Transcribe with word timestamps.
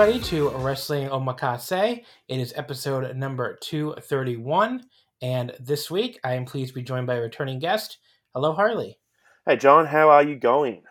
Everybody, 0.00 0.24
to 0.24 0.48
Wrestling 0.56 1.10
Omakase. 1.10 2.02
It 2.26 2.40
is 2.40 2.54
episode 2.56 3.14
number 3.14 3.58
231. 3.60 4.86
And 5.20 5.52
this 5.60 5.90
week, 5.90 6.18
I 6.24 6.36
am 6.36 6.46
pleased 6.46 6.70
to 6.70 6.74
be 6.76 6.82
joined 6.82 7.06
by 7.06 7.16
a 7.16 7.20
returning 7.20 7.58
guest. 7.58 7.98
Hello, 8.32 8.54
Harley. 8.54 8.98
Hey, 9.44 9.58
John, 9.58 9.84
how 9.84 10.08
are 10.08 10.22
you 10.22 10.36
going? 10.36 10.84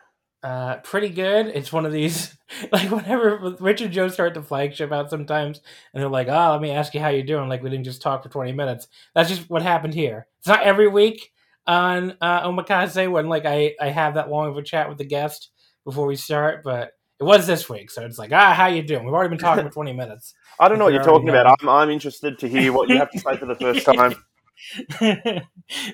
Uh, 0.44 0.76
pretty 0.84 1.10
good. 1.10 1.48
It's 1.48 1.74
one 1.74 1.88
of 1.88 1.92
these, 1.92 2.38
like, 2.72 2.92
whenever 2.92 3.56
Richard 3.60 3.94
Joe 3.94 4.10
start 4.10 4.36
the 4.36 4.44
flagship 4.44 4.92
out 4.92 5.10
sometimes, 5.10 5.60
and 5.92 6.04
they're 6.04 6.08
like, 6.08 6.28
oh, 6.28 6.52
let 6.52 6.62
me 6.62 6.70
ask 6.70 6.94
you 6.94 7.00
how 7.00 7.10
you're 7.10 7.24
doing. 7.24 7.50
Like, 7.50 7.64
we 7.64 7.72
didn't 7.72 7.86
just 7.86 8.04
talk 8.04 8.22
for 8.22 8.30
20 8.30 8.52
minutes. 8.52 8.90
That's 9.16 9.30
just 9.30 9.50
what 9.50 9.64
happened 9.64 9.96
here. 9.96 10.28
It's 10.38 10.48
not 10.48 10.62
every 10.62 10.88
week 10.88 11.32
on 11.66 12.16
uh, 12.22 12.48
Omakase 12.48 13.12
when, 13.12 13.28
like, 13.28 13.48
I, 13.48 13.74
I 13.82 13.90
have 13.90 14.14
that 14.14 14.30
long 14.30 14.50
of 14.50 14.58
a 14.58 14.62
chat 14.62 14.88
with 14.88 15.00
the 15.00 15.04
guest 15.04 15.50
before 15.84 16.06
we 16.06 16.16
start, 16.16 16.62
but 16.64 16.92
it 17.20 17.24
was 17.24 17.46
this 17.46 17.70
week, 17.70 17.92
so 17.92 18.06
it's 18.06 18.18
like, 18.18 18.32
ah, 18.32 18.54
how 18.54 18.68
you 18.68 18.82
doing? 18.82 19.04
We've 19.04 19.14
already 19.14 19.30
been 19.30 19.40
talking 19.40 19.66
for 19.66 19.70
twenty 19.74 19.94
minutes. 19.94 20.34
I 20.60 20.68
don't 20.68 20.80
know 20.80 20.86
what 20.86 20.94
you're 20.94 21.04
talking 21.04 21.30
about. 21.30 21.58
I'm, 21.62 21.70
I'm 21.70 21.90
interested 21.90 22.40
to 22.40 22.48
hear 22.48 22.72
what 22.72 22.90
you 22.90 22.98
have 22.98 23.12
to 23.12 23.20
say 23.20 23.38
for 23.38 23.46
the 23.46 23.56
first 23.56 23.86
time. 23.86 24.16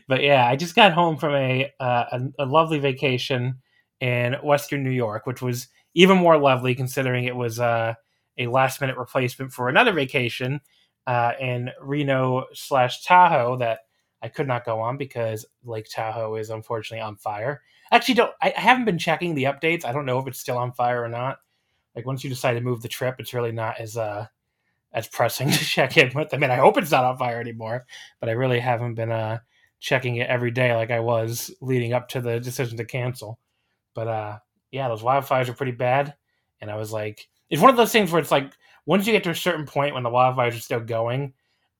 but 0.07 0.23
yeah, 0.23 0.47
I 0.47 0.55
just 0.55 0.75
got 0.75 0.93
home 0.93 1.17
from 1.17 1.35
a, 1.35 1.71
uh, 1.79 2.05
a, 2.11 2.21
a 2.39 2.45
lovely 2.45 2.79
vacation 2.79 3.59
in 4.01 4.33
Western 4.43 4.83
New 4.83 4.91
York, 4.91 5.25
which 5.25 5.41
was 5.41 5.67
even 5.93 6.17
more 6.17 6.37
lovely 6.37 6.75
considering 6.75 7.25
it 7.25 7.35
was 7.35 7.59
uh, 7.59 7.93
a 8.37 8.47
last 8.47 8.81
minute 8.81 8.97
replacement 8.97 9.51
for 9.51 9.69
another 9.69 9.93
vacation 9.93 10.59
uh, 11.07 11.33
in 11.39 11.69
Reno 11.81 12.45
slash 12.53 13.03
Tahoe 13.03 13.57
that 13.57 13.79
I 14.21 14.27
could 14.27 14.47
not 14.47 14.65
go 14.65 14.79
on 14.79 14.97
because 14.97 15.45
Lake 15.63 15.87
Tahoe 15.89 16.35
is 16.35 16.49
unfortunately 16.49 17.01
on 17.01 17.15
fire 17.15 17.61
actually 17.91 18.15
don't 18.15 18.31
I, 18.41 18.53
haven't 18.55 18.85
been 18.85 18.97
checking 18.97 19.35
the 19.35 19.45
updates. 19.45 19.85
I 19.85 19.91
don't 19.91 20.05
know 20.05 20.19
if 20.19 20.27
it's 20.27 20.39
still 20.39 20.57
on 20.57 20.73
fire 20.73 21.03
or 21.03 21.09
not. 21.09 21.37
Like 21.95 22.05
once 22.05 22.23
you 22.23 22.29
decide 22.29 22.53
to 22.53 22.61
move 22.61 22.81
the 22.81 22.87
trip, 22.87 23.15
it's 23.19 23.33
really 23.33 23.51
not 23.51 23.79
as 23.79 23.97
uh 23.97 24.27
as 24.93 25.07
pressing 25.07 25.49
to 25.51 25.59
check 25.59 25.97
in 25.97 26.11
with. 26.15 26.33
I 26.33 26.37
mean, 26.37 26.51
I 26.51 26.55
hope 26.55 26.77
it's 26.77 26.91
not 26.91 27.05
on 27.05 27.17
fire 27.17 27.39
anymore, 27.39 27.85
but 28.19 28.29
I 28.29 28.33
really 28.33 28.59
haven't 28.59 28.95
been 28.95 29.11
uh 29.11 29.39
checking 29.79 30.15
it 30.15 30.29
every 30.29 30.51
day 30.51 30.75
like 30.75 30.89
I 30.89 30.99
was 30.99 31.53
leading 31.61 31.93
up 31.93 32.07
to 32.09 32.21
the 32.21 32.39
decision 32.39 32.77
to 32.77 32.85
cancel. 32.85 33.39
But 33.93 34.07
uh 34.07 34.39
yeah, 34.71 34.87
those 34.89 35.03
wildfires 35.03 35.47
are 35.47 35.53
pretty 35.53 35.71
bad. 35.71 36.15
And 36.61 36.71
I 36.71 36.75
was 36.75 36.91
like, 36.91 37.27
it's 37.49 37.61
one 37.61 37.69
of 37.69 37.77
those 37.77 37.91
things 37.91 38.11
where 38.11 38.21
it's 38.21 38.31
like 38.31 38.53
once 38.85 39.05
you 39.05 39.13
get 39.13 39.23
to 39.23 39.29
a 39.29 39.35
certain 39.35 39.65
point 39.65 39.93
when 39.93 40.03
the 40.03 40.09
wildfires 40.09 40.57
are 40.57 40.59
still 40.59 40.79
going, 40.79 41.33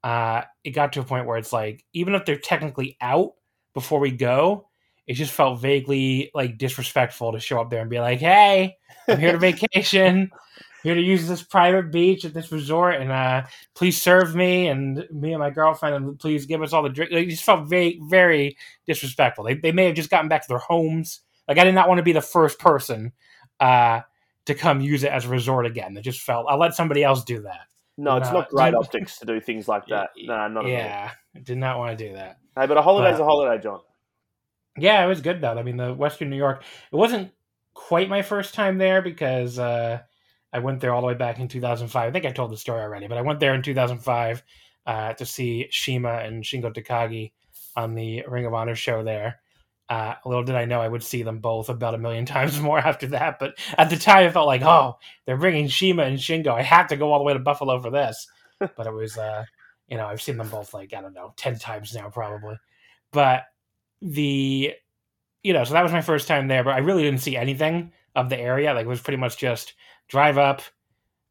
uh, 0.03 0.43
it 0.63 0.71
got 0.71 0.93
to 0.93 0.99
a 0.99 1.03
point 1.03 1.25
where 1.25 1.37
it's 1.37 1.53
like 1.53 1.83
even 1.93 2.15
if 2.15 2.25
they're 2.25 2.37
technically 2.37 2.97
out 3.01 3.33
before 3.73 3.99
we 3.99 4.11
go, 4.11 4.67
it 5.07 5.13
just 5.13 5.31
felt 5.31 5.59
vaguely 5.59 6.31
like 6.33 6.57
disrespectful 6.57 7.31
to 7.31 7.39
show 7.39 7.59
up 7.59 7.69
there 7.69 7.81
and 7.81 7.89
be 7.89 7.99
like, 7.99 8.19
"Hey, 8.19 8.77
I'm 9.07 9.19
here 9.19 9.33
to 9.33 9.37
vacation, 9.51 10.31
here 10.83 10.95
to 10.95 11.01
use 11.01 11.27
this 11.27 11.43
private 11.43 11.91
beach 11.91 12.25
at 12.25 12.33
this 12.33 12.51
resort, 12.51 12.95
and 12.95 13.11
uh, 13.11 13.43
please 13.75 14.01
serve 14.01 14.35
me 14.35 14.67
and 14.67 15.05
me 15.11 15.33
and 15.33 15.39
my 15.39 15.51
girlfriend, 15.51 15.95
and 15.95 16.19
please 16.19 16.45
give 16.45 16.61
us 16.61 16.73
all 16.73 16.83
the 16.83 16.89
drink." 16.89 17.11
It 17.11 17.29
just 17.29 17.43
felt 17.43 17.67
very, 17.67 17.99
very 18.03 18.57
disrespectful. 18.87 19.43
They 19.43 19.55
they 19.55 19.71
may 19.71 19.85
have 19.85 19.95
just 19.95 20.09
gotten 20.09 20.29
back 20.29 20.41
to 20.41 20.47
their 20.47 20.57
homes. 20.57 21.21
Like 21.47 21.59
I 21.59 21.63
did 21.63 21.75
not 21.75 21.87
want 21.87 21.99
to 21.99 22.03
be 22.03 22.13
the 22.13 22.21
first 22.21 22.57
person 22.57 23.13
uh, 23.59 24.01
to 24.45 24.55
come 24.55 24.81
use 24.81 25.03
it 25.03 25.11
as 25.11 25.25
a 25.25 25.29
resort 25.29 25.65
again. 25.65 25.95
It 25.97 26.01
just 26.01 26.21
felt 26.21 26.47
I'll 26.49 26.57
let 26.57 26.73
somebody 26.73 27.03
else 27.03 27.23
do 27.23 27.41
that. 27.41 27.67
No, 27.97 28.17
it's 28.17 28.29
uh, 28.29 28.33
not 28.33 28.49
great 28.49 28.73
optics 28.75 29.19
to 29.19 29.25
do 29.25 29.39
things 29.39 29.67
like 29.67 29.85
that. 29.87 30.09
No, 30.17 30.47
not 30.47 30.67
yeah, 30.67 31.11
I 31.35 31.39
did 31.39 31.57
not 31.57 31.77
want 31.77 31.97
to 31.97 32.07
do 32.07 32.13
that. 32.13 32.39
Hey, 32.57 32.65
but 32.65 32.77
a 32.77 32.81
holiday's 32.81 33.17
but, 33.17 33.23
a 33.23 33.25
holiday, 33.25 33.61
John. 33.61 33.81
Yeah, 34.77 35.03
it 35.03 35.07
was 35.07 35.21
good 35.21 35.41
though. 35.41 35.57
I 35.57 35.63
mean, 35.63 35.77
the 35.77 35.93
Western 35.93 36.29
New 36.29 36.37
York. 36.37 36.63
It 36.91 36.95
wasn't 36.95 37.31
quite 37.73 38.09
my 38.09 38.21
first 38.21 38.53
time 38.53 38.77
there 38.77 39.01
because 39.01 39.57
uh, 39.59 39.99
I 40.51 40.59
went 40.59 40.81
there 40.81 40.93
all 40.93 41.01
the 41.01 41.07
way 41.07 41.13
back 41.13 41.39
in 41.39 41.47
2005. 41.47 42.07
I 42.07 42.11
think 42.11 42.25
I 42.25 42.31
told 42.31 42.51
the 42.51 42.57
story 42.57 42.81
already, 42.81 43.07
but 43.07 43.17
I 43.17 43.21
went 43.21 43.39
there 43.39 43.53
in 43.53 43.61
2005 43.61 44.43
uh, 44.85 45.13
to 45.13 45.25
see 45.25 45.67
CIMA 45.71 46.21
and 46.23 46.43
Shingo 46.43 46.73
Takagi 46.73 47.31
on 47.75 47.95
the 47.95 48.23
Ring 48.27 48.45
of 48.45 48.53
Honor 48.53 48.75
show 48.75 49.03
there. 49.03 49.39
Uh, 49.87 50.15
little 50.25 50.43
did 50.43 50.55
I 50.55 50.65
know 50.65 50.81
I 50.81 50.87
would 50.87 51.03
see 51.03 51.21
them 51.21 51.39
both 51.39 51.69
about 51.69 51.93
a 51.93 51.99
million 51.99 52.25
times 52.25 52.59
more 52.59 52.79
after 52.79 53.07
that. 53.07 53.39
But 53.39 53.57
at 53.77 53.89
the 53.89 53.97
time, 53.97 54.25
I 54.25 54.31
felt 54.31 54.47
like, 54.47 54.63
oh, 54.63 54.97
they're 55.25 55.37
bringing 55.37 55.69
CIMA 55.69 56.03
and 56.03 56.17
Shingo. 56.17 56.49
I 56.49 56.63
have 56.63 56.87
to 56.87 56.97
go 56.97 57.11
all 57.11 57.19
the 57.19 57.25
way 57.25 57.33
to 57.33 57.39
Buffalo 57.39 57.79
for 57.81 57.91
this. 57.91 58.27
but 58.59 58.87
it 58.87 58.93
was, 58.93 59.17
uh, 59.17 59.45
you 59.87 59.97
know, 59.97 60.07
I've 60.07 60.21
seen 60.21 60.37
them 60.37 60.49
both 60.49 60.73
like 60.73 60.93
I 60.93 61.01
don't 61.01 61.13
know, 61.13 61.33
ten 61.37 61.59
times 61.59 61.93
now 61.93 62.09
probably. 62.09 62.55
But 63.11 63.43
the 64.01 64.73
you 65.43 65.53
know, 65.53 65.63
so 65.63 65.73
that 65.75 65.83
was 65.83 65.91
my 65.91 66.01
first 66.01 66.27
time 66.27 66.47
there, 66.47 66.63
but 66.63 66.73
I 66.73 66.79
really 66.79 67.03
didn't 67.03 67.21
see 67.21 67.37
anything 67.37 67.91
of 68.15 68.29
the 68.29 68.39
area. 68.39 68.73
Like 68.73 68.85
it 68.85 68.89
was 68.89 69.01
pretty 69.01 69.19
much 69.19 69.37
just 69.37 69.75
drive 70.07 70.39
up, 70.39 70.63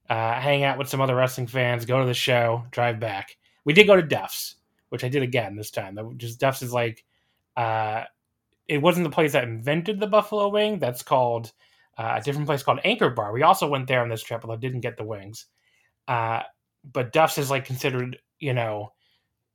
uh, 0.09 0.35
hang 0.35 0.63
out 0.63 0.79
with 0.79 0.89
some 0.89 1.01
other 1.01 1.17
wrestling 1.17 1.49
fans, 1.49 1.85
go 1.85 1.99
to 1.99 2.07
the 2.07 2.15
show, 2.15 2.65
drive 2.71 3.01
back. 3.01 3.37
We 3.65 3.73
did 3.73 3.89
go 3.89 3.97
to 3.97 4.03
Duff's, 4.03 4.55
which 4.91 5.03
I 5.03 5.09
did 5.09 5.25
again 5.25 5.57
this 5.57 5.73
time. 5.73 5.99
Just 6.17 6.39
Duff's 6.39 6.63
is 6.63 6.73
like, 6.73 7.05
uh, 7.57 8.05
it 8.69 8.79
wasn't 8.79 9.03
the 9.03 9.11
place 9.11 9.33
that 9.33 9.43
invented 9.43 9.99
the 9.99 10.07
buffalo 10.07 10.49
wing. 10.49 10.79
That's 10.79 11.03
called 11.03 11.53
uh, 11.99 12.19
a 12.19 12.23
different 12.23 12.47
place 12.47 12.63
called 12.63 12.81
Anchor 12.85 13.11
Bar. 13.11 13.33
We 13.33 13.43
also 13.43 13.69
went 13.69 13.89
there 13.89 14.01
on 14.01 14.09
this 14.09 14.23
trip, 14.23 14.45
although 14.45 14.57
didn't 14.57 14.81
get 14.81 14.97
the 14.97 15.03
wings. 15.03 15.47
Uh, 16.07 16.43
but 16.93 17.13
Duff's 17.13 17.39
is 17.39 17.51
like 17.51 17.65
considered, 17.65 18.19
you 18.39 18.53
know, 18.53 18.93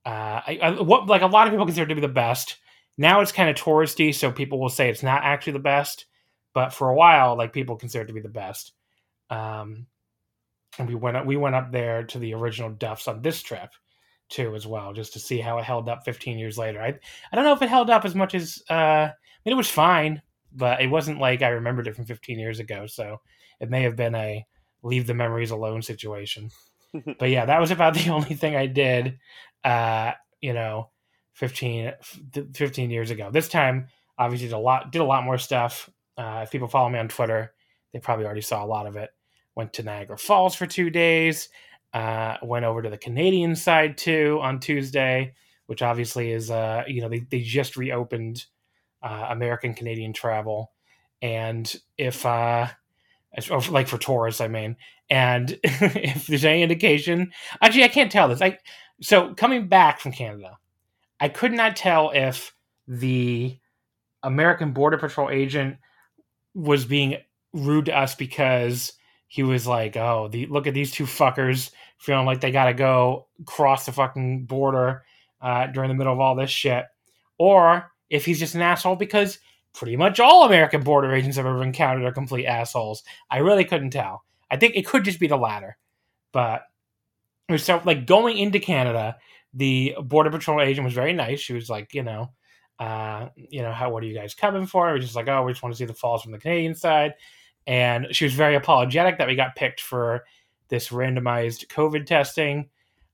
uh, 0.05 0.41
I, 0.45 0.59
I, 0.61 0.81
what 0.81 1.07
like 1.07 1.21
a 1.21 1.27
lot 1.27 1.47
of 1.47 1.53
people 1.53 1.65
consider 1.65 1.87
to 1.87 1.95
be 1.95 2.01
the 2.01 2.09
best. 2.09 2.57
Now 2.99 3.21
it's 3.21 3.31
kind 3.31 3.49
of 3.49 3.55
touristy, 3.55 4.13
so 4.13 4.29
people 4.29 4.59
will 4.59 4.67
say 4.67 4.89
it's 4.89 5.03
not 5.03 5.23
actually 5.23 5.53
the 5.53 5.59
best. 5.59 6.05
But 6.53 6.73
for 6.73 6.89
a 6.89 6.95
while, 6.95 7.37
like 7.37 7.53
people 7.53 7.77
consider 7.77 8.03
it 8.03 8.07
to 8.07 8.13
be 8.13 8.19
the 8.19 8.27
best. 8.27 8.73
Um, 9.29 9.87
and 10.77 10.85
we 10.85 10.95
went 10.95 11.15
up, 11.15 11.25
we 11.25 11.37
went 11.37 11.55
up 11.55 11.71
there 11.71 12.03
to 12.03 12.19
the 12.19 12.33
original 12.33 12.71
Duffs 12.71 13.07
on 13.07 13.21
this 13.21 13.41
trip 13.41 13.69
too, 14.27 14.53
as 14.53 14.67
well, 14.67 14.91
just 14.91 15.13
to 15.13 15.19
see 15.19 15.39
how 15.39 15.59
it 15.59 15.63
held 15.63 15.87
up 15.87 16.03
15 16.03 16.37
years 16.37 16.57
later. 16.57 16.81
I 16.81 16.99
I 17.31 17.35
don't 17.35 17.45
know 17.45 17.53
if 17.53 17.61
it 17.61 17.69
held 17.69 17.89
up 17.89 18.03
as 18.03 18.15
much 18.15 18.35
as 18.35 18.61
uh, 18.69 18.73
I 18.73 19.13
mean, 19.45 19.53
it 19.53 19.55
was 19.55 19.69
fine, 19.69 20.21
but 20.51 20.81
it 20.81 20.87
wasn't 20.87 21.21
like 21.21 21.41
I 21.41 21.49
remembered 21.49 21.87
it 21.87 21.95
from 21.95 22.05
15 22.05 22.37
years 22.37 22.59
ago. 22.59 22.85
So 22.85 23.21
it 23.61 23.69
may 23.69 23.83
have 23.83 23.95
been 23.95 24.15
a 24.15 24.45
leave 24.83 25.07
the 25.07 25.13
memories 25.13 25.51
alone 25.51 25.83
situation. 25.83 26.49
but 27.17 27.29
yeah, 27.29 27.45
that 27.45 27.61
was 27.61 27.71
about 27.71 27.93
the 27.93 28.09
only 28.09 28.35
thing 28.35 28.57
I 28.57 28.65
did. 28.65 29.19
Uh, 29.63 30.11
you 30.41 30.51
know, 30.51 30.89
15, 31.39 31.93
15 32.53 32.89
years 32.91 33.11
ago. 33.11 33.31
This 33.31 33.47
time, 33.47 33.87
obviously, 34.17 34.47
did 34.49 34.53
a 34.53 34.59
lot 34.59 34.91
did 34.91 34.99
a 34.99 35.05
lot 35.05 35.23
more 35.23 35.37
stuff. 35.37 35.89
Uh, 36.17 36.41
if 36.43 36.51
people 36.51 36.67
follow 36.67 36.89
me 36.89 36.99
on 36.99 37.07
Twitter, 37.07 37.53
they 37.93 37.99
probably 37.99 38.25
already 38.25 38.41
saw 38.41 38.63
a 38.63 38.67
lot 38.67 38.85
of 38.85 38.97
it. 38.97 39.11
Went 39.55 39.71
to 39.73 39.83
Niagara 39.83 40.17
Falls 40.17 40.53
for 40.53 40.65
two 40.65 40.89
days. 40.89 41.47
Uh, 41.93 42.35
went 42.43 42.65
over 42.65 42.81
to 42.81 42.89
the 42.89 42.97
Canadian 42.97 43.55
side 43.55 43.97
too 43.97 44.37
on 44.41 44.59
Tuesday, 44.59 45.33
which 45.67 45.81
obviously 45.81 46.29
is 46.29 46.51
uh, 46.51 46.83
you 46.87 47.01
know 47.01 47.07
they, 47.07 47.21
they 47.31 47.39
just 47.39 47.77
reopened 47.77 48.45
uh, 49.01 49.27
American 49.29 49.73
Canadian 49.73 50.11
travel, 50.11 50.73
and 51.21 51.73
if 51.97 52.25
uh, 52.25 52.67
like 53.69 53.87
for 53.87 53.97
tourists, 53.97 54.41
I 54.41 54.49
mean, 54.49 54.75
and 55.09 55.57
if 55.63 56.27
there's 56.27 56.43
any 56.43 56.63
indication, 56.63 57.31
actually, 57.61 57.85
I 57.85 57.87
can't 57.87 58.11
tell 58.11 58.27
this. 58.27 58.41
I 58.41 58.57
so 59.01 59.33
coming 59.35 59.69
back 59.69 60.01
from 60.01 60.11
Canada, 60.11 60.57
I 61.19 61.29
could 61.29 61.51
not 61.51 61.75
tell 61.75 62.11
if 62.11 62.55
the 62.87 63.57
American 64.23 64.71
Border 64.71 64.97
Patrol 64.97 65.29
agent 65.29 65.77
was 66.53 66.85
being 66.85 67.17
rude 67.53 67.85
to 67.85 67.97
us 67.97 68.15
because 68.15 68.93
he 69.27 69.43
was 69.43 69.67
like, 69.67 69.95
"Oh, 69.95 70.27
the 70.27 70.45
look 70.47 70.67
at 70.67 70.73
these 70.73 70.91
two 70.91 71.05
fuckers 71.05 71.71
feeling 71.97 72.25
like 72.25 72.41
they 72.41 72.51
got 72.51 72.65
to 72.65 72.73
go 72.73 73.27
cross 73.45 73.85
the 73.85 73.91
fucking 73.91 74.45
border 74.45 75.03
uh, 75.41 75.67
during 75.67 75.89
the 75.89 75.95
middle 75.95 76.13
of 76.13 76.19
all 76.19 76.35
this 76.35 76.49
shit," 76.49 76.85
or 77.37 77.91
if 78.09 78.25
he's 78.25 78.39
just 78.39 78.55
an 78.55 78.61
asshole 78.61 78.95
because 78.95 79.39
pretty 79.73 79.95
much 79.95 80.19
all 80.19 80.45
American 80.45 80.81
border 80.81 81.13
agents 81.13 81.37
I've 81.37 81.45
ever 81.45 81.63
encountered 81.63 82.05
are 82.05 82.11
complete 82.11 82.45
assholes. 82.45 83.03
I 83.29 83.37
really 83.37 83.65
couldn't 83.65 83.91
tell. 83.91 84.23
I 84.49 84.57
think 84.57 84.75
it 84.75 84.87
could 84.87 85.05
just 85.05 85.19
be 85.19 85.27
the 85.27 85.37
latter, 85.37 85.77
but 86.33 86.63
so 87.57 87.81
like 87.85 88.05
going 88.05 88.37
into 88.37 88.59
Canada, 88.59 89.17
the 89.53 89.95
border 90.03 90.29
patrol 90.29 90.61
agent 90.61 90.85
was 90.85 90.93
very 90.93 91.13
nice. 91.13 91.39
She 91.39 91.53
was 91.53 91.69
like, 91.69 91.93
you 91.93 92.03
know, 92.03 92.31
uh, 92.79 93.29
you 93.35 93.61
know, 93.61 93.71
how 93.71 93.89
what 93.89 94.03
are 94.03 94.07
you 94.07 94.15
guys 94.15 94.33
coming 94.33 94.65
for? 94.65 94.87
We're 94.87 94.99
just 94.99 95.15
like, 95.15 95.27
oh, 95.27 95.43
we 95.43 95.51
just 95.51 95.63
want 95.63 95.73
to 95.73 95.77
see 95.77 95.85
the 95.85 95.93
falls 95.93 96.23
from 96.23 96.31
the 96.31 96.37
Canadian 96.37 96.75
side, 96.75 97.13
and 97.67 98.07
she 98.11 98.25
was 98.25 98.33
very 98.33 98.55
apologetic 98.55 99.17
that 99.17 99.27
we 99.27 99.35
got 99.35 99.55
picked 99.55 99.81
for 99.81 100.23
this 100.69 100.89
randomized 100.89 101.67
COVID 101.67 102.05
testing 102.05 102.69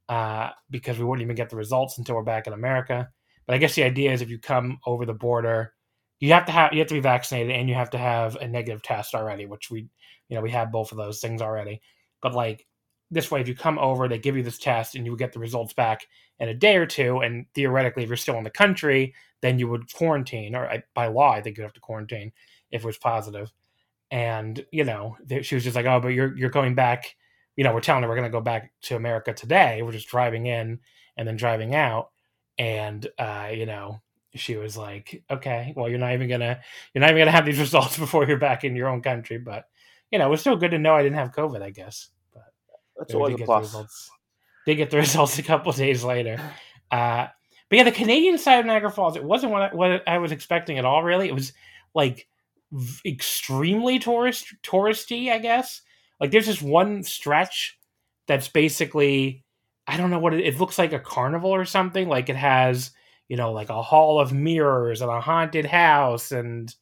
uh, 0.09 0.49
because 0.69 0.99
we 0.99 1.05
wouldn't 1.05 1.23
even 1.23 1.35
get 1.35 1.49
the 1.49 1.55
results 1.55 1.97
until 1.97 2.15
we're 2.15 2.23
back 2.23 2.47
in 2.47 2.53
America. 2.53 3.09
But 3.47 3.55
I 3.55 3.57
guess 3.57 3.75
the 3.75 3.83
idea 3.83 4.11
is 4.11 4.21
if 4.21 4.29
you 4.29 4.39
come 4.39 4.79
over 4.85 5.05
the 5.05 5.13
border, 5.13 5.73
you 6.19 6.31
have 6.33 6.45
to 6.45 6.51
have 6.51 6.73
you 6.73 6.79
have 6.79 6.87
to 6.87 6.93
be 6.93 6.99
vaccinated 6.99 7.55
and 7.55 7.67
you 7.67 7.75
have 7.75 7.89
to 7.91 7.97
have 7.97 8.35
a 8.35 8.47
negative 8.47 8.81
test 8.81 9.15
already, 9.15 9.45
which 9.45 9.69
we 9.69 9.87
you 10.29 10.35
know 10.35 10.41
we 10.41 10.51
have 10.51 10.71
both 10.71 10.91
of 10.91 10.97
those 10.97 11.19
things 11.19 11.41
already. 11.41 11.81
But 12.21 12.33
like 12.33 12.65
this 13.11 13.29
way, 13.29 13.41
if 13.41 13.47
you 13.47 13.55
come 13.55 13.77
over, 13.79 14.07
they 14.07 14.17
give 14.17 14.35
you 14.35 14.43
this 14.43 14.57
test 14.57 14.95
and 14.95 15.05
you 15.05 15.15
get 15.15 15.31
the 15.33 15.39
results 15.39 15.73
back 15.73 16.07
in 16.39 16.49
a 16.49 16.53
day 16.53 16.75
or 16.77 16.85
two. 16.85 17.19
And 17.19 17.45
theoretically, 17.53 18.03
if 18.03 18.09
you're 18.09 18.17
still 18.17 18.37
in 18.37 18.43
the 18.43 18.49
country, 18.49 19.13
then 19.41 19.59
you 19.59 19.67
would 19.67 19.93
quarantine, 19.93 20.55
or 20.55 20.83
by 20.93 21.07
law, 21.07 21.31
I 21.31 21.41
think 21.41 21.57
you 21.57 21.63
have 21.63 21.73
to 21.73 21.79
quarantine 21.79 22.31
if 22.71 22.83
it 22.83 22.87
was 22.87 22.97
positive. 22.97 23.51
And 24.11 24.65
you 24.71 24.83
know, 24.83 25.17
she 25.41 25.55
was 25.55 25.63
just 25.63 25.75
like, 25.75 25.85
"Oh, 25.85 25.99
but 25.99 26.09
you're 26.09 26.35
you're 26.37 26.49
going 26.49 26.75
back." 26.75 27.15
You 27.55 27.63
know, 27.63 27.73
we're 27.73 27.81
telling 27.81 28.03
her 28.03 28.09
we're 28.09 28.15
going 28.15 28.27
to 28.27 28.37
go 28.37 28.41
back 28.41 28.73
to 28.83 28.95
America 28.95 29.33
today. 29.33 29.81
We're 29.81 29.91
just 29.93 30.09
driving 30.09 30.45
in 30.45 30.79
and 31.17 31.27
then 31.27 31.37
driving 31.37 31.73
out, 31.75 32.11
and 32.57 33.07
uh, 33.17 33.49
you 33.53 33.65
know, 33.65 34.01
she 34.35 34.55
was 34.57 34.77
like, 34.77 35.23
"Okay, 35.29 35.73
well, 35.75 35.89
you're 35.89 35.99
not 35.99 36.13
even 36.13 36.29
gonna 36.29 36.59
you're 36.93 37.01
not 37.01 37.09
even 37.11 37.21
gonna 37.21 37.31
have 37.31 37.45
these 37.45 37.59
results 37.67 37.97
before 37.97 38.25
you're 38.27 38.37
back 38.37 38.63
in 38.63 38.75
your 38.75 38.87
own 38.89 39.01
country." 39.01 39.37
But 39.37 39.65
you 40.11 40.19
know, 40.19 40.27
it 40.27 40.31
was 40.31 40.41
still 40.41 40.55
good 40.57 40.71
to 40.71 40.79
know 40.79 40.95
I 40.95 41.03
didn't 41.03 41.17
have 41.17 41.31
COVID. 41.31 41.61
I 41.61 41.71
guess. 41.71 42.09
That's 42.97 43.13
always 43.13 43.39
a 43.39 43.43
plus. 43.43 44.09
Did 44.65 44.75
get 44.75 44.89
the 44.89 44.97
results 45.05 45.37
a 45.39 45.43
couple 45.43 45.71
days 45.71 46.03
later. 46.03 46.39
Uh, 46.91 47.27
but 47.69 47.77
yeah, 47.77 47.83
the 47.83 47.91
Canadian 47.91 48.37
side 48.37 48.59
of 48.59 48.65
Niagara 48.65 48.91
Falls, 48.91 49.15
it 49.15 49.23
wasn't 49.23 49.51
what 49.51 49.61
I, 49.61 49.75
what 49.75 50.07
I 50.07 50.17
was 50.19 50.31
expecting 50.31 50.77
at 50.77 50.85
all. 50.85 51.03
Really, 51.03 51.27
it 51.27 51.35
was 51.35 51.53
like 51.93 52.27
v- 52.71 53.11
extremely 53.11 53.99
tourist 53.99 54.53
touristy. 54.63 55.31
I 55.31 55.39
guess 55.39 55.81
like 56.19 56.31
there's 56.31 56.47
this 56.47 56.61
one 56.61 57.03
stretch 57.03 57.77
that's 58.27 58.47
basically 58.47 59.43
I 59.87 59.97
don't 59.97 60.09
know 60.09 60.19
what 60.19 60.33
it, 60.33 60.45
it 60.45 60.59
looks 60.59 60.77
like 60.77 60.93
a 60.93 60.99
carnival 60.99 61.51
or 61.51 61.65
something. 61.65 62.07
Like 62.07 62.29
it 62.29 62.35
has 62.35 62.91
you 63.27 63.37
know, 63.37 63.51
like 63.51 63.69
a 63.69 63.81
hall 63.81 64.19
of 64.19 64.33
mirrors 64.33 65.01
and 65.01 65.09
a 65.09 65.21
haunted 65.21 65.65
house 65.65 66.31
and 66.31 66.73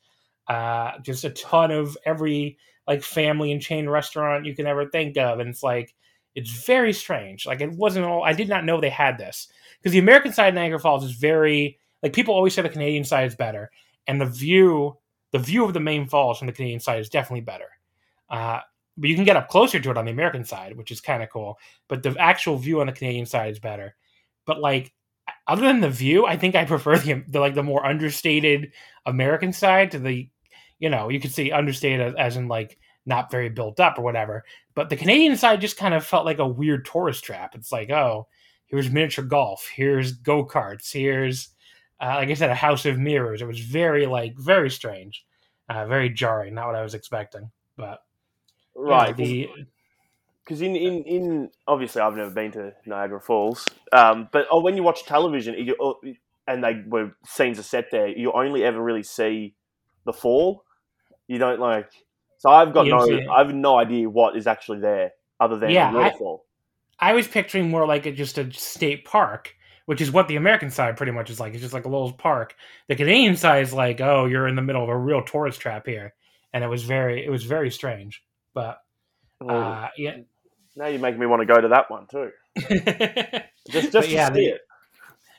uh, 0.48 0.92
just 1.02 1.24
a 1.24 1.30
ton 1.30 1.72
of 1.72 1.98
every 2.06 2.58
like 2.88 3.04
family 3.04 3.52
and 3.52 3.62
chain 3.62 3.88
restaurant 3.88 4.46
you 4.46 4.56
can 4.56 4.68
ever 4.68 4.90
think 4.90 5.18
of. 5.18 5.40
And 5.40 5.50
it's 5.50 5.64
like, 5.64 5.94
it's 6.36 6.66
very 6.66 6.94
strange. 6.94 7.46
Like 7.46 7.62
it 7.62 7.72
wasn't 7.72 8.06
all, 8.06 8.24
I 8.24 8.34
did 8.34 8.50
not 8.50 8.66
know 8.66 8.82
they 8.82 8.90
had 8.90 9.18
this 9.18 9.48
because 9.80 9.94
the 9.94 10.00
American 10.00 10.34
side 10.34 10.50
of 10.50 10.56
Niagara 10.56 10.80
Falls 10.80 11.04
is 11.04 11.12
very, 11.14 11.80
like 12.02 12.14
people 12.14 12.34
always 12.34 12.54
say 12.54 12.62
the 12.62 12.70
Canadian 12.70 13.04
side 13.04 13.28
is 13.28 13.36
better. 13.36 13.72
And 14.08 14.20
the 14.20 14.26
view, 14.26 14.98
the 15.32 15.40
view 15.40 15.64
of 15.64 15.74
the 15.74 15.80
main 15.80 16.08
falls 16.08 16.38
from 16.38 16.48
the 16.48 16.54
Canadian 16.54 16.80
side 16.80 17.00
is 17.00 17.10
definitely 17.10 17.42
better. 17.42 17.70
Uh, 18.30 18.60
but 18.98 19.10
you 19.10 19.16
can 19.16 19.24
get 19.24 19.38
up 19.38 19.48
closer 19.48 19.80
to 19.80 19.92
it 19.92 19.98
on 19.98 20.06
the 20.06 20.12
American 20.12 20.44
side, 20.44 20.78
which 20.78 20.92
is 20.92 21.02
kind 21.02 21.24
of 21.24 21.30
cool. 21.30 21.58
But 21.88 22.04
the 22.04 22.16
actual 22.20 22.58
view 22.58 22.82
on 22.82 22.88
the 22.88 22.94
Canadian 22.94 23.26
side 23.26 23.52
is 23.52 23.60
better. 23.60 23.96
But 24.46 24.60
like 24.60 24.94
other 25.48 25.62
than 25.62 25.82
the 25.82 25.90
view, 25.90 26.26
I 26.26 26.38
think 26.38 26.56
I 26.56 26.66
prefer 26.66 26.98
the, 26.98 27.24
the 27.28 27.40
like 27.40 27.56
the 27.56 27.64
more 27.64 27.86
understated 27.86 28.72
American 29.06 29.54
side 29.54 29.92
to 29.92 30.00
the, 30.00 30.30
you 30.84 30.90
know, 30.90 31.08
you 31.08 31.18
could 31.18 31.32
see 31.32 31.50
understated 31.50 32.02
as, 32.02 32.14
as 32.16 32.36
in 32.36 32.50
like 32.50 32.78
not 33.06 33.32
very 33.32 33.48
built 33.48 33.80
up 33.80 33.98
or 33.98 34.02
whatever. 34.02 34.44
But 34.76 34.90
the 34.90 34.98
Canadian 34.98 35.38
side 35.38 35.62
just 35.62 35.78
kind 35.78 35.94
of 35.94 36.06
felt 36.06 36.26
like 36.26 36.40
a 36.40 36.48
weird 36.48 36.84
tourist 36.84 37.24
trap. 37.24 37.56
It's 37.56 37.72
like, 37.72 37.90
oh, 37.90 38.28
here's 38.66 38.92
miniature 38.92 39.24
golf, 39.24 39.66
here's 39.74 40.12
go 40.12 40.46
karts, 40.46 40.92
here's, 40.92 41.52
uh, 42.02 42.16
like 42.16 42.28
I 42.28 42.34
said, 42.34 42.50
a 42.50 42.56
house 42.56 42.86
of 42.86 43.00
mirrors. 43.00 43.42
It 43.42 43.48
was 43.48 43.62
very 43.62 44.06
like 44.08 44.38
very 44.38 44.70
strange, 44.70 45.26
uh, 45.70 45.86
very 45.86 46.10
jarring. 46.10 46.54
Not 46.54 46.68
what 46.68 46.76
I 46.76 46.84
was 46.84 46.96
expecting, 46.96 47.50
but 47.78 48.04
right. 48.76 49.16
because 49.16 50.62
in, 50.62 50.76
in, 50.76 51.04
in 51.04 51.50
obviously 51.66 52.02
I've 52.02 52.18
never 52.18 52.32
been 52.32 52.52
to 52.52 52.74
Niagara 52.86 53.22
Falls, 53.22 53.66
um, 53.94 54.28
but 54.34 54.48
oh, 54.52 54.60
when 54.60 54.76
you 54.76 54.84
watch 54.84 55.06
television 55.06 55.56
you, 55.58 55.78
oh, 55.80 56.02
and 56.46 56.62
they 56.62 56.84
were 56.86 57.16
scenes 57.26 57.58
are 57.58 57.64
set 57.64 57.90
there, 57.90 58.10
you 58.10 58.34
only 58.34 58.66
ever 58.66 58.84
really 58.84 59.04
see 59.04 59.56
the 60.04 60.12
fall. 60.12 60.66
You 61.34 61.40
don't 61.40 61.60
like. 61.60 61.90
So 62.38 62.52
I've 62.52 62.76
got 62.76 62.86
no, 62.86 63.10
I 63.32 63.40
have 63.40 63.56
no 63.56 63.80
idea 63.80 64.08
what 64.08 64.38
is 64.38 64.46
actually 64.46 64.82
there 64.82 65.14
other 65.40 65.58
than 65.58 65.72
yeah, 65.72 65.92
waterfall. 65.92 66.46
I, 67.00 67.10
I 67.10 67.14
was 67.14 67.28
picturing 67.28 67.72
more 67.72 67.88
like 67.88 68.06
a, 68.06 68.12
just 68.12 68.38
a 68.38 68.54
state 68.54 69.04
park, 69.04 69.56
which 69.88 70.00
is 70.00 70.12
what 70.12 70.28
the 70.28 70.36
American 70.36 70.70
side 70.70 70.96
pretty 70.96 71.12
much 71.12 71.32
is 71.32 71.40
like. 71.40 71.54
It's 71.54 71.64
just 71.64 71.74
like 71.74 71.86
a 71.86 71.90
little 71.90 72.14
park. 72.14 72.54
The 72.88 72.96
Canadian 72.96 73.36
side 73.36 73.64
is 73.64 73.74
like, 73.74 74.00
oh, 74.00 74.26
you're 74.26 74.48
in 74.48 74.56
the 74.56 74.62
middle 74.62 74.84
of 74.84 74.90
a 74.90 74.96
real 74.96 75.24
tourist 75.24 75.60
trap 75.60 75.88
here, 75.88 76.14
and 76.54 76.64
it 76.64 76.68
was 76.68 76.84
very, 76.84 77.26
it 77.26 77.32
was 77.32 77.46
very 77.46 77.72
strange. 77.72 78.24
But 78.54 78.78
uh, 79.42 79.88
yeah, 79.98 80.18
now 80.76 80.86
you 80.86 81.00
make 81.00 81.18
me 81.18 81.26
want 81.26 81.42
to 81.42 81.48
go 81.48 81.60
to 81.60 81.70
that 81.70 81.90
one 81.90 82.06
too. 82.06 82.30
just 83.72 83.92
just 83.92 84.10
yeah, 84.10 84.30
to 84.30 84.36
see 84.36 84.46
it. 84.46 84.62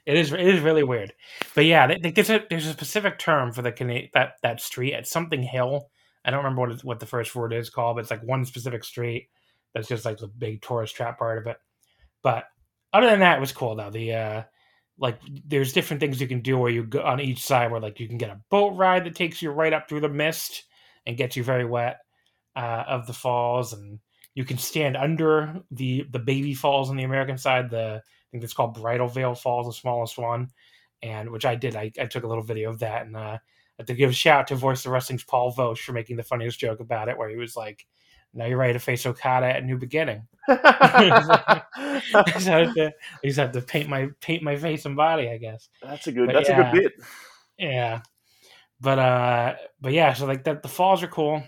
It 0.06 0.16
is 0.16 0.32
it 0.32 0.40
is 0.40 0.60
really 0.60 0.82
weird, 0.82 1.14
but 1.54 1.64
yeah, 1.64 1.86
there's 1.98 2.28
a 2.28 2.44
there's 2.50 2.66
a 2.66 2.72
specific 2.72 3.18
term 3.18 3.52
for 3.52 3.62
the 3.62 4.08
that 4.12 4.34
that 4.42 4.60
street 4.60 4.92
at 4.92 5.06
something 5.06 5.42
hill. 5.42 5.88
I 6.24 6.30
don't 6.30 6.44
remember 6.44 6.60
what 6.68 6.84
what 6.84 7.00
the 7.00 7.06
first 7.06 7.34
word 7.34 7.54
is 7.54 7.70
called, 7.70 7.96
but 7.96 8.02
it's 8.02 8.10
like 8.10 8.22
one 8.22 8.44
specific 8.44 8.84
street 8.84 9.30
that's 9.72 9.88
just 9.88 10.04
like 10.04 10.18
the 10.18 10.28
big 10.28 10.60
tourist 10.60 10.94
trap 10.94 11.18
part 11.18 11.38
of 11.38 11.46
it. 11.46 11.56
But 12.22 12.44
other 12.92 13.08
than 13.08 13.20
that, 13.20 13.38
it 13.38 13.40
was 13.40 13.52
cool 13.52 13.76
though. 13.76 13.90
The 13.90 14.12
uh, 14.12 14.42
like 14.98 15.18
there's 15.46 15.72
different 15.72 16.00
things 16.00 16.20
you 16.20 16.28
can 16.28 16.40
do 16.40 16.58
where 16.58 16.70
you 16.70 16.84
go 16.84 17.02
on 17.02 17.20
each 17.20 17.42
side 17.42 17.70
where 17.70 17.80
like 17.80 17.98
you 17.98 18.08
can 18.08 18.18
get 18.18 18.30
a 18.30 18.40
boat 18.50 18.76
ride 18.76 19.04
that 19.04 19.14
takes 19.14 19.42
you 19.42 19.50
right 19.50 19.72
up 19.72 19.88
through 19.88 20.00
the 20.00 20.08
mist 20.08 20.64
and 21.06 21.16
gets 21.16 21.36
you 21.36 21.42
very 21.42 21.64
wet 21.64 21.98
uh, 22.56 22.84
of 22.86 23.06
the 23.06 23.12
falls 23.12 23.72
and 23.72 23.98
you 24.34 24.44
can 24.44 24.58
stand 24.58 24.96
under 24.96 25.62
the 25.70 26.04
the 26.10 26.18
baby 26.18 26.54
falls 26.54 26.90
on 26.90 26.96
the 26.96 27.04
American 27.04 27.38
side. 27.38 27.70
The 27.70 28.02
think 28.34 28.44
it's 28.44 28.52
called 28.52 28.74
Bridal 28.74 29.06
Veil 29.06 29.34
Falls, 29.36 29.66
the 29.66 29.72
smallest 29.72 30.18
one, 30.18 30.50
and 31.02 31.30
which 31.30 31.44
I 31.44 31.54
did. 31.54 31.76
I, 31.76 31.92
I 32.00 32.06
took 32.06 32.24
a 32.24 32.26
little 32.26 32.42
video 32.42 32.68
of 32.68 32.80
that, 32.80 33.06
and 33.06 33.16
uh, 33.16 33.38
I 33.38 33.40
have 33.78 33.86
to 33.86 33.94
give 33.94 34.10
a 34.10 34.12
shout 34.12 34.40
out 34.40 34.46
to 34.48 34.56
Voice 34.56 34.84
of 34.84 34.90
Wrestling's 34.90 35.22
Paul 35.22 35.52
Vosch 35.52 35.84
for 35.84 35.92
making 35.92 36.16
the 36.16 36.24
funniest 36.24 36.58
joke 36.58 36.80
about 36.80 37.08
it, 37.08 37.16
where 37.16 37.28
he 37.28 37.36
was 37.36 37.54
like, 37.54 37.86
"Now 38.32 38.46
you're 38.46 38.58
ready 38.58 38.72
to 38.72 38.80
face 38.80 39.06
Okada 39.06 39.46
at 39.46 39.64
New 39.64 39.78
Beginning." 39.78 40.26
so 40.48 40.58
I 40.64 41.60
had 41.84 42.74
to, 42.74 42.92
I 43.22 43.26
just 43.26 43.38
had 43.38 43.52
to 43.52 43.60
paint 43.60 43.88
my 43.88 44.08
paint 44.20 44.42
my 44.42 44.56
face 44.56 44.84
and 44.84 44.96
body, 44.96 45.30
I 45.30 45.38
guess. 45.38 45.68
That's 45.80 46.08
a 46.08 46.12
good. 46.12 46.26
But 46.26 46.32
that's 46.32 46.48
yeah, 46.48 46.70
a 46.70 46.72
good 46.72 46.82
bit. 46.82 46.92
Yeah, 47.56 48.00
but 48.80 48.98
uh, 48.98 49.54
but 49.80 49.92
yeah, 49.92 50.12
so 50.14 50.26
like 50.26 50.42
that, 50.42 50.64
the 50.64 50.68
falls 50.68 51.04
are 51.04 51.08
cool. 51.08 51.40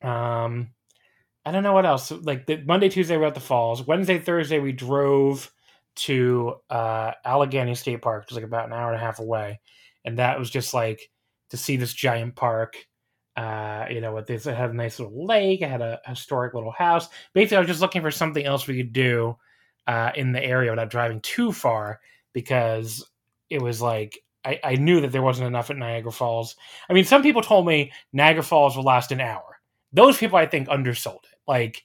Um, 0.00 0.70
I 1.44 1.52
don't 1.52 1.62
know 1.62 1.74
what 1.74 1.84
else. 1.84 2.10
Like 2.10 2.46
the 2.46 2.62
Monday, 2.64 2.88
Tuesday, 2.88 3.18
we're 3.18 3.26
at 3.26 3.34
the 3.34 3.40
falls. 3.40 3.86
Wednesday, 3.86 4.18
Thursday, 4.18 4.58
we 4.58 4.72
drove 4.72 5.52
to 5.94 6.56
uh, 6.70 7.12
Allegany 7.26 7.76
State 7.76 8.02
Park, 8.02 8.22
which 8.22 8.32
is 8.32 8.36
like 8.36 8.44
about 8.44 8.66
an 8.66 8.72
hour 8.72 8.92
and 8.92 9.00
a 9.00 9.04
half 9.04 9.18
away, 9.18 9.60
and 10.04 10.18
that 10.18 10.38
was 10.38 10.50
just 10.50 10.74
like 10.74 11.10
to 11.50 11.56
see 11.56 11.76
this 11.76 11.92
giant 11.92 12.34
park. 12.36 12.76
Uh, 13.36 13.86
you 13.90 14.00
know, 14.00 14.14
with 14.14 14.26
this, 14.26 14.46
it 14.46 14.54
had 14.54 14.70
a 14.70 14.74
nice 14.74 14.98
little 14.98 15.26
lake. 15.26 15.62
It 15.62 15.68
had 15.68 15.80
a 15.80 16.00
historic 16.06 16.54
little 16.54 16.70
house. 16.70 17.08
Basically, 17.32 17.56
I 17.56 17.60
was 17.60 17.68
just 17.68 17.80
looking 17.80 18.02
for 18.02 18.10
something 18.10 18.44
else 18.44 18.66
we 18.66 18.76
could 18.76 18.92
do 18.92 19.36
uh, 19.86 20.12
in 20.14 20.32
the 20.32 20.44
area 20.44 20.70
without 20.70 20.90
driving 20.90 21.20
too 21.20 21.52
far 21.52 22.00
because 22.34 23.08
it 23.48 23.60
was 23.60 23.80
like 23.80 24.18
I, 24.44 24.60
I 24.64 24.74
knew 24.76 25.00
that 25.00 25.12
there 25.12 25.22
wasn't 25.22 25.46
enough 25.46 25.70
at 25.70 25.76
Niagara 25.76 26.12
Falls. 26.12 26.56
I 26.88 26.92
mean, 26.92 27.04
some 27.04 27.22
people 27.22 27.42
told 27.42 27.66
me 27.66 27.92
Niagara 28.12 28.42
Falls 28.42 28.76
will 28.76 28.84
last 28.84 29.12
an 29.12 29.20
hour. 29.20 29.58
Those 29.92 30.16
people, 30.16 30.38
I 30.38 30.46
think, 30.46 30.68
undersold 30.68 31.24
it. 31.24 31.38
Like, 31.46 31.82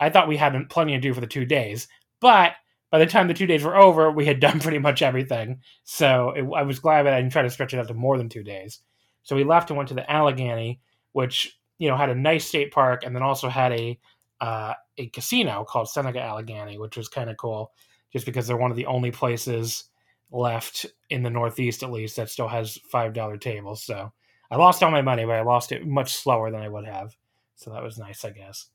I 0.00 0.10
thought 0.10 0.28
we 0.28 0.36
had 0.36 0.54
plenty 0.70 0.92
to 0.92 1.00
do 1.00 1.12
for 1.12 1.20
the 1.20 1.26
two 1.26 1.44
days, 1.44 1.88
but 2.20 2.52
by 2.90 2.98
the 2.98 3.06
time 3.06 3.28
the 3.28 3.34
two 3.34 3.46
days 3.46 3.64
were 3.64 3.76
over, 3.76 4.10
we 4.10 4.26
had 4.26 4.40
done 4.46 4.60
pretty 4.60 4.78
much 4.78 5.02
everything. 5.02 5.60
So 5.84 6.30
it, 6.30 6.42
I 6.54 6.62
was 6.62 6.78
glad 6.78 7.04
that 7.04 7.14
I 7.14 7.20
didn't 7.20 7.32
try 7.32 7.42
to 7.42 7.50
stretch 7.50 7.74
it 7.74 7.78
out 7.78 7.88
to 7.88 7.94
more 7.94 8.18
than 8.18 8.28
two 8.28 8.42
days. 8.42 8.80
So 9.22 9.36
we 9.36 9.44
left 9.44 9.70
and 9.70 9.76
went 9.76 9.88
to 9.90 9.94
the 9.94 10.10
Allegheny, 10.10 10.80
which 11.12 11.58
you 11.78 11.88
know 11.88 11.96
had 11.96 12.10
a 12.10 12.14
nice 12.14 12.46
state 12.46 12.72
park, 12.72 13.02
and 13.04 13.14
then 13.14 13.22
also 13.22 13.48
had 13.48 13.72
a 13.72 13.98
uh, 14.40 14.74
a 14.96 15.08
casino 15.08 15.64
called 15.64 15.88
Seneca 15.88 16.18
Allegany, 16.18 16.78
which 16.78 16.96
was 16.96 17.08
kind 17.08 17.28
of 17.28 17.36
cool, 17.36 17.72
just 18.12 18.24
because 18.24 18.46
they're 18.46 18.56
one 18.56 18.70
of 18.70 18.76
the 18.76 18.86
only 18.86 19.10
places 19.10 19.84
left 20.30 20.86
in 21.10 21.22
the 21.22 21.30
Northeast, 21.30 21.82
at 21.82 21.90
least, 21.90 22.16
that 22.16 22.30
still 22.30 22.48
has 22.48 22.78
five 22.90 23.12
dollar 23.12 23.36
tables. 23.36 23.82
So 23.82 24.12
I 24.50 24.56
lost 24.56 24.82
all 24.82 24.90
my 24.90 25.02
money, 25.02 25.24
but 25.24 25.34
I 25.34 25.42
lost 25.42 25.72
it 25.72 25.86
much 25.86 26.14
slower 26.14 26.50
than 26.50 26.62
I 26.62 26.68
would 26.68 26.86
have. 26.86 27.16
So 27.56 27.72
that 27.72 27.82
was 27.82 27.98
nice, 27.98 28.24
I 28.24 28.30
guess. 28.30 28.66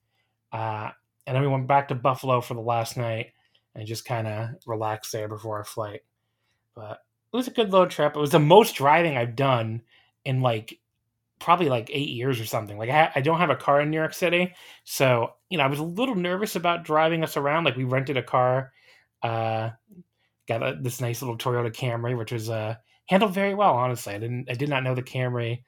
Uh, 0.51 0.89
and 1.25 1.35
then 1.35 1.41
we 1.41 1.47
went 1.47 1.67
back 1.67 1.87
to 1.87 1.95
Buffalo 1.95 2.41
for 2.41 2.53
the 2.53 2.61
last 2.61 2.97
night 2.97 3.31
and 3.75 3.87
just 3.87 4.05
kind 4.05 4.27
of 4.27 4.49
relax 4.65 5.11
there 5.11 5.27
before 5.27 5.57
our 5.57 5.63
flight. 5.63 6.01
But 6.75 6.99
it 7.31 7.37
was 7.37 7.47
a 7.47 7.51
good 7.51 7.71
little 7.71 7.87
trip. 7.87 8.15
It 8.15 8.19
was 8.19 8.31
the 8.31 8.39
most 8.39 8.75
driving 8.75 9.17
I've 9.17 9.35
done 9.35 9.81
in 10.25 10.41
like 10.41 10.79
probably 11.39 11.69
like 11.69 11.89
eight 11.91 12.09
years 12.09 12.39
or 12.39 12.45
something. 12.45 12.77
Like 12.77 12.89
I, 12.89 13.11
I 13.15 13.21
don't 13.21 13.39
have 13.39 13.49
a 13.49 13.55
car 13.55 13.81
in 13.81 13.89
New 13.89 13.97
York 13.97 14.13
City, 14.13 14.53
so 14.83 15.33
you 15.49 15.57
know 15.57 15.63
I 15.63 15.67
was 15.67 15.79
a 15.79 15.83
little 15.83 16.15
nervous 16.15 16.55
about 16.55 16.85
driving 16.85 17.23
us 17.23 17.37
around. 17.37 17.65
Like 17.65 17.75
we 17.75 17.83
rented 17.83 18.17
a 18.17 18.23
car, 18.23 18.71
uh, 19.21 19.71
got 20.47 20.63
a, 20.63 20.77
this 20.79 21.01
nice 21.01 21.21
little 21.21 21.37
Toyota 21.37 21.73
Camry, 21.73 22.17
which 22.17 22.31
was 22.31 22.49
uh, 22.49 22.75
handled 23.07 23.33
very 23.33 23.53
well. 23.55 23.73
Honestly, 23.73 24.13
I 24.13 24.19
didn't 24.19 24.49
I 24.49 24.53
did 24.53 24.69
not 24.69 24.83
know 24.83 24.95
the 24.95 25.03
Camry 25.03 25.63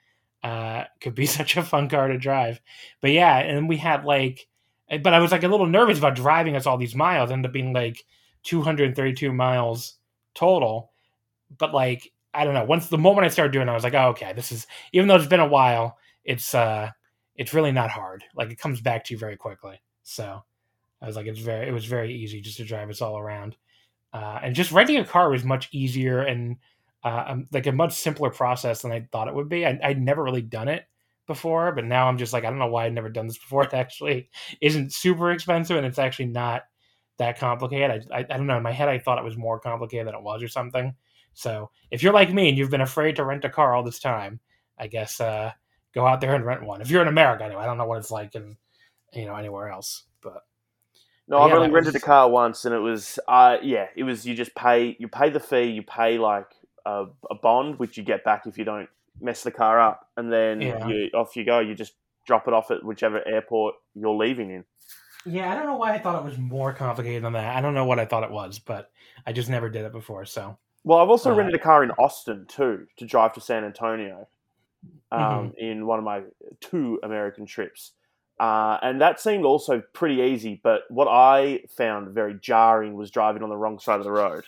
uh, 0.45 0.83
could 1.01 1.15
be 1.15 1.25
such 1.25 1.57
a 1.57 1.63
fun 1.63 1.89
car 1.89 2.07
to 2.07 2.17
drive. 2.17 2.62
But 3.01 3.12
yeah, 3.12 3.38
and 3.38 3.67
we 3.67 3.77
had 3.77 4.05
like, 4.05 4.47
but 4.89 5.13
I 5.13 5.20
was 5.20 5.32
like 5.32 5.44
a 5.44 5.48
little 5.48 5.65
nervous 5.65 5.98
about 5.98 6.15
driving 6.15 6.56
us 6.56 6.65
all 6.65 6.77
these 6.77 6.96
miles. 6.96 7.32
Ended 7.32 7.50
up 7.50 7.54
being 7.54 7.74
like 7.74 8.06
232 8.44 9.32
miles 9.34 9.96
total. 10.34 10.92
But 11.58 11.74
like 11.74 12.12
I 12.34 12.44
don't 12.44 12.54
know. 12.54 12.65
Once 12.65 12.89
the 12.89 12.98
moment 12.98 13.25
I 13.25 13.30
started 13.30 13.54
doing, 13.54 13.68
it, 13.68 13.72
I 13.72 13.75
was 13.75 13.84
like, 13.84 13.94
oh, 13.94 14.10
okay, 14.10 14.34
this 14.34 14.51
is 14.51 14.68
even 14.92 15.08
though 15.08 15.15
it's 15.15 15.25
been 15.25 15.39
a 15.39 15.48
while, 15.48 15.98
it's 16.24 16.54
uh, 16.54 16.92
it's 17.36 17.54
really 17.54 17.72
not 17.72 17.89
hard. 17.89 18.24
Like 18.36 18.51
it 18.51 18.60
comes 18.60 18.82
back 18.82 19.06
to 19.06 19.13
you 19.13 19.18
very 19.18 19.38
quickly. 19.38 19.82
So 20.04 20.44
I 21.01 21.08
was 21.08 21.15
like, 21.15 21.25
it's 21.25 21.39
very, 21.39 21.68
it 21.68 21.72
was 21.72 21.86
very 21.86 22.13
easy 22.13 22.42
just 22.42 22.58
to 22.58 22.65
drive 22.65 22.89
us 22.89 23.01
all 23.01 23.18
around. 23.18 23.56
Uh, 24.13 24.39
and 24.44 24.56
just 24.56 24.72
renting 24.72 24.98
a 24.98 25.06
car 25.06 25.30
was 25.30 25.44
much 25.44 25.70
easier 25.72 26.22
and 26.22 26.58
uh, 27.04 27.24
um, 27.27 27.48
like 27.51 27.68
a 27.68 27.72
much 27.72 27.94
simpler 27.94 28.30
process 28.30 28.82
than 28.82 28.92
I 28.92 29.08
thought 29.12 29.27
it 29.27 29.36
would 29.36 29.50
be. 29.50 29.65
I, 29.65 29.77
I'd 29.84 30.01
never 30.01 30.24
really 30.24 30.42
done 30.42 30.68
it 30.68 30.86
before, 31.27 31.72
but 31.72 31.86
now 31.86 32.08
I'm 32.08 32.17
just 32.17 32.34
like, 32.34 32.44
I 32.44 32.50
don't 32.50 32.60
know 32.60 32.67
why 32.67 32.86
I'd 32.86 32.94
never 32.94 33.10
done 33.10 33.27
this 33.27 33.38
before. 33.38 33.63
It 33.63 33.74
actually 33.74 34.29
isn't 34.62 34.94
super 34.94 35.32
expensive 35.32 35.77
and 35.77 35.86
it's 35.86 36.00
actually 36.00 36.27
not 36.27 36.63
that 37.17 37.39
complicated. 37.39 38.08
I, 38.12 38.17
I, 38.17 38.20
I 38.20 38.38
don't 38.38 38.48
know. 38.48 38.58
In 38.58 38.63
my 38.63 38.72
head, 38.72 38.89
I 38.89 39.00
thought 39.00 39.17
it 39.17 39.24
was 39.24 39.38
more 39.38 39.60
complicated 39.60 40.08
than 40.08 40.15
it 40.15 40.24
was 40.24 40.44
or 40.44 40.48
something. 40.48 40.96
So 41.34 41.70
if 41.91 42.01
you're 42.01 42.13
like 42.13 42.34
me 42.34 42.50
and 42.50 42.58
you've 42.58 42.72
been 42.72 42.82
afraid 42.82 43.17
to 43.17 43.25
rent 43.25 43.46
a 43.46 43.50
car 43.50 43.74
all 43.74 43.84
this 43.84 44.00
time, 44.00 44.39
I 44.77 44.88
guess 44.88 45.20
uh, 45.20 45.51
go 45.94 46.05
out 46.05 46.22
there 46.22 46.36
and 46.36 46.46
rent 46.46 46.63
one. 46.63 46.82
If 46.82 46.89
you're 46.89 47.01
in 47.01 47.08
America, 47.08 47.44
anyway, 47.44 47.62
I 47.62 47.65
don't 47.65 47.77
know 47.77 47.86
what 47.86 47.98
it's 47.98 48.12
like 48.12 48.36
in 48.36 48.58
you 49.13 49.25
know 49.25 49.36
anywhere 49.36 49.70
else, 49.70 50.03
but 50.22 50.44
no, 51.27 51.39
I've 51.39 51.53
only 51.53 51.70
rented 51.72 51.94
was... 51.94 52.03
a 52.03 52.05
car 52.05 52.29
once, 52.29 52.65
and 52.65 52.75
it 52.75 52.79
was, 52.79 53.17
uh, 53.27 53.58
yeah, 53.63 53.88
it 53.96 54.03
was. 54.03 54.25
You 54.25 54.36
just 54.36 54.53
pay, 54.55 54.96
you 55.00 55.08
pay 55.08 55.29
the 55.29 55.39
fee, 55.39 55.63
you 55.63 55.82
pay 55.82 56.17
like 56.17 56.48
a, 56.86 57.05
a 57.29 57.36
bond, 57.36 57.79
which 57.79 57.98
you 57.98 58.03
get 58.03 58.24
back 58.24 58.46
if 58.46 58.58
you 58.58 58.63
don't 58.63 58.89
mess 59.22 59.43
the 59.43 59.51
car 59.51 59.79
up, 59.79 60.07
and 60.17 60.31
then 60.31 60.62
yeah. 60.62 60.88
you, 60.88 61.10
off 61.13 61.36
you 61.36 61.43
go. 61.43 61.60
You 61.60 61.75
just 61.75 61.93
drop 62.25 62.48
it 62.48 62.53
off 62.53 62.72
at 62.72 62.84
whichever 62.84 63.25
airport 63.27 63.75
you're 63.93 64.15
leaving 64.15 64.51
in. 64.51 64.63
Yeah, 65.25 65.51
I 65.51 65.55
don't 65.55 65.65
know 65.65 65.77
why 65.77 65.93
I 65.93 65.98
thought 65.98 66.22
it 66.22 66.25
was 66.25 66.38
more 66.38 66.72
complicated 66.74 67.24
than 67.24 67.34
that. 67.34 67.55
I 67.55 67.62
don't 67.62 67.74
know 67.74 67.86
what 67.86 68.00
I 68.00 68.05
thought 68.05 68.24
it 68.24 68.31
was, 68.31 68.60
but 68.60 68.91
I 69.25 69.34
just 69.34 69.50
never 69.50 69.69
did 69.69 69.86
it 69.86 69.91
before. 69.91 70.25
So, 70.25 70.57
well, 70.84 71.00
I've 71.00 71.10
also 71.10 71.31
uh, 71.31 71.36
rented 71.36 71.55
a 71.55 71.60
car 71.60 71.84
in 71.84 71.91
Austin 71.91 72.45
too 72.48 72.86
to 72.98 73.05
drive 73.05 73.34
to 73.34 73.41
San 73.41 73.63
Antonio 73.63 74.27
um, 75.12 75.22
mm-hmm. 75.22 75.50
in 75.57 75.88
one 75.88 75.98
of 75.98 76.05
my 76.05 76.22
two 76.62 77.00
American 77.01 77.45
trips. 77.45 77.93
Uh, 78.39 78.77
and 78.81 79.01
that 79.01 79.19
seemed 79.19 79.45
also 79.45 79.81
pretty 79.93 80.22
easy, 80.22 80.60
but 80.62 80.81
what 80.89 81.07
I 81.07 81.62
found 81.75 82.10
very 82.10 82.36
jarring 82.39 82.93
was 82.93 83.10
driving 83.10 83.43
on 83.43 83.50
the 83.50 83.55
wrong 83.55 83.79
side 83.79 84.00
of 84.00 84.03
the 84.03 84.12
road. 84.12 84.43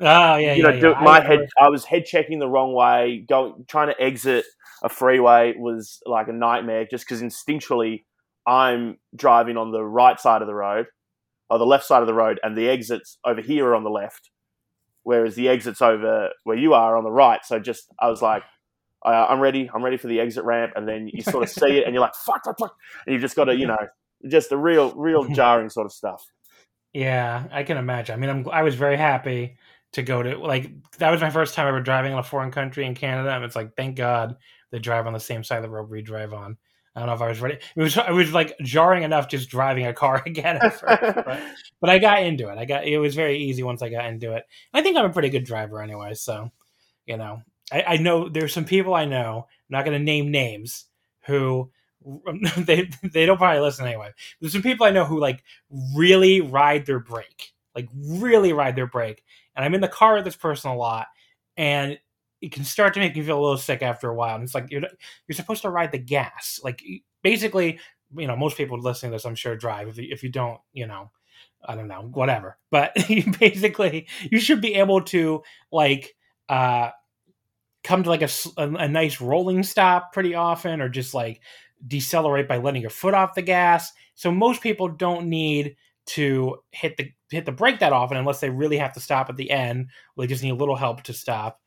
Oh 0.00 0.36
yeah, 0.36 0.54
you 0.54 0.62
know, 0.62 0.70
yeah, 0.70 0.80
do, 0.80 0.94
my 1.00 1.18
I, 1.18 1.20
head. 1.20 1.48
I 1.58 1.68
was 1.68 1.84
head 1.84 2.04
checking 2.04 2.38
the 2.38 2.48
wrong 2.48 2.74
way. 2.74 3.24
Going 3.26 3.64
trying 3.66 3.88
to 3.88 4.00
exit 4.00 4.44
a 4.82 4.88
freeway 4.88 5.54
was 5.56 6.00
like 6.04 6.28
a 6.28 6.32
nightmare, 6.32 6.86
just 6.90 7.06
because 7.06 7.22
instinctually 7.22 8.04
I'm 8.46 8.98
driving 9.14 9.56
on 9.56 9.72
the 9.72 9.82
right 9.82 10.20
side 10.20 10.42
of 10.42 10.48
the 10.48 10.54
road, 10.54 10.86
or 11.48 11.58
the 11.58 11.66
left 11.66 11.84
side 11.84 12.02
of 12.02 12.06
the 12.06 12.14
road, 12.14 12.38
and 12.42 12.56
the 12.56 12.68
exits 12.68 13.18
over 13.24 13.40
here 13.40 13.66
are 13.68 13.74
on 13.74 13.84
the 13.84 13.90
left, 13.90 14.30
whereas 15.02 15.34
the 15.34 15.48
exits 15.48 15.80
over 15.80 16.30
where 16.44 16.58
you 16.58 16.74
are 16.74 16.96
on 16.96 17.04
the 17.04 17.10
right. 17.10 17.40
So 17.44 17.58
just 17.58 17.86
I 17.98 18.10
was 18.10 18.20
like, 18.20 18.42
uh, 19.04 19.26
I'm 19.28 19.40
ready. 19.40 19.70
I'm 19.72 19.82
ready 19.82 19.96
for 19.96 20.08
the 20.08 20.20
exit 20.20 20.44
ramp, 20.44 20.72
and 20.76 20.86
then 20.86 21.08
you 21.10 21.22
sort 21.22 21.42
of 21.42 21.48
see 21.48 21.78
it, 21.78 21.84
and 21.86 21.94
you're 21.94 22.02
like, 22.02 22.14
fuck, 22.14 22.44
fuck, 22.44 22.58
fuck, 22.58 22.74
and 23.06 23.14
you've 23.14 23.22
just 23.22 23.36
got 23.36 23.44
to, 23.44 23.56
you 23.56 23.66
know, 23.66 23.78
just 24.28 24.52
a 24.52 24.58
real, 24.58 24.94
real 24.94 25.24
jarring 25.34 25.70
sort 25.70 25.86
of 25.86 25.92
stuff. 25.92 26.22
Yeah, 26.92 27.44
I 27.50 27.62
can 27.62 27.78
imagine. 27.78 28.14
I 28.14 28.18
mean, 28.18 28.30
I'm, 28.30 28.48
I 28.50 28.62
was 28.62 28.74
very 28.74 28.96
happy 28.96 29.56
to 29.96 30.02
go 30.02 30.22
to 30.22 30.38
like 30.38 30.70
that 30.98 31.10
was 31.10 31.20
my 31.20 31.30
first 31.30 31.54
time 31.54 31.66
ever 31.66 31.80
driving 31.80 32.12
in 32.12 32.18
a 32.18 32.22
foreign 32.22 32.50
country 32.50 32.86
in 32.86 32.94
Canada, 32.94 33.30
and 33.34 33.44
it's 33.44 33.56
like 33.56 33.74
thank 33.76 33.96
God 33.96 34.36
they 34.70 34.78
drive 34.78 35.06
on 35.06 35.12
the 35.12 35.20
same 35.20 35.42
side 35.42 35.56
of 35.56 35.62
the 35.62 35.70
road 35.70 35.90
we 35.90 36.02
drive 36.02 36.32
on. 36.32 36.56
I 36.94 37.00
don't 37.00 37.08
know 37.08 37.14
if 37.14 37.22
I 37.22 37.28
was 37.28 37.40
ready. 37.40 37.58
It 37.74 37.80
was 37.80 37.96
it 37.96 38.12
was 38.12 38.32
like 38.32 38.54
jarring 38.62 39.02
enough 39.02 39.28
just 39.28 39.48
driving 39.48 39.86
a 39.86 39.94
car 39.94 40.22
again 40.26 40.58
at 40.60 40.74
first, 40.74 41.00
but, 41.00 41.42
but 41.80 41.90
I 41.90 41.98
got 41.98 42.22
into 42.22 42.48
it. 42.48 42.58
I 42.58 42.66
got 42.66 42.86
it 42.86 42.98
was 42.98 43.14
very 43.14 43.38
easy 43.38 43.62
once 43.62 43.82
I 43.82 43.88
got 43.88 44.06
into 44.06 44.34
it. 44.34 44.44
I 44.72 44.82
think 44.82 44.96
I'm 44.96 45.06
a 45.06 45.12
pretty 45.12 45.30
good 45.30 45.44
driver 45.44 45.80
anyway, 45.80 46.14
so 46.14 46.50
you 47.06 47.16
know 47.16 47.42
I, 47.72 47.84
I 47.86 47.96
know 47.96 48.28
there's 48.28 48.52
some 48.52 48.66
people 48.66 48.94
I 48.94 49.06
know. 49.06 49.46
I'm 49.48 49.70
not 49.70 49.84
going 49.84 49.98
to 49.98 50.04
name 50.04 50.30
names 50.30 50.86
who 51.26 51.70
they 52.56 52.90
they 53.02 53.26
don't 53.26 53.38
probably 53.38 53.60
listen 53.60 53.86
anyway. 53.86 54.12
There's 54.40 54.52
some 54.52 54.62
people 54.62 54.86
I 54.86 54.90
know 54.90 55.04
who 55.04 55.18
like 55.18 55.42
really 55.94 56.40
ride 56.40 56.86
their 56.86 57.00
brake, 57.00 57.52
like 57.74 57.88
really 57.94 58.52
ride 58.52 58.76
their 58.76 58.86
brake, 58.86 59.24
and 59.56 59.64
I'm 59.64 59.74
in 59.74 59.80
the 59.80 59.88
car 59.88 60.14
with 60.14 60.24
this 60.24 60.36
person 60.36 60.70
a 60.70 60.76
lot, 60.76 61.06
and 61.56 61.98
it 62.40 62.52
can 62.52 62.64
start 62.64 62.94
to 62.94 63.00
make 63.00 63.16
me 63.16 63.22
feel 63.22 63.38
a 63.38 63.40
little 63.40 63.56
sick 63.56 63.82
after 63.82 64.08
a 64.08 64.14
while. 64.14 64.34
And 64.34 64.44
it's 64.44 64.54
like 64.54 64.70
you're 64.70 64.82
you're 64.82 65.34
supposed 65.34 65.62
to 65.62 65.70
ride 65.70 65.92
the 65.92 65.98
gas, 65.98 66.60
like 66.62 66.82
basically, 67.22 67.80
you 68.16 68.26
know, 68.26 68.36
most 68.36 68.56
people 68.56 68.78
listening 68.78 69.12
to 69.12 69.16
this, 69.16 69.24
I'm 69.24 69.34
sure, 69.34 69.56
drive. 69.56 69.88
If 69.88 69.98
you, 69.98 70.08
if 70.10 70.22
you 70.22 70.28
don't, 70.28 70.60
you 70.72 70.86
know, 70.86 71.10
I 71.64 71.74
don't 71.74 71.88
know, 71.88 72.10
whatever. 72.12 72.58
But 72.70 72.94
basically, 73.40 74.06
you 74.30 74.38
should 74.38 74.60
be 74.60 74.74
able 74.74 75.02
to 75.02 75.42
like 75.72 76.14
uh 76.48 76.90
come 77.82 78.02
to 78.02 78.10
like 78.10 78.22
a, 78.22 78.28
a, 78.56 78.68
a 78.68 78.88
nice 78.88 79.20
rolling 79.20 79.62
stop 79.62 80.12
pretty 80.12 80.34
often, 80.34 80.80
or 80.80 80.88
just 80.88 81.14
like 81.14 81.40
decelerate 81.86 82.48
by 82.48 82.58
letting 82.58 82.80
your 82.82 82.90
foot 82.90 83.14
off 83.14 83.34
the 83.34 83.42
gas. 83.42 83.92
So 84.14 84.30
most 84.30 84.62
people 84.62 84.88
don't 84.88 85.28
need 85.28 85.76
to 86.06 86.56
hit 86.70 86.96
the 86.96 87.10
hit 87.30 87.44
the 87.44 87.52
brake 87.52 87.80
that 87.80 87.92
often 87.92 88.16
unless 88.16 88.40
they 88.40 88.50
really 88.50 88.76
have 88.76 88.92
to 88.92 89.00
stop 89.00 89.28
at 89.28 89.36
the 89.36 89.50
end 89.50 89.88
or 90.16 90.24
they 90.24 90.28
just 90.28 90.42
need 90.42 90.50
a 90.50 90.54
little 90.54 90.76
help 90.76 91.02
to 91.02 91.12
stop. 91.12 91.60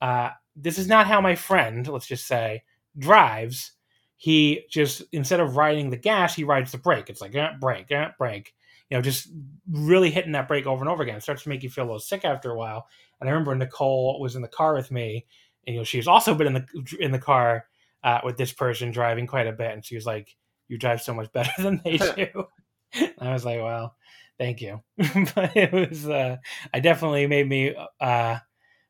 Uh, 0.00 0.30
this 0.56 0.78
is 0.78 0.88
not 0.88 1.06
how 1.06 1.20
my 1.20 1.34
friend, 1.34 1.86
let's 1.88 2.06
just 2.06 2.26
say, 2.26 2.62
drives. 2.98 3.72
He 4.16 4.62
just 4.70 5.02
instead 5.12 5.40
of 5.40 5.56
riding 5.56 5.90
the 5.90 5.96
gas, 5.96 6.34
he 6.34 6.44
rides 6.44 6.72
the 6.72 6.78
brake. 6.78 7.10
It's 7.10 7.20
like 7.20 7.34
eh, 7.34 7.50
brake, 7.60 7.90
eh, 7.90 8.10
brake. 8.18 8.54
You 8.90 8.96
know, 8.96 9.02
just 9.02 9.28
really 9.70 10.10
hitting 10.10 10.32
that 10.32 10.48
brake 10.48 10.66
over 10.66 10.82
and 10.82 10.88
over 10.88 11.02
again. 11.02 11.16
It 11.16 11.22
starts 11.22 11.42
to 11.44 11.48
make 11.48 11.62
you 11.62 11.70
feel 11.70 11.84
a 11.84 11.86
little 11.86 12.00
sick 12.00 12.24
after 12.24 12.50
a 12.50 12.56
while. 12.56 12.86
And 13.20 13.28
I 13.28 13.32
remember 13.32 13.54
Nicole 13.54 14.20
was 14.20 14.36
in 14.36 14.42
the 14.42 14.48
car 14.48 14.74
with 14.74 14.90
me, 14.90 15.24
and 15.66 15.74
you 15.74 15.80
know 15.80 15.84
she's 15.84 16.08
also 16.08 16.34
been 16.34 16.48
in 16.48 16.52
the 16.52 16.96
in 17.00 17.12
the 17.12 17.18
car 17.18 17.66
uh, 18.02 18.20
with 18.24 18.36
this 18.36 18.52
person 18.52 18.90
driving 18.90 19.26
quite 19.26 19.46
a 19.46 19.52
bit, 19.52 19.72
and 19.72 19.84
she 19.84 19.94
was 19.94 20.06
like, 20.06 20.36
"You 20.68 20.78
drive 20.78 21.00
so 21.00 21.14
much 21.14 21.32
better 21.32 21.50
than 21.62 21.80
they 21.84 21.96
do." 22.16 22.46
I 23.18 23.32
was 23.32 23.44
like, 23.44 23.60
well, 23.60 23.96
thank 24.38 24.60
you. 24.60 24.82
but 25.34 25.56
it 25.56 25.72
was, 25.72 26.08
uh, 26.08 26.36
I 26.72 26.80
definitely 26.80 27.26
made 27.26 27.48
me 27.48 27.74
uh, 28.00 28.38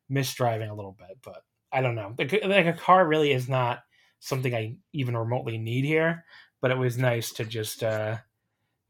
miss 0.09 0.33
driving 0.33 0.69
a 0.69 0.75
little 0.75 0.95
bit, 0.97 1.17
but 1.23 1.43
I 1.71 1.81
don't 1.81 1.95
know. 1.95 2.15
Like, 2.17 2.31
a 2.33 2.73
car 2.73 3.05
really 3.07 3.31
is 3.31 3.49
not 3.49 3.79
something 4.19 4.53
I 4.53 4.77
even 4.93 5.17
remotely 5.17 5.57
need 5.57 5.85
here, 5.85 6.25
but 6.61 6.71
it 6.71 6.77
was 6.77 6.97
nice 6.97 7.31
to 7.33 7.45
just 7.45 7.83
uh, 7.83 8.17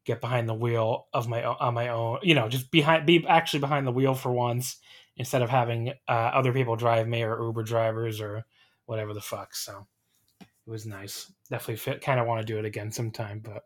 get 0.05 0.21
behind 0.21 0.47
the 0.47 0.53
wheel 0.53 1.07
of 1.13 1.27
my 1.27 1.43
on 1.43 1.73
my 1.73 1.89
own. 1.89 2.19
You 2.21 2.35
know, 2.35 2.47
just 2.47 2.71
behind, 2.71 3.05
be 3.05 3.25
actually 3.27 3.59
behind 3.59 3.87
the 3.87 3.91
wheel 3.91 4.13
for 4.13 4.31
once 4.31 4.77
instead 5.17 5.41
of 5.41 5.49
having 5.49 5.89
uh, 6.07 6.11
other 6.11 6.53
people 6.53 6.75
drive 6.75 7.07
me 7.07 7.23
or 7.23 7.41
Uber 7.41 7.63
drivers 7.63 8.21
or 8.21 8.45
whatever 8.85 9.13
the 9.13 9.21
fuck. 9.21 9.55
So 9.55 9.87
it 10.41 10.69
was 10.69 10.85
nice. 10.85 11.31
Definitely 11.49 11.77
fit. 11.77 12.01
Kind 12.01 12.19
of 12.19 12.27
want 12.27 12.45
to 12.45 12.53
do 12.53 12.59
it 12.59 12.65
again 12.65 12.91
sometime, 12.91 13.39
but 13.43 13.63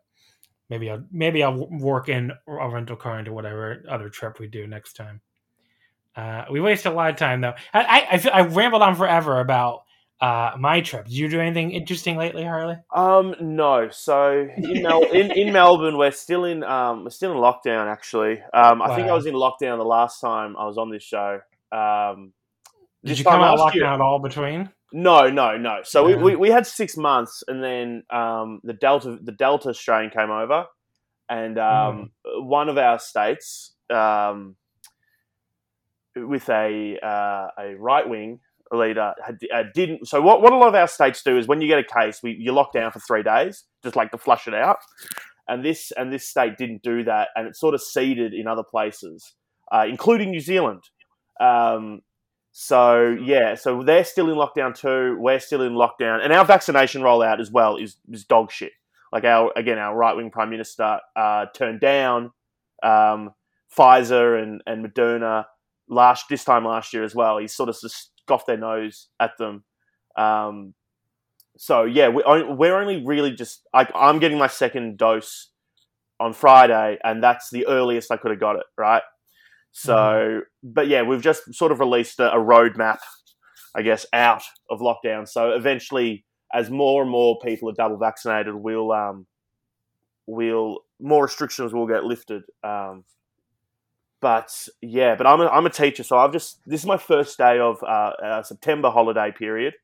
maybe 0.70 0.88
I'll 0.88 1.04
maybe 1.10 1.42
I'll 1.42 1.68
work 1.68 2.08
in 2.08 2.32
a 2.46 2.70
rental 2.70 2.96
car 2.96 3.18
into 3.18 3.32
whatever 3.32 3.84
other 3.88 4.08
trip 4.08 4.38
we 4.38 4.46
do 4.46 4.66
next 4.66 4.94
time. 4.94 5.20
Uh, 6.16 6.44
we 6.50 6.60
wasted 6.60 6.92
a 6.92 6.94
lot 6.94 7.10
of 7.10 7.16
time 7.16 7.40
though. 7.40 7.54
I 7.74 7.80
I, 7.80 8.06
I, 8.12 8.28
I 8.32 8.40
rambled 8.42 8.82
on 8.82 8.94
forever 8.94 9.40
about 9.40 9.82
uh, 10.20 10.52
my 10.58 10.80
trip. 10.80 11.06
Did 11.06 11.14
you 11.14 11.28
do 11.28 11.40
anything 11.40 11.72
interesting 11.72 12.16
lately, 12.16 12.44
Harley? 12.44 12.76
Um, 12.94 13.34
no. 13.40 13.88
So 13.90 14.48
in, 14.56 14.82
Mel- 14.82 15.10
in, 15.10 15.30
in 15.32 15.52
Melbourne, 15.52 15.96
we're 15.96 16.10
still 16.10 16.44
in 16.44 16.62
um, 16.62 17.04
we're 17.04 17.10
still 17.10 17.32
in 17.32 17.38
lockdown. 17.38 17.90
Actually, 17.90 18.40
um, 18.54 18.82
I 18.82 18.88
wow. 18.88 18.96
think 18.96 19.08
I 19.08 19.14
was 19.14 19.26
in 19.26 19.34
lockdown 19.34 19.78
the 19.78 19.84
last 19.84 20.20
time 20.20 20.56
I 20.56 20.66
was 20.66 20.78
on 20.78 20.90
this 20.90 21.02
show. 21.02 21.40
Um, 21.72 22.32
Did 23.04 23.18
you 23.18 23.24
come 23.24 23.40
out 23.40 23.58
of 23.58 23.60
lockdown 23.60 23.74
year, 23.74 23.86
at 23.86 24.00
all 24.00 24.20
between? 24.20 24.70
No, 24.92 25.28
no, 25.30 25.56
no. 25.56 25.80
So 25.84 26.08
Yeah. 26.08 26.16
we, 26.16 26.22
we, 26.22 26.36
we 26.36 26.50
had 26.50 26.66
six 26.66 26.96
months, 26.96 27.42
and 27.46 27.62
then 27.62 28.02
um, 28.10 28.60
the 28.64 28.72
Delta 28.72 29.18
the 29.22 29.32
Delta 29.32 29.72
strain 29.72 30.10
came 30.10 30.30
over, 30.30 30.66
and 31.28 31.58
um, 31.58 32.10
one 32.24 32.68
of 32.68 32.76
our 32.76 32.98
states 32.98 33.74
um, 33.88 34.56
with 36.16 36.48
a 36.48 36.98
uh, 37.02 37.48
a 37.58 37.74
right 37.78 38.08
wing 38.08 38.40
leader 38.72 39.14
had, 39.24 39.38
uh, 39.52 39.64
didn't. 39.74 40.06
So 40.06 40.20
what, 40.22 40.42
what 40.42 40.52
a 40.52 40.56
lot 40.56 40.68
of 40.68 40.74
our 40.74 40.86
states 40.88 41.22
do 41.22 41.36
is 41.36 41.48
when 41.48 41.60
you 41.60 41.68
get 41.68 41.78
a 41.78 41.84
case, 41.84 42.20
we 42.22 42.36
you 42.38 42.52
lock 42.52 42.72
down 42.72 42.92
for 42.92 43.00
three 43.00 43.22
days, 43.22 43.64
just 43.82 43.96
like 43.96 44.10
to 44.12 44.18
flush 44.18 44.46
it 44.46 44.54
out. 44.54 44.78
And 45.48 45.64
this 45.64 45.92
and 45.96 46.12
this 46.12 46.28
state 46.28 46.56
didn't 46.56 46.82
do 46.82 47.04
that, 47.04 47.28
and 47.34 47.46
it 47.48 47.56
sort 47.56 47.74
of 47.74 47.82
seeded 47.82 48.34
in 48.34 48.46
other 48.46 48.62
places, 48.62 49.34
uh, 49.72 49.84
including 49.88 50.30
New 50.30 50.40
Zealand. 50.40 50.82
Um, 51.40 52.02
so 52.52 53.16
yeah, 53.22 53.54
so 53.54 53.82
they're 53.82 54.04
still 54.04 54.30
in 54.30 54.36
lockdown 54.36 54.74
too. 54.74 55.16
We're 55.18 55.38
still 55.38 55.62
in 55.62 55.74
lockdown, 55.74 56.22
and 56.22 56.32
our 56.32 56.44
vaccination 56.44 57.02
rollout 57.02 57.40
as 57.40 57.50
well 57.50 57.76
is 57.76 57.96
is 58.10 58.24
dog 58.24 58.50
shit. 58.50 58.72
Like 59.12 59.24
our 59.24 59.52
again, 59.56 59.78
our 59.78 59.96
right 59.96 60.16
wing 60.16 60.30
prime 60.30 60.50
minister 60.50 60.98
uh, 61.14 61.46
turned 61.54 61.80
down 61.80 62.32
um, 62.82 63.34
Pfizer 63.76 64.42
and 64.42 64.62
and 64.66 64.84
Moderna 64.84 65.44
last 65.88 66.26
this 66.28 66.44
time 66.44 66.64
last 66.64 66.92
year 66.92 67.04
as 67.04 67.14
well. 67.14 67.38
He 67.38 67.46
sort 67.46 67.68
of 67.68 67.80
just 67.80 68.10
scoffed 68.22 68.46
their 68.46 68.56
nose 68.56 69.08
at 69.20 69.38
them. 69.38 69.64
Um, 70.16 70.74
so 71.56 71.84
yeah, 71.84 72.08
we, 72.08 72.22
we're 72.24 72.80
only 72.80 73.04
really 73.04 73.32
just 73.32 73.62
like 73.72 73.90
I'm 73.94 74.18
getting 74.18 74.38
my 74.38 74.48
second 74.48 74.98
dose 74.98 75.50
on 76.18 76.32
Friday, 76.32 76.98
and 77.04 77.22
that's 77.22 77.50
the 77.50 77.66
earliest 77.66 78.10
I 78.10 78.16
could 78.16 78.32
have 78.32 78.40
got 78.40 78.56
it. 78.56 78.66
Right. 78.76 79.02
So, 79.72 80.40
but 80.62 80.88
yeah, 80.88 81.02
we've 81.02 81.22
just 81.22 81.54
sort 81.54 81.72
of 81.72 81.80
released 81.80 82.20
a, 82.20 82.32
a 82.32 82.38
roadmap, 82.38 82.98
I 83.74 83.82
guess, 83.82 84.04
out 84.12 84.42
of 84.68 84.80
lockdown. 84.80 85.28
So 85.28 85.50
eventually, 85.50 86.24
as 86.52 86.70
more 86.70 87.02
and 87.02 87.10
more 87.10 87.38
people 87.38 87.68
are 87.70 87.74
double 87.74 87.96
vaccinated, 87.96 88.54
we'll 88.54 88.92
um, 88.92 89.26
we'll 90.26 90.78
more 91.00 91.24
restrictions 91.24 91.72
will 91.72 91.86
get 91.86 92.04
lifted. 92.04 92.42
Um, 92.64 93.04
but 94.20 94.68
yeah, 94.82 95.14
but 95.14 95.26
I'm 95.26 95.40
a, 95.40 95.46
I'm 95.46 95.66
a 95.66 95.70
teacher, 95.70 96.02
so 96.02 96.18
I've 96.18 96.32
just 96.32 96.60
this 96.66 96.80
is 96.80 96.86
my 96.86 96.98
first 96.98 97.38
day 97.38 97.58
of 97.58 97.82
uh, 97.82 98.12
uh, 98.22 98.42
September 98.42 98.90
holiday 98.90 99.32
period. 99.36 99.74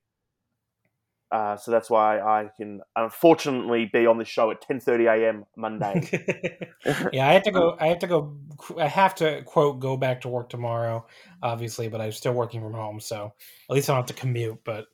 Uh, 1.33 1.57
so 1.57 1.73
that's 1.73 1.91
why 1.91 2.21
I 2.21 2.51
can 2.57 2.81
unfortunately 2.95 3.91
be 3.93 4.07
on 4.07 4.19
the 4.19 4.25
show 4.25 4.51
at 4.53 4.67
10:30 4.67 5.07
a.m. 5.07 5.45
Monday. 5.57 6.09
yeah, 7.13 7.29
I 7.29 7.33
have 7.33 7.43
to 7.43 7.51
go. 7.51 7.77
I 7.81 7.89
have 7.89 7.99
to 8.01 8.07
go. 8.07 8.37
I 8.79 8.87
have 8.87 9.15
to 9.17 9.43
quote 9.43 9.81
go 9.81 9.97
back 9.97 10.21
to 10.21 10.29
work 10.29 10.49
tomorrow, 10.49 11.07
obviously, 11.43 11.89
but 11.89 12.01
I'm 12.01 12.13
still 12.13 12.33
working 12.33 12.61
from 12.61 12.75
home, 12.75 13.01
so 13.01 13.33
at 13.69 13.75
least 13.75 13.91
I 13.91 13.95
don't 13.95 14.09
have 14.09 14.17
to 14.17 14.21
commute. 14.21 14.61
But 14.65 14.87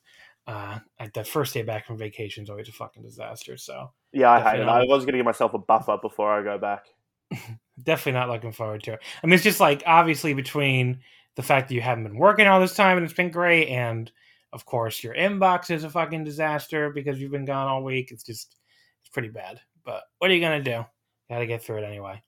uh, 0.47 0.79
the 1.15 1.25
first 1.25 1.55
day 1.55 1.63
back 1.63 1.87
from 1.87 1.99
vacation 1.99 2.45
is 2.45 2.51
always 2.51 2.69
a 2.69 2.73
fucking 2.73 3.03
disaster. 3.03 3.57
So 3.57 3.93
yeah, 4.13 4.31
I 4.31 4.41
hate 4.41 4.61
it. 4.61 4.69
I 4.69 4.85
was 4.85 5.05
going 5.05 5.13
to 5.13 5.19
give 5.19 5.27
myself 5.27 5.55
a 5.55 5.59
buffer 5.59 5.99
before 6.01 6.33
I 6.33 6.43
go 6.43 6.59
back. 6.59 6.87
Definitely 7.83 8.19
not 8.19 8.29
looking 8.29 8.53
forward 8.53 8.83
to 8.85 8.95
it. 8.95 9.01
I 9.23 9.27
mean, 9.27 9.35
it's 9.35 9.45
just 9.45 9.61
like 9.61 9.83
obviously 9.87 10.35
between 10.35 11.01
the 11.37 11.43
fact 11.43 11.69
that 11.69 11.75
you 11.75 11.81
haven't 11.81 12.05
been 12.05 12.19
working 12.19 12.47
all 12.47 12.61
this 12.61 12.75
time 12.75 12.97
and 12.97 13.05
it's 13.05 13.15
been 13.15 13.31
great, 13.31 13.69
and 13.69 14.11
of 14.53 14.65
course 14.65 15.03
your 15.03 15.15
inbox 15.15 15.71
is 15.71 15.85
a 15.85 15.91
fucking 15.91 16.25
disaster 16.25 16.91
because 16.91 17.21
you've 17.21 17.33
been 17.33 17.45
gone 17.45 17.69
all 17.69 17.83
week. 17.83 18.11
It's 18.11 18.25
just 18.25 18.57
it's 19.01 19.11
pretty 19.11 19.29
bad. 19.29 19.61
But 19.85 20.03
what 20.19 20.31
are 20.31 20.35
you 20.35 20.41
gonna 20.41 20.63
do? 20.63 20.85
Got 21.31 21.39
to 21.39 21.47
get 21.47 21.63
through 21.63 21.79
it 21.79 21.85
anyway. 21.85 22.23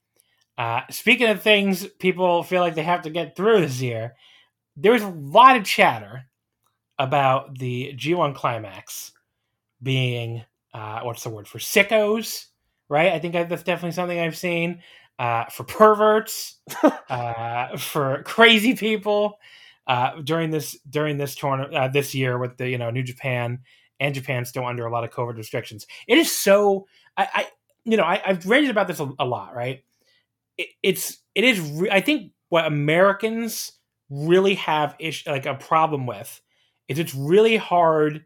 Uh, 0.57 0.81
speaking 0.91 1.29
of 1.29 1.43
things 1.43 1.87
people 1.99 2.43
feel 2.43 2.63
like 2.63 2.75
they 2.75 2.83
have 2.83 3.03
to 3.03 3.11
get 3.11 3.37
through 3.37 3.61
this 3.61 3.83
year, 3.83 4.15
there's 4.77 5.03
a 5.03 5.09
lot 5.09 5.57
of 5.57 5.65
chatter 5.65 6.25
about 6.99 7.59
the 7.59 7.93
G1 7.97 8.35
climax 8.35 9.13
being 9.83 10.43
uh, 10.73 11.01
what's 11.03 11.23
the 11.23 11.31
word 11.31 11.47
for 11.47 11.59
sickos, 11.59 12.47
right? 12.89 13.13
I 13.13 13.19
think 13.19 13.35
that's 13.35 13.63
definitely 13.63 13.93
something 13.93 14.19
I've 14.19 14.37
seen 14.37 14.81
uh, 15.19 15.45
for 15.47 15.65
perverts, 15.65 16.59
uh, 17.09 17.77
for 17.77 18.23
crazy 18.23 18.75
people 18.75 19.39
uh, 19.87 20.21
during 20.23 20.51
this 20.51 20.79
during 20.89 21.19
this 21.19 21.35
tournament 21.35 21.75
uh, 21.75 21.89
this 21.89 22.15
year 22.15 22.39
with 22.39 22.57
the 22.57 22.69
you 22.69 22.79
know 22.79 22.91
New 22.91 23.03
Japan 23.03 23.61
and 24.01 24.15
Japan 24.15 24.45
still 24.45 24.67
under 24.67 24.87
a 24.87 24.93
lot 24.93 25.05
of 25.05 25.11
COVID 25.11 25.37
restrictions. 25.37 25.87
It 26.09 26.19
is 26.19 26.31
so 26.31 26.87
I, 27.17 27.29
I 27.33 27.47
you 27.85 27.97
know 27.97 28.05
I, 28.05 28.21
have 28.25 28.47
ranted 28.47 28.71
about 28.71 28.89
this 28.89 29.01
a, 29.01 29.11
a 29.19 29.25
lot, 29.25 29.55
right? 29.55 29.85
It, 30.57 30.69
it's 30.83 31.19
it 31.35 31.45
is 31.45 31.61
re- 31.61 31.91
I 31.91 32.01
think 32.01 32.33
what 32.49 32.67
Americans 32.67 33.73
really 34.11 34.55
have 34.55 34.95
ish 34.99 35.27
like 35.27 35.47
a 35.47 35.55
problem 35.55 36.07
with 36.07 36.41
is 36.89 36.99
it's 36.99 37.15
really 37.15 37.57
hard 37.57 38.25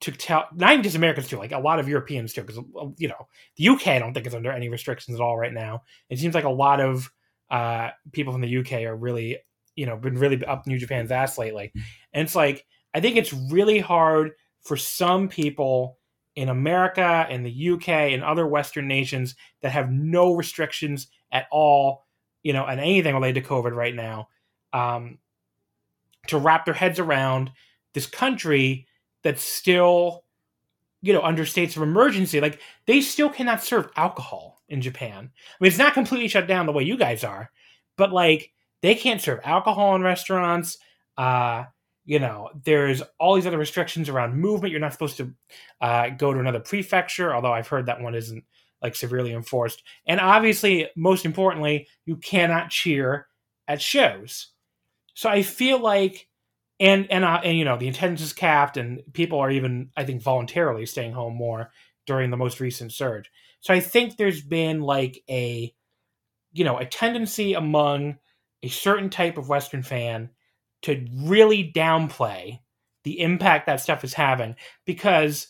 to 0.00 0.12
tell 0.12 0.46
not 0.54 0.72
even 0.72 0.82
just 0.82 0.96
Americans 0.96 1.28
too, 1.28 1.38
like 1.38 1.52
a 1.52 1.58
lot 1.58 1.78
of 1.78 1.88
Europeans 1.88 2.32
too, 2.32 2.42
because 2.42 2.62
you 2.98 3.08
know 3.08 3.28
the 3.56 3.68
UK 3.68 3.88
I 3.88 3.98
don't 3.98 4.14
think 4.14 4.26
is 4.26 4.34
under 4.34 4.52
any 4.52 4.68
restrictions 4.68 5.18
at 5.18 5.22
all 5.22 5.36
right 5.36 5.52
now. 5.52 5.82
It 6.10 6.18
seems 6.18 6.34
like 6.34 6.44
a 6.44 6.50
lot 6.50 6.80
of 6.80 7.10
uh, 7.50 7.90
people 8.12 8.32
from 8.32 8.42
the 8.42 8.58
UK 8.58 8.84
are 8.84 8.96
really 8.96 9.38
you 9.76 9.86
know 9.86 9.96
been 9.96 10.18
really 10.18 10.44
up 10.44 10.66
New 10.66 10.78
Japan's 10.78 11.10
ass 11.10 11.38
lately, 11.38 11.72
and 12.12 12.24
it's 12.24 12.34
like 12.34 12.64
I 12.94 13.00
think 13.00 13.16
it's 13.16 13.32
really 13.32 13.80
hard 13.80 14.32
for 14.62 14.76
some 14.76 15.28
people 15.28 15.98
in 16.36 16.48
America 16.48 17.26
and 17.28 17.44
the 17.44 17.70
UK 17.70 17.88
and 17.88 18.24
other 18.24 18.46
Western 18.46 18.88
nations 18.88 19.34
that 19.62 19.72
have 19.72 19.90
no 19.90 20.34
restrictions 20.34 21.08
at 21.30 21.46
all, 21.50 22.06
you 22.42 22.52
know, 22.52 22.64
and 22.64 22.80
anything 22.80 23.14
related 23.14 23.42
to 23.42 23.48
COVID 23.48 23.74
right 23.74 23.94
now, 23.94 24.28
um, 24.72 25.18
to 26.28 26.38
wrap 26.38 26.64
their 26.64 26.74
heads 26.74 26.98
around 26.98 27.50
this 27.92 28.06
country 28.06 28.86
that's 29.22 29.42
still, 29.42 30.24
you 31.02 31.12
know, 31.12 31.22
under 31.22 31.44
states 31.44 31.76
of 31.76 31.82
emergency. 31.82 32.40
Like 32.40 32.60
they 32.86 33.00
still 33.00 33.28
cannot 33.28 33.62
serve 33.62 33.90
alcohol 33.96 34.62
in 34.68 34.80
Japan. 34.80 35.30
I 35.30 35.56
mean, 35.60 35.68
it's 35.68 35.78
not 35.78 35.94
completely 35.94 36.28
shut 36.28 36.48
down 36.48 36.66
the 36.66 36.72
way 36.72 36.82
you 36.82 36.96
guys 36.96 37.22
are, 37.22 37.50
but 37.96 38.12
like 38.12 38.53
they 38.84 38.94
can't 38.94 39.22
serve 39.22 39.40
alcohol 39.44 39.94
in 39.96 40.02
restaurants. 40.02 40.76
Uh, 41.16 41.64
you 42.04 42.18
know, 42.18 42.50
there's 42.66 43.02
all 43.18 43.34
these 43.34 43.46
other 43.46 43.56
restrictions 43.56 44.10
around 44.10 44.38
movement. 44.38 44.72
You're 44.72 44.80
not 44.80 44.92
supposed 44.92 45.16
to 45.16 45.32
uh, 45.80 46.10
go 46.10 46.34
to 46.34 46.38
another 46.38 46.60
prefecture, 46.60 47.34
although 47.34 47.54
I've 47.54 47.66
heard 47.66 47.86
that 47.86 48.02
one 48.02 48.14
isn't 48.14 48.44
like 48.82 48.94
severely 48.94 49.32
enforced. 49.32 49.82
And 50.06 50.20
obviously, 50.20 50.90
most 50.96 51.24
importantly, 51.24 51.88
you 52.04 52.16
cannot 52.16 52.68
cheer 52.68 53.26
at 53.66 53.80
shows. 53.80 54.48
So 55.14 55.30
I 55.30 55.40
feel 55.40 55.78
like, 55.78 56.28
and 56.78 57.10
and 57.10 57.24
uh, 57.24 57.40
and 57.42 57.56
you 57.56 57.64
know, 57.64 57.78
the 57.78 57.88
attendance 57.88 58.20
is 58.20 58.34
capped, 58.34 58.76
and 58.76 59.00
people 59.14 59.38
are 59.38 59.50
even, 59.50 59.92
I 59.96 60.04
think, 60.04 60.20
voluntarily 60.20 60.84
staying 60.84 61.12
home 61.12 61.36
more 61.36 61.70
during 62.04 62.30
the 62.30 62.36
most 62.36 62.60
recent 62.60 62.92
surge. 62.92 63.30
So 63.60 63.72
I 63.72 63.80
think 63.80 64.18
there's 64.18 64.42
been 64.42 64.82
like 64.82 65.22
a, 65.30 65.72
you 66.52 66.64
know, 66.64 66.76
a 66.76 66.84
tendency 66.84 67.54
among 67.54 68.18
a 68.64 68.68
certain 68.68 69.10
type 69.10 69.36
of 69.36 69.48
Western 69.48 69.82
fan 69.82 70.30
to 70.82 71.06
really 71.14 71.70
downplay 71.74 72.58
the 73.04 73.20
impact 73.20 73.66
that 73.66 73.80
stuff 73.80 74.04
is 74.04 74.14
having 74.14 74.56
because 74.86 75.48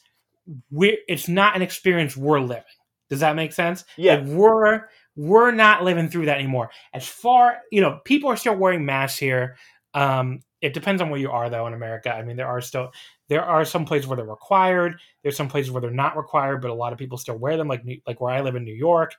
we're 0.70 0.96
it's 1.08 1.28
not 1.28 1.54
an 1.54 1.62
experience 1.62 2.16
we're 2.16 2.40
living. 2.40 2.64
Does 3.08 3.20
that 3.20 3.36
make 3.36 3.52
sense? 3.52 3.84
Yeah. 3.96 4.16
Like 4.16 4.26
we're 4.26 4.80
we're 5.16 5.52
not 5.52 5.84
living 5.84 6.08
through 6.08 6.26
that 6.26 6.38
anymore. 6.38 6.70
As 6.92 7.06
far 7.06 7.58
you 7.70 7.80
know, 7.80 8.00
people 8.04 8.28
are 8.30 8.36
still 8.36 8.56
wearing 8.56 8.84
masks 8.84 9.18
here. 9.18 9.56
Um, 9.94 10.40
it 10.60 10.74
depends 10.74 11.00
on 11.00 11.08
where 11.08 11.20
you 11.20 11.30
are 11.30 11.48
though 11.48 11.68
in 11.68 11.74
America. 11.74 12.12
I 12.12 12.22
mean, 12.22 12.36
there 12.36 12.48
are 12.48 12.60
still 12.60 12.90
there 13.28 13.44
are 13.44 13.64
some 13.64 13.84
places 13.84 14.08
where 14.08 14.16
they're 14.16 14.26
required. 14.26 14.96
There's 15.22 15.36
some 15.36 15.48
places 15.48 15.70
where 15.70 15.80
they're 15.80 15.90
not 15.92 16.16
required, 16.16 16.62
but 16.62 16.70
a 16.72 16.74
lot 16.74 16.92
of 16.92 16.98
people 16.98 17.16
still 17.16 17.38
wear 17.38 17.56
them. 17.56 17.68
Like 17.68 17.84
like 18.08 18.20
where 18.20 18.32
I 18.32 18.40
live 18.40 18.56
in 18.56 18.64
New 18.64 18.74
York. 18.74 19.14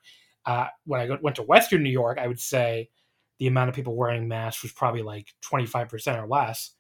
Uh, 0.45 0.67
when 0.86 0.99
I 0.99 1.17
went 1.21 1.38
to 1.38 1.43
Western 1.43 1.81
New 1.81 1.89
York, 1.89 2.19
I 2.19 2.27
would 2.27 2.39
say 2.39 2.89
the 3.39 3.48
amount 3.48 3.69
of 3.69 3.76
people 3.76 3.95
wearing 3.95 4.28
masks 4.28 4.63
was 4.63 4.71
probably 4.71 5.02
like 5.02 5.34
25% 5.41 6.24
or 6.24 6.28
less. 6.28 6.71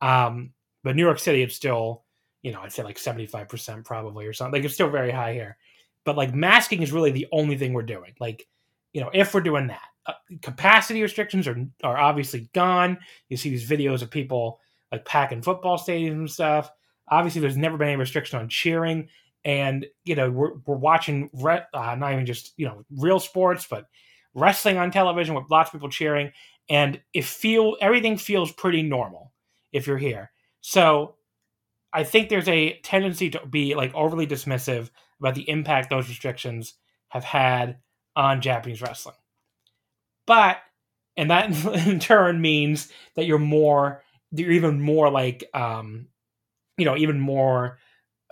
Um, 0.00 0.52
but 0.82 0.96
New 0.96 1.04
York 1.04 1.18
City, 1.18 1.42
it's 1.42 1.54
still, 1.54 2.04
you 2.42 2.52
know, 2.52 2.60
I'd 2.62 2.72
say 2.72 2.82
like 2.82 2.98
75% 2.98 3.84
probably 3.84 4.26
or 4.26 4.32
something. 4.32 4.60
Like 4.60 4.64
it's 4.64 4.74
still 4.74 4.90
very 4.90 5.10
high 5.10 5.34
here. 5.34 5.56
But 6.04 6.16
like 6.16 6.34
masking 6.34 6.82
is 6.82 6.92
really 6.92 7.10
the 7.10 7.28
only 7.32 7.56
thing 7.56 7.72
we're 7.72 7.82
doing. 7.82 8.14
Like, 8.18 8.46
you 8.92 9.00
know, 9.00 9.10
if 9.12 9.34
we're 9.34 9.42
doing 9.42 9.68
that, 9.68 9.82
uh, 10.06 10.14
capacity 10.42 11.02
restrictions 11.02 11.46
are, 11.46 11.66
are 11.84 11.98
obviously 11.98 12.48
gone. 12.54 12.98
You 13.28 13.36
see 13.36 13.50
these 13.50 13.68
videos 13.68 14.02
of 14.02 14.10
people 14.10 14.60
like 14.90 15.04
packing 15.04 15.42
football 15.42 15.78
stadiums 15.78 16.12
and 16.12 16.30
stuff. 16.30 16.70
Obviously, 17.08 17.40
there's 17.40 17.56
never 17.56 17.76
been 17.76 17.88
any 17.88 17.96
restriction 17.96 18.38
on 18.38 18.48
cheering. 18.48 19.08
And, 19.44 19.86
you 20.04 20.14
know, 20.14 20.30
we're, 20.30 20.54
we're 20.66 20.76
watching, 20.76 21.30
re- 21.32 21.64
uh, 21.72 21.94
not 21.94 22.12
even 22.12 22.26
just, 22.26 22.52
you 22.56 22.66
know, 22.66 22.84
real 22.96 23.20
sports, 23.20 23.66
but 23.68 23.86
wrestling 24.34 24.76
on 24.76 24.90
television 24.90 25.34
with 25.34 25.50
lots 25.50 25.68
of 25.68 25.72
people 25.72 25.88
cheering, 25.88 26.32
and 26.68 27.00
it 27.12 27.24
feel 27.24 27.76
everything 27.80 28.16
feels 28.16 28.52
pretty 28.52 28.82
normal 28.82 29.32
if 29.72 29.86
you're 29.86 29.98
here. 29.98 30.30
So 30.60 31.16
I 31.92 32.04
think 32.04 32.28
there's 32.28 32.48
a 32.48 32.78
tendency 32.80 33.30
to 33.30 33.44
be 33.46 33.74
like 33.74 33.94
overly 33.94 34.26
dismissive 34.26 34.90
about 35.18 35.34
the 35.34 35.48
impact 35.48 35.90
those 35.90 36.08
restrictions 36.08 36.74
have 37.08 37.24
had 37.24 37.78
on 38.16 38.40
Japanese 38.40 38.82
wrestling. 38.82 39.16
But 40.26 40.58
and 41.16 41.30
that 41.30 41.50
in 41.86 41.98
turn 41.98 42.40
means 42.40 42.90
that 43.16 43.26
you're 43.26 43.38
more 43.38 44.02
you're 44.32 44.52
even 44.52 44.80
more 44.80 45.10
like 45.10 45.44
um 45.54 46.06
you 46.76 46.86
know, 46.86 46.96
even 46.96 47.20
more 47.20 47.78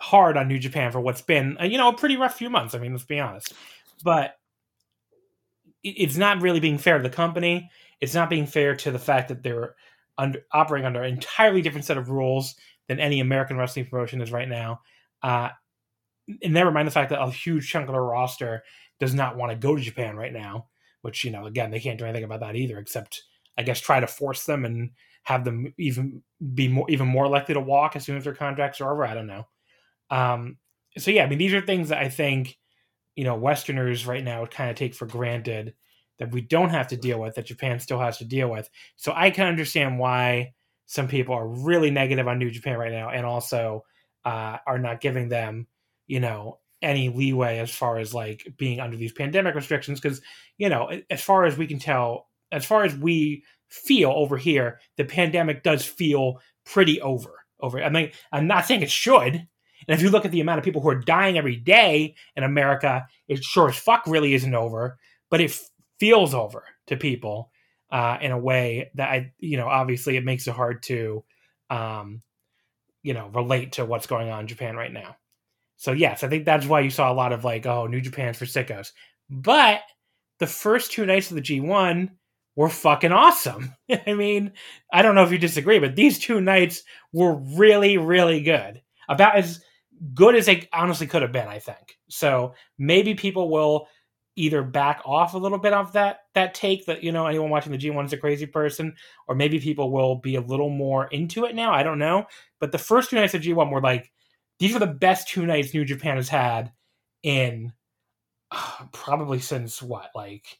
hard 0.00 0.38
on 0.38 0.48
New 0.48 0.58
Japan 0.58 0.90
for 0.90 1.00
what's 1.00 1.20
been, 1.20 1.58
you 1.62 1.76
know, 1.76 1.88
a 1.88 1.96
pretty 1.96 2.16
rough 2.16 2.36
few 2.36 2.48
months. 2.48 2.74
I 2.74 2.78
mean, 2.78 2.92
let's 2.92 3.04
be 3.04 3.20
honest. 3.20 3.52
But 4.02 4.37
it's 5.82 6.16
not 6.16 6.42
really 6.42 6.60
being 6.60 6.78
fair 6.78 6.96
to 6.96 7.02
the 7.02 7.14
company. 7.14 7.70
It's 8.00 8.14
not 8.14 8.30
being 8.30 8.46
fair 8.46 8.76
to 8.76 8.90
the 8.90 8.98
fact 8.98 9.28
that 9.28 9.42
they're 9.42 9.74
under, 10.16 10.40
operating 10.52 10.86
under 10.86 11.02
an 11.02 11.14
entirely 11.14 11.62
different 11.62 11.84
set 11.84 11.98
of 11.98 12.10
rules 12.10 12.54
than 12.88 13.00
any 13.00 13.20
American 13.20 13.56
wrestling 13.56 13.86
promotion 13.86 14.20
is 14.20 14.32
right 14.32 14.48
now. 14.48 14.80
Uh, 15.22 15.50
and 16.42 16.52
never 16.52 16.70
mind 16.70 16.86
the 16.86 16.92
fact 16.92 17.10
that 17.10 17.22
a 17.22 17.30
huge 17.30 17.68
chunk 17.68 17.88
of 17.88 17.92
their 17.92 18.02
roster 18.02 18.62
does 19.00 19.14
not 19.14 19.36
want 19.36 19.52
to 19.52 19.56
go 19.56 19.76
to 19.76 19.82
Japan 19.82 20.16
right 20.16 20.32
now, 20.32 20.66
which, 21.02 21.24
you 21.24 21.30
know, 21.30 21.46
again, 21.46 21.70
they 21.70 21.80
can't 21.80 21.98
do 21.98 22.04
anything 22.04 22.24
about 22.24 22.40
that 22.40 22.56
either, 22.56 22.78
except, 22.78 23.22
I 23.56 23.62
guess, 23.62 23.80
try 23.80 24.00
to 24.00 24.06
force 24.06 24.44
them 24.44 24.64
and 24.64 24.90
have 25.22 25.44
them 25.44 25.74
even 25.78 26.22
be 26.54 26.68
more, 26.68 26.86
even 26.90 27.06
more 27.06 27.28
likely 27.28 27.54
to 27.54 27.60
walk 27.60 27.96
as 27.96 28.04
soon 28.04 28.16
as 28.16 28.24
their 28.24 28.34
contracts 28.34 28.80
are 28.80 28.92
over. 28.92 29.04
I 29.04 29.14
don't 29.14 29.26
know. 29.26 29.46
Um, 30.10 30.58
so, 30.96 31.10
yeah, 31.10 31.24
I 31.24 31.28
mean, 31.28 31.38
these 31.38 31.54
are 31.54 31.60
things 31.60 31.90
that 31.90 31.98
I 31.98 32.08
think, 32.08 32.58
you 33.18 33.24
know, 33.24 33.34
Westerners 33.34 34.06
right 34.06 34.22
now 34.22 34.42
would 34.42 34.52
kind 34.52 34.70
of 34.70 34.76
take 34.76 34.94
for 34.94 35.04
granted 35.04 35.74
that 36.20 36.30
we 36.30 36.40
don't 36.40 36.70
have 36.70 36.86
to 36.88 36.96
deal 36.96 37.18
with, 37.18 37.34
that 37.34 37.46
Japan 37.46 37.80
still 37.80 37.98
has 37.98 38.18
to 38.18 38.24
deal 38.24 38.48
with. 38.48 38.70
So 38.94 39.12
I 39.12 39.30
can 39.30 39.48
understand 39.48 39.98
why 39.98 40.54
some 40.86 41.08
people 41.08 41.34
are 41.34 41.48
really 41.48 41.90
negative 41.90 42.28
on 42.28 42.38
New 42.38 42.50
Japan 42.50 42.78
right 42.78 42.92
now 42.92 43.10
and 43.10 43.26
also 43.26 43.84
uh, 44.24 44.58
are 44.64 44.78
not 44.78 45.00
giving 45.00 45.28
them 45.28 45.66
you 46.06 46.20
know 46.20 46.60
any 46.80 47.08
leeway 47.08 47.58
as 47.58 47.74
far 47.74 47.98
as 47.98 48.14
like 48.14 48.46
being 48.56 48.78
under 48.78 48.96
these 48.96 49.12
pandemic 49.12 49.56
restrictions 49.56 50.00
because 50.00 50.20
you 50.56 50.68
know 50.68 50.88
as 51.10 51.20
far 51.20 51.44
as 51.44 51.56
we 51.56 51.66
can 51.66 51.80
tell 51.80 52.28
as 52.52 52.64
far 52.64 52.84
as 52.84 52.94
we 52.96 53.42
feel 53.68 54.10
over 54.10 54.36
here 54.36 54.78
the 54.96 55.04
pandemic 55.04 55.62
does 55.62 55.84
feel 55.84 56.40
pretty 56.64 57.00
over 57.00 57.44
over 57.60 57.82
i 57.82 57.90
mean 57.90 58.10
i'm 58.32 58.46
not 58.46 58.64
saying 58.64 58.82
it 58.82 58.90
should 58.90 59.46
and 59.88 59.96
if 59.96 60.02
you 60.02 60.10
look 60.10 60.24
at 60.24 60.30
the 60.30 60.40
amount 60.40 60.58
of 60.58 60.64
people 60.64 60.82
who 60.82 60.90
are 60.90 61.00
dying 61.00 61.36
every 61.38 61.56
day 61.56 62.14
in 62.36 62.44
america 62.44 63.06
it 63.26 63.42
sure 63.42 63.68
as 63.68 63.76
fuck 63.76 64.02
really 64.06 64.34
isn't 64.34 64.54
over 64.54 64.98
but 65.30 65.40
it 65.40 65.58
feels 65.98 66.34
over 66.34 66.64
to 66.86 66.96
people 66.96 67.50
uh, 67.90 68.18
in 68.20 68.30
a 68.30 68.38
way 68.38 68.90
that 68.94 69.08
i 69.08 69.32
you 69.38 69.56
know 69.56 69.66
obviously 69.66 70.16
it 70.16 70.24
makes 70.24 70.46
it 70.46 70.54
hard 70.54 70.82
to 70.82 71.24
um, 71.70 72.22
you 73.02 73.14
know 73.14 73.28
relate 73.28 73.72
to 73.72 73.84
what's 73.84 74.06
going 74.06 74.30
on 74.30 74.40
in 74.40 74.46
japan 74.46 74.76
right 74.76 74.92
now 74.92 75.16
so 75.78 75.92
yes, 75.92 76.24
I 76.24 76.28
think 76.28 76.44
that's 76.44 76.66
why 76.66 76.80
you 76.80 76.90
saw 76.90 77.10
a 77.10 77.14
lot 77.14 77.32
of 77.32 77.44
like, 77.44 77.64
oh, 77.64 77.86
New 77.86 78.00
Japan's 78.00 78.36
for 78.36 78.44
sickos. 78.44 78.90
But 79.30 79.80
the 80.40 80.46
first 80.46 80.90
two 80.90 81.06
nights 81.06 81.30
of 81.30 81.36
the 81.36 81.42
G1 81.42 82.10
were 82.56 82.68
fucking 82.68 83.12
awesome. 83.12 83.72
I 84.06 84.14
mean, 84.14 84.52
I 84.92 85.02
don't 85.02 85.14
know 85.14 85.22
if 85.22 85.30
you 85.30 85.38
disagree, 85.38 85.78
but 85.78 85.94
these 85.94 86.18
two 86.18 86.40
nights 86.40 86.82
were 87.12 87.34
really, 87.34 87.96
really 87.96 88.42
good. 88.42 88.82
About 89.08 89.36
as 89.36 89.62
good 90.14 90.34
as 90.34 90.46
they 90.46 90.68
honestly 90.72 91.06
could 91.06 91.22
have 91.22 91.32
been, 91.32 91.48
I 91.48 91.58
think. 91.58 91.98
So 92.08 92.54
maybe 92.78 93.14
people 93.14 93.50
will 93.50 93.88
either 94.36 94.62
back 94.62 95.02
off 95.04 95.34
a 95.34 95.38
little 95.38 95.58
bit 95.58 95.72
of 95.72 95.92
that 95.92 96.20
that 96.34 96.54
take 96.54 96.86
that 96.86 97.02
you 97.02 97.10
know 97.10 97.26
anyone 97.26 97.50
watching 97.50 97.72
the 97.72 97.78
G1 97.78 98.04
is 98.06 98.12
a 98.12 98.16
crazy 98.16 98.46
person, 98.46 98.94
or 99.26 99.34
maybe 99.34 99.58
people 99.58 99.90
will 99.90 100.16
be 100.16 100.36
a 100.36 100.40
little 100.40 100.70
more 100.70 101.06
into 101.08 101.44
it 101.44 101.54
now. 101.54 101.72
I 101.72 101.82
don't 101.82 101.98
know. 101.98 102.26
But 102.60 102.72
the 102.72 102.78
first 102.78 103.10
two 103.10 103.16
nights 103.16 103.34
of 103.34 103.42
G1 103.42 103.70
were 103.70 103.80
like 103.80 104.10
these 104.58 104.74
are 104.74 104.80
the 104.80 104.86
best 104.86 105.28
two 105.28 105.46
nights 105.46 105.74
New 105.74 105.84
Japan 105.84 106.16
has 106.16 106.28
had 106.28 106.72
in 107.22 107.72
uh, 108.50 108.86
probably 108.92 109.40
since 109.40 109.82
what 109.82 110.10
like 110.14 110.58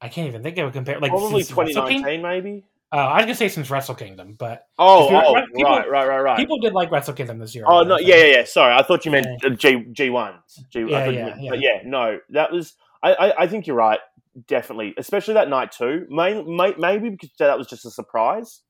I 0.00 0.08
can't 0.08 0.28
even 0.28 0.42
think 0.42 0.58
of 0.58 0.68
a 0.68 0.72
compare 0.72 1.00
like 1.00 1.10
probably 1.10 1.42
2019 1.42 2.22
maybe. 2.22 2.64
Uh, 2.90 2.96
I 2.96 3.16
was 3.16 3.24
gonna 3.24 3.34
say 3.34 3.48
since 3.48 3.70
Wrestle 3.70 3.94
Kingdom, 3.94 4.34
but 4.38 4.66
oh, 4.78 5.14
oh 5.14 5.42
people, 5.54 5.70
right, 5.70 5.90
right, 5.90 6.08
right, 6.08 6.20
right. 6.20 6.36
People 6.38 6.58
did 6.58 6.72
like 6.72 6.90
Wrestle 6.90 7.12
Kingdom 7.12 7.38
this 7.38 7.54
year. 7.54 7.64
Oh 7.66 7.82
no, 7.82 7.98
yeah, 7.98 8.16
yeah, 8.16 8.24
yeah. 8.36 8.44
Sorry, 8.44 8.74
I 8.74 8.82
thought 8.82 9.04
you 9.04 9.10
meant 9.10 9.26
yeah. 9.42 9.50
G 9.50 9.84
G 9.92 10.08
ones. 10.08 10.64
G, 10.70 10.86
yeah, 10.88 11.06
yeah, 11.06 11.24
meant, 11.26 11.42
yeah. 11.42 11.50
But 11.50 11.60
yeah, 11.60 11.80
no, 11.84 12.18
that 12.30 12.50
was. 12.50 12.74
I, 13.02 13.12
I, 13.12 13.42
I, 13.42 13.46
think 13.46 13.66
you're 13.66 13.76
right. 13.76 14.00
Definitely, 14.48 14.94
especially 14.96 15.34
that 15.34 15.50
night 15.50 15.70
too. 15.70 16.06
May, 16.08 16.42
may, 16.42 16.74
maybe 16.78 17.10
because 17.10 17.30
that 17.38 17.58
was 17.58 17.68
just 17.68 17.84
a 17.84 17.90
surprise. 17.90 18.62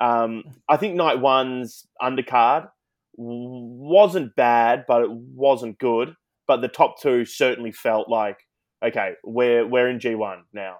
Um, 0.00 0.42
I 0.68 0.76
think 0.76 0.96
night 0.96 1.20
one's 1.20 1.86
undercard 2.02 2.68
wasn't 3.14 4.34
bad, 4.34 4.84
but 4.88 5.02
it 5.02 5.10
wasn't 5.10 5.78
good. 5.78 6.14
But 6.48 6.60
the 6.60 6.68
top 6.68 7.00
two 7.00 7.24
certainly 7.24 7.70
felt 7.70 8.08
like 8.08 8.38
okay, 8.84 9.12
we're 9.22 9.64
we're 9.64 9.88
in 9.88 10.00
G 10.00 10.16
one 10.16 10.42
now 10.52 10.78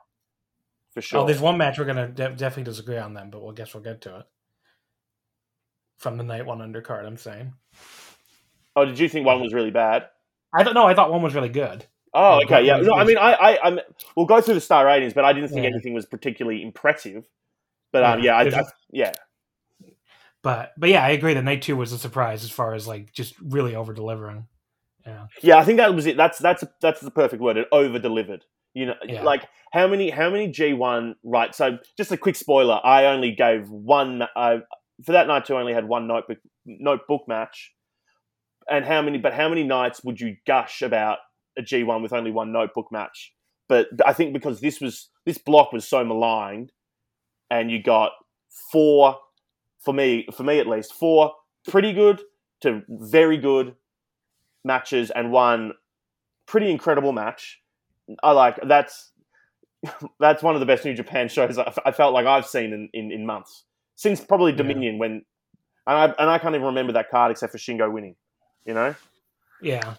for 0.90 1.00
sure. 1.03 1.20
Oh, 1.20 1.26
there's 1.26 1.40
one 1.40 1.59
match 1.59 1.79
we're 1.79 1.85
gonna 1.85 2.09
de- 2.09 2.31
definitely 2.31 2.64
disagree 2.64 2.98
on 2.98 3.14
them, 3.14 3.31
but 3.31 3.42
we'll 3.42 3.53
guess 3.53 3.74
we'll 3.74 3.83
get 3.83 4.00
to 4.03 4.18
it 4.20 4.26
from 5.98 6.16
the 6.16 6.24
night 6.24 6.46
one 6.46 6.59
undercard. 6.59 7.07
I'm 7.07 7.16
saying. 7.16 7.53
Oh, 8.76 8.85
did 8.85 8.98
you 8.98 9.09
think 9.09 9.26
one 9.26 9.40
was 9.40 9.53
really 9.53 9.70
bad? 9.70 10.09
I 10.55 10.62
don't 10.62 10.74
know. 10.74 10.87
I 10.87 10.94
thought 10.94 11.12
one 11.12 11.22
was 11.22 11.35
really 11.35 11.48
good. 11.48 11.87
Oh, 12.12 12.42
okay, 12.42 12.64
yeah. 12.64 12.79
No, 12.79 12.94
I 12.94 13.05
mean, 13.05 13.18
I, 13.18 13.33
I, 13.35 13.59
I'm. 13.62 13.81
We'll 14.16 14.26
go 14.26 14.40
through 14.40 14.55
the 14.55 14.61
star 14.61 14.85
ratings, 14.85 15.12
but 15.12 15.24
I 15.24 15.33
didn't 15.33 15.50
think 15.50 15.62
yeah. 15.62 15.70
anything 15.70 15.94
was 15.94 16.07
particularly 16.07 16.62
impressive. 16.62 17.24
But 17.92 18.05
um, 18.05 18.20
yeah, 18.20 18.42
yeah, 18.42 18.57
I, 18.57 18.61
I, 18.61 18.64
yeah. 18.90 19.12
But 20.42 20.72
but 20.76 20.88
yeah, 20.88 21.05
I 21.05 21.11
agree 21.11 21.35
that 21.35 21.44
night 21.44 21.62
two 21.62 21.76
was 21.76 21.92
a 21.92 21.98
surprise 21.98 22.42
as 22.42 22.50
far 22.50 22.74
as 22.74 22.88
like 22.88 23.12
just 23.12 23.35
really 23.40 23.76
over 23.76 23.92
delivering. 23.92 24.46
Yeah. 25.07 25.26
Yeah, 25.42 25.59
I 25.59 25.64
think 25.64 25.79
that 25.79 25.94
was 25.94 26.07
it. 26.07 26.16
That's 26.16 26.38
that's 26.38 26.64
that's 26.81 27.00
the 27.00 27.11
perfect 27.11 27.42
word. 27.42 27.57
It 27.57 27.68
over 27.70 27.98
delivered. 27.98 28.44
You 28.74 28.87
know, 28.87 28.94
yeah. 29.04 29.22
like 29.22 29.48
how 29.72 29.88
many 29.88 30.11
how 30.11 30.30
many 30.30 30.48
G 30.48 30.72
one 30.72 31.16
right? 31.24 31.54
So 31.54 31.78
just 31.96 32.12
a 32.12 32.16
quick 32.16 32.37
spoiler. 32.37 32.80
I 32.85 33.06
only 33.06 33.33
gave 33.33 33.68
one. 33.68 34.22
Uh, 34.37 34.59
for 35.04 35.12
that 35.12 35.26
night 35.26 35.50
I 35.50 35.54
only 35.54 35.74
had 35.74 35.87
one 35.87 36.06
notebook 36.06 36.38
notebook 36.64 37.22
match. 37.26 37.72
And 38.70 38.85
how 38.85 39.02
many? 39.02 39.18
But 39.18 39.35
how 39.35 39.48
many 39.48 39.64
nights 39.64 40.04
would 40.04 40.20
you 40.20 40.37
gush 40.46 40.83
about 40.83 41.18
a 41.59 41.62
G 41.62 41.83
one 41.83 42.02
with 42.02 42.12
only 42.12 42.30
one 42.30 42.52
notebook 42.52 42.87
match? 42.92 43.33
But 43.68 43.88
I 44.04 44.12
think 44.12 44.33
because 44.33 44.61
this 44.61 44.80
was 44.80 45.09
this 45.26 45.38
block 45.38 45.72
was 45.72 45.87
so 45.87 46.04
maligned, 46.04 46.72
and 47.50 47.70
you 47.70 47.83
got 47.83 48.12
four 48.70 49.16
for 49.80 49.94
me, 49.94 50.26
for 50.33 50.42
me 50.42 50.59
at 50.59 50.66
least, 50.66 50.92
four 50.92 51.33
pretty 51.68 51.92
good 51.92 52.20
to 52.62 52.83
very 52.88 53.38
good 53.38 53.74
matches 54.64 55.11
and 55.11 55.33
one 55.33 55.72
pretty 56.46 56.70
incredible 56.70 57.12
match. 57.12 57.61
I 58.23 58.33
like 58.33 58.59
that's 58.66 59.12
that's 60.20 60.42
one 60.42 60.55
of 60.55 60.61
the 60.61 60.66
best 60.66 60.85
New 60.85 60.94
Japan 60.94 61.29
shows 61.29 61.59
I, 61.59 61.73
I 61.85 61.92
felt 61.92 62.12
like 62.12 62.27
I've 62.27 62.46
seen 62.46 62.73
in, 62.73 62.88
in, 62.92 63.12
in 63.12 63.27
months 63.27 63.64
since 63.94 64.20
probably 64.20 64.53
Dominion 64.53 64.94
yeah. 64.94 65.01
when 65.01 65.11
and 65.87 65.99
I 65.99 66.05
and 66.18 66.31
I 66.31 66.38
can't 66.38 66.55
even 66.55 66.66
remember 66.66 66.92
that 66.94 67.11
card 67.11 67.31
except 67.31 67.53
for 67.53 67.59
Shingo 67.59 67.90
winning. 67.90 68.16
You 68.66 68.75
know. 68.75 68.94
Yeah. 69.62 69.94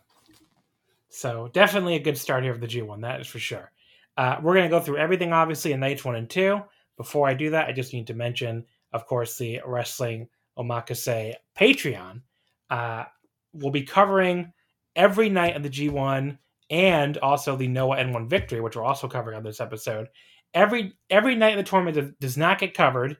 So 1.10 1.50
definitely 1.52 1.95
a 1.95 2.00
good 2.00 2.17
start 2.17 2.43
here 2.43 2.52
of 2.52 2.62
the 2.62 2.67
G 2.67 2.82
one. 2.82 3.02
That 3.02 3.21
is 3.21 3.28
for 3.28 3.39
sure. 3.39 3.71
Uh, 4.17 4.38
we're 4.41 4.54
going 4.54 4.69
to 4.69 4.69
go 4.69 4.80
through 4.80 4.97
everything, 4.97 5.32
obviously, 5.34 5.71
in 5.71 5.80
nights 5.80 6.06
one 6.06 6.15
and 6.15 6.30
two. 6.30 6.62
Before 6.97 7.28
I 7.28 7.34
do 7.34 7.50
that, 7.52 7.67
I 7.67 7.71
just 7.71 7.93
need 7.93 8.08
to 8.08 8.13
mention 8.13 8.65
of 8.93 9.06
course, 9.06 9.38
the 9.38 9.62
Wrestling 9.65 10.28
Omakase 10.58 11.34
Patreon, 11.58 12.21
uh, 12.69 13.06
will 13.54 13.71
be 13.71 13.84
covering 13.84 14.54
every 14.95 15.30
night 15.30 15.56
of 15.56 15.63
the 15.63 15.69
G1 15.69 16.38
and 16.71 17.17
also 17.17 17.55
the 17.55 17.67
Noah 17.67 17.97
N1 17.97 18.29
victory, 18.29 18.62
which 18.62 18.77
we're 18.77 18.84
also 18.84 19.07
covering 19.07 19.38
on 19.38 19.43
this 19.43 19.60
episode. 19.60 20.07
Every 20.53 20.93
every 21.10 21.36
night 21.36 21.57
of 21.57 21.63
the 21.63 21.69
tournament 21.69 21.95
that 21.95 22.19
does 22.19 22.38
not 22.38 22.60
get 22.60 22.73
covered 22.73 23.17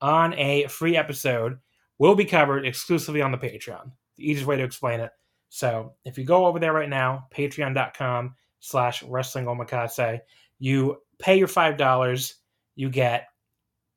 on 0.00 0.34
a 0.34 0.66
free 0.66 0.96
episode 0.96 1.58
will 1.98 2.14
be 2.14 2.24
covered 2.24 2.66
exclusively 2.66 3.22
on 3.22 3.30
the 3.30 3.38
Patreon. 3.38 3.92
The 4.16 4.30
easiest 4.30 4.46
way 4.46 4.56
to 4.56 4.64
explain 4.64 5.00
it. 5.00 5.10
So 5.50 5.92
if 6.04 6.18
you 6.18 6.24
go 6.24 6.46
over 6.46 6.58
there 6.58 6.72
right 6.72 6.88
now, 6.88 7.28
patreon.com 7.32 8.34
slash 8.58 9.02
wrestling 9.04 9.44
omakase, 9.44 10.20
you 10.58 10.96
pay 11.18 11.38
your 11.38 11.48
five 11.48 11.76
dollars, 11.76 12.36
you 12.74 12.88
get 12.88 13.28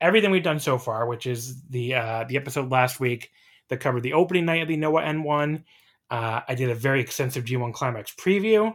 everything 0.01 0.31
we've 0.31 0.43
done 0.43 0.59
so 0.59 0.77
far, 0.77 1.07
which 1.07 1.25
is 1.25 1.63
the 1.69 1.95
uh, 1.95 2.25
the 2.27 2.37
episode 2.37 2.71
last 2.71 2.99
week 2.99 3.31
that 3.69 3.79
covered 3.79 4.03
the 4.03 4.13
opening 4.13 4.45
night 4.45 4.61
of 4.61 4.67
the 4.67 4.77
Noah 4.77 5.03
N1. 5.03 5.63
Uh, 6.09 6.41
I 6.47 6.55
did 6.55 6.69
a 6.69 6.75
very 6.75 7.01
extensive 7.01 7.45
G1 7.45 7.73
Climax 7.73 8.13
preview. 8.15 8.73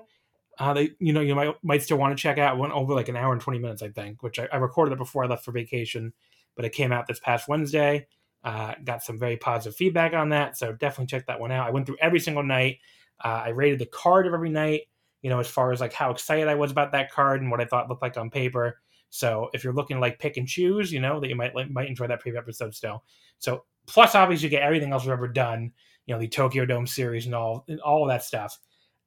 Uh, 0.63 0.73
that 0.73 0.91
you 1.01 1.13
know 1.13 1.21
you 1.21 1.35
might 1.35 1.53
might 1.65 1.83
still 1.83 1.99
want 1.99 2.17
to 2.17 2.23
check 2.23 2.39
out. 2.39 2.57
Went 2.57 2.73
over 2.73 2.95
like 2.95 3.09
an 3.09 3.17
hour 3.17 3.33
and 3.33 3.43
twenty 3.43 3.59
minutes, 3.59 3.83
I 3.83 3.89
think, 3.89 4.23
which 4.23 4.39
I, 4.39 4.47
I 4.53 4.59
recorded 4.59 4.93
it 4.93 4.99
before 4.99 5.25
I 5.25 5.27
left 5.27 5.45
for 5.45 5.51
vacation, 5.51 6.13
but 6.55 6.65
it 6.65 6.71
came 6.71 6.93
out 6.93 7.09
this 7.09 7.19
past 7.19 7.49
Wednesday. 7.49 8.07
Uh, 8.45 8.75
got 8.85 9.03
some 9.03 9.19
very 9.19 9.37
positive 9.37 9.75
feedback 9.75 10.13
on 10.13 10.29
that, 10.29 10.57
so 10.57 10.73
definitely 10.73 11.07
check 11.07 11.27
that 11.27 11.41
one 11.41 11.51
out. 11.51 11.67
I 11.67 11.71
went 11.73 11.87
through 11.87 11.97
every 12.01 12.21
single 12.21 12.45
night. 12.45 12.79
Uh, 13.25 13.43
I 13.47 13.49
rated 13.49 13.81
the 13.81 13.87
card 13.87 14.29
of 14.29 14.35
every 14.35 14.51
night. 14.51 14.83
You 15.23 15.31
know, 15.31 15.41
as 15.41 15.49
far 15.49 15.73
as 15.73 15.81
like 15.81 15.93
how 15.93 16.13
excited 16.13 16.47
I 16.47 16.55
was 16.55 16.71
about 16.71 16.93
that 16.93 17.11
card 17.11 17.41
and 17.43 17.51
what 17.51 17.61
I 17.61 17.65
thought 17.65 17.89
looked 17.89 18.03
like 18.03 18.17
on 18.17 18.31
paper. 18.31 18.81
So 19.11 19.51
if 19.55 19.65
you're 19.65 19.73
looking 19.73 19.99
like 19.99 20.21
pick 20.21 20.37
and 20.37 20.47
choose, 20.47 20.93
you 20.93 21.01
know 21.01 21.19
that 21.19 21.29
you 21.29 21.35
might 21.35 21.55
might 21.73 21.89
enjoy 21.89 22.07
that 22.07 22.23
preview 22.23 22.39
episode 22.39 22.73
still. 22.73 23.03
So 23.41 23.65
plus, 23.89 24.15
obviously, 24.15 24.47
you 24.47 24.51
get 24.51 24.63
everything 24.63 24.93
else 24.93 25.03
we've 25.03 25.13
ever 25.13 25.27
done. 25.27 25.73
You 26.07 26.15
know, 26.15 26.21
the 26.21 26.29
Tokyo 26.29 26.65
Dome 26.67 26.87
series 26.87 27.27
and 27.27 27.35
all 27.35 27.65
and 27.67 27.81
all 27.81 28.05
of 28.05 28.11
that 28.11 28.23
stuff. 28.23 28.61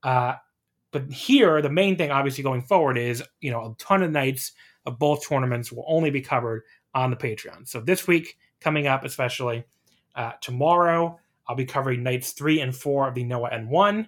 Uh, 0.04 0.34
but 0.96 1.12
here, 1.12 1.62
the 1.62 1.70
main 1.70 1.98
thing, 1.98 2.10
obviously, 2.10 2.42
going 2.42 2.62
forward 2.62 2.98
is 2.98 3.22
you 3.42 3.52
know 3.52 3.60
a 3.60 3.76
ton 3.78 4.02
of 4.02 4.12
nights 4.12 4.54
of 4.86 4.98
both 4.98 5.28
tournaments 5.28 5.70
will 5.70 5.84
only 5.90 6.10
be 6.10 6.22
covered 6.22 6.64
on 6.94 7.10
the 7.10 7.18
Patreon. 7.18 7.68
So 7.68 7.82
this 7.82 8.08
week 8.08 8.38
coming 8.62 8.88
up, 8.88 9.04
especially 9.04 9.66
uh, 10.16 10.32
tomorrow, 10.40 11.20
I'll 11.48 11.56
be 11.58 11.66
covering 11.66 12.02
nights 12.02 12.32
three 12.32 12.62
and 12.62 12.74
four 12.74 13.10
of 13.10 13.14
the 13.14 13.26
Noah 13.26 13.50
N1. 13.50 14.08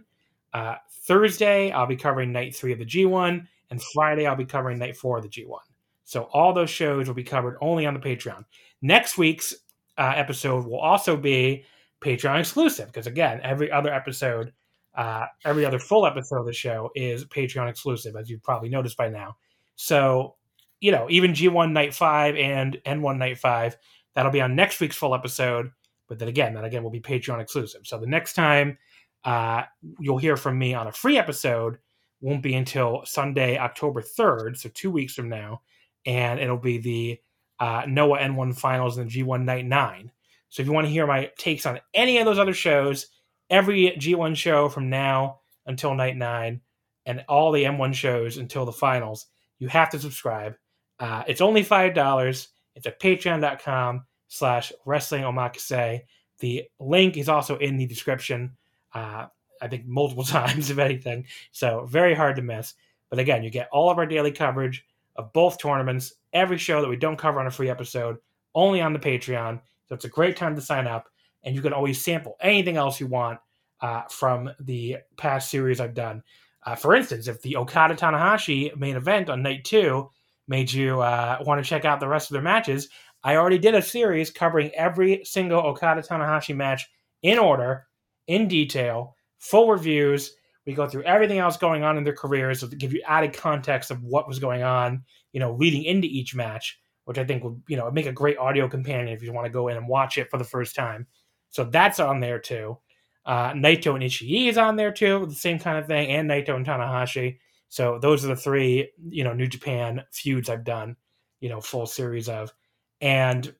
Uh, 0.53 0.75
Thursday, 0.89 1.71
I'll 1.71 1.87
be 1.87 1.97
covering 1.97 2.31
night 2.31 2.55
three 2.55 2.71
of 2.71 2.79
the 2.79 2.85
G1. 2.85 3.45
And 3.69 3.83
Friday, 3.93 4.25
I'll 4.25 4.37
be 4.37 4.45
covering 4.45 4.79
night 4.79 4.95
four 4.95 5.17
of 5.17 5.23
the 5.23 5.29
G1. 5.29 5.59
So 6.05 6.29
all 6.31 6.53
those 6.53 6.69
shows 6.69 7.07
will 7.07 7.15
be 7.15 7.23
covered 7.23 7.57
only 7.59 7.85
on 7.85 7.93
the 7.93 7.99
Patreon. 7.99 8.45
Next 8.81 9.17
week's 9.17 9.53
uh, 9.97 10.13
episode 10.15 10.65
will 10.65 10.79
also 10.79 11.17
be 11.17 11.65
Patreon 11.99 12.39
exclusive 12.39 12.87
because, 12.87 13.07
again, 13.07 13.41
every 13.43 13.69
other 13.69 13.93
episode, 13.93 14.53
uh, 14.97 15.27
every 15.45 15.63
other 15.63 15.79
full 15.79 16.05
episode 16.05 16.39
of 16.39 16.45
the 16.45 16.53
show 16.53 16.89
is 16.95 17.23
Patreon 17.25 17.69
exclusive, 17.69 18.15
as 18.15 18.29
you've 18.29 18.43
probably 18.43 18.67
noticed 18.67 18.97
by 18.97 19.09
now. 19.09 19.37
So, 19.75 20.35
you 20.81 20.91
know, 20.91 21.05
even 21.09 21.33
G1 21.33 21.71
Night 21.71 21.93
5 21.93 22.35
and 22.35 22.77
N1 22.85 23.17
Night 23.17 23.37
5, 23.37 23.77
that'll 24.15 24.31
be 24.31 24.41
on 24.41 24.55
next 24.55 24.79
week's 24.79 24.95
full 24.95 25.13
episode. 25.13 25.69
But 26.07 26.17
then 26.17 26.27
again, 26.27 26.55
that 26.55 26.65
again 26.65 26.83
will 26.83 26.89
be 26.89 26.99
Patreon 26.99 27.39
exclusive. 27.39 27.81
So 27.85 27.99
the 27.99 28.07
next 28.07 28.33
time 28.33 28.79
uh, 29.23 29.63
you'll 29.99 30.17
hear 30.17 30.35
from 30.35 30.57
me 30.57 30.73
on 30.73 30.87
a 30.87 30.91
free 30.91 31.17
episode 31.17 31.77
won't 32.19 32.41
be 32.41 32.55
until 32.55 33.03
Sunday, 33.05 33.57
October 33.59 34.01
3rd, 34.01 34.57
so 34.57 34.69
two 34.73 34.89
weeks 34.89 35.13
from 35.13 35.29
now. 35.29 35.61
And 36.07 36.39
it'll 36.39 36.57
be 36.57 36.79
the 36.79 37.19
uh, 37.59 37.83
Noah 37.87 38.19
N1 38.19 38.57
finals 38.57 38.97
and 38.97 39.11
the 39.11 39.23
G1 39.23 39.43
Night 39.43 39.65
9. 39.65 40.11
So 40.49 40.61
if 40.61 40.67
you 40.67 40.73
want 40.73 40.87
to 40.87 40.91
hear 40.91 41.05
my 41.05 41.29
takes 41.37 41.67
on 41.67 41.79
any 41.93 42.17
of 42.17 42.25
those 42.25 42.39
other 42.39 42.53
shows, 42.53 43.07
every 43.49 43.91
G1 43.97 44.35
show 44.35 44.69
from 44.69 44.89
now 44.89 45.39
until 45.65 45.93
Night 45.93 46.17
9, 46.17 46.61
and 47.05 47.25
all 47.29 47.51
the 47.51 47.63
N1 47.63 47.93
shows 47.93 48.37
until 48.37 48.65
the 48.65 48.71
finals, 48.71 49.27
you 49.59 49.67
have 49.69 49.89
to 49.91 49.99
subscribe. 49.99 50.55
Uh, 50.99 51.23
it's 51.27 51.41
only 51.41 51.63
$5. 51.63 52.47
It's 52.75 52.85
at 52.85 52.99
patreon.com 52.99 54.05
slash 54.27 54.71
wrestling 54.85 55.23
omakase. 55.23 56.01
The 56.39 56.63
link 56.79 57.17
is 57.17 57.29
also 57.29 57.57
in 57.57 57.77
the 57.77 57.85
description. 57.85 58.55
Uh, 58.93 59.27
I 59.61 59.67
think 59.67 59.85
multiple 59.85 60.23
times, 60.25 60.69
if 60.69 60.77
anything. 60.77 61.25
So 61.51 61.85
very 61.85 62.13
hard 62.13 62.35
to 62.35 62.41
miss. 62.41 62.75
But 63.09 63.19
again, 63.19 63.43
you 63.43 63.49
get 63.49 63.69
all 63.71 63.89
of 63.89 63.97
our 63.97 64.05
daily 64.05 64.31
coverage 64.31 64.85
of 65.15 65.31
both 65.33 65.59
tournaments, 65.59 66.13
every 66.33 66.57
show 66.57 66.81
that 66.81 66.89
we 66.89 66.97
don't 66.97 67.17
cover 67.17 67.39
on 67.39 67.47
a 67.47 67.51
free 67.51 67.69
episode, 67.69 68.17
only 68.53 68.81
on 68.81 68.93
the 68.93 68.99
Patreon. 68.99 69.61
So 69.87 69.95
it's 69.95 70.05
a 70.05 70.09
great 70.09 70.35
time 70.35 70.55
to 70.55 70.61
sign 70.61 70.87
up, 70.87 71.07
and 71.43 71.55
you 71.55 71.61
can 71.61 71.73
always 71.73 72.03
sample 72.03 72.35
anything 72.41 72.77
else 72.77 72.99
you 72.99 73.07
want 73.07 73.39
uh, 73.81 74.03
from 74.09 74.49
the 74.59 74.97
past 75.17 75.49
series 75.49 75.79
I've 75.79 75.93
done. 75.93 76.23
Uh, 76.65 76.75
for 76.75 76.95
instance, 76.95 77.27
if 77.27 77.41
the 77.41 77.55
Okada 77.55 77.95
Tanahashi 77.95 78.75
main 78.75 78.95
event 78.95 79.29
on 79.29 79.41
night 79.41 79.63
two 79.63 80.09
made 80.47 80.71
you 80.71 81.01
uh, 81.01 81.37
want 81.45 81.63
to 81.63 81.69
check 81.69 81.85
out 81.85 81.99
the 81.99 82.07
rest 82.07 82.29
of 82.29 82.33
their 82.33 82.41
matches, 82.41 82.89
I 83.23 83.35
already 83.35 83.57
did 83.57 83.75
a 83.75 83.81
series 83.81 84.31
covering 84.31 84.71
every 84.75 85.21
single 85.23 85.59
Okada 85.61 86.01
Tanahashi 86.01 86.55
match 86.55 86.87
in 87.21 87.39
order, 87.39 87.87
in 88.27 88.47
detail, 88.47 89.15
full 89.39 89.69
reviews. 89.69 90.33
We 90.65 90.73
go 90.73 90.87
through 90.87 91.03
everything 91.03 91.39
else 91.39 91.57
going 91.57 91.83
on 91.83 91.97
in 91.97 92.03
their 92.03 92.13
careers 92.13 92.59
to 92.59 92.67
give 92.67 92.93
you 92.93 93.01
added 93.07 93.33
context 93.33 93.89
of 93.89 94.03
what 94.03 94.27
was 94.27 94.39
going 94.39 94.63
on, 94.63 95.03
you 95.31 95.39
know, 95.39 95.53
leading 95.53 95.83
into 95.83 96.07
each 96.07 96.35
match, 96.35 96.77
which 97.05 97.17
I 97.17 97.23
think 97.23 97.43
would, 97.43 97.61
you 97.67 97.77
know, 97.77 97.89
make 97.89 98.05
a 98.05 98.11
great 98.11 98.37
audio 98.37 98.67
companion 98.67 99.15
if 99.15 99.23
you 99.23 99.31
want 99.31 99.45
to 99.45 99.51
go 99.51 99.69
in 99.69 99.77
and 99.77 99.87
watch 99.87 100.17
it 100.17 100.29
for 100.29 100.37
the 100.37 100.43
first 100.43 100.75
time. 100.75 101.07
So 101.49 101.63
that's 101.63 101.99
on 101.99 102.19
there 102.19 102.39
too. 102.39 102.77
Uh, 103.25 103.51
Naito 103.51 103.93
and 103.93 104.03
Ishii 104.03 104.47
is 104.47 104.57
on 104.57 104.77
there 104.77 104.91
too, 104.91 105.25
the 105.25 105.35
same 105.35 105.59
kind 105.59 105.77
of 105.77 105.87
thing, 105.87 106.09
and 106.09 106.29
Naito 106.29 106.55
and 106.55 106.65
Tanahashi. 106.65 107.37
So 107.69 107.99
those 107.99 108.23
are 108.23 108.29
the 108.29 108.35
three, 108.35 108.91
you 109.09 109.23
know, 109.23 109.33
New 109.33 109.47
Japan 109.47 110.03
feuds 110.11 110.49
I've 110.49 110.63
done, 110.63 110.95
you 111.41 111.49
know, 111.49 111.59
full 111.59 111.85
series 111.85 112.29
of. 112.29 112.53
And 113.01 113.53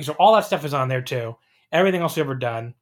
so 0.00 0.12
all 0.14 0.34
that 0.34 0.44
stuff 0.44 0.64
is 0.64 0.74
on 0.74 0.88
there 0.88 1.02
too. 1.02 1.36
Everything 1.72 2.02
else 2.02 2.16
we've 2.16 2.24
ever 2.24 2.34
done. 2.34 2.74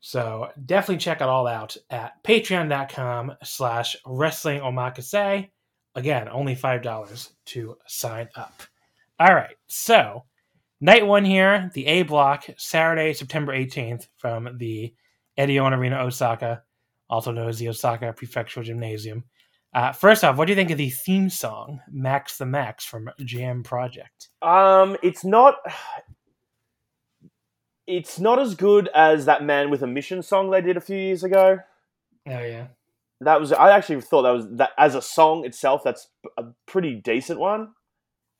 So 0.00 0.50
definitely 0.66 0.98
check 0.98 1.20
it 1.20 1.28
all 1.28 1.46
out 1.46 1.76
at 1.90 2.22
patreon.com 2.22 3.32
slash 3.42 3.96
wrestling 4.06 4.60
omakase. 4.60 5.50
Again, 5.96 6.28
only 6.28 6.54
$5 6.54 7.30
to 7.46 7.76
sign 7.86 8.28
up. 8.36 8.62
All 9.18 9.34
right. 9.34 9.56
So 9.66 10.24
night 10.80 11.06
one 11.06 11.24
here, 11.24 11.70
the 11.74 11.86
A 11.86 12.02
block, 12.02 12.46
Saturday, 12.56 13.12
September 13.12 13.52
18th 13.52 14.08
from 14.16 14.56
the 14.58 14.94
Edion 15.38 15.76
Arena, 15.76 15.98
Osaka, 15.98 16.62
also 17.08 17.32
known 17.32 17.48
as 17.48 17.58
the 17.58 17.68
Osaka 17.68 18.12
Prefectural 18.12 18.64
Gymnasium. 18.64 19.24
Uh, 19.74 19.92
first 19.92 20.22
off, 20.22 20.36
what 20.36 20.46
do 20.46 20.52
you 20.52 20.56
think 20.56 20.70
of 20.70 20.78
the 20.78 20.90
theme 20.90 21.28
song 21.28 21.80
"Max 21.90 22.38
the 22.38 22.46
Max" 22.46 22.84
from 22.84 23.10
Jam 23.24 23.64
Project? 23.64 24.28
Um, 24.40 24.96
it's 25.02 25.24
not 25.24 25.56
it's 27.86 28.18
not 28.18 28.38
as 28.38 28.54
good 28.54 28.88
as 28.94 29.26
that 29.26 29.42
man 29.42 29.70
with 29.70 29.82
a 29.82 29.86
mission 29.86 30.22
song 30.22 30.50
they 30.50 30.60
did 30.60 30.76
a 30.76 30.80
few 30.80 30.96
years 30.96 31.24
ago. 31.24 31.58
Oh 32.26 32.40
yeah, 32.40 32.68
that 33.20 33.40
was. 33.40 33.52
I 33.52 33.76
actually 33.76 34.00
thought 34.00 34.22
that 34.22 34.30
was 34.30 34.48
that 34.52 34.70
as 34.78 34.94
a 34.94 35.02
song 35.02 35.44
itself. 35.44 35.82
That's 35.82 36.08
a 36.38 36.44
pretty 36.66 36.94
decent 36.94 37.40
one. 37.40 37.72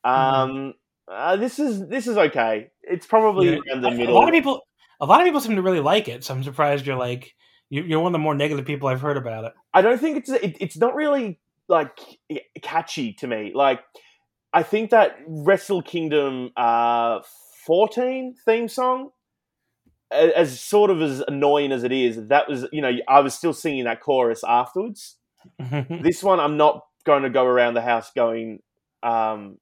Um, 0.03 0.13
mm-hmm. 0.15 0.69
Uh, 1.07 1.35
this 1.35 1.59
is 1.59 1.87
this 1.87 2.07
is 2.07 2.17
okay. 2.17 2.67
It's 2.83 3.05
probably 3.05 3.49
yeah, 3.49 3.73
in 3.73 3.81
the 3.81 3.91
middle. 3.91 4.15
A 4.15 4.17
lot 4.17 4.27
of 4.27 4.33
people, 4.33 4.61
a 4.99 5.05
lot 5.05 5.21
of 5.21 5.25
people 5.25 5.39
seem 5.39 5.55
to 5.55 5.61
really 5.61 5.79
like 5.79 6.07
it. 6.07 6.23
So 6.23 6.33
I'm 6.33 6.43
surprised 6.43 6.85
you're 6.85 6.97
like 6.97 7.33
you're 7.69 7.99
one 7.99 8.09
of 8.09 8.13
the 8.13 8.19
more 8.19 8.35
negative 8.35 8.65
people 8.65 8.87
I've 8.87 9.01
heard 9.01 9.17
about 9.17 9.43
it. 9.43 9.53
I 9.73 9.81
don't 9.81 9.99
think 9.99 10.17
it's 10.17 10.29
it, 10.29 10.57
it's 10.59 10.77
not 10.77 10.95
really 10.95 11.39
like 11.67 11.97
catchy 12.61 13.13
to 13.13 13.27
me. 13.27 13.51
Like 13.53 13.81
I 14.53 14.63
think 14.63 14.91
that 14.91 15.17
Wrestle 15.27 15.81
Kingdom 15.81 16.51
uh, 16.55 17.19
14 17.65 18.35
theme 18.45 18.67
song 18.67 19.09
as 20.11 20.59
sort 20.59 20.91
of 20.91 21.01
as 21.01 21.21
annoying 21.27 21.71
as 21.71 21.83
it 21.83 21.91
is, 21.91 22.27
that 22.27 22.47
was 22.47 22.65
you 22.71 22.81
know 22.81 22.91
I 23.07 23.19
was 23.19 23.33
still 23.33 23.53
singing 23.53 23.85
that 23.85 24.01
chorus 24.01 24.43
afterwards. 24.43 25.17
this 25.59 26.23
one, 26.23 26.39
I'm 26.39 26.57
not 26.57 26.81
going 27.05 27.23
to 27.23 27.29
go 27.29 27.45
around 27.45 27.75
the 27.75 27.81
house 27.81 28.11
going 28.15 28.59
um, 29.03 29.57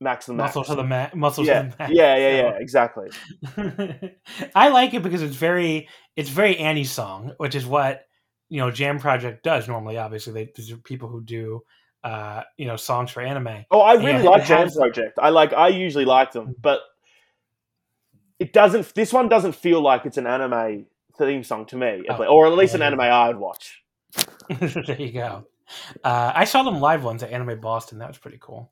max 0.00 0.26
the 0.26 0.34
max. 0.34 0.54
Muscle 0.54 0.64
to 0.64 0.80
the 0.80 0.86
max. 0.86 1.14
Muscle 1.14 1.44
yeah. 1.44 1.62
to 1.62 1.68
the 1.68 1.76
max. 1.78 1.92
Yeah, 1.92 2.16
yeah, 2.16 2.36
yeah, 2.36 2.52
exactly. 2.58 3.10
I 4.54 4.68
like 4.68 4.94
it 4.94 5.02
because 5.02 5.22
it's 5.22 5.36
very 5.36 5.88
it's 6.16 6.30
very 6.30 6.56
anisong, 6.56 7.34
which 7.38 7.54
is 7.54 7.66
what 7.66 8.06
you 8.48 8.58
know 8.60 8.70
Jam 8.70 8.98
Project 8.98 9.42
does 9.42 9.68
normally. 9.68 9.98
Obviously, 9.98 10.32
they, 10.32 10.52
these 10.54 10.70
are 10.72 10.76
people 10.76 11.08
who 11.08 11.22
do 11.22 11.62
uh, 12.04 12.42
you 12.56 12.66
know 12.66 12.76
songs 12.76 13.10
for 13.10 13.22
anime. 13.22 13.64
Oh, 13.70 13.80
I 13.80 13.94
really 13.94 14.12
and 14.12 14.24
like 14.24 14.46
Jam 14.46 14.64
has... 14.64 14.76
Project. 14.76 15.18
I 15.20 15.30
like. 15.30 15.52
I 15.52 15.68
usually 15.68 16.04
like 16.04 16.32
them, 16.32 16.54
but 16.60 16.80
it 18.38 18.52
doesn't. 18.52 18.94
This 18.94 19.12
one 19.12 19.28
doesn't 19.28 19.54
feel 19.54 19.80
like 19.80 20.06
it's 20.06 20.18
an 20.18 20.26
anime 20.26 20.86
theme 21.18 21.42
song 21.42 21.66
to 21.66 21.76
me, 21.76 22.04
oh, 22.08 22.24
or 22.24 22.46
at 22.46 22.52
least 22.52 22.74
an 22.74 22.82
anime 22.82 23.00
I'd 23.00 23.36
watch. 23.36 23.82
there 24.48 25.00
you 25.00 25.12
go. 25.12 25.46
Uh, 26.04 26.32
I 26.34 26.44
saw 26.44 26.62
them 26.62 26.80
live 26.80 27.02
once 27.02 27.22
at 27.22 27.32
Anime 27.32 27.60
Boston. 27.60 27.98
That 27.98 28.08
was 28.08 28.18
pretty 28.18 28.38
cool. 28.40 28.70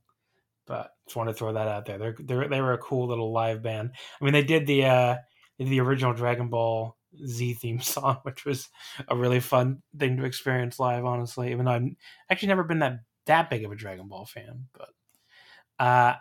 But 0.66 0.90
just 1.06 1.16
wanted 1.16 1.32
to 1.32 1.38
throw 1.38 1.52
that 1.52 1.68
out 1.68 1.86
there. 1.86 1.98
They're, 1.98 2.16
they're 2.18 2.48
they 2.48 2.60
were 2.60 2.72
a 2.72 2.78
cool 2.78 3.08
little 3.08 3.32
live 3.32 3.62
band. 3.62 3.90
I 4.20 4.24
mean, 4.24 4.32
they 4.32 4.42
did 4.42 4.66
the 4.66 4.84
uh, 4.86 5.16
the 5.58 5.80
original 5.80 6.14
Dragon 6.14 6.48
Ball 6.48 6.96
Z 7.26 7.54
theme 7.54 7.80
song, 7.82 8.18
which 8.22 8.44
was 8.44 8.68
a 9.08 9.16
really 9.16 9.40
fun 9.40 9.82
thing 9.98 10.16
to 10.16 10.24
experience 10.24 10.78
live. 10.78 11.04
Honestly, 11.04 11.50
even 11.52 11.66
though 11.66 11.72
I've 11.72 11.88
actually 12.30 12.48
never 12.48 12.64
been 12.64 12.80
that 12.80 13.00
that 13.26 13.50
big 13.50 13.64
of 13.64 13.72
a 13.72 13.76
Dragon 13.76 14.08
Ball 14.08 14.24
fan, 14.24 14.66
but 14.72 15.84
uh, 15.84 16.14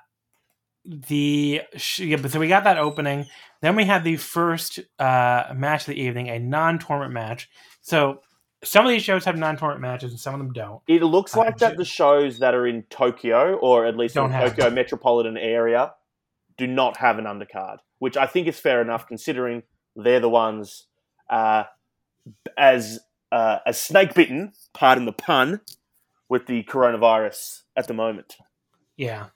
the 0.85 1.61
yeah, 1.97 2.17
but 2.17 2.31
so 2.31 2.39
we 2.39 2.47
got 2.47 2.65
that 2.65 2.77
opening. 2.77 3.25
Then 3.61 3.75
we 3.75 3.85
had 3.85 4.03
the 4.03 4.17
first 4.17 4.79
uh, 4.99 5.53
match 5.55 5.81
of 5.81 5.95
the 5.95 6.01
evening, 6.01 6.29
a 6.29 6.39
non-tournament 6.39 7.13
match. 7.13 7.49
So 7.81 8.19
some 8.63 8.85
of 8.85 8.91
these 8.91 9.03
shows 9.03 9.25
have 9.25 9.37
non-tournament 9.37 9.81
matches, 9.81 10.11
and 10.11 10.19
some 10.19 10.33
of 10.33 10.39
them 10.39 10.53
don't. 10.53 10.81
It 10.87 11.03
looks 11.03 11.35
like 11.35 11.55
uh, 11.55 11.57
that 11.59 11.77
the 11.77 11.85
shows 11.85 12.39
that 12.39 12.53
are 12.53 12.65
in 12.65 12.83
Tokyo, 12.83 13.55
or 13.55 13.85
at 13.85 13.97
least 13.97 14.15
in 14.15 14.29
Tokyo 14.29 14.65
them. 14.65 14.75
metropolitan 14.75 15.37
area, 15.37 15.93
do 16.57 16.67
not 16.67 16.97
have 16.97 17.17
an 17.17 17.25
undercard, 17.25 17.77
which 17.99 18.17
I 18.17 18.25
think 18.25 18.47
is 18.47 18.59
fair 18.59 18.81
enough 18.81 19.07
considering 19.07 19.63
they're 19.95 20.19
the 20.19 20.29
ones 20.29 20.87
uh, 21.29 21.63
as 22.57 22.99
uh, 23.31 23.59
as 23.65 23.81
snake 23.81 24.13
bitten, 24.13 24.53
pardon 24.73 25.05
the 25.05 25.13
pun, 25.13 25.61
with 26.29 26.47
the 26.47 26.63
coronavirus 26.63 27.61
at 27.75 27.87
the 27.87 27.93
moment. 27.93 28.37
Yeah, 28.95 29.27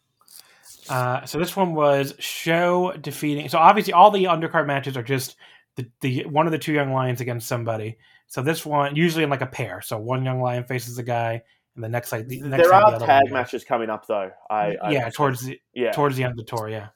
uh, 0.90 1.26
so 1.26 1.38
this 1.38 1.56
one 1.56 1.74
was 1.74 2.14
show 2.20 2.94
defeating. 2.94 3.50
So 3.50 3.58
obviously, 3.58 3.94
all 3.94 4.12
the 4.12 4.26
undercard 4.26 4.68
matches 4.68 4.96
are 4.96 5.04
just 5.04 5.36
the, 5.76 5.90
the 6.02 6.26
one 6.26 6.46
of 6.46 6.52
the 6.52 6.58
two 6.58 6.74
young 6.74 6.92
lions 6.92 7.22
against 7.22 7.48
somebody. 7.48 7.98
So 8.28 8.42
this 8.42 8.66
one 8.66 8.96
usually 8.96 9.24
in 9.24 9.30
like 9.30 9.42
a 9.42 9.48
pair. 9.48 9.82
So 9.82 9.98
one 9.98 10.24
young 10.24 10.42
lion 10.42 10.64
faces 10.66 10.98
a 10.98 11.04
guy, 11.04 11.42
and 11.76 11.84
the 11.84 11.90
next 11.90 12.12
like 12.12 12.28
the 12.28 12.42
next 12.42 12.64
there 12.64 12.74
are 12.74 13.00
the 13.00 13.06
tag 13.06 13.32
matches 13.32 13.64
coming 13.64 13.90
up 13.90 14.06
though. 14.08 14.32
I, 14.50 14.76
I 14.82 14.92
yeah 14.92 15.10
towards 15.10 15.46
the 15.46 15.60
yeah 15.74 15.92
towards 15.92 16.18
the 16.18 16.24
end 16.24 16.32
of 16.32 16.38
the 16.38 16.44
tour. 16.44 16.70
Yeah. 16.70 16.90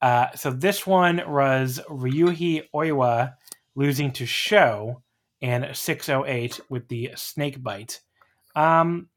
Uh, 0.00 0.30
so 0.34 0.50
this 0.50 0.86
one 0.86 1.22
was 1.26 1.80
Ryohei 1.88 2.64
Oiwa 2.74 3.34
losing 3.74 4.12
to 4.12 4.26
SHO 4.26 5.02
and 5.40 5.74
608 5.74 6.60
with 6.68 6.88
the 6.88 7.12
snake 7.16 7.62
bite. 7.62 8.00
Um, 8.54 9.08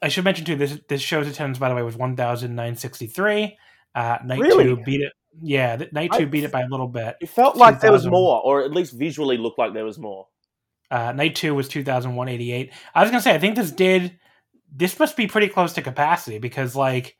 I 0.00 0.08
should 0.08 0.24
mention 0.24 0.44
too 0.44 0.56
this 0.56 0.78
this 0.88 1.00
show's 1.00 1.26
attendance 1.26 1.58
by 1.58 1.68
the 1.68 1.74
way 1.74 1.82
was 1.82 1.96
one 1.96 2.16
thousand 2.16 2.54
nine 2.54 2.76
sixty 2.76 3.06
three. 3.06 3.56
Uh, 3.94 4.18
night 4.24 4.40
really? 4.40 4.64
two 4.64 4.76
beat 4.84 5.00
it. 5.00 5.12
Yeah, 5.42 5.82
night 5.92 6.12
two 6.16 6.26
beat 6.26 6.44
it 6.44 6.52
by 6.52 6.62
a 6.62 6.68
little 6.68 6.88
bit. 6.88 7.16
It 7.20 7.28
felt 7.28 7.56
like 7.56 7.80
there 7.80 7.92
was 7.92 8.06
more, 8.06 8.40
or 8.42 8.62
at 8.62 8.72
least 8.72 8.92
visually 8.92 9.36
looked 9.36 9.58
like 9.58 9.74
there 9.74 9.84
was 9.84 9.98
more. 9.98 10.28
Uh, 10.90 11.12
night 11.12 11.34
two 11.34 11.54
was 11.54 11.68
two 11.68 11.84
thousand 11.84 12.14
one 12.14 12.28
eighty 12.28 12.52
eight. 12.52 12.72
I 12.94 13.02
was 13.02 13.10
gonna 13.10 13.22
say 13.22 13.34
I 13.34 13.38
think 13.38 13.56
this 13.56 13.70
did. 13.70 14.18
This 14.72 14.98
must 14.98 15.16
be 15.16 15.26
pretty 15.26 15.48
close 15.48 15.74
to 15.74 15.82
capacity 15.82 16.38
because 16.38 16.76
like 16.76 17.16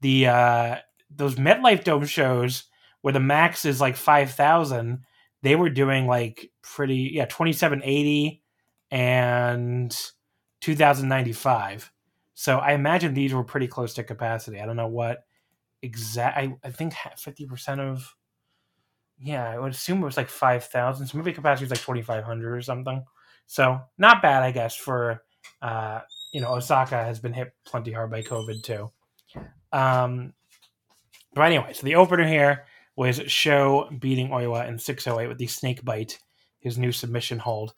the 0.00 0.26
uh 0.26 0.76
those 1.10 1.36
MetLife 1.36 1.84
Dome 1.84 2.06
shows 2.06 2.64
where 3.02 3.12
the 3.12 3.20
max 3.20 3.64
is 3.64 3.80
like 3.80 3.96
five 3.96 4.32
thousand, 4.32 5.04
they 5.42 5.56
were 5.56 5.70
doing 5.70 6.06
like 6.06 6.50
pretty 6.62 7.10
yeah 7.14 7.26
twenty 7.26 7.52
seven 7.52 7.82
eighty 7.84 8.42
and 8.90 9.96
two 10.60 10.74
thousand 10.74 11.08
ninety 11.08 11.32
five. 11.32 11.92
So 12.34 12.58
I 12.58 12.72
imagine 12.72 13.12
these 13.12 13.34
were 13.34 13.44
pretty 13.44 13.66
close 13.66 13.94
to 13.94 14.02
capacity. 14.02 14.60
I 14.60 14.66
don't 14.66 14.76
know 14.76 14.88
what 14.88 15.24
exact. 15.82 16.36
I, 16.36 16.56
I 16.64 16.70
think 16.70 16.94
fifty 17.16 17.46
percent 17.46 17.80
of. 17.80 18.14
Yeah, 19.18 19.48
I 19.48 19.58
would 19.58 19.72
assume 19.72 20.02
it 20.02 20.06
was 20.06 20.16
like 20.16 20.30
five 20.30 20.64
thousand. 20.64 21.06
So 21.06 21.18
maybe 21.18 21.32
capacity 21.32 21.64
was 21.64 21.70
like 21.70 21.80
twenty 21.80 22.02
five 22.02 22.24
hundred 22.24 22.56
or 22.56 22.62
something. 22.62 23.04
So 23.46 23.80
not 23.98 24.22
bad, 24.22 24.42
I 24.42 24.50
guess. 24.50 24.74
For 24.76 25.22
uh, 25.62 26.00
you 26.32 26.40
know, 26.40 26.54
Osaka 26.54 26.96
has 26.96 27.20
been 27.20 27.32
hit 27.32 27.52
plenty 27.64 27.92
hard 27.92 28.10
by 28.10 28.22
COVID 28.22 28.62
too. 28.62 28.90
Um, 29.72 30.32
but 31.34 31.42
anyway, 31.42 31.72
so 31.72 31.84
the 31.84 31.94
opener 31.96 32.26
here 32.26 32.64
was 32.96 33.20
SHO 33.26 33.90
beating 33.98 34.28
Oiwa 34.28 34.68
in 34.68 34.78
608 34.78 35.28
with 35.28 35.38
the 35.38 35.46
snake 35.46 35.84
bite, 35.84 36.18
his 36.58 36.76
new 36.76 36.92
submission 36.92 37.38
hold. 37.38 37.72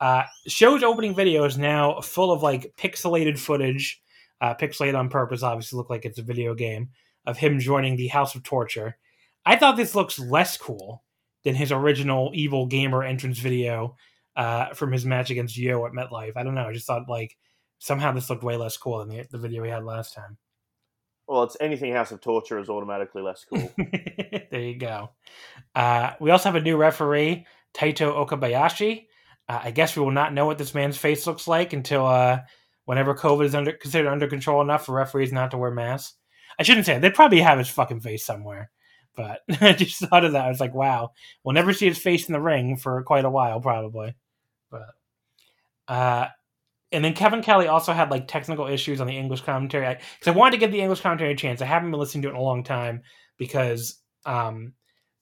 Uh, 0.00 0.24
Sho's 0.48 0.82
opening 0.82 1.14
video 1.14 1.44
is 1.44 1.58
now 1.58 2.00
full 2.00 2.32
of 2.32 2.42
like 2.42 2.72
pixelated 2.76 3.38
footage 3.38 4.02
uh, 4.40 4.54
pixelated 4.54 4.98
on 4.98 5.08
purpose, 5.08 5.42
obviously 5.42 5.76
look 5.76 5.90
like 5.90 6.04
it's 6.04 6.18
a 6.18 6.22
video 6.22 6.54
game 6.54 6.90
of 7.26 7.38
him 7.38 7.58
joining 7.58 7.96
the 7.96 8.08
House 8.08 8.34
of 8.34 8.42
Torture. 8.42 8.96
I 9.46 9.56
thought 9.56 9.76
this 9.76 9.94
looks 9.94 10.18
less 10.18 10.56
cool 10.56 11.04
than 11.44 11.54
his 11.54 11.72
original 11.72 12.30
evil 12.34 12.66
gamer 12.66 13.02
entrance 13.02 13.38
video 13.38 13.96
uh, 14.36 14.74
from 14.74 14.92
his 14.92 15.04
match 15.04 15.30
against 15.30 15.56
YOH 15.56 15.86
at 15.86 15.92
MetLife. 15.92 16.36
I 16.36 16.42
don't 16.42 16.54
know. 16.54 16.68
I 16.68 16.72
just 16.72 16.86
thought 16.86 17.08
like 17.08 17.36
somehow 17.78 18.12
this 18.12 18.30
looked 18.30 18.42
way 18.42 18.56
less 18.56 18.76
cool 18.76 18.98
than 18.98 19.08
the, 19.08 19.26
the 19.30 19.38
video 19.38 19.62
he 19.62 19.70
had 19.70 19.84
last 19.84 20.14
time. 20.14 20.38
Well, 21.26 21.44
it's 21.44 21.56
anything 21.60 21.92
House 21.92 22.12
of 22.12 22.20
Torture 22.20 22.58
is 22.58 22.68
automatically 22.68 23.22
less 23.22 23.44
cool. 23.48 23.72
there 24.50 24.60
you 24.60 24.78
go. 24.78 25.10
Uh, 25.74 26.12
we 26.20 26.30
also 26.30 26.50
have 26.50 26.56
a 26.56 26.64
new 26.64 26.76
referee, 26.76 27.46
Taito 27.74 28.26
Okabayashi. 28.26 29.06
Uh, 29.48 29.60
I 29.64 29.70
guess 29.70 29.96
we 29.96 30.02
will 30.02 30.10
not 30.10 30.34
know 30.34 30.46
what 30.46 30.58
this 30.58 30.74
man's 30.74 30.98
face 30.98 31.26
looks 31.26 31.48
like 31.48 31.72
until 31.72 32.06
uh, 32.06 32.40
whenever 32.84 33.14
COVID 33.14 33.44
is 33.44 33.54
under 33.54 33.72
considered 33.72 34.10
under 34.10 34.26
control 34.26 34.60
enough 34.60 34.86
for 34.86 34.94
referees 34.94 35.32
not 35.32 35.50
to 35.52 35.58
wear 35.58 35.70
masks. 35.70 36.14
I 36.58 36.62
shouldn't 36.62 36.86
say 36.86 36.96
it. 36.96 37.00
they 37.00 37.10
probably 37.10 37.40
have 37.40 37.58
his 37.58 37.68
fucking 37.68 38.00
face 38.00 38.24
somewhere. 38.24 38.70
But 39.16 39.42
I 39.60 39.72
just 39.72 40.00
thought 40.00 40.24
of 40.24 40.32
that. 40.32 40.44
I 40.44 40.48
was 40.48 40.60
like, 40.60 40.74
wow, 40.74 41.10
we'll 41.42 41.54
never 41.54 41.72
see 41.72 41.86
his 41.86 41.98
face 41.98 42.28
in 42.28 42.32
the 42.32 42.40
ring 42.40 42.76
for 42.76 43.02
quite 43.02 43.24
a 43.24 43.30
while, 43.30 43.60
probably. 43.60 44.14
But 44.70 44.88
uh 45.88 46.28
and 46.92 47.04
then 47.04 47.14
Kevin 47.14 47.42
Kelly 47.42 47.66
also 47.66 47.92
had 47.92 48.10
like 48.10 48.28
technical 48.28 48.68
issues 48.68 49.00
on 49.00 49.08
the 49.08 49.18
English 49.18 49.40
commentary. 49.40 49.98
Because 50.18 50.30
I, 50.30 50.32
I, 50.32 50.36
wanted 50.36 50.52
to 50.52 50.58
give 50.58 50.70
the 50.70 50.80
English 50.80 51.00
commentary 51.00 51.32
a 51.32 51.36
chance. 51.36 51.60
I 51.60 51.66
haven't 51.66 51.90
been 51.90 51.98
listening 51.98 52.22
to 52.22 52.28
it 52.28 52.32
in 52.32 52.36
a 52.36 52.42
long 52.42 52.62
time 52.62 53.02
because 53.36 54.00
um, 54.24 54.74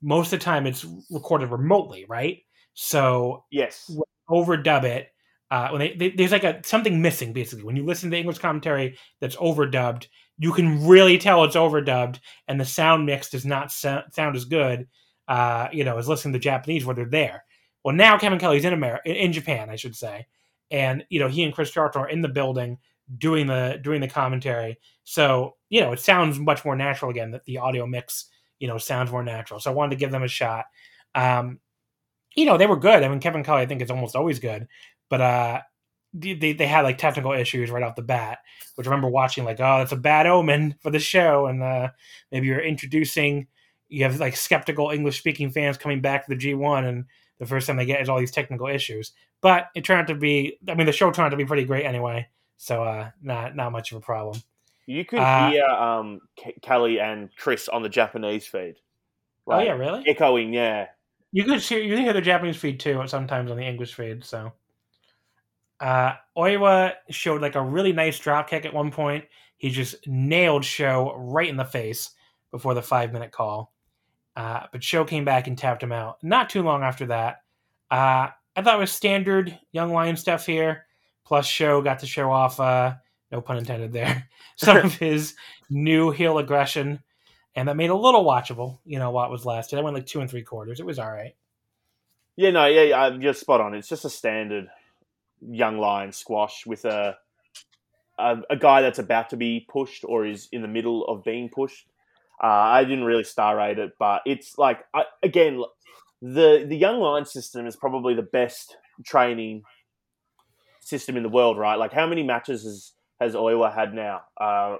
most 0.02 0.32
of 0.32 0.38
the 0.38 0.44
time 0.44 0.66
it's 0.66 0.84
recorded 1.10 1.50
remotely, 1.50 2.04
right? 2.06 2.40
So 2.74 3.44
yes, 3.50 3.90
overdub 4.28 4.84
it 4.84 5.11
uh, 5.52 5.68
when 5.68 5.80
they, 5.80 5.92
they, 5.92 6.08
there's 6.08 6.32
like 6.32 6.44
a 6.44 6.62
something 6.64 7.02
missing 7.02 7.34
basically 7.34 7.62
when 7.62 7.76
you 7.76 7.84
listen 7.84 8.08
to 8.08 8.14
the 8.14 8.18
English 8.18 8.38
commentary 8.38 8.96
that's 9.20 9.36
overdubbed, 9.36 10.06
you 10.38 10.50
can 10.50 10.86
really 10.86 11.18
tell 11.18 11.44
it's 11.44 11.56
overdubbed, 11.56 12.20
and 12.48 12.58
the 12.58 12.64
sound 12.64 13.04
mix 13.04 13.28
does 13.28 13.44
not 13.44 13.70
sound, 13.70 14.04
sound 14.14 14.34
as 14.34 14.46
good, 14.46 14.88
uh, 15.28 15.68
you 15.70 15.84
know, 15.84 15.98
as 15.98 16.08
listening 16.08 16.32
to 16.32 16.38
Japanese 16.38 16.86
where 16.86 16.96
they're 16.96 17.04
there. 17.04 17.44
Well, 17.84 17.94
now 17.94 18.16
Kevin 18.16 18.38
Kelly's 18.38 18.64
in 18.64 18.72
America, 18.72 19.10
in 19.10 19.30
Japan, 19.34 19.68
I 19.68 19.76
should 19.76 19.94
say, 19.94 20.26
and 20.70 21.04
you 21.10 21.20
know 21.20 21.28
he 21.28 21.42
and 21.42 21.52
Chris 21.52 21.70
Charlton 21.70 22.00
are 22.00 22.08
in 22.08 22.22
the 22.22 22.28
building 22.30 22.78
doing 23.18 23.46
the 23.46 23.78
doing 23.82 24.00
the 24.00 24.08
commentary. 24.08 24.78
So 25.04 25.56
you 25.68 25.82
know 25.82 25.92
it 25.92 26.00
sounds 26.00 26.38
much 26.38 26.64
more 26.64 26.76
natural 26.76 27.10
again. 27.10 27.30
That 27.32 27.44
the 27.44 27.58
audio 27.58 27.86
mix 27.86 28.30
you 28.58 28.68
know 28.68 28.78
sounds 28.78 29.12
more 29.12 29.22
natural. 29.22 29.60
So 29.60 29.70
I 29.70 29.74
wanted 29.74 29.90
to 29.90 30.00
give 30.00 30.12
them 30.12 30.22
a 30.22 30.28
shot. 30.28 30.64
Um, 31.14 31.60
you 32.34 32.46
know 32.46 32.56
they 32.56 32.66
were 32.66 32.78
good. 32.78 33.02
I 33.02 33.08
mean 33.08 33.20
Kevin 33.20 33.44
Kelly 33.44 33.60
I 33.60 33.66
think 33.66 33.82
is 33.82 33.90
almost 33.90 34.16
always 34.16 34.38
good, 34.38 34.66
but 35.12 35.20
uh, 35.20 35.60
they 36.14 36.54
they 36.54 36.66
had 36.66 36.84
like 36.84 36.96
technical 36.96 37.32
issues 37.32 37.70
right 37.70 37.82
off 37.82 37.96
the 37.96 38.02
bat, 38.02 38.38
which 38.76 38.86
I 38.86 38.90
remember 38.90 39.10
watching 39.10 39.44
like, 39.44 39.60
oh, 39.60 39.76
that's 39.78 39.92
a 39.92 39.96
bad 39.96 40.26
omen 40.26 40.76
for 40.80 40.90
the 40.90 40.98
show, 40.98 41.44
and 41.48 41.62
uh, 41.62 41.90
maybe 42.30 42.46
you're 42.46 42.64
introducing, 42.64 43.46
you 43.90 44.04
have 44.04 44.18
like 44.20 44.36
skeptical 44.36 44.88
English 44.88 45.18
speaking 45.18 45.50
fans 45.50 45.76
coming 45.76 46.00
back 46.00 46.24
to 46.24 46.34
the 46.34 46.40
G1, 46.40 46.88
and 46.88 47.04
the 47.38 47.44
first 47.44 47.66
time 47.66 47.76
they 47.76 47.84
get 47.84 48.00
is 48.00 48.08
all 48.08 48.18
these 48.18 48.30
technical 48.30 48.68
issues. 48.68 49.12
But 49.42 49.66
it 49.74 49.84
turned 49.84 50.00
out 50.00 50.06
to 50.06 50.14
be, 50.14 50.56
I 50.66 50.76
mean, 50.76 50.86
the 50.86 50.92
show 50.92 51.10
turned 51.10 51.26
out 51.26 51.30
to 51.32 51.36
be 51.36 51.44
pretty 51.44 51.64
great 51.64 51.84
anyway, 51.84 52.28
so 52.56 52.82
uh, 52.82 53.10
not 53.20 53.54
not 53.54 53.70
much 53.70 53.92
of 53.92 53.98
a 53.98 54.00
problem. 54.00 54.40
You 54.86 55.04
could 55.04 55.18
uh, 55.18 55.50
hear 55.50 55.66
um, 55.66 56.20
Kelly 56.62 57.00
and 57.00 57.28
Chris 57.36 57.68
on 57.68 57.82
the 57.82 57.90
Japanese 57.90 58.46
feed. 58.46 58.76
Like, 59.46 59.60
oh 59.60 59.64
yeah, 59.64 59.72
really? 59.72 60.08
Echoing, 60.08 60.54
yeah. 60.54 60.86
You 61.32 61.44
could 61.44 61.60
hear 61.60 61.80
you 61.80 61.96
can 61.96 62.02
hear 62.02 62.14
the 62.14 62.22
Japanese 62.22 62.56
feed 62.56 62.80
too 62.80 63.02
sometimes 63.08 63.50
on 63.50 63.58
the 63.58 63.66
English 63.66 63.92
feed. 63.92 64.24
So 64.24 64.52
uh, 65.82 66.14
Oiwa 66.36 66.92
showed 67.10 67.42
like 67.42 67.56
a 67.56 67.62
really 67.62 67.92
nice 67.92 68.18
drop 68.18 68.48
kick 68.48 68.64
at 68.64 68.72
one 68.72 68.92
point. 68.92 69.24
He 69.56 69.68
just 69.68 69.96
nailed 70.06 70.64
SHO 70.64 71.14
right 71.16 71.48
in 71.48 71.56
the 71.56 71.64
face 71.64 72.10
before 72.52 72.74
the 72.74 72.82
five 72.82 73.12
minute 73.12 73.32
call. 73.32 73.72
Uh, 74.36 74.60
but 74.70 74.82
SHO 74.82 75.04
came 75.04 75.24
back 75.24 75.48
and 75.48 75.58
tapped 75.58 75.82
him 75.82 75.90
out. 75.90 76.18
Not 76.22 76.48
too 76.48 76.62
long 76.62 76.84
after 76.84 77.06
that. 77.06 77.42
Uh, 77.90 78.28
I 78.54 78.62
thought 78.62 78.76
it 78.76 78.80
was 78.80 78.92
standard 78.92 79.58
Young 79.72 79.92
Lion 79.92 80.16
stuff 80.16 80.46
here. 80.46 80.86
Plus, 81.24 81.46
SHO 81.46 81.82
got 81.82 81.98
to 81.98 82.06
show 82.06 82.30
off, 82.30 82.60
uh, 82.60 82.94
no 83.32 83.40
pun 83.40 83.58
intended 83.58 83.92
there, 83.92 84.28
some 84.56 84.76
of 84.76 84.94
his 84.98 85.34
new 85.68 86.12
heel 86.12 86.38
aggression. 86.38 87.00
And 87.56 87.68
that 87.68 87.76
made 87.76 87.90
a 87.90 87.96
little 87.96 88.24
watchable, 88.24 88.78
you 88.84 89.00
know, 89.00 89.10
what 89.10 89.32
was 89.32 89.44
lasted. 89.44 89.80
I 89.80 89.82
went 89.82 89.96
like 89.96 90.06
two 90.06 90.20
and 90.20 90.30
three 90.30 90.42
quarters. 90.42 90.78
It 90.78 90.86
was 90.86 91.00
all 91.00 91.10
right. 91.10 91.34
Yeah, 92.36 92.50
no, 92.50 92.66
yeah, 92.66 93.08
you're 93.08 93.34
spot 93.34 93.60
on. 93.60 93.74
It's 93.74 93.88
just 93.88 94.04
a 94.04 94.10
standard 94.10 94.68
young 95.50 95.78
lion 95.78 96.12
squash 96.12 96.66
with 96.66 96.84
a, 96.84 97.16
a, 98.18 98.38
a 98.50 98.56
guy 98.56 98.82
that's 98.82 98.98
about 98.98 99.30
to 99.30 99.36
be 99.36 99.66
pushed 99.68 100.04
or 100.04 100.26
is 100.26 100.48
in 100.52 100.62
the 100.62 100.68
middle 100.68 101.04
of 101.06 101.24
being 101.24 101.48
pushed. 101.48 101.86
Uh, 102.42 102.46
I 102.46 102.84
didn't 102.84 103.04
really 103.04 103.24
star 103.24 103.56
rate 103.56 103.78
it, 103.78 103.92
but 103.98 104.22
it's 104.26 104.58
like 104.58 104.84
I, 104.94 105.04
again, 105.22 105.62
the 106.20 106.64
the 106.68 106.76
young 106.76 106.98
lion 106.98 107.24
system 107.24 107.66
is 107.66 107.76
probably 107.76 108.14
the 108.14 108.22
best 108.22 108.76
training 109.04 109.62
system 110.80 111.16
in 111.16 111.22
the 111.22 111.28
world, 111.28 111.58
right? 111.58 111.76
Like 111.76 111.92
how 111.92 112.06
many 112.06 112.22
matches 112.22 112.64
has 112.64 112.92
has 113.20 113.34
Oiwa 113.34 113.72
had 113.74 113.94
now? 113.94 114.22
Uh, 114.40 114.76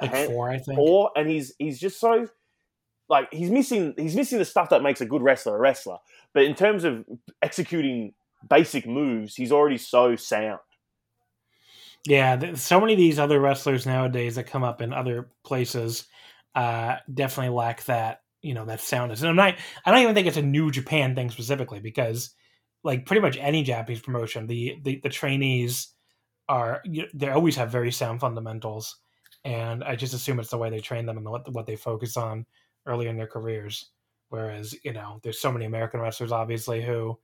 like 0.00 0.12
hand, 0.12 0.30
four, 0.30 0.50
I 0.50 0.58
think. 0.58 0.76
Four, 0.76 1.10
and 1.16 1.28
he's 1.28 1.54
he's 1.58 1.78
just 1.80 1.98
so 1.98 2.28
like 3.08 3.32
he's 3.32 3.50
missing 3.50 3.94
he's 3.96 4.14
missing 4.14 4.38
the 4.38 4.44
stuff 4.44 4.70
that 4.70 4.82
makes 4.82 5.00
a 5.00 5.06
good 5.06 5.22
wrestler 5.22 5.56
a 5.56 5.58
wrestler. 5.58 5.98
But 6.34 6.44
in 6.44 6.54
terms 6.54 6.84
of 6.84 7.04
executing 7.42 8.12
basic 8.48 8.86
moves, 8.86 9.34
he's 9.34 9.52
already 9.52 9.78
so 9.78 10.16
sound. 10.16 10.60
Yeah, 12.06 12.54
so 12.54 12.80
many 12.80 12.92
of 12.94 12.98
these 12.98 13.18
other 13.18 13.40
wrestlers 13.40 13.84
nowadays 13.84 14.36
that 14.36 14.44
come 14.44 14.64
up 14.64 14.80
in 14.80 14.92
other 14.92 15.30
places 15.44 16.06
uh, 16.54 16.96
definitely 17.12 17.54
lack 17.54 17.84
that, 17.84 18.22
you 18.40 18.54
know, 18.54 18.64
that 18.64 18.80
soundness. 18.80 19.20
And 19.20 19.28
I'm 19.28 19.36
not, 19.36 19.56
I 19.84 19.90
don't 19.90 20.02
even 20.02 20.14
think 20.14 20.26
it's 20.26 20.36
a 20.36 20.42
New 20.42 20.70
Japan 20.70 21.14
thing 21.14 21.30
specifically 21.30 21.80
because, 21.80 22.30
like, 22.84 23.04
pretty 23.04 23.20
much 23.20 23.36
any 23.38 23.62
Japanese 23.62 24.00
promotion, 24.00 24.46
the 24.46 24.78
the, 24.82 25.00
the 25.02 25.08
trainees 25.08 25.88
are 26.48 26.82
they 27.12 27.28
always 27.28 27.56
have 27.56 27.70
very 27.70 27.90
sound 27.90 28.20
fundamentals, 28.20 28.96
and 29.44 29.84
I 29.84 29.96
just 29.96 30.14
assume 30.14 30.40
it's 30.40 30.50
the 30.50 30.56
way 30.56 30.70
they 30.70 30.80
train 30.80 31.04
them 31.04 31.18
and 31.18 31.28
what 31.28 31.52
what 31.52 31.66
they 31.66 31.76
focus 31.76 32.16
on 32.16 32.46
early 32.86 33.08
in 33.08 33.16
their 33.16 33.26
careers. 33.26 33.90
Whereas, 34.30 34.74
you 34.84 34.92
know, 34.92 35.20
there's 35.22 35.40
so 35.40 35.52
many 35.52 35.64
American 35.66 36.00
wrestlers 36.00 36.32
obviously 36.32 36.80
who 36.82 37.18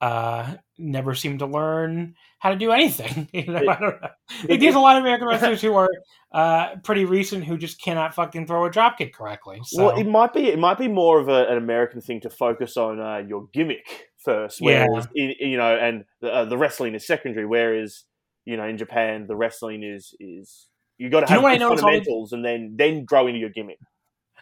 uh, 0.00 0.54
never 0.78 1.14
seem 1.14 1.38
to 1.38 1.46
learn 1.46 2.14
how 2.38 2.50
to 2.50 2.56
do 2.56 2.70
anything. 2.70 3.28
you 3.32 3.46
know, 3.46 3.58
I 3.58 3.80
don't 3.80 4.00
know. 4.02 4.08
Like, 4.48 4.60
there's 4.60 4.74
a 4.74 4.80
lot 4.80 4.96
of 4.96 5.04
American 5.04 5.28
wrestlers 5.28 5.62
who 5.62 5.74
are 5.74 5.88
uh, 6.32 6.76
pretty 6.82 7.04
recent 7.04 7.44
who 7.44 7.56
just 7.56 7.80
cannot 7.80 8.14
fucking 8.14 8.46
throw 8.46 8.66
a 8.66 8.70
dropkick 8.70 9.14
correctly. 9.14 9.60
So. 9.64 9.86
Well, 9.86 9.98
it 9.98 10.06
might 10.06 10.34
be 10.34 10.48
it 10.48 10.58
might 10.58 10.78
be 10.78 10.88
more 10.88 11.20
of 11.20 11.28
a, 11.28 11.46
an 11.46 11.56
American 11.56 12.00
thing 12.00 12.20
to 12.22 12.30
focus 12.30 12.76
on 12.76 13.00
uh, 13.00 13.22
your 13.26 13.48
gimmick 13.52 14.10
first, 14.18 14.58
whereas 14.60 15.08
yeah. 15.14 15.30
in, 15.40 15.50
you 15.50 15.56
know, 15.56 15.76
and 15.76 16.04
the, 16.20 16.32
uh, 16.32 16.44
the, 16.44 16.58
wrestling 16.58 16.94
is 16.94 17.06
secondary. 17.06 17.46
Whereas 17.46 18.04
you 18.44 18.56
know, 18.56 18.64
in 18.66 18.76
Japan, 18.76 19.26
the 19.26 19.36
wrestling 19.36 19.82
is 19.82 20.14
is 20.20 20.68
you 20.98 21.08
got 21.08 21.20
to 21.20 21.32
have 21.32 21.42
the 21.42 21.66
fundamentals 21.68 22.32
and 22.32 22.44
then 22.44 22.74
then 22.76 23.04
grow 23.04 23.26
into 23.26 23.38
your 23.38 23.50
gimmick. 23.50 23.78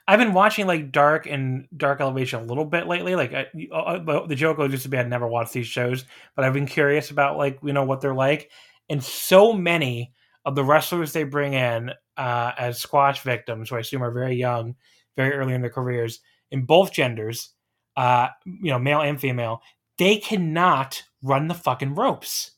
I've 0.07 0.19
been 0.19 0.35
watching 0.35 0.67
like 0.67 0.93
Dark 0.93 1.27
and 1.27 1.67
Dark 1.77 2.01
Elevation 2.01 2.41
a 2.41 2.45
little 2.45 2.65
bit 2.67 2.87
lately. 2.87 3.15
Like 3.17 3.33
I, 3.33 3.47
uh, 3.73 3.75
uh 3.75 4.27
the 4.27 4.35
joke 4.35 4.59
was 4.59 4.71
just 4.71 4.83
to 4.85 4.89
be 4.89 4.99
I'd 4.99 5.09
never 5.09 5.27
watched 5.27 5.55
these 5.55 5.67
shows, 5.67 6.05
but 6.37 6.45
I've 6.45 6.53
been 6.53 6.67
curious 6.67 7.11
about 7.11 7.39
like 7.39 7.59
you 7.63 7.73
know 7.73 7.85
what 7.85 8.01
they're 8.01 8.15
like, 8.15 8.51
and 8.89 9.03
so 9.03 9.53
many 9.53 10.13
of 10.45 10.55
the 10.55 10.65
wrestlers 10.65 11.13
they 11.13 11.25
bring 11.25 11.55
in 11.55 11.91
uh, 12.19 12.53
as 12.59 12.79
squash 12.81 13.23
victims, 13.23 13.71
who 13.71 13.77
I 13.77 13.81
assume 13.81 14.03
are 14.03 14.11
very 14.11 14.37
young, 14.37 14.75
very 15.17 15.33
early 15.33 15.55
in 15.55 15.63
their 15.63 15.71
careers 15.71 16.21
in 16.51 16.65
both 16.65 16.93
genders, 16.93 17.51
uh, 17.97 18.29
you 18.45 18.71
know, 18.71 18.79
male 18.79 19.01
and 19.01 19.21
female, 19.21 19.61
they 19.99 20.17
cannot 20.19 21.03
run 21.23 21.49
the 21.49 21.55
fucking 21.55 21.95
ropes. 21.95 22.53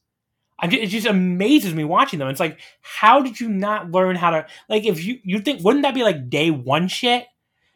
I 0.61 0.67
it 0.67 0.87
just 0.87 1.07
amazes 1.07 1.75
me 1.75 1.85
watching 1.85 2.19
them. 2.19 2.29
It's 2.29 2.41
like, 2.41 2.61
how 2.81 3.21
did 3.21 3.41
you 3.41 3.49
not 3.49 3.91
learn 3.91 4.17
how 4.17 4.31
to 4.31 4.47
like? 4.69 4.85
If 4.85 5.05
you 5.05 5.19
you 5.23 5.41
think 5.41 5.63
wouldn't 5.65 5.83
that 5.83 5.95
be 5.95 6.03
like 6.03 6.31
day 6.31 6.51
one 6.51 6.89
shit? 6.89 7.27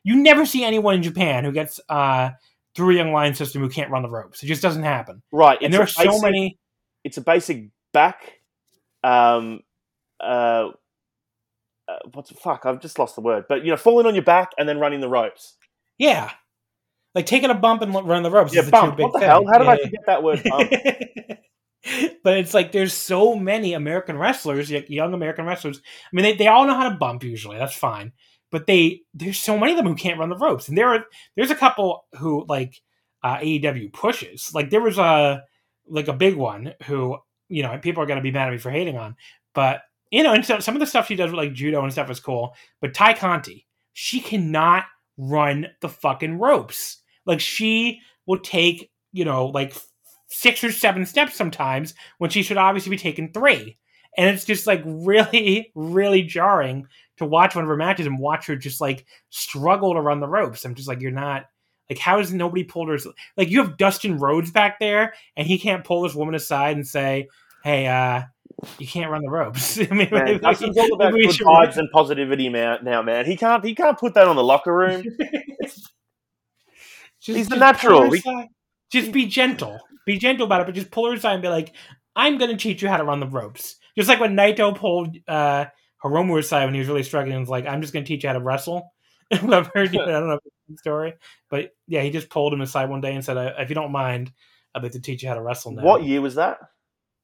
You 0.04 0.16
never 0.16 0.46
see 0.46 0.64
anyone 0.64 0.94
in 0.94 1.02
Japan 1.02 1.44
who 1.44 1.52
gets 1.52 1.80
uh 1.88 2.30
through 2.74 2.90
a 2.90 2.94
young 2.94 3.12
lion 3.12 3.34
system 3.34 3.62
who 3.62 3.68
can't 3.68 3.90
run 3.90 4.02
the 4.02 4.08
ropes. 4.08 4.42
It 4.42 4.46
just 4.46 4.62
doesn't 4.62 4.82
happen. 4.82 5.22
Right. 5.32 5.58
And 5.60 5.72
there 5.72 5.80
are 5.80 5.86
basic, 5.86 6.10
so 6.10 6.20
many. 6.20 6.58
It's 7.04 7.16
a 7.16 7.22
basic 7.22 7.68
back. 7.92 8.40
Um. 9.02 9.60
Uh. 10.22 10.70
uh 11.88 11.98
what's 12.12 12.30
fuck? 12.32 12.66
I've 12.66 12.80
just 12.80 12.98
lost 12.98 13.14
the 13.14 13.22
word. 13.22 13.44
But 13.48 13.64
you 13.64 13.70
know, 13.70 13.76
falling 13.76 14.06
on 14.06 14.14
your 14.14 14.24
back 14.24 14.50
and 14.58 14.68
then 14.68 14.78
running 14.78 15.00
the 15.00 15.08
ropes. 15.08 15.56
Yeah. 15.98 16.30
Like 17.14 17.26
taking 17.26 17.50
a 17.50 17.54
bump 17.54 17.82
and 17.82 17.92
run 17.92 18.22
the 18.22 18.30
ropes. 18.30 18.54
Yeah, 18.54 18.68
bump. 18.70 18.98
What 18.98 19.12
the 19.12 19.18
thing. 19.18 19.28
hell? 19.28 19.44
How 19.50 19.58
did 19.58 19.64
yeah, 19.64 19.72
I 19.72 19.76
forget 19.78 20.00
that 20.06 20.22
word? 20.22 20.42
Bump? 20.44 20.70
but 22.22 22.38
it's 22.38 22.54
like 22.54 22.72
there's 22.72 22.92
so 22.92 23.34
many 23.34 23.72
American 23.72 24.16
wrestlers, 24.16 24.70
young 24.70 25.12
American 25.14 25.44
wrestlers. 25.46 25.78
I 25.78 26.08
mean, 26.12 26.22
they, 26.22 26.36
they 26.36 26.46
all 26.46 26.66
know 26.66 26.74
how 26.74 26.88
to 26.88 26.96
bump 26.96 27.24
usually. 27.24 27.58
That's 27.58 27.74
fine. 27.74 28.12
But 28.50 28.66
they 28.66 29.02
there's 29.14 29.38
so 29.38 29.58
many 29.58 29.72
of 29.72 29.76
them 29.76 29.86
who 29.86 29.94
can't 29.94 30.18
run 30.18 30.28
the 30.28 30.36
ropes, 30.36 30.68
and 30.68 30.76
there 30.76 30.88
are 30.88 31.04
there's 31.36 31.50
a 31.50 31.56
couple 31.56 32.04
who 32.18 32.44
like 32.48 32.80
uh, 33.22 33.38
AEW 33.38 33.92
pushes. 33.92 34.54
Like 34.54 34.70
there 34.70 34.80
was 34.80 34.98
a 34.98 35.44
like 35.86 36.08
a 36.08 36.12
big 36.12 36.36
one 36.36 36.74
who 36.84 37.18
you 37.48 37.62
know 37.62 37.78
people 37.78 38.02
are 38.02 38.06
going 38.06 38.18
to 38.18 38.22
be 38.22 38.32
mad 38.32 38.48
at 38.48 38.52
me 38.52 38.58
for 38.58 38.70
hating 38.70 38.96
on, 38.96 39.16
but 39.54 39.82
you 40.10 40.22
know, 40.22 40.32
and 40.32 40.44
so 40.44 40.58
some 40.58 40.74
of 40.74 40.80
the 40.80 40.86
stuff 40.86 41.06
she 41.06 41.16
does 41.16 41.30
with 41.30 41.38
like 41.38 41.52
judo 41.52 41.82
and 41.82 41.92
stuff 41.92 42.10
is 42.10 42.20
cool. 42.20 42.54
But 42.80 42.94
Tay 42.94 43.14
Conti, 43.14 43.66
she 43.92 44.20
cannot 44.20 44.84
run 45.16 45.68
the 45.80 45.88
fucking 45.88 46.38
ropes. 46.38 47.02
Like 47.26 47.40
she 47.40 48.00
will 48.26 48.40
take 48.40 48.90
you 49.12 49.24
know 49.24 49.46
like 49.46 49.74
six 50.28 50.62
or 50.64 50.72
seven 50.72 51.04
steps 51.04 51.34
sometimes 51.34 51.94
when 52.18 52.30
she 52.30 52.42
should 52.42 52.56
obviously 52.56 52.90
be 52.90 52.96
taking 52.96 53.32
three. 53.32 53.78
And 54.16 54.28
it's 54.28 54.44
just 54.44 54.66
like 54.66 54.82
really, 54.84 55.70
really 55.74 56.22
jarring 56.22 56.86
to 57.18 57.24
watch 57.24 57.54
one 57.54 57.64
of 57.64 57.68
her 57.68 57.76
matches 57.76 58.06
and 58.06 58.18
watch 58.18 58.46
her 58.46 58.56
just 58.56 58.80
like 58.80 59.06
struggle 59.28 59.94
to 59.94 60.00
run 60.00 60.20
the 60.20 60.28
ropes. 60.28 60.64
I'm 60.64 60.74
just 60.74 60.88
like, 60.88 61.00
you're 61.00 61.10
not 61.10 61.46
like, 61.90 61.98
how 61.98 62.18
has 62.18 62.32
nobody 62.32 62.62
pulled 62.62 62.88
her? 62.88 62.98
Like, 63.36 63.50
you 63.50 63.62
have 63.62 63.76
Dustin 63.76 64.16
Rhodes 64.16 64.52
back 64.52 64.78
there, 64.78 65.12
and 65.36 65.46
he 65.46 65.58
can't 65.58 65.84
pull 65.84 66.02
this 66.02 66.14
woman 66.14 66.36
aside 66.36 66.76
and 66.76 66.86
say, 66.86 67.26
"Hey, 67.64 67.88
uh, 67.88 68.22
you 68.78 68.86
can't 68.86 69.10
run 69.10 69.22
the 69.22 69.30
ropes." 69.30 69.76
I 69.90 69.92
mean, 69.92 70.08
man, 70.12 70.38
Dustin's 70.38 70.78
all 70.78 70.94
about 70.94 71.12
good 71.14 71.30
vibes 71.30 71.76
and 71.76 71.90
positivity 71.90 72.48
now, 72.48 73.02
man. 73.02 73.26
He 73.26 73.36
can't, 73.36 73.64
he 73.64 73.74
can't 73.74 73.98
put 73.98 74.14
that 74.14 74.28
on 74.28 74.36
the 74.36 74.44
locker 74.44 74.74
room. 74.74 75.02
just, 75.64 75.90
He's 77.20 77.48
the 77.48 77.56
natural. 77.56 78.08
Just 78.92 79.10
be 79.10 79.26
gentle. 79.26 79.80
Be 80.06 80.16
gentle 80.16 80.46
about 80.46 80.60
it, 80.60 80.66
but 80.66 80.74
just 80.76 80.92
pull 80.92 81.08
her 81.08 81.14
aside 81.14 81.34
and 81.34 81.42
be 81.42 81.48
like, 81.48 81.72
I'm 82.14 82.38
going 82.38 82.50
to 82.50 82.56
teach 82.56 82.82
you 82.82 82.88
how 82.88 82.96
to 82.96 83.04
run 83.04 83.20
the 83.20 83.26
ropes. 83.26 83.76
Just 83.96 84.08
like 84.08 84.20
when 84.20 84.36
Naito 84.36 84.76
pulled 84.76 85.16
uh, 85.28 85.66
Hiromu 86.04 86.38
aside 86.38 86.64
when 86.64 86.74
he 86.74 86.80
was 86.80 86.88
really 86.88 87.02
struggling 87.02 87.34
and 87.34 87.42
was 87.42 87.48
like, 87.48 87.66
I'm 87.66 87.80
just 87.80 87.92
going 87.92 88.04
to 88.04 88.08
teach 88.08 88.22
you 88.22 88.28
how 88.28 88.34
to 88.34 88.40
wrestle. 88.40 88.92
I've 89.32 89.70
heard, 89.74 89.96
I 89.96 90.06
don't 90.06 90.28
know 90.28 90.38
the 90.68 90.76
story, 90.76 91.14
but 91.48 91.74
yeah, 91.86 92.02
he 92.02 92.10
just 92.10 92.30
pulled 92.30 92.52
him 92.52 92.60
aside 92.60 92.88
one 92.88 93.00
day 93.00 93.14
and 93.14 93.24
said, 93.24 93.36
If 93.58 93.68
you 93.68 93.74
don't 93.74 93.92
mind, 93.92 94.32
I'd 94.74 94.82
like 94.82 94.92
to 94.92 95.00
teach 95.00 95.22
you 95.22 95.28
how 95.28 95.34
to 95.34 95.42
wrestle 95.42 95.72
now. 95.72 95.82
What 95.82 96.04
year 96.04 96.20
was 96.20 96.36
that? 96.36 96.58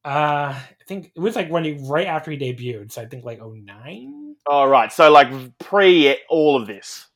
Uh, 0.05 0.55
I 0.55 0.85
think 0.87 1.11
it 1.17 1.21
was 1.21 1.35
like 1.35 1.51
when 1.51 1.65
he 1.65 1.79
right 1.83 2.07
after 2.07 2.31
he 2.31 2.39
debuted, 2.39 2.93
so 2.93 3.03
I 3.03 3.07
think 3.07 3.25
like 3.25 3.41
09? 3.45 4.37
Oh 4.47 4.67
right, 4.67 4.93
so 4.93 5.11
like 5.11 5.59
pre 5.59 6.17
all 6.29 6.61
of 6.61 6.69
this, 6.69 7.07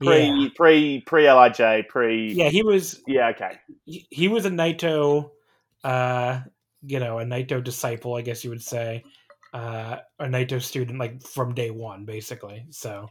pre 0.00 0.24
yeah. 0.24 0.48
pre 0.56 1.00
pre 1.02 1.30
Lij, 1.30 1.86
pre 1.88 2.32
yeah, 2.32 2.48
he 2.48 2.64
was 2.64 3.02
yeah 3.06 3.28
okay. 3.28 3.60
He, 3.84 4.08
he 4.10 4.26
was 4.26 4.46
a 4.46 4.50
Naito, 4.50 5.30
uh, 5.84 6.40
you 6.82 6.98
know, 6.98 7.18
a 7.18 7.24
Naito 7.24 7.62
disciple, 7.62 8.14
I 8.14 8.22
guess 8.22 8.44
you 8.44 8.50
would 8.50 8.62
say, 8.62 9.04
uh, 9.52 9.98
a 10.18 10.24
Naito 10.24 10.62
student 10.62 10.98
like 10.98 11.22
from 11.22 11.54
day 11.54 11.70
one, 11.70 12.04
basically. 12.04 12.66
So 12.70 13.08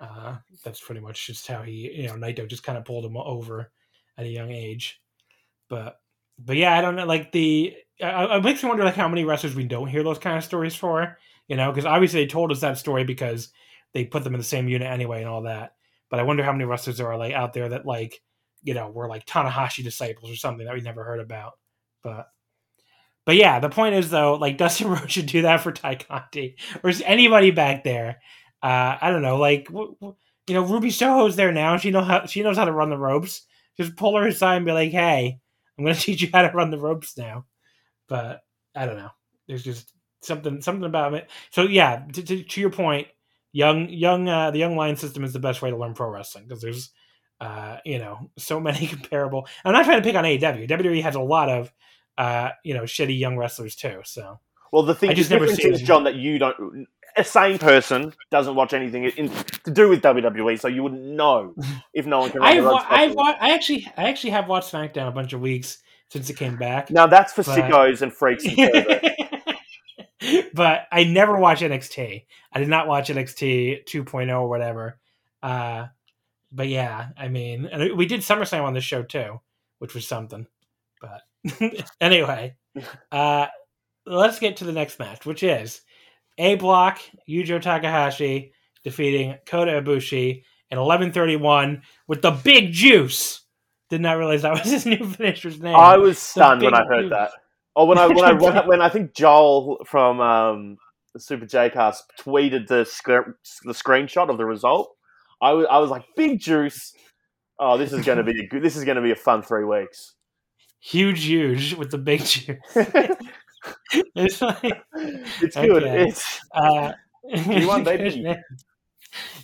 uh, 0.00 0.36
that's 0.64 0.80
pretty 0.80 1.00
much 1.00 1.26
just 1.26 1.46
how 1.46 1.62
he, 1.62 1.90
you 1.94 2.06
know, 2.08 2.14
Naito 2.14 2.48
just 2.48 2.62
kind 2.62 2.78
of 2.78 2.84
pulled 2.84 3.04
him 3.04 3.16
over 3.16 3.70
at 4.18 4.26
a 4.26 4.28
young 4.28 4.50
age. 4.50 5.00
But 5.68 5.98
but 6.38 6.56
yeah, 6.56 6.76
I 6.76 6.80
don't 6.80 6.96
know. 6.96 7.06
Like 7.06 7.32
the 7.32 7.74
it 7.98 8.44
makes 8.44 8.62
me 8.62 8.68
wonder 8.68 8.84
like 8.84 8.96
how 8.96 9.08
many 9.08 9.24
wrestlers 9.24 9.54
we 9.54 9.64
don't 9.64 9.88
hear 9.88 10.02
those 10.02 10.18
kind 10.18 10.36
of 10.36 10.44
stories 10.44 10.74
for. 10.74 11.18
You 11.48 11.56
know, 11.56 11.70
because 11.70 11.84
obviously 11.84 12.22
they 12.22 12.26
told 12.26 12.50
us 12.52 12.60
that 12.60 12.78
story 12.78 13.04
because 13.04 13.50
they 13.92 14.04
put 14.04 14.24
them 14.24 14.34
in 14.34 14.40
the 14.40 14.44
same 14.44 14.68
unit 14.68 14.90
anyway 14.90 15.20
and 15.20 15.28
all 15.28 15.42
that. 15.42 15.74
But 16.10 16.20
I 16.20 16.24
wonder 16.24 16.42
how 16.42 16.52
many 16.52 16.64
wrestlers 16.64 16.98
there 16.98 17.08
are 17.08 17.18
like 17.18 17.34
out 17.34 17.52
there 17.52 17.68
that 17.68 17.86
like 17.86 18.20
you 18.62 18.74
know 18.74 18.88
were 18.88 19.08
like 19.08 19.26
Tanahashi 19.26 19.84
disciples 19.84 20.30
or 20.30 20.36
something 20.36 20.66
that 20.66 20.74
we 20.74 20.80
never 20.80 21.04
heard 21.04 21.20
about. 21.20 21.52
But 22.02 22.28
but 23.26 23.36
yeah, 23.36 23.60
the 23.60 23.68
point 23.68 23.94
is 23.94 24.10
though, 24.10 24.34
like 24.34 24.56
Dustin 24.58 24.88
Rhodes 24.88 25.12
should 25.12 25.26
do 25.26 25.42
that 25.42 25.60
for 25.60 25.72
Tay 25.72 25.96
Conti 25.96 26.56
or 26.82 26.92
anybody 27.04 27.50
back 27.50 27.84
there. 27.84 28.20
Uh, 28.62 28.96
I 29.00 29.10
don't 29.10 29.22
know, 29.22 29.36
like 29.36 29.66
w- 29.66 29.94
w- 30.00 30.16
you 30.46 30.54
know, 30.54 30.62
Ruby 30.62 30.90
Soho's 30.90 31.36
there 31.36 31.52
now. 31.52 31.76
She 31.76 31.90
know 31.90 32.02
how 32.02 32.26
she 32.26 32.42
knows 32.42 32.56
how 32.56 32.64
to 32.64 32.72
run 32.72 32.90
the 32.90 32.98
ropes. 32.98 33.42
Just 33.76 33.96
pull 33.96 34.16
her 34.16 34.26
aside 34.26 34.56
and 34.56 34.66
be 34.66 34.72
like, 34.72 34.90
"Hey, 34.90 35.38
I'm 35.78 35.84
going 35.84 35.94
to 35.96 36.00
teach 36.00 36.22
you 36.22 36.28
how 36.32 36.42
to 36.42 36.54
run 36.54 36.70
the 36.70 36.78
ropes 36.78 37.16
now." 37.16 37.46
But 38.08 38.40
I 38.74 38.86
don't 38.86 38.96
know. 38.96 39.10
There's 39.48 39.64
just 39.64 39.92
something 40.22 40.60
something 40.60 40.84
about 40.84 41.14
it. 41.14 41.30
So 41.50 41.62
yeah, 41.62 42.04
to, 42.12 42.22
to, 42.22 42.42
to 42.42 42.60
your 42.60 42.70
point, 42.70 43.08
young 43.52 43.88
young 43.88 44.28
uh, 44.28 44.50
the 44.50 44.58
young 44.58 44.76
lion 44.76 44.96
system 44.96 45.24
is 45.24 45.32
the 45.32 45.38
best 45.38 45.62
way 45.62 45.70
to 45.70 45.76
learn 45.76 45.94
pro 45.94 46.08
wrestling 46.08 46.44
because 46.46 46.62
there's 46.62 46.90
uh, 47.40 47.78
you 47.84 47.98
know 47.98 48.30
so 48.36 48.60
many 48.60 48.86
comparable. 48.86 49.46
I'm 49.64 49.72
not 49.72 49.84
trying 49.84 50.02
to 50.02 50.06
pick 50.06 50.16
on 50.16 50.24
AEW. 50.24 50.68
WWE 50.68 51.02
has 51.02 51.14
a 51.14 51.20
lot 51.20 51.48
of 51.48 51.72
uh, 52.18 52.50
you 52.62 52.74
know, 52.74 52.82
shitty 52.82 53.18
young 53.18 53.36
wrestlers 53.36 53.74
too. 53.74 54.00
So, 54.04 54.38
well, 54.72 54.82
the 54.82 54.94
thing, 54.94 55.10
I 55.10 55.14
just 55.14 55.30
never 55.30 55.46
is, 55.46 55.82
John, 55.82 56.04
that 56.04 56.16
you 56.16 56.38
don't. 56.38 56.86
A 57.16 57.22
sane 57.22 57.58
person 57.58 58.12
doesn't 58.30 58.56
watch 58.56 58.72
anything 58.72 59.04
in, 59.04 59.30
to 59.64 59.70
do 59.70 59.88
with 59.88 60.02
WWE, 60.02 60.58
so 60.58 60.66
you 60.66 60.82
wouldn't 60.82 61.02
know 61.02 61.54
if 61.94 62.06
no 62.06 62.20
one 62.20 62.30
can. 62.30 62.42
I've, 62.42 62.64
wa- 62.64 62.84
I've 62.88 63.14
wa- 63.14 63.36
I 63.40 63.54
actually, 63.54 63.86
I 63.96 64.08
actually 64.08 64.30
have 64.30 64.48
watched 64.48 64.72
SmackDown 64.72 65.08
a 65.08 65.12
bunch 65.12 65.32
of 65.32 65.40
weeks 65.40 65.78
since 66.08 66.28
it 66.28 66.36
came 66.36 66.56
back. 66.56 66.90
Now 66.90 67.06
that's 67.06 67.32
for 67.32 67.44
but... 67.44 67.56
sickos 67.56 68.02
and 68.02 68.12
freaks. 68.12 68.44
And 68.46 70.50
but 70.54 70.86
I 70.90 71.04
never 71.04 71.38
watch 71.38 71.60
NXT. 71.60 72.24
I 72.52 72.58
did 72.58 72.68
not 72.68 72.88
watch 72.88 73.08
NXT 73.08 73.84
2.0 73.84 74.40
or 74.40 74.48
whatever. 74.48 74.98
Uh, 75.42 75.86
but 76.50 76.68
yeah, 76.68 77.08
I 77.16 77.28
mean, 77.28 77.66
and 77.66 77.96
we 77.96 78.06
did 78.06 78.20
SummerSlam 78.20 78.62
on 78.62 78.74
this 78.74 78.84
show 78.84 79.02
too, 79.02 79.40
which 79.78 79.94
was 79.94 80.06
something. 80.06 80.46
But 81.04 81.84
anyway, 82.00 82.56
uh, 83.12 83.46
let's 84.06 84.38
get 84.38 84.58
to 84.58 84.64
the 84.64 84.72
next 84.72 84.98
match, 84.98 85.26
which 85.26 85.42
is 85.42 85.82
A 86.38 86.56
Block, 86.56 87.00
Yujiro 87.28 87.60
Takahashi 87.60 88.52
defeating 88.82 89.36
Kota 89.46 89.72
Ibushi 89.82 90.44
in 90.70 90.78
11:31 90.78 91.82
with 92.06 92.22
the 92.22 92.30
Big 92.30 92.72
Juice. 92.72 93.42
Did 93.90 94.00
not 94.00 94.18
realize 94.18 94.42
that 94.42 94.52
was 94.52 94.62
his 94.70 94.86
new 94.86 95.04
finisher's 95.04 95.60
name. 95.60 95.76
I 95.76 95.96
was 95.96 96.18
stunned 96.18 96.62
when 96.62 96.74
I 96.74 96.84
heard 96.84 97.02
juice. 97.02 97.10
that. 97.10 97.30
Oh, 97.76 97.86
when 97.86 97.98
I 97.98 98.06
when 98.06 98.24
I 98.24 98.32
when, 98.32 98.56
I, 98.56 98.66
when 98.66 98.80
I 98.80 98.88
think 98.88 99.14
Joel 99.14 99.84
from 99.86 100.20
um, 100.20 100.76
Super 101.18 101.46
J-Cast 101.46 102.04
tweeted 102.20 102.66
the 102.66 102.84
sc- 102.84 103.62
the 103.64 103.72
screenshot 103.72 104.30
of 104.30 104.38
the 104.38 104.44
result, 104.44 104.94
I 105.40 105.52
was 105.52 105.66
I 105.70 105.78
was 105.78 105.90
like, 105.90 106.04
"Big 106.16 106.40
Juice." 106.40 106.94
Oh, 107.56 107.78
this 107.78 107.92
is 107.92 108.04
going 108.04 108.18
to 108.18 108.24
be 108.24 108.40
a 108.40 108.48
good, 108.48 108.64
this 108.64 108.74
is 108.74 108.82
going 108.82 108.96
to 108.96 109.02
be 109.02 109.12
a 109.12 109.16
fun 109.16 109.40
three 109.40 109.64
weeks 109.64 110.14
huge, 110.84 111.24
huge 111.24 111.74
with 111.74 111.90
the 111.90 111.98
big 111.98 112.20
juice. 112.24 112.58
it's 114.14 114.42
like 114.42 114.82
it's 115.42 115.56
good. 115.56 115.84
Okay. 115.84 116.08
It's 116.08 116.40
uh, 116.54 116.92
you 117.24 117.66
want 117.68 117.84
baby. 117.84 118.36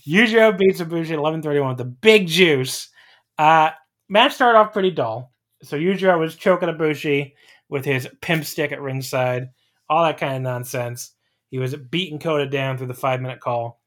Yujiro 0.07 0.57
beats 0.57 0.81
Ibushi 0.81 1.13
at 1.13 1.19
eleven 1.19 1.43
thirty 1.43 1.61
one 1.61 1.71
with 1.71 1.79
the 1.79 1.85
big 1.85 2.27
juice. 2.27 2.89
Uh, 3.39 3.71
match 4.09 4.35
started 4.35 4.59
off 4.59 4.73
pretty 4.73 4.91
dull. 4.91 5.33
So 5.63 5.77
Yujiro 5.79 6.19
was 6.19 6.37
choking 6.37 6.69
Ibushi 6.69 7.33
with 7.69 7.85
his 7.85 8.09
pimp 8.21 8.45
stick 8.45 8.73
at 8.73 8.81
ringside, 8.81 9.51
all 9.89 10.05
that 10.05 10.19
kind 10.19 10.35
of 10.35 10.43
nonsense. 10.43 11.13
He 11.51 11.59
was 11.59 11.75
beating 11.75 12.19
Kota 12.19 12.47
down 12.47 12.77
through 12.77 12.89
the 12.89 12.95
five 12.95 13.21
minute 13.21 13.41
call. 13.41 13.81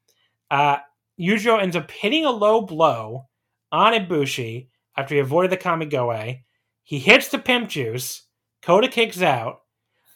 Uh, 0.49 0.78
Yujiro 1.20 1.62
ends 1.62 1.76
up 1.76 1.91
hitting 1.91 2.26
a 2.26 2.32
low 2.32 2.62
blow 2.62 3.28
on 3.72 3.93
Ibushi 3.93 4.68
after 4.95 5.16
he 5.16 5.22
avoided 5.22 5.51
the 5.51 5.58
Kamigoe. 5.58 6.39
He 6.84 6.99
hits 6.99 7.29
the 7.29 7.39
pimp 7.39 7.69
juice. 7.69 8.23
Kota 8.61 8.88
kicks 8.88 9.21
out. 9.21 9.61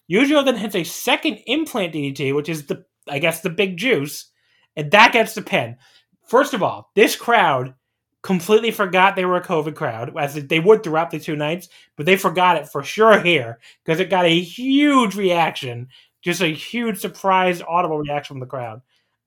Yujiro 0.10 0.44
then 0.46 0.56
hits 0.56 0.76
a 0.76 0.84
second 0.84 1.40
implant 1.48 1.94
DDT, 1.94 2.34
which 2.34 2.50
is 2.50 2.68
the 2.68 2.86
I 3.10 3.20
guess 3.20 3.42
the 3.42 3.50
big 3.50 3.78
juice, 3.78 4.32
and 4.76 4.92
that 4.92 5.14
gets 5.14 5.34
the 5.34 5.42
pin. 5.42 5.78
First 6.26 6.54
of 6.54 6.62
all, 6.62 6.92
this 6.96 7.16
crowd 7.16 7.74
completely 8.22 8.72
forgot 8.72 9.16
they 9.16 9.26
were 9.26 9.38
a 9.38 9.44
COVID 9.44 9.76
crowd, 9.76 10.14
as 10.18 10.34
they 10.34 10.60
would 10.60 10.84
throughout 10.84 11.12
the 11.12 11.20
two 11.20 11.36
nights, 11.36 11.70
but 11.96 12.06
they 12.06 12.18
forgot 12.18 12.58
it 12.58 12.68
for 12.68 12.84
sure 12.84 13.22
here 13.22 13.60
because 13.84 14.00
it 14.00 14.10
got 14.10 14.26
a 14.26 14.42
huge 14.42 15.16
reaction, 15.16 15.88
just 16.22 16.42
a 16.42 16.48
huge 16.48 17.00
surprise 17.00 17.62
audible 17.62 18.00
reaction 18.00 18.34
from 18.34 18.40
the 18.42 18.46
crowd. 18.46 18.82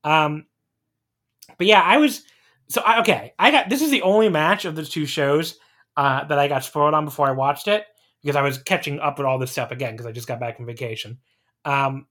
Um, 0.05 0.47
but 1.57 1.66
yeah, 1.66 1.80
I 1.80 1.97
was 1.97 2.22
so 2.68 2.82
I, 2.82 3.01
okay, 3.01 3.34
I 3.38 3.51
got 3.51 3.68
this 3.68 3.82
is 3.82 3.91
the 3.91 4.03
only 4.03 4.28
match 4.28 4.64
of 4.64 4.76
the 4.76 4.84
two 4.84 5.07
shows 5.07 5.59
uh, 6.01 6.25
that 6.25 6.39
I 6.39 6.49
got 6.49 6.65
spoiled 6.65 6.95
on 6.95 7.05
before 7.05 7.29
I 7.29 7.33
watched 7.33 7.69
it 7.69 7.85
because 8.23 8.35
I 8.35 8.41
was 8.41 8.57
catching 8.57 9.01
up 9.01 9.19
with 9.19 9.27
all 9.27 9.39
this 9.39 9.53
stuff 9.53 9.71
again 9.71 9.93
because 9.93 10.07
I 10.07 10.13
just 10.13 10.27
got 10.27 10.41
back 10.41 10.57
from 10.57 10.65
vacation. 10.65 11.19
Um, 11.67 12.07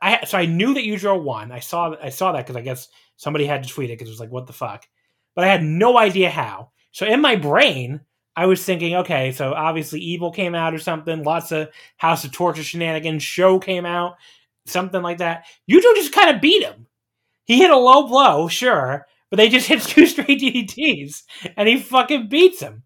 I 0.00 0.24
so 0.24 0.38
I 0.38 0.46
knew 0.46 0.72
that 0.74 0.84
Yujiro 0.84 1.20
won. 1.20 1.50
I 1.50 1.58
saw 1.58 1.96
I 2.00 2.10
saw 2.10 2.30
that 2.30 2.46
because 2.46 2.54
I 2.54 2.60
guess 2.60 2.86
somebody 3.16 3.46
had 3.46 3.64
to 3.64 3.68
tweet 3.68 3.90
it 3.90 3.94
because 3.94 4.06
it 4.06 4.12
was 4.12 4.20
like 4.20 4.30
what 4.30 4.46
the 4.46 4.52
fuck, 4.52 4.86
but 5.34 5.42
I 5.42 5.48
had 5.48 5.64
no 5.64 5.98
idea 5.98 6.30
how. 6.30 6.70
So 6.92 7.04
in 7.04 7.20
my 7.20 7.34
brain, 7.34 8.00
I 8.36 8.46
was 8.46 8.64
thinking, 8.64 8.94
okay, 8.94 9.32
so 9.32 9.54
obviously 9.54 9.98
Evil 9.98 10.30
came 10.30 10.54
out 10.54 10.72
or 10.72 10.78
something. 10.78 11.24
Lots 11.24 11.50
of 11.50 11.70
House 11.96 12.22
of 12.22 12.30
Torture 12.30 12.62
shenanigans. 12.62 13.24
SHO 13.24 13.58
came 13.58 13.86
out, 13.86 14.18
something 14.66 15.02
like 15.02 15.18
that. 15.18 15.46
Yujiro 15.68 15.96
just 15.96 16.12
kind 16.12 16.32
of 16.32 16.40
beat 16.40 16.62
him. 16.62 16.86
He 17.44 17.58
hit 17.58 17.72
a 17.72 17.76
low 17.76 18.06
blow, 18.06 18.46
sure, 18.46 19.08
but 19.30 19.36
they 19.36 19.48
just 19.48 19.66
hit 19.66 19.82
two 19.82 20.06
straight 20.06 20.40
DDTs, 20.40 21.24
and 21.56 21.68
he 21.68 21.80
fucking 21.80 22.28
beats 22.28 22.60
him. 22.60 22.84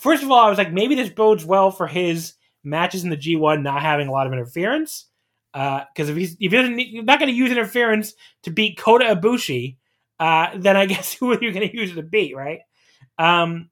First 0.00 0.22
of 0.22 0.30
all, 0.30 0.38
I 0.38 0.48
was 0.48 0.56
like, 0.56 0.72
maybe 0.72 0.94
this 0.94 1.10
bodes 1.10 1.44
well 1.44 1.70
for 1.70 1.86
his 1.86 2.32
matches 2.64 3.04
in 3.04 3.10
the 3.10 3.16
G1 3.16 3.62
not 3.62 3.82
having 3.82 4.08
a 4.08 4.12
lot 4.12 4.26
of 4.26 4.32
interference. 4.32 5.06
Because 5.52 6.08
uh, 6.08 6.12
if 6.12 6.16
he's 6.16 6.36
if 6.40 6.52
he's 6.52 7.04
not 7.04 7.18
going 7.18 7.30
to 7.30 7.36
use 7.36 7.50
interference 7.50 8.14
to 8.44 8.50
beat 8.50 8.78
Kota 8.78 9.04
Ibushi, 9.04 9.76
uh, 10.18 10.50
then 10.56 10.76
I 10.76 10.86
guess 10.86 11.12
who 11.12 11.32
are 11.32 11.42
you 11.42 11.52
going 11.52 11.68
to 11.68 11.76
use 11.76 11.94
to 11.94 12.02
beat, 12.02 12.34
right? 12.34 12.60
Um, 13.18 13.68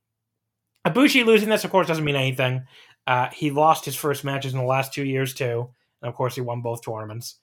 Ibushi 0.86 1.24
losing 1.24 1.48
this, 1.48 1.64
of 1.64 1.70
course, 1.70 1.86
doesn't 1.86 2.04
mean 2.04 2.16
anything. 2.16 2.64
Uh, 3.06 3.28
he 3.30 3.50
lost 3.50 3.86
his 3.86 3.96
first 3.96 4.22
matches 4.22 4.52
in 4.52 4.58
the 4.58 4.66
last 4.66 4.92
two 4.92 5.04
years 5.04 5.32
too, 5.32 5.70
and 6.02 6.08
of 6.08 6.14
course, 6.14 6.34
he 6.34 6.42
won 6.42 6.60
both 6.60 6.84
tournaments. 6.84 7.36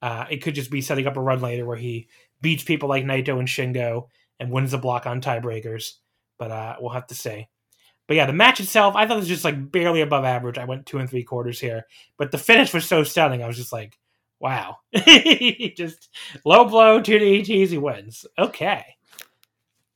Uh, 0.00 0.24
it 0.30 0.38
could 0.38 0.56
just 0.56 0.70
be 0.70 0.80
setting 0.80 1.06
up 1.06 1.16
a 1.16 1.20
run 1.20 1.40
later 1.40 1.64
where 1.64 1.76
he 1.76 2.08
beats 2.40 2.64
people 2.64 2.88
like 2.88 3.04
Naito 3.04 3.38
and 3.38 3.46
Shingo 3.46 4.08
and 4.40 4.50
wins 4.50 4.72
the 4.72 4.78
block 4.78 5.06
on 5.06 5.20
tiebreakers. 5.20 5.92
But 6.40 6.50
uh, 6.50 6.76
we'll 6.80 6.90
have 6.90 7.06
to 7.06 7.14
see. 7.14 7.46
But 8.12 8.16
yeah, 8.16 8.26
the 8.26 8.34
match 8.34 8.60
itself, 8.60 8.94
I 8.94 9.06
thought 9.06 9.16
it 9.16 9.20
was 9.20 9.26
just 9.26 9.42
like 9.42 9.72
barely 9.72 10.02
above 10.02 10.26
average. 10.26 10.58
I 10.58 10.66
went 10.66 10.84
two 10.84 10.98
and 10.98 11.08
three 11.08 11.22
quarters 11.22 11.58
here, 11.58 11.86
but 12.18 12.30
the 12.30 12.36
finish 12.36 12.74
was 12.74 12.84
so 12.84 13.04
stunning. 13.04 13.42
I 13.42 13.46
was 13.46 13.56
just 13.56 13.72
like, 13.72 13.98
wow, 14.38 14.76
just 14.94 16.10
low 16.44 16.66
blow, 16.66 17.00
two 17.00 17.18
DDTs, 17.18 17.68
he 17.68 17.78
wins. 17.78 18.26
Okay. 18.38 18.84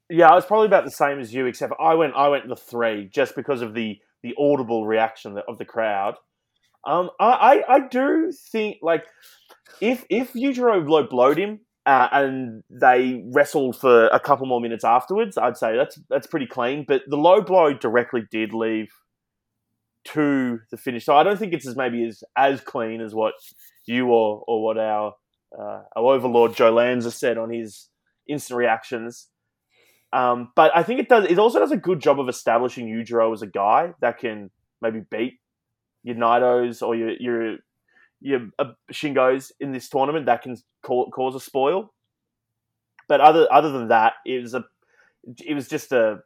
Yeah, 0.08 0.30
I 0.30 0.34
was 0.34 0.46
probably 0.46 0.64
about 0.64 0.86
the 0.86 0.90
same 0.90 1.18
as 1.18 1.34
you, 1.34 1.44
except 1.44 1.74
I 1.78 1.92
went 1.92 2.14
I 2.14 2.28
went 2.28 2.48
the 2.48 2.56
three 2.56 3.10
just 3.12 3.36
because 3.36 3.60
of 3.60 3.74
the 3.74 3.98
the 4.22 4.34
audible 4.38 4.86
reaction 4.86 5.38
of 5.46 5.58
the 5.58 5.66
crowd. 5.66 6.14
Um, 6.86 7.10
I, 7.20 7.26
I, 7.68 7.74
I 7.74 7.80
do 7.80 8.32
think 8.32 8.78
like 8.80 9.04
if 9.82 10.06
if 10.08 10.32
Yujiro 10.32 10.88
low 10.88 11.06
blowed 11.06 11.36
him, 11.36 11.60
uh, 11.86 12.08
and 12.10 12.64
they 12.68 13.22
wrestled 13.32 13.78
for 13.78 14.08
a 14.08 14.18
couple 14.18 14.44
more 14.46 14.60
minutes 14.60 14.84
afterwards. 14.84 15.38
I'd 15.38 15.56
say 15.56 15.76
that's 15.76 15.98
that's 16.10 16.26
pretty 16.26 16.46
clean. 16.46 16.84
But 16.86 17.02
the 17.06 17.16
low 17.16 17.40
blow 17.40 17.72
directly 17.72 18.24
did 18.30 18.52
leave 18.52 18.88
to 20.06 20.60
the 20.70 20.76
finish. 20.76 21.04
So 21.04 21.16
I 21.16 21.22
don't 21.22 21.38
think 21.38 21.52
it's 21.52 21.66
as 21.66 21.76
maybe 21.76 22.04
as 22.04 22.24
as 22.36 22.60
clean 22.60 23.00
as 23.00 23.14
what 23.14 23.34
you 23.86 24.08
or 24.08 24.42
or 24.48 24.64
what 24.64 24.78
our 24.78 25.14
uh, 25.56 25.82
our 25.94 26.14
overlord 26.14 26.56
Joe 26.56 26.72
Lanza 26.72 27.12
said 27.12 27.38
on 27.38 27.50
his 27.50 27.88
instant 28.28 28.58
reactions. 28.58 29.28
Um, 30.12 30.50
but 30.56 30.72
I 30.74 30.82
think 30.82 30.98
it 30.98 31.08
does. 31.08 31.26
It 31.26 31.38
also 31.38 31.60
does 31.60 31.72
a 31.72 31.76
good 31.76 32.00
job 32.00 32.18
of 32.18 32.28
establishing 32.28 32.88
Yujiro 32.88 33.32
as 33.32 33.42
a 33.42 33.46
guy 33.46 33.92
that 34.00 34.18
can 34.18 34.50
maybe 34.82 35.02
beat 35.08 35.34
your 36.02 36.16
Naitos 36.16 36.82
or 36.82 36.96
your 36.96 37.10
your 37.20 37.58
your 38.20 38.48
uh, 38.58 38.72
Shingos 38.92 39.52
in 39.60 39.72
this 39.72 39.88
tournament 39.88 40.26
that 40.26 40.42
can 40.42 40.56
cause 40.82 41.34
a 41.34 41.40
spoil. 41.40 41.92
But 43.08 43.20
other 43.20 43.46
other 43.52 43.70
than 43.70 43.88
that, 43.88 44.14
it 44.24 44.42
was 44.42 44.54
a 44.54 44.64
it 45.44 45.54
was 45.54 45.68
just 45.68 45.92
a, 45.92 46.20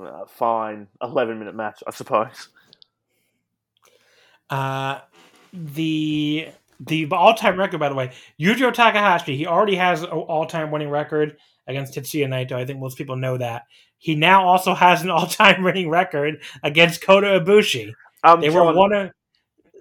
a 0.00 0.26
fine 0.26 0.88
eleven 1.02 1.38
minute 1.38 1.54
match, 1.54 1.82
I 1.86 1.90
suppose. 1.92 2.48
Uh, 4.50 5.00
the 5.52 6.48
the 6.80 7.08
all 7.12 7.34
time 7.34 7.58
record, 7.58 7.78
by 7.78 7.88
the 7.88 7.94
way, 7.94 8.12
Yujiro 8.38 8.72
Takahashi, 8.72 9.36
he 9.36 9.46
already 9.46 9.76
has 9.76 10.02
an 10.02 10.08
all 10.08 10.46
time 10.46 10.70
winning 10.70 10.90
record 10.90 11.36
against 11.66 11.94
Tetsuya 11.94 12.26
Naito. 12.26 12.52
I 12.52 12.64
think 12.64 12.80
most 12.80 12.98
people 12.98 13.16
know 13.16 13.38
that. 13.38 13.64
He 13.98 14.14
now 14.14 14.46
also 14.46 14.74
has 14.74 15.02
an 15.02 15.10
all 15.10 15.26
time 15.26 15.62
winning 15.62 15.88
record 15.88 16.42
against 16.62 17.02
Kota 17.02 17.40
Ibushi. 17.40 17.92
Um, 18.24 18.40
they 18.40 18.48
John, 18.48 18.66
were 18.66 18.72
one 18.74 18.92
of 18.92 19.10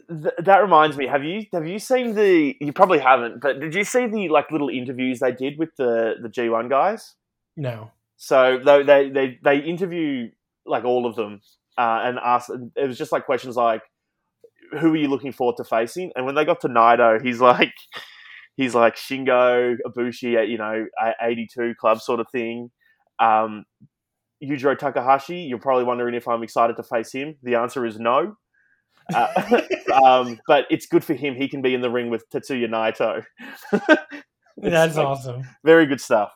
th- 0.10 0.36
that 0.44 0.58
reminds 0.58 0.98
me. 0.98 1.08
Have 1.08 1.24
you 1.24 1.46
have 1.54 1.68
you 1.68 1.80
seen 1.80 2.16
the? 2.16 2.56
You 2.60 2.74
probably 2.74 3.00
haven't, 3.00 3.42
but 3.42 3.60
did 3.60 3.76
you 3.76 3.84
see 3.84 4.08
the 4.08 4.30
like 4.30 4.52
little 4.52 4.70
interviews 4.70 5.20
they 5.20 5.32
did 5.32 5.58
with 5.58 5.70
the 5.78 6.16
the 6.22 6.30
G 6.30 6.50
one 6.50 6.70
guys? 6.70 7.16
No. 7.56 7.92
So 8.18 8.60
they 8.64 8.84
they 8.84 9.10
they, 9.10 9.40
they 9.44 9.58
interview 9.60 10.30
like 10.66 10.84
all 10.84 11.06
of 11.06 11.16
them 11.16 11.42
uh, 11.78 12.02
and 12.04 12.20
ask. 12.24 12.50
It 12.76 12.88
was 12.88 12.98
just 12.98 13.12
like 13.12 13.26
questions 13.26 13.56
like, 13.56 13.82
"Who 14.80 14.94
are 14.94 14.98
you 14.98 15.08
looking 15.08 15.32
forward 15.32 15.58
to 15.58 15.64
facing?" 15.64 16.12
And 16.16 16.26
when 16.26 16.36
they 16.36 16.46
got 16.46 16.62
to 16.62 16.68
Naito, 16.68 17.24
he's 17.24 17.40
like, 17.40 17.74
he's 18.58 18.76
like 18.76 18.96
Shingo 18.96 19.78
Ibushi 19.88 20.36
at 20.38 20.50
you 20.50 20.58
know 20.58 20.86
eighty 21.22 21.48
two 21.52 21.74
club 21.80 22.02
sort 22.02 22.20
of 22.20 22.28
thing. 22.32 22.72
Um, 23.20 23.66
Yujiro 24.44 24.78
Takahashi, 24.78 25.40
you're 25.40 25.60
probably 25.60 25.84
wondering 25.84 26.16
if 26.16 26.28
I'm 26.28 26.44
excited 26.44 26.78
to 26.78 26.84
face 26.84 27.12
him. 27.12 27.36
The 27.44 27.56
answer 27.56 27.86
is 27.86 28.00
no. 28.00 28.38
Uh, 29.14 29.62
um, 30.04 30.40
but 30.48 30.66
it's 30.70 30.86
good 30.86 31.04
for 31.04 31.14
him. 31.14 31.36
He 31.36 31.48
can 31.48 31.62
be 31.62 31.74
in 31.74 31.82
the 31.82 31.90
ring 31.90 32.10
with 32.10 32.30
Tetsuya 32.30 32.68
Naito. 32.68 33.24
That's 34.58 34.98
like, 34.98 35.06
awesome. 35.06 35.44
Very 35.64 35.86
good 35.86 36.02
stuff. 36.02 36.36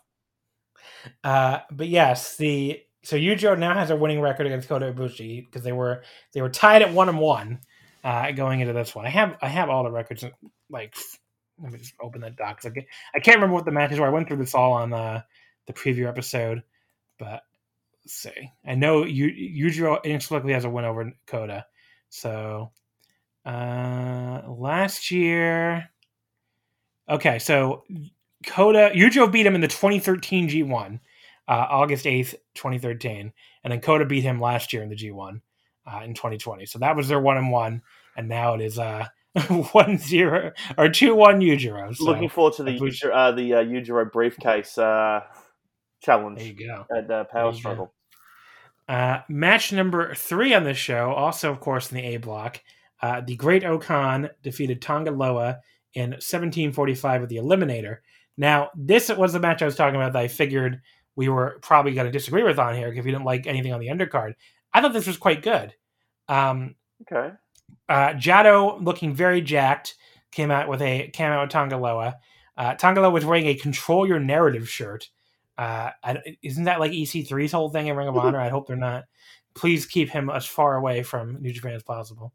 Uh, 1.24 1.60
but 1.72 1.88
yes, 1.88 2.38
the 2.38 2.80
so 3.04 3.18
Yujiro 3.18 3.58
now 3.58 3.74
has 3.74 3.90
a 3.90 3.96
winning 3.96 4.22
record 4.22 4.46
against 4.46 4.70
Kota 4.70 4.94
Ibushi 4.94 5.46
because 5.46 5.64
they 5.64 5.74
were 5.74 6.04
they 6.34 6.42
were 6.42 6.50
tied 6.50 6.82
at 6.82 6.94
one 6.94 7.10
and 7.10 7.20
one 7.20 7.60
uh, 8.04 8.32
going 8.32 8.62
into 8.62 8.74
this 8.74 8.96
one. 8.96 9.06
I 9.06 9.10
have 9.10 9.38
I 9.42 9.48
have 9.50 9.70
all 9.70 9.84
the 9.84 9.92
records. 9.92 10.24
Like, 10.70 10.96
let 11.62 11.72
me 11.72 11.80
just 11.80 11.94
open 12.02 12.22
that 12.22 12.38
doc. 12.38 12.62
I, 12.66 12.70
get, 12.70 12.86
I 13.14 13.20
can't 13.20 13.36
remember 13.36 13.56
what 13.56 13.66
the 13.66 13.72
matches 13.72 14.00
were. 14.00 14.08
I 14.08 14.12
went 14.12 14.28
through 14.28 14.38
this 14.38 14.56
all 14.56 14.74
on 14.74 14.94
uh, 14.94 15.22
the 15.68 15.74
preview 15.74 16.08
episode, 16.08 16.64
but 17.20 17.42
let's 18.04 18.14
see. 18.14 18.52
I 18.66 18.76
know 18.76 19.04
Yujiro 19.04 20.04
inexplicably 20.04 20.54
has 20.54 20.66
a 20.66 20.70
win 20.70 20.86
over 20.86 21.12
Kota. 21.28 21.66
So 22.14 22.70
uh, 23.44 24.42
last 24.48 25.10
year, 25.10 25.90
okay, 27.10 27.40
so 27.40 27.84
Kota 28.46 28.92
Yujiro 28.94 29.32
beat 29.32 29.48
him 29.48 29.56
in 29.56 29.62
the 29.62 29.68
2013 29.68 30.48
G1, 30.48 31.00
uh, 31.48 31.52
August 31.52 32.06
8th, 32.06 32.36
2013, 32.54 33.34
and 33.64 33.74
then 33.74 33.82
Kota 33.82 34.06
beat 34.06 34.22
him 34.22 34.40
last 34.40 34.74
year 34.74 34.84
in 34.84 34.90
the 34.90 34.96
G1 34.96 35.42
uh, 35.92 36.02
in 36.04 36.14
2020. 36.14 36.68
So 36.68 36.78
that 36.80 36.96
was 36.96 37.08
their 37.08 37.20
one 37.20 37.38
and 37.38 37.52
one, 37.52 37.82
and 38.16 38.30
now 38.30 38.54
it 38.54 38.62
is 38.62 38.78
uh 38.78 39.08
one 39.72 39.98
zero 39.98 40.52
or 40.78 40.90
two 40.90 41.16
one 41.16 41.40
Yujiro. 41.40 41.96
So 41.96 42.06
Looking 42.06 42.30
forward 42.30 42.54
to 42.54 42.64
the 42.64 42.76
uh, 43.12 43.32
the 43.32 43.54
uh, 43.56 43.64
Yujiro 43.64 44.12
briefcase 44.12 44.78
uh, 44.78 45.22
challenge. 46.00 46.38
There 46.38 46.48
you 46.48 46.68
go. 46.68 46.86
At 46.96 47.10
uh, 47.10 47.24
Power 47.24 47.54
Struggle. 47.54 47.92
Uh, 48.88 49.20
match 49.30 49.72
number 49.72 50.14
three 50.14 50.54
on 50.54 50.64
this 50.64 50.78
show, 50.78 51.12
also 51.14 51.52
of 51.52 51.60
course 51.60 51.92
in 51.92 51.98
the 51.98 52.16
A 52.16 52.18
block, 52.18 52.62
uh, 53.02 53.22
the 53.22 53.36
Great 53.36 53.64
O-Khan 53.64 54.30
defeated 54.42 54.82
Tanga 54.82 55.12
Loa 55.12 55.60
in 55.94 56.12
1745 56.12 57.22
with 57.22 57.30
the 57.30 57.38
Eliminator. 57.38 57.98
Now, 58.38 58.70
this 58.76 59.10
was 59.10 59.34
the 59.34 59.40
match 59.40 59.62
I 59.62 59.66
was 59.66 59.76
talking 59.76 59.96
about 59.96 60.14
that 60.14 60.22
I 60.22 60.28
figured 60.28 60.82
we 61.16 61.30
were 61.30 61.60
probably 61.62 61.94
going 61.94 62.08
to 62.08 62.12
disagree 62.12 62.44
with 62.44 62.60
on 62.60 62.76
here 62.76 62.88
if 62.88 62.96
you 62.96 63.04
didn't 63.04 63.26
like 63.26 63.46
anything 63.46 63.74
on 63.74 63.80
the 63.80 63.88
undercard. 63.88 64.34
I 64.74 64.82
thought 64.82 64.94
this 64.94 65.08
was 65.08 65.18
quite 65.18 65.44
good. 65.44 65.74
Um, 66.28 66.76
okay. 67.04 67.36
Uh, 67.88 68.14
Jado, 68.14 68.84
looking 68.84 69.14
very 69.14 69.42
jacked, 69.42 69.96
came 70.32 70.50
out 70.50 70.68
with 70.68 70.82
a 70.82 71.10
came 71.10 71.32
out 71.32 71.42
with 71.42 71.52
Tanga 71.52 71.78
Loa. 71.78 72.16
Uh, 72.58 73.10
was 73.10 73.26
wearing 73.26 73.48
a 73.48 73.56
Control 73.56 74.08
Your 74.08 74.20
Narrative 74.20 74.70
shirt, 74.70 75.10
uh, 75.58 75.92
isn't 76.42 76.64
that 76.64 76.80
like 76.80 76.92
EC3's 76.92 77.52
whole 77.52 77.70
thing 77.70 77.88
in 77.88 77.96
Ring 77.96 78.08
of 78.08 78.18
Honor? 78.18 78.40
I 78.40 78.50
hope 78.50 78.68
they're 78.68 78.76
not. 78.76 79.06
Please 79.54 79.86
keep 79.86 80.10
him 80.10 80.30
as 80.30 80.46
far 80.46 80.78
away 80.78 81.04
from 81.04 81.42
New 81.42 81.54
Japan 81.54 81.74
as 81.74 81.84
possible. 81.84 82.34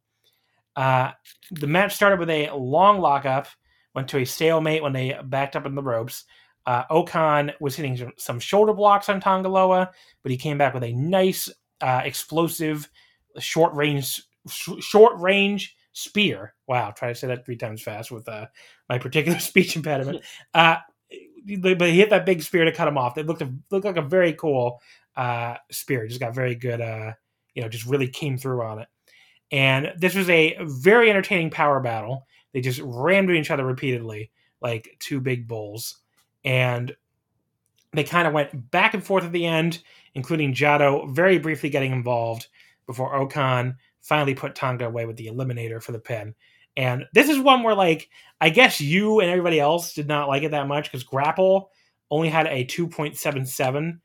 Uh, 0.76 1.10
the 1.50 1.66
match 1.66 1.94
started 1.94 2.20
with 2.20 2.30
a 2.30 2.50
long 2.52 3.00
lockup, 3.00 3.48
went 3.94 4.08
to 4.08 4.18
a 4.18 4.24
stalemate 4.24 4.82
when 4.82 4.92
they 4.92 5.18
backed 5.24 5.56
up 5.56 5.66
in 5.66 5.74
the 5.74 5.82
ropes. 5.82 6.24
Uh, 6.66 6.84
O-Khan 6.90 7.50
was 7.60 7.74
hitting 7.74 8.12
some 8.16 8.38
shoulder 8.38 8.72
blocks 8.72 9.08
on 9.08 9.20
Tanga 9.20 9.48
Loa, 9.48 9.90
but 10.22 10.30
he 10.30 10.36
came 10.36 10.58
back 10.58 10.74
with 10.74 10.84
a 10.84 10.92
nice, 10.92 11.48
uh, 11.80 12.02
explosive, 12.04 12.88
short 13.38 13.74
range, 13.74 14.22
sh- 14.48 14.80
short 14.80 15.18
range 15.18 15.74
spear. 15.92 16.54
Wow, 16.68 16.92
try 16.92 17.08
to 17.08 17.14
say 17.14 17.26
that 17.26 17.44
three 17.44 17.56
times 17.56 17.82
fast 17.82 18.10
with 18.10 18.28
uh, 18.28 18.46
my 18.88 18.98
particular 18.98 19.38
speech 19.40 19.76
impediment. 19.76 20.24
But 21.46 21.88
he 21.88 21.98
hit 21.98 22.10
that 22.10 22.26
big 22.26 22.42
spear 22.42 22.64
to 22.64 22.72
cut 22.72 22.88
him 22.88 22.98
off. 22.98 23.18
It 23.18 23.26
looked 23.26 23.42
a, 23.42 23.52
looked 23.70 23.86
like 23.86 23.96
a 23.96 24.02
very 24.02 24.32
cool 24.32 24.80
uh, 25.16 25.56
spear. 25.70 26.06
Just 26.06 26.20
got 26.20 26.34
very 26.34 26.54
good. 26.54 26.80
Uh, 26.80 27.12
you 27.54 27.62
know, 27.62 27.68
just 27.68 27.86
really 27.86 28.08
came 28.08 28.38
through 28.38 28.62
on 28.62 28.78
it. 28.78 28.88
And 29.50 29.92
this 29.96 30.14
was 30.14 30.28
a 30.30 30.56
very 30.62 31.10
entertaining 31.10 31.50
power 31.50 31.80
battle. 31.80 32.26
They 32.52 32.60
just 32.60 32.80
rammed 32.84 33.30
each 33.30 33.50
other 33.50 33.64
repeatedly, 33.64 34.30
like 34.60 34.96
two 35.00 35.20
big 35.20 35.48
bulls. 35.48 35.98
And 36.44 36.94
They 37.92 38.04
kind 38.04 38.28
of 38.28 38.34
went 38.34 38.70
back 38.70 38.94
and 38.94 39.02
forth 39.02 39.24
at 39.24 39.32
the 39.32 39.46
end, 39.46 39.82
including 40.14 40.54
Jado 40.54 41.10
very 41.10 41.38
briefly 41.38 41.70
getting 41.70 41.92
involved 41.92 42.48
before 42.86 43.14
O-Khan 43.14 43.76
finally 44.02 44.34
put 44.34 44.54
Tonga 44.54 44.86
away 44.86 45.06
with 45.06 45.16
the 45.16 45.26
eliminator 45.26 45.82
for 45.82 45.92
the 45.92 45.98
pin. 45.98 46.34
And 46.78 47.06
this 47.12 47.28
is 47.28 47.40
one 47.40 47.64
where, 47.64 47.74
like, 47.74 48.08
I 48.40 48.50
guess 48.50 48.80
you 48.80 49.18
and 49.18 49.28
everybody 49.28 49.58
else 49.58 49.94
did 49.94 50.06
not 50.06 50.28
like 50.28 50.44
it 50.44 50.52
that 50.52 50.68
much 50.68 50.84
because 50.84 51.02
Grapple 51.02 51.70
only 52.08 52.28
had 52.28 52.46
a 52.46 52.64
2.77 52.64 53.98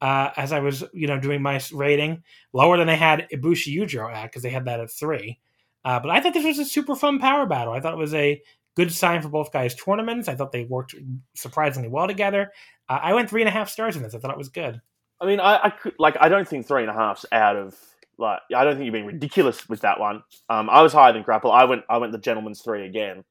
uh, 0.00 0.30
as 0.36 0.52
I 0.52 0.60
was, 0.60 0.84
you 0.94 1.08
know, 1.08 1.18
doing 1.18 1.42
my 1.42 1.60
rating, 1.72 2.22
lower 2.52 2.76
than 2.76 2.86
they 2.86 2.96
had 2.96 3.26
Ibushi 3.34 3.76
Yujiro 3.76 4.14
at 4.14 4.26
because 4.30 4.44
they 4.44 4.50
had 4.50 4.66
that 4.66 4.78
at 4.78 4.92
three. 4.92 5.40
Uh, 5.84 5.98
but 5.98 6.10
I 6.10 6.20
thought 6.20 6.32
this 6.32 6.44
was 6.44 6.60
a 6.60 6.64
super 6.64 6.94
fun 6.94 7.18
power 7.18 7.46
battle. 7.46 7.72
I 7.72 7.80
thought 7.80 7.94
it 7.94 7.98
was 7.98 8.14
a 8.14 8.40
good 8.76 8.92
sign 8.92 9.22
for 9.22 9.28
both 9.28 9.52
guys' 9.52 9.74
tournaments. 9.74 10.28
I 10.28 10.36
thought 10.36 10.52
they 10.52 10.64
worked 10.64 10.94
surprisingly 11.34 11.88
well 11.88 12.06
together. 12.06 12.52
Uh, 12.88 13.00
I 13.02 13.12
went 13.12 13.28
three 13.28 13.42
and 13.42 13.48
a 13.48 13.52
half 13.52 13.68
stars 13.68 13.96
in 13.96 14.04
this. 14.04 14.14
I 14.14 14.20
thought 14.20 14.30
it 14.30 14.38
was 14.38 14.50
good. 14.50 14.80
I 15.20 15.26
mean, 15.26 15.40
I, 15.40 15.64
I 15.64 15.70
could 15.70 15.94
like 15.98 16.16
I 16.20 16.28
don't 16.28 16.46
think 16.46 16.68
three 16.68 16.82
and 16.82 16.90
a 16.90 16.94
half's 16.94 17.26
out 17.32 17.56
of 17.56 17.76
like 18.20 18.40
I 18.54 18.64
don't 18.64 18.74
think 18.74 18.84
you're 18.84 18.92
being 18.92 19.06
ridiculous 19.06 19.68
with 19.68 19.80
that 19.80 19.98
one. 19.98 20.22
Um, 20.48 20.68
I 20.70 20.82
was 20.82 20.92
higher 20.92 21.12
than 21.12 21.22
Grapple. 21.22 21.50
I 21.50 21.64
went 21.64 21.82
I 21.88 21.98
went 21.98 22.12
the 22.12 22.18
gentleman's 22.18 22.62
three 22.62 22.86
again. 22.86 23.24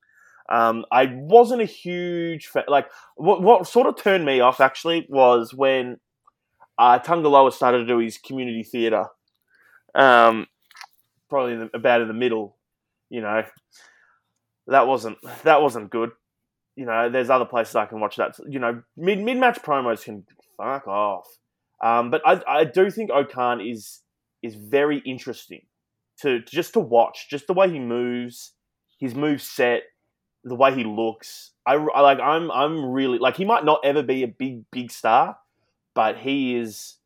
Um, 0.49 0.83
I 0.91 1.05
wasn't 1.05 1.61
a 1.61 1.65
huge 1.65 2.47
fan. 2.47 2.63
Like 2.67 2.87
what 3.15 3.41
what 3.41 3.67
sort 3.67 3.87
of 3.87 3.95
turned 3.95 4.25
me 4.25 4.39
off 4.39 4.59
actually 4.59 5.05
was 5.07 5.53
when 5.53 5.99
uh, 6.77 6.97
Tanga 6.99 7.29
Loa 7.29 7.51
started 7.51 7.79
to 7.79 7.85
do 7.85 7.99
his 7.99 8.17
community 8.17 8.63
theatre. 8.63 9.05
Um, 9.93 10.47
probably 11.29 11.53
in 11.53 11.59
the, 11.59 11.69
about 11.73 12.01
in 12.01 12.07
the 12.07 12.13
middle, 12.13 12.57
you 13.09 13.21
know. 13.21 13.43
That 14.67 14.87
wasn't 14.87 15.17
that 15.43 15.61
wasn't 15.61 15.91
good. 15.91 16.11
You 16.75 16.85
know, 16.85 17.09
there's 17.09 17.29
other 17.29 17.45
places 17.45 17.75
I 17.75 17.85
can 17.85 17.99
watch 17.99 18.15
that. 18.17 18.35
You 18.47 18.59
know, 18.59 18.81
mid 18.97 19.19
mid 19.19 19.37
match 19.37 19.61
promos 19.61 20.03
can 20.03 20.25
fuck 20.57 20.87
off. 20.87 21.27
Um, 21.83 22.09
but 22.09 22.21
I 22.25 22.41
I 22.47 22.63
do 22.65 22.89
think 22.89 23.09
O-Khan 23.11 23.61
is 23.61 24.01
is 24.41 24.55
very 24.55 24.99
interesting 24.99 25.61
to 26.21 26.41
just 26.41 26.73
to 26.73 26.79
watch, 26.79 27.27
just 27.29 27.47
the 27.47 27.53
way 27.53 27.69
he 27.69 27.79
moves, 27.79 28.53
his 28.99 29.15
move 29.15 29.41
set, 29.41 29.83
the 30.43 30.55
way 30.55 30.73
he 30.73 30.83
looks. 30.83 31.51
I, 31.65 31.73
I 31.75 32.01
like 32.01 32.19
I'm 32.19 32.51
I'm 32.51 32.85
really 32.85 33.17
like 33.17 33.37
he 33.37 33.45
might 33.45 33.65
not 33.65 33.81
ever 33.83 34.03
be 34.03 34.23
a 34.23 34.27
big 34.27 34.69
big 34.71 34.91
star, 34.91 35.37
but 35.93 36.17
he 36.17 36.55
is 36.55 36.97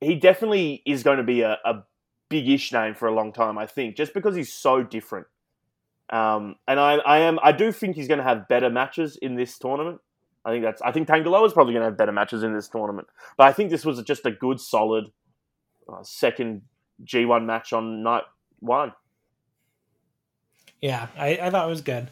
he 0.00 0.16
definitely 0.16 0.82
is 0.84 1.02
going 1.02 1.18
to 1.18 1.24
be 1.24 1.42
a, 1.42 1.58
a 1.64 1.84
big-ish 2.28 2.72
name 2.72 2.94
for 2.94 3.06
a 3.06 3.14
long 3.14 3.32
time. 3.32 3.58
I 3.58 3.66
think 3.66 3.96
just 3.96 4.14
because 4.14 4.34
he's 4.34 4.52
so 4.52 4.82
different. 4.82 5.26
Um, 6.12 6.56
and 6.68 6.78
I, 6.78 6.96
I 6.96 7.18
am 7.20 7.38
I 7.42 7.52
do 7.52 7.72
think 7.72 7.96
he's 7.96 8.08
going 8.08 8.18
to 8.18 8.24
have 8.24 8.48
better 8.48 8.68
matches 8.68 9.16
in 9.20 9.36
this 9.36 9.58
tournament. 9.58 10.00
I 10.44 10.50
think 10.50 10.64
that's 10.64 10.82
I 10.82 10.92
think 10.92 11.06
Tanga 11.06 11.30
Loa 11.30 11.46
is 11.46 11.52
probably 11.52 11.72
going 11.72 11.82
to 11.82 11.88
have 11.88 11.96
better 11.96 12.12
matches 12.12 12.42
in 12.42 12.54
this 12.54 12.68
tournament. 12.68 13.08
But 13.36 13.46
I 13.46 13.52
think 13.52 13.70
this 13.70 13.84
was 13.84 14.02
just 14.02 14.26
a 14.26 14.30
good, 14.30 14.60
solid 14.60 15.06
uh, 15.88 16.02
second 16.02 16.62
G1 17.04 17.44
match 17.44 17.72
on 17.72 18.02
night 18.02 18.24
one. 18.60 18.92
Yeah, 20.80 21.08
I, 21.16 21.38
I 21.40 21.50
thought 21.50 21.66
it 21.66 21.70
was 21.70 21.80
good. 21.82 22.10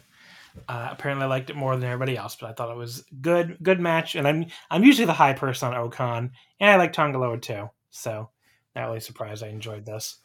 Uh, 0.67 0.89
apparently, 0.91 1.25
I 1.25 1.29
liked 1.29 1.49
it 1.49 1.55
more 1.55 1.75
than 1.75 1.89
everybody 1.89 2.17
else, 2.17 2.35
but 2.39 2.49
I 2.49 2.53
thought 2.53 2.71
it 2.71 2.77
was 2.77 3.03
good, 3.21 3.57
good 3.61 3.79
match. 3.79 4.15
And 4.15 4.27
I'm 4.27 4.45
I'm 4.69 4.83
usually 4.83 5.05
the 5.05 5.13
high 5.13 5.33
person 5.33 5.69
on 5.69 5.75
O-Khan, 5.79 6.31
and 6.59 6.69
I 6.69 6.75
like 6.75 6.93
Tanga 6.93 7.17
Loa 7.17 7.37
too. 7.37 7.69
So 7.89 8.29
not 8.75 8.85
really 8.87 8.99
surprised 8.99 9.43
I 9.43 9.47
enjoyed 9.47 9.85
this. 9.85 10.17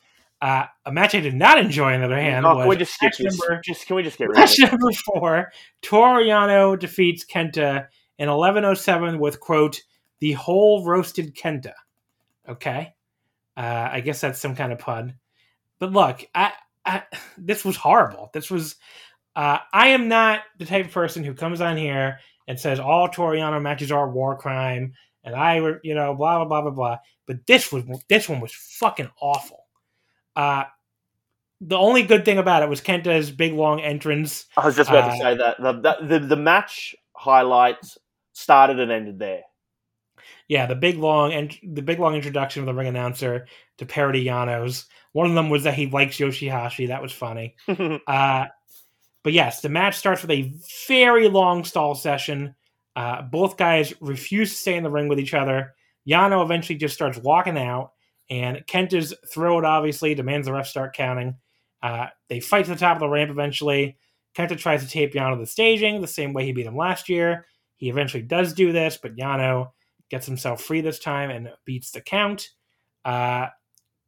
Uh, 0.42 0.66
a 0.84 0.92
match 0.92 1.14
I 1.14 1.20
did 1.20 1.34
not 1.34 1.58
enjoy, 1.58 1.94
on 1.94 2.00
the 2.00 2.06
other 2.06 2.20
hand, 2.20 2.44
Oh, 2.44 2.56
was 2.56 2.62
can 2.64 2.68
we 2.68 2.76
just 2.76 2.94
skip 2.94 3.12
this? 3.16 3.38
number 3.38 3.60
Just 3.64 3.86
can 3.86 3.96
we 3.96 4.02
just 4.02 4.18
get 4.18 4.28
rid 4.28 4.36
of 4.36 4.42
Match 4.44 4.58
number 4.58 4.92
four, 4.92 5.50
Toru 5.80 6.22
Yano 6.24 6.78
defeats 6.78 7.24
Kenta 7.24 7.86
in 8.18 8.28
1107 8.28 9.18
with, 9.18 9.40
quote, 9.40 9.82
the 10.18 10.32
whole 10.32 10.84
roasted 10.84 11.34
Kenta. 11.34 11.72
Okay. 12.48 12.94
Uh, 13.56 13.88
I 13.92 14.00
guess 14.00 14.20
that's 14.20 14.40
some 14.40 14.54
kind 14.54 14.72
of 14.72 14.78
pun. 14.78 15.14
But 15.78 15.92
look, 15.92 16.24
I, 16.34 16.52
I 16.84 17.02
this 17.38 17.64
was 17.64 17.76
horrible. 17.76 18.30
This 18.32 18.50
was, 18.50 18.76
uh, 19.34 19.58
I 19.72 19.88
am 19.88 20.08
not 20.08 20.40
the 20.58 20.66
type 20.66 20.86
of 20.86 20.92
person 20.92 21.24
who 21.24 21.34
comes 21.34 21.60
on 21.60 21.76
here 21.76 22.18
and 22.48 22.58
says 22.58 22.80
all 22.80 23.08
Toru 23.08 23.36
Yano 23.36 23.60
matches 23.60 23.90
are 23.92 24.08
war 24.10 24.36
crime 24.36 24.94
and 25.24 25.34
I, 25.34 25.60
were, 25.60 25.80
you 25.82 25.94
know, 25.94 26.14
blah, 26.14 26.38
blah, 26.38 26.46
blah, 26.46 26.62
blah, 26.62 26.70
blah. 26.70 26.98
But 27.26 27.46
this 27.46 27.72
was, 27.72 27.84
this 28.08 28.28
one 28.28 28.40
was 28.40 28.52
fucking 28.52 29.10
awful. 29.20 29.64
Uh, 30.36 30.64
the 31.60 31.76
only 31.76 32.02
good 32.02 32.24
thing 32.24 32.38
about 32.38 32.62
it 32.62 32.68
was 32.68 32.80
Kenta's 32.80 33.30
big 33.30 33.52
long 33.52 33.80
entrance. 33.80 34.46
I 34.56 34.66
was 34.66 34.76
just 34.76 34.90
about 34.90 35.10
Uh, 35.10 35.12
to 35.12 35.18
say 35.18 35.36
that 35.36 35.56
the 35.58 36.06
the 36.06 36.18
the 36.26 36.36
match 36.36 36.94
highlights 37.14 37.96
started 38.32 38.78
and 38.78 38.92
ended 38.92 39.18
there. 39.18 39.42
Yeah, 40.48 40.66
the 40.66 40.76
big 40.76 40.98
long 40.98 41.32
and 41.32 41.56
the 41.62 41.82
big 41.82 41.98
long 41.98 42.14
introduction 42.14 42.60
of 42.60 42.66
the 42.66 42.74
ring 42.74 42.86
announcer 42.88 43.46
to 43.78 43.86
parody 43.86 44.24
Yano's. 44.24 44.86
One 45.12 45.26
of 45.26 45.34
them 45.34 45.50
was 45.50 45.64
that 45.64 45.74
he 45.74 45.86
likes 45.86 46.18
Yoshihashi. 46.18 46.88
That 46.88 47.02
was 47.02 47.12
funny. 47.12 47.56
Uh, 48.06 48.46
but 49.24 49.32
yes, 49.32 49.60
the 49.60 49.68
match 49.68 49.96
starts 49.96 50.22
with 50.22 50.30
a 50.30 50.52
very 50.86 51.26
long 51.26 51.64
stall 51.64 51.96
session. 51.96 52.54
Uh, 52.94 53.22
both 53.22 53.56
guys 53.56 53.92
refuse 54.00 54.50
to 54.50 54.56
stay 54.56 54.76
in 54.76 54.84
the 54.84 54.90
ring 54.90 55.08
with 55.08 55.18
each 55.18 55.34
other. 55.34 55.74
Yano 56.08 56.44
eventually 56.44 56.78
just 56.78 56.94
starts 56.94 57.18
walking 57.18 57.58
out, 57.58 57.90
and 58.30 58.58
Kenta's 58.68 59.12
thrilled, 59.28 59.64
obviously, 59.64 60.14
demands 60.14 60.46
the 60.46 60.52
ref 60.52 60.68
start 60.68 60.94
counting. 60.94 61.34
Uh, 61.82 62.06
they 62.28 62.38
fight 62.38 62.66
to 62.66 62.70
the 62.70 62.76
top 62.76 62.94
of 62.96 63.00
the 63.00 63.08
ramp 63.08 63.32
eventually. 63.32 63.96
Kenta 64.36 64.56
tries 64.56 64.84
to 64.84 64.88
tape 64.88 65.14
Yano 65.14 65.34
to 65.34 65.40
the 65.40 65.46
staging 65.46 66.00
the 66.00 66.06
same 66.06 66.32
way 66.32 66.44
he 66.44 66.52
beat 66.52 66.66
him 66.66 66.76
last 66.76 67.08
year. 67.08 67.46
He 67.74 67.88
eventually 67.88 68.22
does 68.22 68.52
do 68.52 68.70
this, 68.70 68.96
but 68.96 69.16
Yano 69.16 69.70
gets 70.10 70.26
himself 70.26 70.62
free 70.62 70.80
this 70.80 70.98
time 70.98 71.30
and 71.30 71.50
beats 71.64 71.90
the 71.90 72.00
count. 72.00 72.50
Uh, 73.04 73.48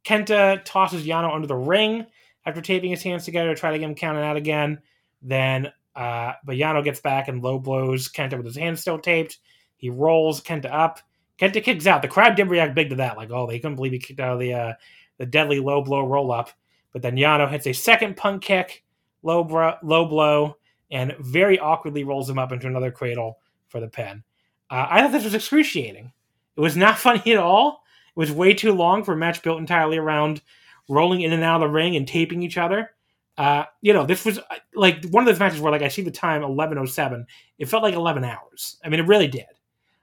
Kenta 0.05 0.63
tosses 0.63 1.05
Yano 1.05 1.33
under 1.33 1.47
the 1.47 1.55
ring 1.55 2.05
after 2.45 2.61
taping 2.61 2.89
his 2.89 3.03
hands 3.03 3.25
together 3.25 3.53
to 3.53 3.59
try 3.59 3.71
to 3.71 3.79
get 3.79 3.89
him 3.89 3.95
counted 3.95 4.21
out 4.21 4.37
again. 4.37 4.79
Then, 5.21 5.71
uh, 5.95 6.33
but 6.45 6.55
Yano 6.55 6.83
gets 6.83 7.01
back 7.01 7.27
and 7.27 7.43
low 7.43 7.59
blows 7.59 8.09
Kenta 8.09 8.37
with 8.37 8.45
his 8.45 8.57
hands 8.57 8.81
still 8.81 8.99
taped. 8.99 9.39
He 9.75 9.89
rolls 9.89 10.41
Kenta 10.41 10.71
up. 10.71 10.99
Kenta 11.37 11.63
kicks 11.63 11.87
out. 11.87 12.01
The 12.01 12.07
crowd 12.07 12.35
didn't 12.35 12.51
react 12.51 12.75
big 12.75 12.89
to 12.89 12.95
that, 12.97 13.17
like, 13.17 13.31
oh, 13.31 13.47
they 13.47 13.59
couldn't 13.59 13.75
believe 13.75 13.93
he 13.93 13.99
kicked 13.99 14.19
out 14.19 14.33
of 14.33 14.39
the 14.39 14.53
uh, 14.53 14.73
the 15.17 15.25
deadly 15.25 15.59
low 15.59 15.81
blow 15.81 16.05
roll 16.05 16.31
up. 16.31 16.49
But 16.91 17.01
then 17.01 17.15
Yano 17.15 17.49
hits 17.49 17.67
a 17.67 17.73
second 17.73 18.17
punk 18.17 18.41
kick, 18.41 18.83
low 19.21 19.43
bro- 19.43 19.77
low 19.83 20.05
blow, 20.05 20.57
and 20.91 21.15
very 21.19 21.59
awkwardly 21.59 22.03
rolls 22.03 22.29
him 22.29 22.39
up 22.39 22.51
into 22.51 22.67
another 22.67 22.91
cradle 22.91 23.39
for 23.67 23.79
the 23.79 23.87
pin. 23.87 24.23
Uh, 24.69 24.87
I 24.89 25.01
thought 25.01 25.11
this 25.11 25.23
was 25.23 25.35
excruciating. 25.35 26.11
It 26.55 26.61
was 26.61 26.77
not 26.77 26.97
funny 26.99 27.31
at 27.31 27.39
all. 27.39 27.83
It 28.15 28.19
was 28.19 28.31
way 28.31 28.53
too 28.53 28.73
long 28.73 29.03
for 29.03 29.13
a 29.13 29.17
match 29.17 29.43
built 29.43 29.59
entirely 29.59 29.97
around 29.97 30.41
rolling 30.89 31.21
in 31.21 31.33
and 31.33 31.43
out 31.43 31.61
of 31.61 31.69
the 31.69 31.73
ring 31.73 31.95
and 31.95 32.07
taping 32.07 32.41
each 32.41 32.57
other. 32.57 32.91
Uh, 33.37 33.63
you 33.81 33.93
know, 33.93 34.05
this 34.05 34.25
was 34.25 34.37
uh, 34.37 34.43
like 34.75 35.05
one 35.11 35.23
of 35.23 35.25
those 35.25 35.39
matches 35.39 35.61
where, 35.61 35.71
like, 35.71 35.81
I 35.81 35.87
see 35.87 36.01
the 36.01 36.11
time 36.11 36.43
eleven 36.43 36.77
oh 36.77 36.85
seven. 36.85 37.25
It 37.57 37.69
felt 37.69 37.83
like 37.83 37.93
eleven 37.93 38.25
hours. 38.25 38.77
I 38.83 38.89
mean, 38.89 38.99
it 38.99 39.07
really 39.07 39.27
did. 39.27 39.45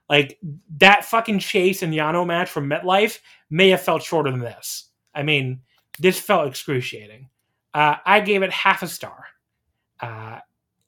Like 0.09 0.39
that 0.77 1.05
fucking 1.05 1.39
Chase 1.39 1.83
and 1.83 1.93
Yano 1.93 2.25
match 2.25 2.49
from 2.49 2.69
MetLife 2.69 3.19
may 3.49 3.69
have 3.69 3.81
felt 3.81 4.01
shorter 4.01 4.31
than 4.31 4.39
this. 4.39 4.89
I 5.13 5.23
mean, 5.23 5.61
this 5.99 6.19
felt 6.19 6.47
excruciating. 6.47 7.29
Uh, 7.73 7.97
I 8.05 8.21
gave 8.21 8.41
it 8.41 8.51
half 8.51 8.81
a 8.81 8.87
star. 8.87 9.25
Uh, 9.99 10.39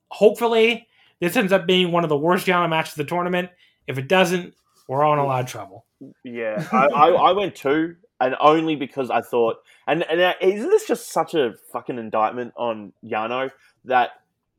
hopefully, 0.10 0.88
this 1.20 1.36
ends 1.36 1.52
up 1.52 1.68
being 1.68 1.92
one 1.92 2.04
of 2.04 2.10
the 2.10 2.18
worst 2.18 2.48
Yano 2.48 2.70
matches 2.70 2.94
of 2.94 2.98
the 2.98 3.04
tournament. 3.04 3.50
If 3.90 3.98
it 3.98 4.08
doesn't, 4.08 4.54
we're 4.88 5.04
all 5.04 5.14
in 5.14 5.20
a 5.20 5.26
lot 5.26 5.44
of 5.44 5.50
trouble. 5.50 5.84
Yeah, 6.24 6.64
I, 6.72 6.86
I, 6.86 7.10
I 7.10 7.32
went 7.32 7.56
two, 7.56 7.96
and 8.22 8.36
only 8.40 8.76
because 8.76 9.10
I 9.10 9.22
thought, 9.22 9.58
and 9.88 10.04
and 10.04 10.22
uh, 10.22 10.36
isn't 10.40 10.70
this 10.70 10.88
just 10.88 11.12
such 11.12 11.34
a 11.34 11.56
fucking 11.74 11.98
indictment 11.98 12.54
on 12.56 12.94
Yano 13.04 13.50
that 13.86 14.12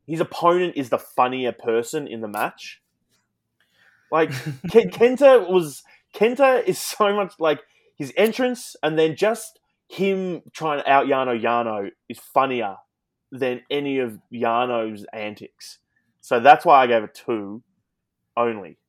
his 0.04 0.18
opponent 0.18 0.74
is 0.76 0.88
the 0.88 0.98
funnier 0.98 1.52
person 1.52 2.08
in 2.08 2.22
the 2.22 2.28
match? 2.28 2.82
Like 4.10 4.30
Ken- 4.72 4.90
Kenta 4.90 5.48
was 5.48 5.84
Kenta 6.12 6.64
is 6.64 6.80
so 6.80 7.14
much 7.14 7.34
like 7.38 7.60
his 7.96 8.12
entrance, 8.16 8.74
and 8.82 8.98
then 8.98 9.14
just 9.14 9.60
him 9.86 10.42
trying 10.52 10.82
to 10.82 10.90
out 10.90 11.06
Yano 11.06 11.40
Yano 11.40 11.90
is 12.08 12.18
funnier 12.18 12.78
than 13.30 13.60
any 13.70 14.00
of 14.00 14.18
Yano's 14.34 15.06
antics. 15.12 15.78
So 16.20 16.40
that's 16.40 16.64
why 16.64 16.82
I 16.82 16.88
gave 16.88 17.04
it 17.04 17.14
two 17.14 17.62
only 18.36 18.79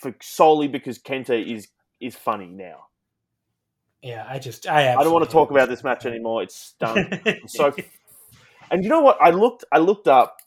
for 0.00 0.14
solely 0.20 0.68
because 0.68 0.98
Kenta 0.98 1.40
is 1.40 1.68
is 2.00 2.16
funny 2.16 2.46
now. 2.46 2.86
Yeah, 4.02 4.24
I 4.28 4.38
just 4.38 4.66
I 4.66 4.94
I 4.94 5.04
don't 5.04 5.12
want 5.12 5.26
to 5.26 5.30
talk 5.30 5.50
about 5.50 5.68
this 5.68 5.84
match 5.84 6.06
anymore. 6.06 6.42
It's 6.42 6.74
done. 6.80 7.22
So, 7.46 7.72
and 8.70 8.82
you 8.82 8.88
know 8.88 9.00
what? 9.00 9.18
I 9.20 9.30
looked. 9.30 9.64
I 9.70 9.78
looked 9.78 10.08
up 10.08 10.38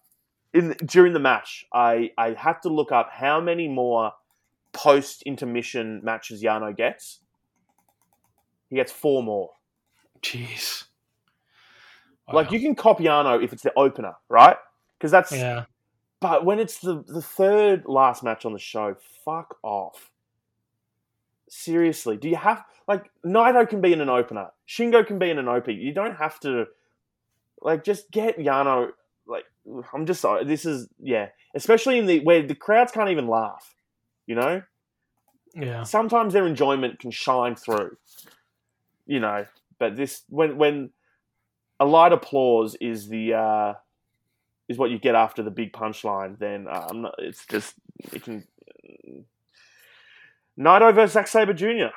in 0.53 0.75
during 0.85 1.13
the 1.13 1.19
match. 1.19 1.65
I 1.73 2.11
I 2.17 2.31
had 2.31 2.61
to 2.63 2.69
look 2.69 2.91
up 2.91 3.09
how 3.11 3.39
many 3.39 3.67
more 3.67 4.13
post 4.71 5.21
intermission 5.23 6.01
matches 6.03 6.41
Yano 6.41 6.75
gets. 6.75 7.19
He 8.69 8.75
gets 8.75 8.91
four 8.91 9.21
more. 9.21 9.51
Jeez. 10.21 10.85
Like 12.31 12.51
you 12.51 12.59
can 12.59 12.73
cop 12.73 12.99
Yano 12.99 13.43
if 13.43 13.53
it's 13.53 13.61
the 13.61 13.73
opener, 13.77 14.13
right? 14.29 14.57
Because 14.97 15.11
that's 15.11 15.31
Yeah. 15.31 15.65
But 16.23 16.45
when 16.45 16.57
it's 16.57 16.79
the 16.79 17.03
the 17.05 17.21
third 17.21 17.83
last 17.85 18.23
match 18.23 18.45
on 18.45 18.53
the 18.53 18.57
show, 18.59 18.95
fuck 19.25 19.57
off. 19.61 20.09
Seriously, 21.49 22.15
do 22.15 22.29
you 22.29 22.37
have 22.37 22.63
like 22.87 23.11
Naito 23.25 23.67
can 23.67 23.81
be 23.81 23.91
in 23.91 23.99
an 23.99 24.07
opener, 24.07 24.47
Shingo 24.65 25.05
can 25.05 25.19
be 25.19 25.29
in 25.29 25.37
an 25.37 25.49
OP. 25.49 25.67
You 25.67 25.93
don't 25.93 26.15
have 26.15 26.39
to 26.39 26.67
like 27.61 27.83
just 27.83 28.09
get 28.09 28.37
Yano. 28.39 28.91
Like 29.27 29.43
I'm 29.93 30.05
just 30.05 30.21
sorry. 30.21 30.45
This 30.45 30.63
is 30.63 30.87
yeah, 30.97 31.27
especially 31.55 31.99
in 31.99 32.05
the 32.05 32.21
where 32.21 32.41
the 32.41 32.55
crowds 32.55 32.93
can't 32.93 33.09
even 33.09 33.27
laugh. 33.27 33.75
You 34.25 34.35
know, 34.35 34.61
Yeah. 35.53 35.83
sometimes 35.83 36.31
their 36.31 36.47
enjoyment 36.47 36.99
can 36.99 37.11
shine 37.11 37.57
through. 37.57 37.97
You 39.05 39.19
know, 39.19 39.45
but 39.77 39.97
this 39.97 40.23
when 40.29 40.57
when 40.57 40.91
a 41.81 41.85
light 41.85 42.13
applause 42.13 42.75
is 42.75 43.09
the 43.09 43.33
uh, 43.33 43.73
is 44.73 44.79
what 44.79 44.91
you 44.91 44.99
get 44.99 45.15
after 45.15 45.43
the 45.43 45.51
big 45.51 45.71
punchline, 45.71 46.37
then 46.37 46.67
uh, 46.67 46.87
I'm 46.89 47.03
not, 47.03 47.15
it's 47.19 47.45
just 47.45 47.75
it 48.11 48.23
can. 48.23 48.45
Naito 50.59 50.93
versus 50.93 51.13
Zack 51.13 51.27
Sabre 51.27 51.53
Jr. 51.53 51.93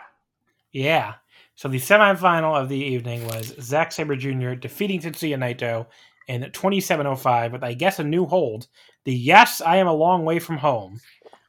Yeah. 0.73 1.15
So 1.57 1.69
the 1.69 1.79
semifinal 1.79 2.61
of 2.61 2.69
the 2.69 2.79
evening 2.79 3.27
was 3.27 3.55
Zack 3.61 3.93
Sabre 3.93 4.17
Jr. 4.17 4.55
defeating 4.55 5.01
Tetsuya 5.01 5.37
Naito 5.37 5.87
in 6.29 6.43
27.05 6.43 7.53
with, 7.53 7.65
I 7.65 7.75
guess, 7.75 7.99
a 7.99 8.05
new 8.05 8.27
hold. 8.27 8.67
The 9.05 9.15
Yes, 9.15 9.61
I 9.61 9.77
Am 9.77 9.87
a 9.87 9.93
Long 9.93 10.25
Way 10.25 10.39
from 10.39 10.59
Home. 10.59 11.01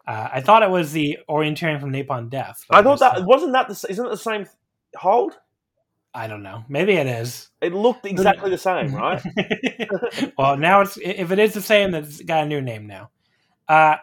Uh, 0.06 0.30
I 0.32 0.42
thought 0.42 0.64
it 0.64 0.70
was 0.70 0.94
the 0.94 1.18
orienteering 1.30 1.82
from 1.82 1.92
Napalm 1.92 2.30
Death. 2.30 2.64
I 2.70 2.82
thought 2.82 3.00
that 3.00 3.26
wasn't 3.26 3.54
that 3.54 3.68
the, 3.68 3.88
isn't 3.90 4.06
it 4.06 4.10
the 4.10 4.18
same 4.18 4.46
hold? 4.96 5.38
I 6.14 6.28
don't 6.28 6.44
know. 6.44 6.64
Maybe 6.68 6.94
it 6.94 7.08
is. 7.08 7.50
It 7.62 7.74
looked 7.74 8.06
exactly 8.06 8.50
the 8.50 8.58
same, 8.58 8.94
right? 8.96 9.22
well, 10.38 10.58
now 10.58 10.82
it's 10.82 10.98
if 10.98 11.32
it 11.32 11.40
is 11.40 11.54
the 11.54 11.62
same, 11.62 11.92
then 11.92 12.04
it's 12.04 12.22
got 12.22 12.44
a 12.44 12.48
new 12.48 12.62
name 12.62 12.88
now. 12.88 13.12
Uh, 13.68 13.98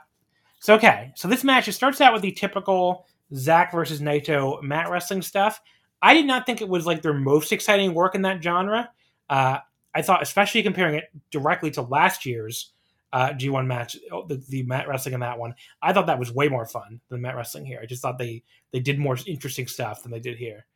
so 0.60 0.74
okay, 0.74 1.12
so 1.16 1.28
this 1.28 1.44
match 1.44 1.68
it 1.68 1.72
starts 1.72 2.00
out 2.00 2.12
with 2.12 2.22
the 2.22 2.32
typical 2.32 3.06
Zack 3.34 3.72
versus 3.72 4.00
Naito 4.00 4.62
mat 4.62 4.90
wrestling 4.90 5.22
stuff. 5.22 5.60
I 6.00 6.14
did 6.14 6.26
not 6.26 6.46
think 6.46 6.60
it 6.60 6.68
was 6.68 6.86
like 6.86 7.02
their 7.02 7.14
most 7.14 7.52
exciting 7.52 7.94
work 7.94 8.14
in 8.14 8.22
that 8.22 8.42
genre. 8.42 8.90
Uh, 9.28 9.58
I 9.94 10.02
thought, 10.02 10.22
especially 10.22 10.62
comparing 10.62 10.96
it 10.96 11.04
directly 11.30 11.70
to 11.72 11.82
last 11.82 12.26
year's 12.26 12.72
uh, 13.12 13.30
G1 13.30 13.66
match, 13.66 13.96
oh, 14.12 14.26
the, 14.26 14.42
the 14.48 14.64
mat 14.64 14.88
wrestling 14.88 15.14
in 15.14 15.20
that 15.20 15.38
one, 15.38 15.54
I 15.80 15.92
thought 15.92 16.06
that 16.06 16.18
was 16.18 16.32
way 16.32 16.48
more 16.48 16.66
fun 16.66 17.00
than 17.08 17.22
mat 17.22 17.36
wrestling 17.36 17.64
here. 17.64 17.78
I 17.82 17.86
just 17.86 18.02
thought 18.02 18.18
they 18.18 18.42
they 18.72 18.80
did 18.80 18.98
more 18.98 19.16
interesting 19.26 19.66
stuff 19.66 20.02
than 20.02 20.12
they 20.12 20.20
did 20.20 20.36
here. 20.36 20.66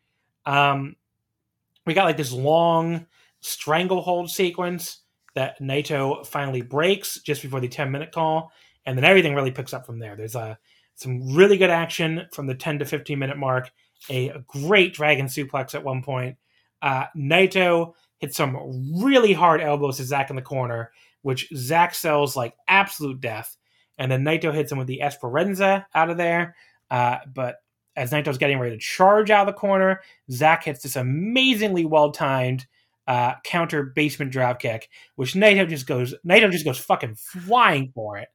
Um, 0.47 0.97
we 1.89 1.95
got 1.95 2.05
like 2.05 2.18
this 2.18 2.32
long 2.32 3.07
stranglehold 3.41 4.30
sequence 4.30 4.99
that 5.34 5.59
Naito 5.59 6.26
finally 6.26 6.61
breaks 6.61 7.20
just 7.22 7.41
before 7.41 7.61
the 7.61 7.68
10 7.68 7.91
minute 7.91 8.12
call, 8.12 8.53
and 8.84 8.97
then 8.97 9.05
everything 9.05 9.34
really 9.34 9.51
picks 9.51 9.72
up 9.72 9.86
from 9.86 9.99
there. 9.99 10.14
There's 10.14 10.34
a 10.34 10.59
some 10.97 11.34
really 11.34 11.57
good 11.57 11.70
action 11.70 12.26
from 12.32 12.47
the 12.47 12.55
10 12.55 12.80
to 12.80 12.84
15 12.84 13.18
minute 13.18 13.39
mark, 13.39 13.70
a 14.11 14.32
great 14.47 14.93
dragon 14.93 15.26
suplex 15.26 15.74
at 15.74 15.82
one 15.82 16.03
point. 16.03 16.36
Uh, 16.82 17.05
Naito 17.16 17.95
hits 18.18 18.36
some 18.36 18.57
really 19.01 19.32
hard 19.32 19.62
elbows 19.62 19.97
to 19.97 20.05
Zack 20.05 20.28
in 20.28 20.36
the 20.36 20.43
corner, 20.43 20.91
which 21.22 21.49
Zack 21.57 21.95
sells 21.95 22.36
like 22.36 22.55
absolute 22.66 23.20
death. 23.20 23.57
And 23.97 24.12
then 24.12 24.24
Naito 24.24 24.53
hits 24.53 24.70
him 24.70 24.78
with 24.78 24.89
the 24.89 25.01
Esperanza 25.01 25.86
out 25.95 26.11
of 26.11 26.18
there. 26.18 26.55
Uh, 26.91 27.18
but 27.32 27.57
as 27.99 28.12
Naito's 28.12 28.38
getting 28.38 28.61
ready 28.61 28.76
to 28.76 28.80
charge 28.80 29.30
out 29.30 29.49
of 29.49 29.53
the 29.53 29.59
corner, 29.59 30.01
Zack 30.30 30.64
hits 30.64 30.82
this 30.82 30.96
amazingly 30.96 31.84
well 31.84 32.12
timed 32.12 32.66
uh, 33.09 33.34
counter 33.42 33.82
basement 33.82 34.30
drop 34.30 34.61
kick, 34.61 34.88
which 35.16 35.34
Naito 35.34 35.68
just 35.68 35.86
goes 35.86 36.14
Naito 36.26 36.51
just 36.51 36.64
goes 36.64 36.78
fucking 36.78 37.16
flying 37.16 37.90
for 37.94 38.18
it. 38.18 38.28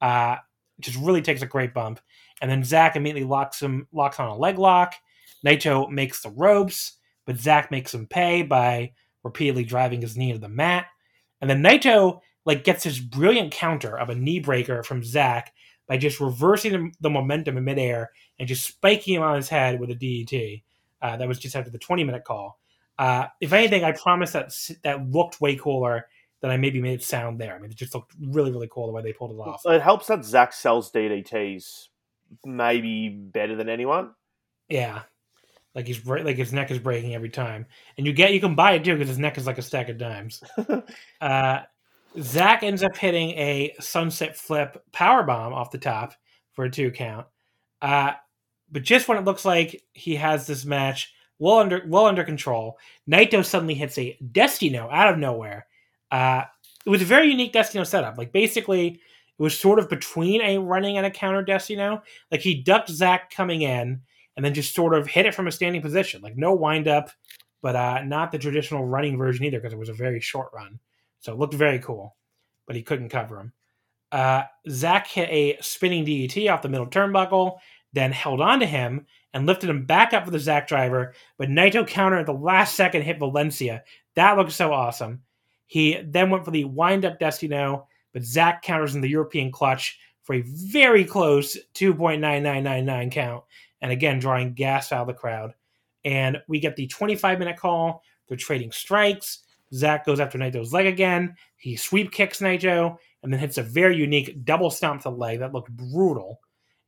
Uh, 0.00 0.36
just 0.80 0.98
really 0.98 1.22
takes 1.22 1.42
a 1.42 1.46
great 1.46 1.72
bump, 1.72 2.00
and 2.42 2.50
then 2.50 2.64
Zack 2.64 2.96
immediately 2.96 3.28
locks 3.28 3.62
him 3.62 3.86
locks 3.92 4.18
on 4.18 4.28
a 4.28 4.36
leg 4.36 4.58
lock. 4.58 4.94
Naito 5.46 5.88
makes 5.88 6.20
the 6.22 6.30
ropes, 6.30 6.98
but 7.24 7.38
Zack 7.38 7.70
makes 7.70 7.94
him 7.94 8.08
pay 8.08 8.42
by 8.42 8.92
repeatedly 9.22 9.64
driving 9.64 10.00
his 10.00 10.16
knee 10.16 10.30
into 10.30 10.40
the 10.40 10.48
mat, 10.48 10.86
and 11.40 11.48
then 11.48 11.62
Naito 11.62 12.18
like 12.44 12.64
gets 12.64 12.84
this 12.84 12.98
brilliant 12.98 13.52
counter 13.52 13.96
of 13.96 14.10
a 14.10 14.14
knee 14.14 14.40
breaker 14.40 14.82
from 14.82 15.04
Zack 15.04 15.53
by 15.86 15.96
just 15.96 16.20
reversing 16.20 16.94
the 17.00 17.10
momentum 17.10 17.56
in 17.56 17.64
midair 17.64 18.10
and 18.38 18.48
just 18.48 18.66
spiking 18.66 19.14
him 19.14 19.22
on 19.22 19.36
his 19.36 19.48
head 19.48 19.80
with 19.80 19.90
a 19.90 19.94
DDT. 19.94 20.62
Uh, 21.02 21.16
that 21.16 21.28
was 21.28 21.38
just 21.38 21.54
after 21.54 21.70
the 21.70 21.78
20 21.78 22.04
minute 22.04 22.24
call. 22.24 22.58
Uh, 22.98 23.26
if 23.40 23.52
anything, 23.52 23.84
I 23.84 23.92
promise 23.92 24.32
that 24.32 24.54
that 24.82 25.10
looked 25.10 25.40
way 25.40 25.56
cooler 25.56 26.06
than 26.40 26.50
I 26.50 26.56
maybe 26.56 26.80
made 26.80 27.00
it 27.00 27.02
sound 27.02 27.40
there. 27.40 27.54
I 27.54 27.58
mean, 27.58 27.70
it 27.70 27.76
just 27.76 27.94
looked 27.94 28.14
really, 28.20 28.52
really 28.52 28.68
cool 28.70 28.86
the 28.86 28.92
way 28.92 29.02
they 29.02 29.12
pulled 29.12 29.32
it 29.32 29.34
off. 29.34 29.62
It 29.66 29.82
helps 29.82 30.06
that 30.06 30.24
Zack 30.24 30.52
sells 30.52 30.92
DDTs 30.92 31.88
maybe 32.44 33.08
better 33.08 33.56
than 33.56 33.68
anyone. 33.68 34.12
Yeah, 34.68 35.02
like 35.74 35.86
he's 35.86 36.04
like 36.06 36.36
his 36.36 36.52
neck 36.52 36.70
is 36.70 36.78
breaking 36.78 37.14
every 37.14 37.30
time, 37.30 37.66
and 37.98 38.06
you 38.06 38.12
get 38.12 38.32
you 38.32 38.40
can 38.40 38.54
buy 38.54 38.72
it 38.72 38.84
too 38.84 38.92
because 38.92 39.08
his 39.08 39.18
neck 39.18 39.36
is 39.38 39.46
like 39.46 39.58
a 39.58 39.62
stack 39.62 39.88
of 39.88 39.98
dimes. 39.98 40.42
uh, 41.20 41.60
Zack 42.20 42.62
ends 42.62 42.82
up 42.82 42.96
hitting 42.96 43.30
a 43.30 43.74
sunset 43.80 44.36
flip 44.36 44.82
power 44.92 45.22
bomb 45.22 45.52
off 45.52 45.70
the 45.70 45.78
top 45.78 46.14
for 46.52 46.64
a 46.64 46.70
two 46.70 46.90
count. 46.90 47.26
Uh, 47.82 48.12
but 48.70 48.82
just 48.82 49.08
when 49.08 49.18
it 49.18 49.24
looks 49.24 49.44
like 49.44 49.82
he 49.92 50.16
has 50.16 50.46
this 50.46 50.64
match 50.64 51.12
well 51.38 51.58
under 51.58 51.82
well 51.86 52.06
under 52.06 52.24
control, 52.24 52.78
Naito 53.10 53.44
suddenly 53.44 53.74
hits 53.74 53.98
a 53.98 54.16
Destino 54.32 54.88
out 54.90 55.12
of 55.12 55.18
nowhere. 55.18 55.66
Uh, 56.10 56.42
it 56.86 56.90
was 56.90 57.02
a 57.02 57.06
very 57.06 57.28
unique 57.28 57.52
Destino 57.52 57.84
setup. 57.84 58.16
Like 58.18 58.32
basically, 58.32 58.88
it 58.88 59.42
was 59.42 59.58
sort 59.58 59.78
of 59.78 59.88
between 59.88 60.40
a 60.42 60.58
running 60.58 60.96
and 60.96 61.06
a 61.06 61.10
counter 61.10 61.42
Destino. 61.42 62.02
Like 62.30 62.40
he 62.40 62.62
ducked 62.62 62.90
Zack 62.90 63.30
coming 63.30 63.62
in 63.62 64.00
and 64.36 64.44
then 64.44 64.54
just 64.54 64.74
sort 64.74 64.94
of 64.94 65.06
hit 65.06 65.26
it 65.26 65.34
from 65.34 65.48
a 65.48 65.52
standing 65.52 65.82
position. 65.82 66.22
Like 66.22 66.36
no 66.36 66.54
wind 66.54 66.86
up, 66.88 67.10
but 67.62 67.76
uh, 67.76 68.02
not 68.04 68.30
the 68.30 68.38
traditional 68.38 68.86
running 68.86 69.18
version 69.18 69.44
either 69.44 69.58
because 69.58 69.72
it 69.72 69.78
was 69.78 69.88
a 69.88 69.94
very 69.94 70.20
short 70.20 70.50
run. 70.52 70.78
So 71.24 71.32
it 71.32 71.38
looked 71.38 71.54
very 71.54 71.78
cool, 71.78 72.16
but 72.66 72.76
he 72.76 72.82
couldn't 72.82 73.08
cover 73.08 73.40
him. 73.40 73.52
Uh, 74.12 74.42
Zack 74.68 75.06
hit 75.06 75.30
a 75.30 75.56
spinning 75.62 76.04
DDT 76.04 76.52
off 76.52 76.60
the 76.60 76.68
middle 76.68 76.86
turnbuckle, 76.86 77.56
then 77.94 78.12
held 78.12 78.42
on 78.42 78.60
to 78.60 78.66
him 78.66 79.06
and 79.32 79.46
lifted 79.46 79.70
him 79.70 79.86
back 79.86 80.12
up 80.12 80.26
for 80.26 80.30
the 80.30 80.38
Zack 80.38 80.68
driver. 80.68 81.14
But 81.38 81.48
Naito 81.48 81.88
countered 81.88 82.20
at 82.20 82.26
the 82.26 82.34
last 82.34 82.74
second, 82.74 83.02
hit 83.02 83.18
Valencia. 83.18 83.84
That 84.16 84.36
looked 84.36 84.52
so 84.52 84.70
awesome. 84.70 85.22
He 85.64 85.98
then 86.04 86.28
went 86.28 86.44
for 86.44 86.50
the 86.50 86.64
wind 86.64 87.06
up 87.06 87.18
Destino, 87.18 87.88
but 88.12 88.22
Zack 88.22 88.60
counters 88.60 88.94
in 88.94 89.00
the 89.00 89.08
European 89.08 89.50
clutch 89.50 89.98
for 90.24 90.34
a 90.34 90.44
very 90.46 91.06
close 91.06 91.56
2.9999 91.74 93.10
count, 93.10 93.44
and 93.80 93.90
again 93.90 94.18
drawing 94.18 94.52
gas 94.52 94.92
out 94.92 95.00
of 95.00 95.06
the 95.06 95.14
crowd. 95.14 95.54
And 96.04 96.36
we 96.48 96.60
get 96.60 96.76
the 96.76 96.86
25 96.86 97.38
minute 97.38 97.56
call. 97.56 98.02
They're 98.28 98.36
trading 98.36 98.72
strikes. 98.72 99.43
Zack 99.72 100.04
goes 100.04 100.20
after 100.20 100.38
Naito's 100.38 100.72
leg 100.72 100.86
again. 100.86 101.36
He 101.56 101.76
sweep 101.76 102.12
kicks 102.12 102.40
Naito 102.40 102.96
and 103.22 103.32
then 103.32 103.40
hits 103.40 103.58
a 103.58 103.62
very 103.62 103.96
unique 103.96 104.44
double 104.44 104.70
stomp 104.70 105.02
to 105.02 105.10
the 105.10 105.16
leg 105.16 105.38
that 105.40 105.52
looked 105.52 105.70
brutal. 105.70 106.40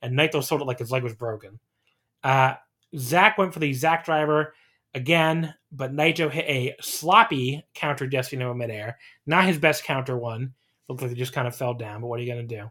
And 0.02 0.16
Naito 0.16 0.42
sold 0.42 0.60
it 0.60 0.66
like 0.66 0.78
his 0.78 0.90
leg 0.90 1.02
was 1.02 1.14
broken. 1.14 1.58
Uh, 2.22 2.54
Zack 2.96 3.38
went 3.38 3.52
for 3.52 3.60
the 3.60 3.72
Zack 3.72 4.04
driver 4.04 4.54
again, 4.94 5.54
but 5.72 5.94
Naito 5.94 6.30
hit 6.30 6.44
a 6.46 6.74
sloppy 6.80 7.64
counter 7.74 8.06
Destino 8.06 8.52
in 8.52 8.58
midair. 8.58 8.98
Not 9.26 9.46
his 9.46 9.58
best 9.58 9.84
counter 9.84 10.16
one. 10.16 10.54
Looked 10.88 11.02
like 11.02 11.10
he 11.10 11.16
just 11.16 11.32
kind 11.32 11.48
of 11.48 11.56
fell 11.56 11.74
down, 11.74 12.00
but 12.00 12.06
what 12.06 12.20
are 12.20 12.22
you 12.22 12.32
going 12.32 12.46
to 12.46 12.56
do? 12.56 12.70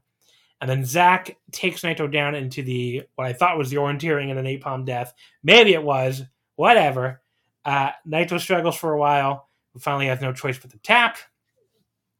And 0.61 0.69
then 0.69 0.85
Zack 0.85 1.37
takes 1.51 1.81
Naito 1.81 2.11
down 2.11 2.33
into 2.33 2.63
the 2.63 3.03
what 3.15 3.27
I 3.27 3.33
thought 3.33 3.57
was 3.57 3.69
the 3.69 3.75
orienteering 3.77 4.29
and 4.29 4.39
an 4.39 4.45
napalm 4.45 4.85
death. 4.85 5.13
Maybe 5.43 5.73
it 5.73 5.83
was. 5.83 6.23
Whatever. 6.55 7.21
Uh, 7.65 7.91
Naito 8.07 8.39
struggles 8.39 8.77
for 8.77 8.93
a 8.93 8.99
while, 8.99 9.49
but 9.75 9.83
finally 9.83 10.07
has 10.07 10.21
no 10.21 10.31
choice 10.31 10.57
but 10.57 10.71
to 10.71 10.77
tap. 10.77 11.17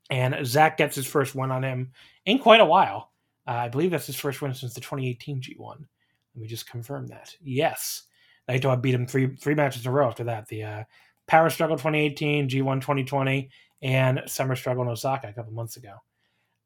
And 0.10 0.46
Zack 0.46 0.78
gets 0.78 0.94
his 0.96 1.08
first 1.08 1.34
win 1.34 1.52
on 1.52 1.64
him 1.64 1.94
in 2.26 2.38
quite 2.38 2.60
a 2.60 2.66
while. 2.66 3.12
Uh, 3.48 3.52
I 3.52 3.70
believe 3.70 3.92
that's 3.92 4.08
his 4.08 4.18
first 4.18 4.42
win 4.42 4.54
since 4.54 4.74
the 4.74 4.82
2018 4.82 5.42
G1. 5.42 5.78
Let 5.80 6.42
me 6.42 6.48
just 6.48 6.70
confirm 6.70 7.08
that. 7.08 7.34
Yes. 7.42 8.04
Naito 8.50 8.80
beat 8.82 8.94
him 8.94 9.08
three 9.08 9.36
three 9.38 9.56
matches 9.56 9.86
in 9.86 9.90
a 9.90 9.94
row 9.94 10.08
after 10.08 10.26
that. 10.26 10.48
The 10.50 10.64
uh, 10.64 10.84
Power 11.28 11.50
Struggle 11.50 11.78
2018, 11.78 12.50
G1 12.50 12.82
2020, 12.82 13.50
and 13.82 14.22
Summer 14.28 14.58
Struggle 14.58 14.84
in 14.84 14.90
Osaka 14.90 15.30
a 15.30 15.34
couple 15.34 15.54
months 15.54 15.78
ago. 15.78 15.94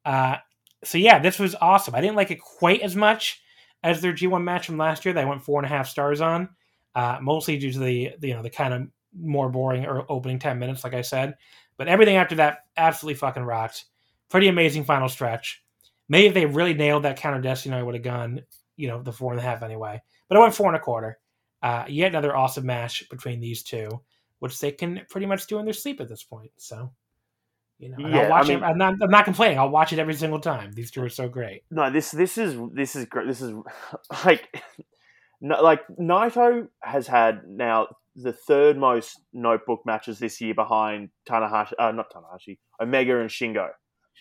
Uh, 0.04 0.36
so 0.82 0.98
yeah, 0.98 1.20
this 1.20 1.38
was 1.38 1.54
awesome. 1.60 1.94
I 1.94 2.00
didn't 2.00 2.16
like 2.16 2.32
it 2.32 2.40
quite 2.40 2.80
as 2.80 2.96
much 2.96 3.40
as 3.84 4.02
their 4.02 4.12
G1 4.12 4.42
match 4.42 4.66
from 4.66 4.76
last 4.76 5.04
year. 5.04 5.14
That 5.14 5.24
I 5.24 5.28
went 5.28 5.42
four 5.42 5.60
and 5.60 5.66
a 5.66 5.74
half 5.74 5.88
stars 5.88 6.20
on, 6.20 6.48
uh, 6.96 7.18
mostly 7.22 7.58
due 7.58 7.72
to 7.72 7.78
the, 7.78 8.10
the 8.18 8.28
you 8.28 8.34
know 8.34 8.42
the 8.42 8.50
kind 8.50 8.74
of 8.74 8.88
more 9.18 9.48
boring 9.48 9.86
or 9.86 10.04
opening 10.10 10.38
ten 10.38 10.58
minutes, 10.58 10.84
like 10.84 10.94
I 10.94 11.02
said. 11.02 11.36
But 11.76 11.88
everything 11.88 12.16
after 12.16 12.36
that 12.36 12.66
absolutely 12.76 13.16
fucking 13.16 13.42
rocked. 13.42 13.86
Pretty 14.28 14.48
amazing 14.48 14.84
final 14.84 15.08
stretch. 15.08 15.62
Maybe 16.08 16.26
if 16.26 16.34
they 16.34 16.46
really 16.46 16.74
nailed 16.74 17.04
that 17.04 17.16
counter 17.16 17.40
Destino, 17.40 17.78
I 17.78 17.82
would 17.82 17.94
have 17.94 18.04
gone 18.04 18.42
you 18.76 18.88
know 18.88 19.02
the 19.02 19.12
four 19.12 19.32
and 19.32 19.40
a 19.40 19.42
half 19.42 19.62
anyway. 19.62 20.00
But 20.28 20.38
I 20.38 20.40
went 20.40 20.54
four 20.54 20.68
and 20.68 20.76
a 20.76 20.80
quarter. 20.80 21.18
Uh, 21.62 21.84
yet 21.88 22.08
another 22.08 22.34
awesome 22.34 22.64
match 22.64 23.06
between 23.10 23.38
these 23.40 23.62
two, 23.62 23.88
which 24.38 24.58
they 24.58 24.72
can 24.72 25.02
pretty 25.10 25.26
much 25.26 25.46
do 25.46 25.58
in 25.58 25.66
their 25.66 25.74
sleep 25.74 26.00
at 26.00 26.08
this 26.08 26.22
point. 26.22 26.50
So 26.56 26.90
You 27.78 27.90
know, 27.90 27.96
yeah, 27.98 28.22
I'll 28.22 28.30
watch 28.30 28.44
I 28.46 28.48
mean, 28.48 28.58
it. 28.58 28.62
I'm 28.62 28.78
not, 28.78 28.94
I'm 29.02 29.10
not 29.10 29.24
complaining. 29.26 29.58
I'll 29.58 29.68
watch 29.68 29.92
it 29.92 29.98
every 29.98 30.14
single 30.14 30.40
time. 30.40 30.72
These 30.72 30.90
two 30.90 31.02
are 31.02 31.10
so 31.10 31.28
great. 31.28 31.64
No, 31.70 31.90
this 31.90 32.10
this 32.10 32.38
is 32.38 32.56
this 32.72 32.96
is 32.96 33.04
great. 33.06 33.26
This 33.26 33.42
is 33.42 33.52
like 34.24 34.62
no, 35.40 35.62
like 35.62 35.80
Naito 35.98 36.68
has 36.80 37.06
had 37.06 37.46
now 37.46 37.88
the 38.22 38.32
third 38.32 38.76
most 38.76 39.20
notebook 39.32 39.80
matches 39.84 40.18
this 40.18 40.40
year 40.40 40.54
behind 40.54 41.10
Tanahashi, 41.28 41.72
uh, 41.78 41.92
not 41.92 42.06
Tanahashi, 42.12 42.58
Omega 42.80 43.18
and 43.20 43.30
Shingo. 43.30 43.68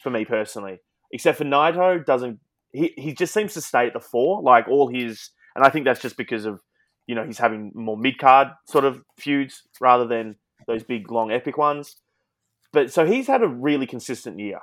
For 0.03 0.09
me 0.09 0.23
personally, 0.23 0.77
except 1.11 1.37
for 1.37 1.43
Naito, 1.43 2.05
doesn't 2.05 2.39
he? 2.71 2.93
He 2.95 3.13
just 3.13 3.33
seems 3.33 3.53
to 3.55 3.61
stay 3.61 3.87
at 3.87 3.93
the 3.93 3.99
four. 3.99 4.41
Like 4.41 4.67
all 4.69 4.87
his, 4.87 5.31
and 5.55 5.65
I 5.65 5.69
think 5.69 5.83
that's 5.83 6.01
just 6.01 6.15
because 6.15 6.45
of 6.45 6.61
you 7.05 7.15
know 7.15 7.25
he's 7.25 7.37
having 7.37 7.71
more 7.75 7.97
mid 7.97 8.17
card 8.17 8.49
sort 8.65 8.85
of 8.85 9.01
feuds 9.17 9.63
rather 9.81 10.07
than 10.07 10.35
those 10.67 10.83
big 10.83 11.11
long 11.11 11.31
epic 11.31 11.57
ones. 11.57 11.97
But 12.71 12.93
so 12.93 13.05
he's 13.05 13.27
had 13.27 13.43
a 13.43 13.47
really 13.47 13.87
consistent 13.87 14.39
year, 14.39 14.59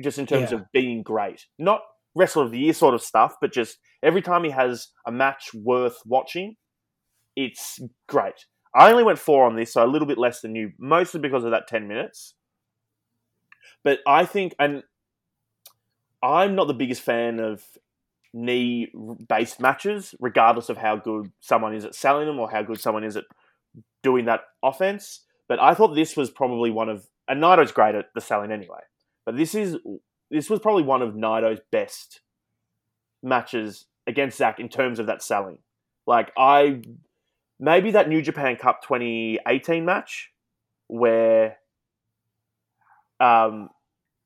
just 0.00 0.18
in 0.18 0.26
terms 0.26 0.52
yeah. 0.52 0.58
of 0.58 0.72
being 0.72 1.02
great. 1.02 1.44
Not 1.58 1.82
wrestler 2.14 2.44
of 2.44 2.50
the 2.50 2.58
year 2.58 2.72
sort 2.72 2.94
of 2.94 3.02
stuff, 3.02 3.34
but 3.40 3.52
just 3.52 3.78
every 4.02 4.22
time 4.22 4.44
he 4.44 4.50
has 4.50 4.88
a 5.06 5.12
match 5.12 5.50
worth 5.54 5.98
watching, 6.06 6.56
it's 7.36 7.78
great. 8.08 8.46
I 8.74 8.90
only 8.90 9.04
went 9.04 9.18
four 9.18 9.46
on 9.46 9.56
this, 9.56 9.72
so 9.72 9.84
a 9.84 9.86
little 9.86 10.06
bit 10.06 10.18
less 10.18 10.40
than 10.40 10.54
you, 10.54 10.72
mostly 10.78 11.20
because 11.20 11.44
of 11.44 11.50
that 11.50 11.68
10 11.68 11.88
minutes. 11.88 12.34
But 13.84 14.00
I 14.06 14.24
think, 14.24 14.54
and 14.58 14.82
I'm 16.22 16.54
not 16.54 16.66
the 16.66 16.74
biggest 16.74 17.02
fan 17.02 17.40
of 17.40 17.62
knee 18.34 18.92
based 19.28 19.60
matches, 19.60 20.14
regardless 20.20 20.68
of 20.68 20.76
how 20.76 20.96
good 20.96 21.32
someone 21.40 21.74
is 21.74 21.84
at 21.84 21.94
selling 21.94 22.26
them 22.26 22.38
or 22.38 22.50
how 22.50 22.62
good 22.62 22.80
someone 22.80 23.04
is 23.04 23.16
at 23.16 23.24
doing 24.02 24.26
that 24.26 24.42
offense. 24.62 25.24
But 25.48 25.60
I 25.60 25.74
thought 25.74 25.94
this 25.94 26.16
was 26.16 26.30
probably 26.30 26.70
one 26.70 26.88
of 26.88 27.06
and 27.28 27.42
Naito's 27.42 27.72
great 27.72 27.94
at 27.94 28.06
the 28.14 28.20
selling 28.20 28.50
anyway. 28.50 28.80
But 29.24 29.36
this 29.36 29.54
is 29.54 29.76
this 30.30 30.50
was 30.50 30.60
probably 30.60 30.82
one 30.82 31.02
of 31.02 31.14
Naito's 31.14 31.60
best 31.70 32.20
matches 33.22 33.86
against 34.06 34.38
Zack 34.38 34.60
in 34.60 34.68
terms 34.68 34.98
of 34.98 35.06
that 35.06 35.22
selling. 35.22 35.58
Like 36.06 36.32
I 36.36 36.82
maybe 37.58 37.90
that 37.92 38.08
New 38.08 38.22
Japan 38.22 38.56
Cup 38.56 38.82
2018 38.82 39.84
match 39.84 40.30
where 40.86 41.58
um, 43.20 43.68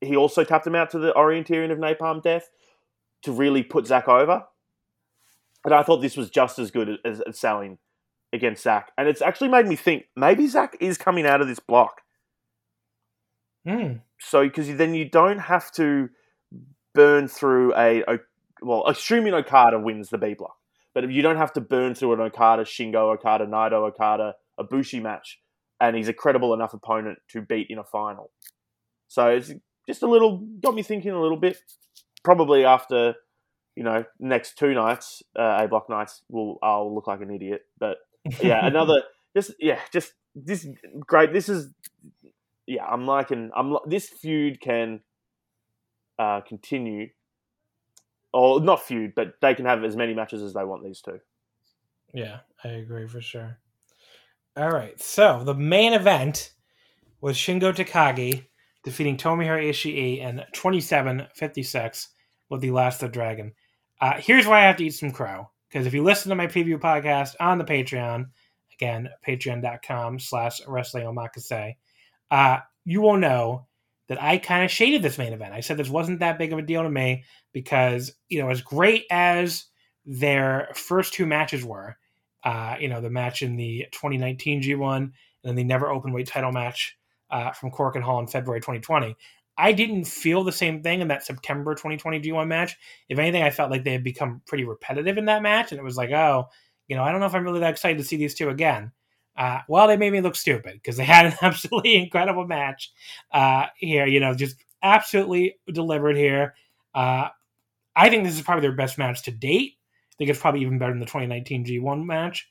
he 0.00 0.16
also 0.16 0.44
tapped 0.44 0.66
him 0.66 0.74
out 0.74 0.90
to 0.90 0.98
the 0.98 1.12
orienteering 1.12 1.72
of 1.72 1.78
Napalm 1.78 2.22
Death 2.22 2.48
to 3.22 3.32
really 3.32 3.62
put 3.62 3.86
Zack 3.86 4.08
over. 4.08 4.44
And 5.64 5.74
I 5.74 5.82
thought 5.82 5.98
this 5.98 6.16
was 6.16 6.30
just 6.30 6.58
as 6.58 6.70
good 6.70 6.98
as, 7.04 7.20
as 7.20 7.38
selling 7.38 7.78
against 8.32 8.62
Zack. 8.62 8.92
And 8.96 9.08
it's 9.08 9.22
actually 9.22 9.48
made 9.48 9.66
me 9.66 9.76
think 9.76 10.06
maybe 10.16 10.46
Zack 10.46 10.76
is 10.80 10.98
coming 10.98 11.26
out 11.26 11.40
of 11.40 11.48
this 11.48 11.60
block 11.60 12.02
Mm. 13.66 14.00
So, 14.18 14.44
because 14.44 14.74
then 14.76 14.94
you 14.94 15.08
don't 15.08 15.38
have 15.38 15.70
to 15.72 16.08
burn 16.94 17.28
through 17.28 17.74
a, 17.74 18.02
a 18.02 18.18
well, 18.60 18.84
assuming 18.86 19.34
Okada 19.34 19.78
wins 19.78 20.10
the 20.10 20.18
B 20.18 20.34
block, 20.34 20.56
but 20.94 21.10
you 21.10 21.22
don't 21.22 21.36
have 21.36 21.52
to 21.54 21.60
burn 21.60 21.94
through 21.94 22.14
an 22.14 22.20
Okada, 22.20 22.64
Shingo, 22.64 23.14
Okada, 23.14 23.46
Naito, 23.46 23.88
Okada, 23.88 24.34
Ibushi 24.58 25.02
match, 25.02 25.40
and 25.80 25.96
he's 25.96 26.08
a 26.08 26.12
credible 26.12 26.54
enough 26.54 26.74
opponent 26.74 27.18
to 27.28 27.40
beat 27.40 27.68
in 27.70 27.78
a 27.78 27.84
final. 27.84 28.30
So 29.08 29.28
it's 29.28 29.52
just 29.88 30.02
a 30.02 30.06
little 30.06 30.38
got 30.60 30.74
me 30.74 30.82
thinking 30.82 31.10
a 31.10 31.20
little 31.20 31.36
bit. 31.36 31.58
Probably 32.22 32.64
after 32.64 33.14
you 33.76 33.82
know 33.82 34.04
next 34.18 34.58
two 34.58 34.74
nights, 34.74 35.22
uh, 35.38 35.60
A 35.62 35.68
block 35.68 35.88
nights, 35.88 36.22
will 36.28 36.58
I'll 36.62 36.94
look 36.94 37.06
like 37.06 37.20
an 37.20 37.30
idiot. 37.30 37.62
But 37.78 37.98
yeah, 38.40 38.66
another 38.66 39.02
just 39.36 39.52
yeah, 39.58 39.80
just 39.92 40.12
this 40.34 40.66
great. 41.00 41.32
This 41.32 41.48
is 41.48 41.72
yeah, 42.66 42.84
I'm 42.84 43.06
liking. 43.06 43.50
I'm 43.54 43.76
this 43.86 44.08
feud 44.08 44.60
can 44.60 45.00
uh, 46.18 46.40
continue, 46.42 47.08
or 48.32 48.60
not 48.60 48.82
feud, 48.82 49.14
but 49.14 49.34
they 49.40 49.54
can 49.54 49.66
have 49.66 49.84
as 49.84 49.96
many 49.96 50.14
matches 50.14 50.42
as 50.42 50.54
they 50.54 50.64
want. 50.64 50.84
These 50.84 51.00
two. 51.00 51.20
Yeah, 52.12 52.40
I 52.62 52.68
agree 52.68 53.08
for 53.08 53.20
sure. 53.20 53.58
All 54.56 54.70
right, 54.70 55.00
so 55.00 55.44
the 55.44 55.54
main 55.54 55.94
event 55.94 56.52
was 57.22 57.36
Shingo 57.36 57.74
Takagi 57.74 58.44
defeating 58.84 59.16
Tomohiro 59.16 59.62
Ishii 59.70 60.18
in 60.18 60.42
27-56 60.52 62.08
with 62.50 62.60
the 62.60 62.70
Last 62.70 63.02
of 63.02 63.12
Dragon. 63.12 63.52
Uh, 64.00 64.14
here's 64.18 64.46
why 64.46 64.58
I 64.58 64.66
have 64.66 64.76
to 64.76 64.84
eat 64.84 64.94
some 64.94 65.12
crow. 65.12 65.48
Because 65.68 65.86
if 65.86 65.94
you 65.94 66.02
listen 66.02 66.28
to 66.28 66.34
my 66.34 66.46
preview 66.46 66.78
podcast 66.78 67.34
on 67.40 67.56
the 67.56 67.64
Patreon, 67.64 68.26
again, 68.74 69.08
patreon.com 69.26 70.18
slash 70.18 70.60
wrestling 70.66 71.04
omakase, 71.04 71.76
uh, 72.30 72.58
you 72.84 73.00
will 73.00 73.16
know 73.16 73.66
that 74.08 74.22
I 74.22 74.38
kind 74.38 74.64
of 74.64 74.70
shaded 74.70 75.02
this 75.02 75.18
main 75.18 75.32
event. 75.32 75.54
I 75.54 75.60
said 75.60 75.76
this 75.76 75.88
wasn't 75.88 76.20
that 76.20 76.38
big 76.38 76.52
of 76.52 76.58
a 76.58 76.62
deal 76.62 76.82
to 76.82 76.90
me 76.90 77.24
because, 77.52 78.12
you 78.28 78.40
know, 78.42 78.50
as 78.50 78.60
great 78.60 79.04
as 79.10 79.66
their 80.04 80.68
first 80.74 81.14
two 81.14 81.26
matches 81.26 81.64
were, 81.64 81.96
uh, 82.44 82.76
you 82.80 82.88
know, 82.88 83.00
the 83.00 83.10
match 83.10 83.42
in 83.42 83.56
the 83.56 83.86
2019 83.92 84.62
G1 84.62 84.96
and 84.96 85.12
then 85.44 85.54
the 85.54 85.64
never 85.64 85.90
open 85.90 86.12
weight 86.12 86.26
title 86.26 86.52
match 86.52 86.96
uh, 87.30 87.52
from 87.52 87.72
and 87.94 88.04
Hall 88.04 88.20
in 88.20 88.26
February 88.26 88.60
2020. 88.60 89.16
I 89.56 89.72
didn't 89.72 90.04
feel 90.04 90.44
the 90.44 90.52
same 90.52 90.82
thing 90.82 91.00
in 91.00 91.08
that 91.08 91.24
September 91.24 91.74
2020 91.74 92.20
G1 92.20 92.46
match. 92.46 92.76
If 93.08 93.18
anything, 93.18 93.42
I 93.42 93.50
felt 93.50 93.70
like 93.70 93.84
they 93.84 93.92
had 93.92 94.04
become 94.04 94.42
pretty 94.46 94.64
repetitive 94.64 95.18
in 95.18 95.26
that 95.26 95.42
match. 95.42 95.72
And 95.72 95.78
it 95.78 95.84
was 95.84 95.96
like, 95.96 96.10
oh, 96.10 96.46
you 96.88 96.96
know, 96.96 97.02
I 97.02 97.10
don't 97.10 97.20
know 97.20 97.26
if 97.26 97.34
I'm 97.34 97.44
really 97.44 97.60
that 97.60 97.70
excited 97.70 97.98
to 97.98 98.04
see 98.04 98.16
these 98.16 98.34
two 98.34 98.48
again. 98.48 98.92
Uh, 99.36 99.60
well, 99.68 99.88
they 99.88 99.96
made 99.96 100.12
me 100.12 100.20
look 100.20 100.36
stupid 100.36 100.74
because 100.74 100.96
they 100.96 101.04
had 101.16 101.26
an 101.26 101.34
absolutely 101.42 101.96
incredible 101.96 102.46
match 102.46 102.92
uh, 103.32 103.66
here. 103.76 104.06
You 104.06 104.20
know, 104.20 104.34
just 104.34 104.56
absolutely 104.82 105.56
delivered 105.72 106.16
here. 106.16 106.54
Uh, 106.94 107.28
I 107.94 108.08
think 108.08 108.24
this 108.24 108.34
is 108.34 108.42
probably 108.42 108.62
their 108.62 108.76
best 108.76 108.98
match 108.98 109.22
to 109.24 109.30
date. 109.30 109.74
I 110.12 110.14
think 110.18 110.30
it's 110.30 110.40
probably 110.40 110.60
even 110.62 110.78
better 110.78 110.92
than 110.92 111.00
the 111.00 111.06
2019 111.06 111.64
G1 111.66 112.04
match. 112.04 112.48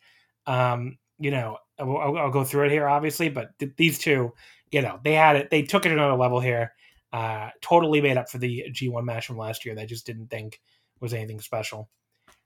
Um, 0.48 0.98
you 1.20 1.32
know, 1.32 1.58
I'll, 1.80 2.18
I'll, 2.18 2.32
go 2.32 2.44
through 2.44 2.66
it 2.66 2.72
here, 2.72 2.88
obviously, 2.88 3.30
but 3.30 3.58
th- 3.60 3.74
these 3.78 4.00
two, 4.00 4.34
you 4.72 4.82
know, 4.82 5.00
they 5.04 5.14
had 5.14 5.36
it. 5.36 5.50
They 5.50 5.62
took 5.62 5.86
it 5.86 5.92
another 5.92 6.16
level 6.16 6.40
here. 6.40 6.74
Uh, 7.14 7.50
totally 7.62 8.02
made 8.02 8.18
up 8.18 8.30
for 8.30 8.38
the 8.38 8.66
G1 8.72 9.04
match 9.04 9.28
from 9.28 9.38
last 9.38 9.66
year. 9.66 9.76
They 9.76 9.86
just 9.86 10.06
didn't 10.06 10.28
think 10.28 10.60
was 11.00 11.14
anything 11.14 11.42
special. 11.42 11.90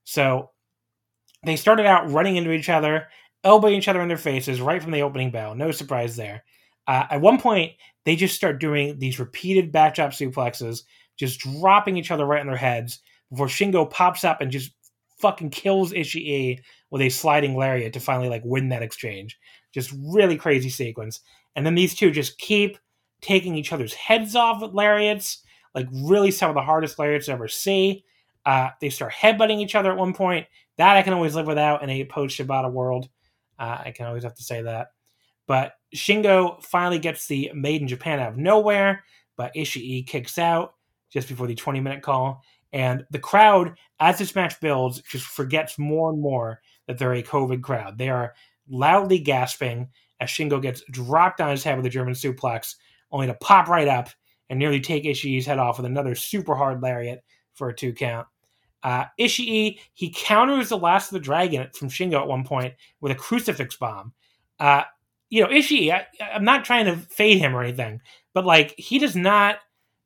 So 0.03 0.51
they 1.43 1.55
started 1.55 1.85
out 1.85 2.09
running 2.11 2.37
into 2.37 2.51
each 2.51 2.69
other 2.69 3.07
elbowing 3.45 3.75
each 3.75 3.87
other 3.87 4.01
in 4.01 4.09
their 4.09 4.17
faces 4.17 4.59
right 4.59 4.81
from 4.81 4.91
the 4.91 5.03
opening 5.03 5.31
bell. 5.31 5.55
No 5.55 5.71
surprise 5.71 6.15
there. 6.15 6.43
Uh, 6.87 7.05
at 7.09 7.21
one 7.21 7.39
point, 7.39 7.71
they 8.03 8.15
just 8.15 8.35
start 8.35 8.59
doing 8.59 8.99
these 8.99 9.19
repeated 9.19 9.71
backdrop 9.71 10.11
suplexes, 10.11 10.83
just 11.17 11.39
dropping 11.39 11.97
each 11.97 12.11
other 12.11 12.25
right 12.25 12.41
on 12.41 12.47
their 12.47 12.57
heads 12.57 12.99
before 13.29 13.47
Shingo 13.47 13.89
pops 13.89 14.23
up 14.23 14.41
and 14.41 14.51
just 14.51 14.71
fucking 15.19 15.49
kills 15.49 15.93
Ishii 15.93 16.59
with 16.91 17.01
a 17.01 17.09
sliding 17.09 17.55
lariat 17.55 17.93
to 17.93 17.99
finally 17.99 18.29
like 18.29 18.43
win 18.43 18.69
that 18.69 18.83
exchange. 18.83 19.39
Just 19.73 19.93
really 20.13 20.37
crazy 20.37 20.69
sequence. 20.69 21.21
And 21.55 21.65
then 21.65 21.75
these 21.75 21.95
two 21.95 22.11
just 22.11 22.37
keep 22.37 22.77
taking 23.21 23.55
each 23.55 23.73
other's 23.73 23.93
heads 23.93 24.35
off 24.35 24.61
with 24.61 24.73
lariats, 24.73 25.41
like 25.73 25.87
really 25.91 26.31
some 26.31 26.49
of 26.49 26.55
the 26.55 26.61
hardest 26.61 26.99
lariats 26.99 27.27
to 27.27 27.31
ever 27.31 27.47
see. 27.47 28.03
Uh, 28.45 28.69
they 28.79 28.89
start 28.89 29.13
headbutting 29.13 29.59
each 29.59 29.75
other 29.75 29.91
at 29.91 29.97
one 29.97 30.13
point. 30.13 30.45
That 30.77 30.97
I 30.97 31.01
can 31.01 31.13
always 31.13 31.35
live 31.35 31.47
without 31.47 31.81
in 31.81 31.89
a 31.89 32.05
post 32.05 32.37
Shibata 32.37 32.71
world. 32.71 33.09
Uh, 33.59 33.79
I 33.85 33.91
can 33.91 34.05
always 34.05 34.23
have 34.23 34.35
to 34.35 34.43
say 34.43 34.61
that. 34.61 34.87
But 35.47 35.73
Shingo 35.95 36.63
finally 36.63 36.99
gets 36.99 37.27
the 37.27 37.51
Made 37.53 37.81
in 37.81 37.87
Japan 37.87 38.19
out 38.19 38.33
of 38.33 38.37
nowhere, 38.37 39.03
but 39.37 39.53
Ishii 39.53 40.07
kicks 40.07 40.37
out 40.37 40.73
just 41.11 41.27
before 41.27 41.47
the 41.47 41.55
20 41.55 41.79
minute 41.79 42.01
call. 42.01 42.41
And 42.73 43.05
the 43.11 43.19
crowd, 43.19 43.77
as 43.99 44.17
this 44.17 44.35
match 44.35 44.59
builds, 44.59 45.01
just 45.03 45.25
forgets 45.25 45.77
more 45.77 46.09
and 46.09 46.19
more 46.19 46.61
that 46.87 46.97
they're 46.97 47.13
a 47.13 47.23
COVID 47.23 47.61
crowd. 47.61 47.97
They 47.97 48.09
are 48.09 48.33
loudly 48.67 49.19
gasping 49.19 49.89
as 50.19 50.29
Shingo 50.29 50.61
gets 50.61 50.83
dropped 50.91 51.41
on 51.41 51.51
his 51.51 51.63
head 51.63 51.77
with 51.77 51.85
a 51.85 51.89
German 51.89 52.13
suplex, 52.13 52.75
only 53.11 53.27
to 53.27 53.33
pop 53.35 53.67
right 53.67 53.87
up 53.87 54.09
and 54.49 54.59
nearly 54.59 54.79
take 54.79 55.03
Ishii's 55.03 55.45
head 55.45 55.59
off 55.59 55.77
with 55.77 55.85
another 55.85 56.15
super 56.15 56.55
hard 56.55 56.81
lariat 56.81 57.23
for 57.53 57.69
a 57.69 57.75
two 57.75 57.93
count. 57.93 58.27
Uh, 58.85 59.05
Ishii, 59.19 59.79
he 59.95 60.13
counters 60.15 60.69
the 60.69 60.77
last 60.77 61.07
of 61.07 61.13
the 61.13 61.19
dragon 61.19 61.67
from 61.73 61.89
Shingo 61.89 62.21
at 62.21 62.27
one 62.27 62.43
point 62.43 62.75
with 63.01 63.11
a 63.11 63.15
crucifix 63.15 63.75
bomb. 63.75 64.13
Uh, 64.59 64.83
you 65.31 65.41
know, 65.41 65.49
Ishii, 65.49 65.91
I, 65.91 66.05
I'm 66.31 66.43
not 66.43 66.65
trying 66.65 66.85
to 66.85 66.95
fade 66.95 67.39
him 67.39 67.55
or 67.55 67.63
anything, 67.63 67.99
but 68.35 68.45
like, 68.45 68.75
he 68.77 68.99
does 68.99 69.15
not 69.15 69.57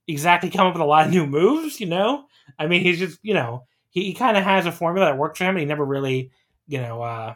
exactly 0.07 0.49
come 0.49 0.65
up 0.65 0.75
with 0.75 0.81
a 0.81 0.85
lot 0.85 1.05
of 1.05 1.11
new 1.11 1.27
moves, 1.27 1.81
you 1.81 1.87
know? 1.87 2.23
I 2.57 2.67
mean, 2.67 2.81
he's 2.81 2.99
just, 2.99 3.19
you 3.21 3.33
know, 3.33 3.65
he, 3.89 4.05
he 4.05 4.13
kind 4.13 4.37
of 4.37 4.45
has 4.45 4.65
a 4.65 4.71
formula 4.71 5.07
that 5.07 5.17
works 5.17 5.39
for 5.39 5.43
him 5.43 5.57
and 5.57 5.59
he 5.59 5.65
never 5.65 5.83
really, 5.83 6.31
you 6.65 6.79
know, 6.79 7.01
uh, 7.01 7.33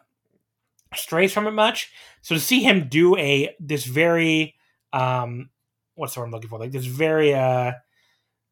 strays 0.95 1.33
from 1.33 1.45
it 1.47 1.51
much. 1.51 1.91
So 2.21 2.35
to 2.35 2.41
see 2.41 2.63
him 2.63 2.87
do 2.87 3.17
a, 3.17 3.53
this 3.59 3.83
very, 3.83 4.55
um, 4.93 5.49
what's 5.95 6.13
the 6.13 6.21
word 6.21 6.27
I'm 6.27 6.31
looking 6.31 6.49
for? 6.49 6.57
Like 6.57 6.71
this 6.71 6.85
very, 6.85 7.33
uh, 7.33 7.73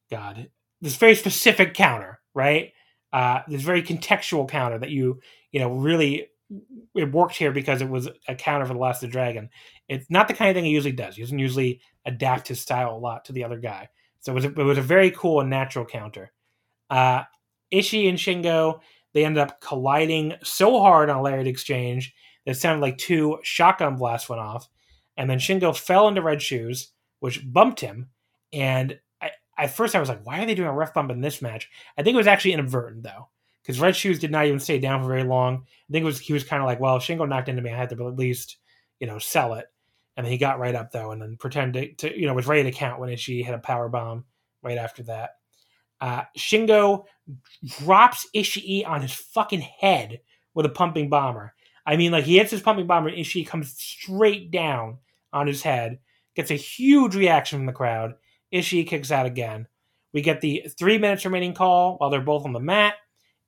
God, 0.10 0.50
this 0.82 0.98
very 0.98 1.16
specific 1.16 1.74
counter, 1.74 2.20
right? 2.34 2.74
Uh, 3.14 3.41
this 3.47 3.62
very 3.62 3.84
contextual 3.84 4.49
counter 4.49 4.78
that 4.80 4.89
you 4.89 5.20
you 5.51 5.59
know 5.59 5.74
really 5.74 6.28
it 6.95 7.12
worked 7.12 7.36
here 7.36 7.51
because 7.51 7.82
it 7.82 7.89
was 7.89 8.09
a 8.28 8.36
counter 8.36 8.66
for 8.66 8.74
the 8.74 8.80
last 8.80 9.01
of 9.01 9.09
the 9.09 9.14
dragon. 9.14 9.49
It's 9.88 10.09
not 10.09 10.28
the 10.28 10.34
kind 10.34 10.49
of 10.49 10.55
thing 10.55 10.66
he 10.66 10.72
usually 10.72 10.91
does. 10.91 11.16
He 11.16 11.22
doesn't 11.22 11.39
usually 11.39 11.82
adapt 12.05 12.49
his 12.49 12.59
style 12.59 12.95
a 12.95 12.97
lot 12.97 13.26
to 13.26 13.34
the 13.34 13.43
other 13.43 13.57
guy. 13.57 13.89
So 14.20 14.34
it 14.34 14.36
was 14.36 14.45
a, 14.45 14.49
it 14.49 14.57
was 14.57 14.78
a 14.78 14.82
very 14.82 15.12
cool 15.12 15.39
and 15.39 15.49
natural 15.49 15.86
counter. 15.86 16.32
Uh, 16.89 17.24
Ishii 17.72 18.09
and 18.09 18.18
Shingo 18.18 18.82
they 19.14 19.26
ended 19.26 19.41
up 19.41 19.59
colliding 19.62 20.36
so 20.43 20.80
hard 20.80 21.09
on 21.09 21.18
a 21.18 21.22
lariat 21.22 21.47
exchange 21.47 22.14
that 22.45 22.51
it 22.51 22.59
sounded 22.59 22.82
like 22.82 22.97
two 22.97 23.39
shotgun 23.43 23.97
blasts 23.97 24.30
went 24.30 24.41
off, 24.41 24.68
and 25.18 25.30
then 25.30 25.39
Shingo 25.39 25.76
fell 25.76 26.07
into 26.07 26.22
Red 26.22 26.41
Shoes, 26.41 26.91
which 27.20 27.41
bumped 27.51 27.80
him. 27.80 28.09
And 28.53 28.99
at 29.58 29.76
first, 29.76 29.95
I 29.95 29.99
was 29.99 30.10
like, 30.10 30.26
"Why 30.26 30.41
are 30.41 30.45
they 30.45 30.56
doing 30.56 30.70
a 30.70 30.74
ref 30.74 30.93
bump 30.93 31.12
in 31.12 31.22
this 31.22 31.41
match?" 31.41 31.70
I 31.97 32.04
think 32.04 32.16
it 32.16 32.18
was 32.18 32.28
actually 32.28 32.54
inadvertent 32.54 33.04
though, 33.04 33.30
because 33.62 33.80
Red 33.80 33.95
Shoes 33.95 34.20
did 34.20 34.32
not 34.32 34.45
even 34.45 34.60
stay 34.60 34.80
down 34.80 35.02
for 35.02 35.10
very 35.10 35.24
long. 35.24 35.66
I 35.89 35.91
think 35.91 36.04
it 36.04 36.06
was 36.06 36.20
he 36.20 36.34
was 36.34 36.43
kind 36.43 36.62
of 36.62 36.68
like, 36.68 36.80
"Well, 36.80 36.99
Shingo 36.99 37.28
knocked 37.28 37.49
into 37.49 37.62
me, 37.62 37.72
I 37.72 37.78
had 37.78 37.89
to 37.89 38.08
at 38.08 38.16
least, 38.16 38.58
you 38.99 39.08
know, 39.08 39.20
sell 39.20 39.54
it." 39.56 39.68
And 40.18 40.26
then 40.26 40.32
he 40.32 40.38
got 40.38 40.60
right 40.60 40.76
up 40.76 40.91
though, 40.91 41.12
and 41.12 41.22
then 41.22 41.38
pretended 41.38 41.97
to, 41.99 42.20
you 42.20 42.28
know, 42.28 42.34
was 42.34 42.47
ready 42.47 42.64
to 42.64 42.72
count 42.72 42.99
when 42.99 43.10
Ishii 43.10 43.45
hit 43.45 43.56
a 43.56 43.60
power 43.60 43.89
bomb 43.89 44.26
right 44.62 44.78
after 44.78 45.04
that. 45.04 45.38
Uh, 45.99 46.24
Shingo 46.38 47.06
drops 47.66 48.28
Ishii 48.36 48.88
on 48.88 49.02
his 49.02 49.14
fucking 49.14 49.62
head 49.62 50.22
with 50.54 50.66
a 50.66 50.70
pumping 50.70 51.10
bomber. 51.10 51.54
I 51.86 51.95
mean, 51.95 52.12
like 52.12 52.26
he 52.26 52.38
hits 52.38 52.52
his 52.52 52.62
pumping 52.62 52.88
bomber, 52.88 53.10
and 53.10 53.18
Ishii 53.18 53.47
comes 53.47 53.74
straight 53.74 54.52
down 54.52 54.97
on 55.32 55.47
his 55.47 55.62
head. 55.62 55.99
Gets 56.36 56.52
a 56.52 56.56
huge 56.56 57.16
reaction 57.16 57.60
from 57.60 57.66
the 57.66 57.74
crowd. 57.74 58.14
Ishii 58.54 58.88
kicks 58.88 59.12
out 59.12 59.26
again. 59.26 59.68
We 60.14 60.22
get 60.22 60.41
the 60.41 60.66
three 60.78 60.97
minutes 60.97 61.26
remaining 61.26 61.54
call 61.54 61.97
while 61.97 62.10
they're 62.10 62.22
both 62.22 62.45
on 62.45 62.54
the 62.54 62.60
mat. 62.60 62.95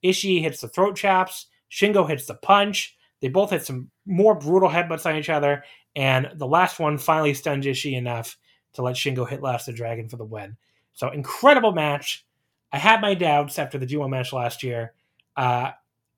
Ishii 0.04 0.41
hits 0.41 0.62
the 0.62 0.70
throat 0.70 0.95
chops. 0.95 1.47
Shingo 1.72 2.08
hits 2.08 2.26
the 2.26 2.36
punch. 2.36 2.97
They 3.22 3.30
both 3.30 3.51
hit 3.51 3.66
some 3.66 3.89
more 4.06 4.36
brutal 4.36 4.70
headbutts 4.70 5.06
on 5.06 5.16
each 5.16 5.30
other, 5.30 5.64
and 5.95 6.30
the 6.36 6.47
last 6.47 6.80
one 6.80 6.97
finally 6.97 7.34
stuns 7.34 7.66
Ishii 7.66 7.97
enough 7.97 8.38
to 8.74 8.82
let 8.82 8.95
Shingo 8.95 9.28
hit 9.28 9.41
Last 9.41 9.66
the 9.66 9.74
Dragon 9.74 10.10
for 10.10 10.18
the 10.18 10.26
win. 10.26 10.58
So 10.93 11.10
incredible 11.10 11.72
match. 11.72 12.26
I 12.72 12.78
had 12.78 13.01
my 13.01 13.14
doubts 13.14 13.60
after 13.60 13.78
the 13.78 13.86
G1 13.86 14.10
match 14.10 14.34
last 14.34 14.64
year, 14.64 14.93
uh, 15.38 15.72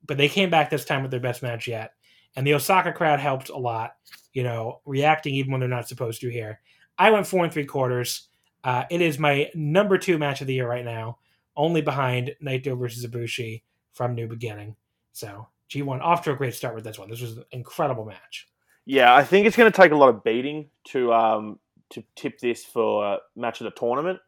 but 0.06 0.16
they 0.16 0.28
came 0.28 0.50
back 0.50 0.70
this 0.70 0.84
time 0.84 1.02
with 1.02 1.10
their 1.10 1.20
best 1.20 1.42
match 1.42 1.68
yet. 1.68 1.92
And 2.34 2.46
the 2.46 2.54
Osaka 2.54 2.92
crowd 2.92 3.20
helped 3.20 3.50
a 3.50 3.56
lot, 3.56 3.92
you 4.32 4.42
know, 4.42 4.80
reacting 4.84 5.34
even 5.34 5.52
when 5.52 5.60
they're 5.60 5.68
not 5.68 5.88
supposed 5.88 6.20
to 6.22 6.30
here. 6.30 6.60
I 6.98 7.10
went 7.10 7.26
four 7.26 7.44
and 7.44 7.52
three 7.52 7.64
quarters. 7.66 8.28
Uh, 8.66 8.84
it 8.90 9.00
is 9.00 9.16
my 9.16 9.48
number 9.54 9.96
two 9.96 10.18
match 10.18 10.40
of 10.40 10.48
the 10.48 10.54
year 10.54 10.68
right 10.68 10.84
now, 10.84 11.18
only 11.56 11.80
behind 11.80 12.34
Naito 12.44 12.76
versus 12.76 13.06
Ibushi 13.06 13.62
from 13.92 14.16
New 14.16 14.26
Beginning. 14.26 14.74
So 15.12 15.46
G1 15.70 16.00
off 16.00 16.22
to 16.24 16.32
a 16.32 16.36
great 16.36 16.52
start 16.52 16.74
with 16.74 16.82
this 16.82 16.98
one. 16.98 17.08
This 17.08 17.20
was 17.20 17.36
an 17.36 17.44
incredible 17.52 18.04
match. 18.04 18.48
Yeah, 18.84 19.14
I 19.14 19.22
think 19.22 19.46
it's 19.46 19.56
going 19.56 19.70
to 19.70 19.76
take 19.76 19.92
a 19.92 19.96
lot 19.96 20.08
of 20.08 20.24
beating 20.24 20.70
to 20.88 21.12
um, 21.12 21.60
to 21.90 22.02
tip 22.16 22.40
this 22.40 22.64
for 22.64 23.06
uh, 23.06 23.16
match 23.36 23.60
of 23.60 23.66
the 23.66 23.70
tournament. 23.70 24.18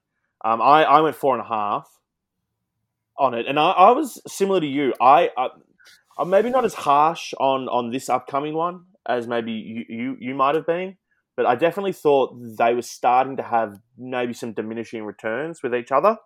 Um, 0.44 0.62
I, 0.62 0.84
I 0.84 1.00
went 1.00 1.16
four 1.16 1.36
and 1.36 1.44
a 1.44 1.48
half 1.48 1.90
on 3.18 3.34
it, 3.34 3.46
and 3.48 3.58
I, 3.58 3.70
I 3.70 3.90
was 3.90 4.22
similar 4.28 4.60
to 4.60 4.66
you. 4.68 4.94
I, 5.00 5.30
I 5.36 5.48
I'm 6.16 6.30
maybe 6.30 6.50
not 6.50 6.64
as 6.64 6.74
harsh 6.74 7.34
on 7.40 7.68
on 7.68 7.90
this 7.90 8.08
upcoming 8.08 8.54
one 8.54 8.84
as 9.04 9.26
maybe 9.26 9.50
you 9.50 9.84
you, 9.88 10.16
you 10.20 10.34
might 10.36 10.54
have 10.54 10.66
been, 10.66 10.96
but 11.38 11.46
I 11.46 11.54
definitely 11.54 11.92
thought 11.92 12.36
they 12.58 12.74
were 12.74 12.82
starting 12.82 13.36
to 13.36 13.44
have 13.44 13.78
maybe 13.96 14.32
some 14.32 14.54
diminishing 14.54 15.04
returns 15.04 15.62
with 15.62 15.72
each 15.72 15.92
other. 15.92 16.16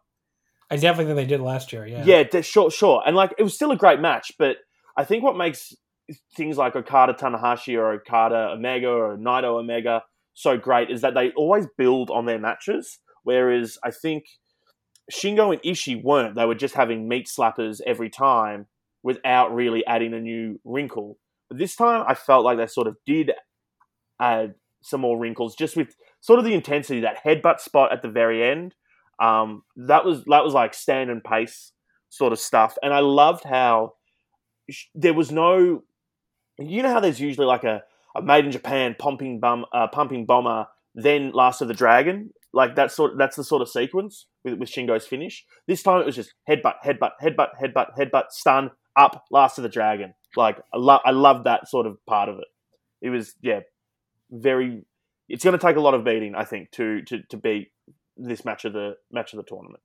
I 0.70 0.76
definitely 0.76 1.12
think 1.12 1.16
they 1.16 1.36
did 1.36 1.42
last 1.42 1.70
year. 1.70 1.86
Yeah, 1.86 2.24
yeah, 2.32 2.40
sure, 2.40 2.70
sure, 2.70 3.02
and 3.04 3.14
like 3.14 3.34
it 3.36 3.42
was 3.42 3.54
still 3.54 3.72
a 3.72 3.76
great 3.76 4.00
match, 4.00 4.32
but 4.38 4.56
I 4.96 5.04
think 5.04 5.22
what 5.22 5.36
makes 5.36 5.74
things 6.34 6.56
like 6.56 6.74
Okada 6.74 7.12
Tanahashi 7.12 7.76
or 7.76 7.92
Okada 7.92 8.52
Omega 8.54 8.88
or 8.88 9.18
Naito 9.18 9.60
Omega 9.60 10.02
so 10.32 10.56
great 10.56 10.90
is 10.90 11.02
that 11.02 11.12
they 11.12 11.30
always 11.32 11.66
build 11.76 12.10
on 12.10 12.24
their 12.24 12.38
matches, 12.38 12.98
whereas 13.22 13.76
I 13.84 13.90
think 13.90 14.24
Shingo 15.12 15.52
and 15.52 15.60
Ishii 15.60 16.02
weren't. 16.02 16.36
They 16.36 16.46
were 16.46 16.54
just 16.54 16.74
having 16.74 17.06
meat 17.06 17.28
slappers 17.28 17.82
every 17.86 18.08
time 18.08 18.66
without 19.02 19.54
really 19.54 19.84
adding 19.84 20.14
a 20.14 20.20
new 20.20 20.58
wrinkle. 20.64 21.18
But 21.50 21.58
this 21.58 21.76
time, 21.76 22.02
I 22.08 22.14
felt 22.14 22.46
like 22.46 22.56
they 22.56 22.66
sort 22.66 22.86
of 22.86 22.96
did 23.04 23.32
add 24.18 24.54
some 24.82 25.00
more 25.00 25.18
wrinkles, 25.18 25.54
just 25.54 25.76
with 25.76 25.96
sort 26.20 26.38
of 26.38 26.44
the 26.44 26.54
intensity. 26.54 27.00
That 27.00 27.24
headbutt 27.24 27.60
spot 27.60 27.92
at 27.92 28.02
the 28.02 28.08
very 28.08 28.42
end, 28.48 28.74
um, 29.20 29.62
that 29.76 30.04
was 30.04 30.24
that 30.24 30.44
was 30.44 30.54
like 30.54 30.74
stand 30.74 31.10
and 31.10 31.22
pace 31.22 31.72
sort 32.08 32.32
of 32.32 32.38
stuff. 32.38 32.76
And 32.82 32.92
I 32.92 33.00
loved 33.00 33.44
how 33.44 33.94
sh- 34.70 34.86
there 34.94 35.14
was 35.14 35.32
no, 35.32 35.82
you 36.58 36.82
know 36.82 36.92
how 36.92 37.00
there's 37.00 37.20
usually 37.20 37.46
like 37.46 37.64
a, 37.64 37.82
a 38.14 38.22
made 38.22 38.44
in 38.44 38.52
Japan 38.52 38.94
pumping 38.98 39.40
bum 39.40 39.64
uh, 39.72 39.88
pumping 39.88 40.26
bomber, 40.26 40.66
then 40.94 41.32
Last 41.32 41.62
of 41.62 41.68
the 41.68 41.74
Dragon, 41.74 42.30
like 42.52 42.76
that 42.76 42.92
sort. 42.92 43.16
That's 43.16 43.36
the 43.36 43.44
sort 43.44 43.62
of 43.62 43.68
sequence 43.68 44.26
with, 44.44 44.58
with 44.58 44.70
Shingo's 44.70 45.06
finish. 45.06 45.44
This 45.66 45.82
time 45.82 46.00
it 46.00 46.06
was 46.06 46.16
just 46.16 46.34
headbutt, 46.48 46.74
headbutt, 46.84 47.12
headbutt, 47.22 47.48
headbutt, 47.60 47.96
headbutt, 47.98 48.30
stun, 48.30 48.70
up, 48.96 49.24
last 49.30 49.58
of 49.58 49.62
the 49.62 49.68
dragon. 49.68 50.14
Like 50.36 50.58
I 50.72 50.78
love, 50.78 51.00
I 51.04 51.10
love 51.10 51.44
that 51.44 51.68
sort 51.68 51.86
of 51.86 51.96
part 52.06 52.28
of 52.28 52.38
it. 52.38 52.48
It 53.00 53.10
was 53.10 53.34
yeah, 53.42 53.60
very. 54.32 54.84
It's 55.28 55.44
going 55.44 55.58
to 55.58 55.64
take 55.64 55.76
a 55.76 55.80
lot 55.80 55.94
of 55.94 56.04
beating, 56.04 56.34
I 56.34 56.44
think, 56.44 56.70
to 56.72 57.02
to 57.02 57.22
to 57.30 57.36
beat 57.36 57.68
this 58.16 58.44
match 58.44 58.64
of 58.64 58.72
the 58.72 58.96
match 59.10 59.32
of 59.32 59.36
the 59.36 59.44
tournament. 59.44 59.82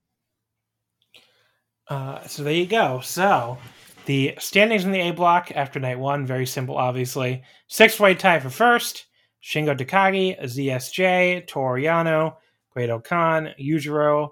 Uh, 1.89 2.25
so 2.27 2.43
there 2.43 2.53
you 2.53 2.65
go. 2.65 2.99
So 3.01 3.57
the 4.05 4.35
standings 4.39 4.85
in 4.85 4.91
the 4.91 5.01
A 5.01 5.11
block 5.11 5.51
after 5.55 5.79
night 5.79 5.99
one, 5.99 6.25
very 6.25 6.45
simple, 6.45 6.77
obviously. 6.77 7.43
Six 7.67 7.99
way 7.99 8.15
tie 8.15 8.39
for 8.39 8.49
first. 8.49 9.05
Shingo 9.43 9.77
Takagi, 9.77 10.41
ZSJ, 10.41 11.47
Toru 11.47 11.81
Yano, 11.81 12.35
Great-O-Khan, 12.71 13.53
Yujiro. 13.61 14.29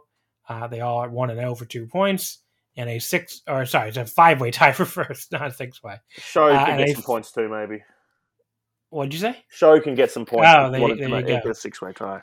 Uh, 0.50 0.68
they 0.68 0.82
all 0.82 0.98
are 0.98 1.10
1 1.10 1.30
and 1.30 1.40
0 1.40 1.56
for 1.56 1.66
two 1.66 1.88
points. 1.88 2.40
And 2.78 2.90
a 2.90 3.00
six, 3.00 3.42
or 3.48 3.66
sorry, 3.66 3.90
it's 3.90 3.98
a 3.98 4.06
five 4.06 4.42
way 4.42 4.52
tie 4.52 4.72
for 4.74 4.84
first, 4.84 5.32
not 5.32 5.48
a 5.48 5.52
six 5.52 5.82
way. 5.82 5.96
Show 6.18 6.48
uh, 6.48 6.78
get 6.78 6.96
some 6.96 7.04
points 7.04 7.32
too, 7.32 7.48
maybe. 7.48 7.82
What'd 8.90 9.14
you 9.14 9.20
say? 9.20 9.44
Show 9.50 9.80
can 9.80 9.96
get 9.96 10.12
some 10.12 10.26
points. 10.26 10.48
Oh, 10.48 10.72
there, 10.72 10.80
there 10.96 11.20
you 11.20 11.42
go. 11.44 11.50
A 11.50 11.54
six 11.54 11.82
way 11.82 11.94
tie. 11.94 12.22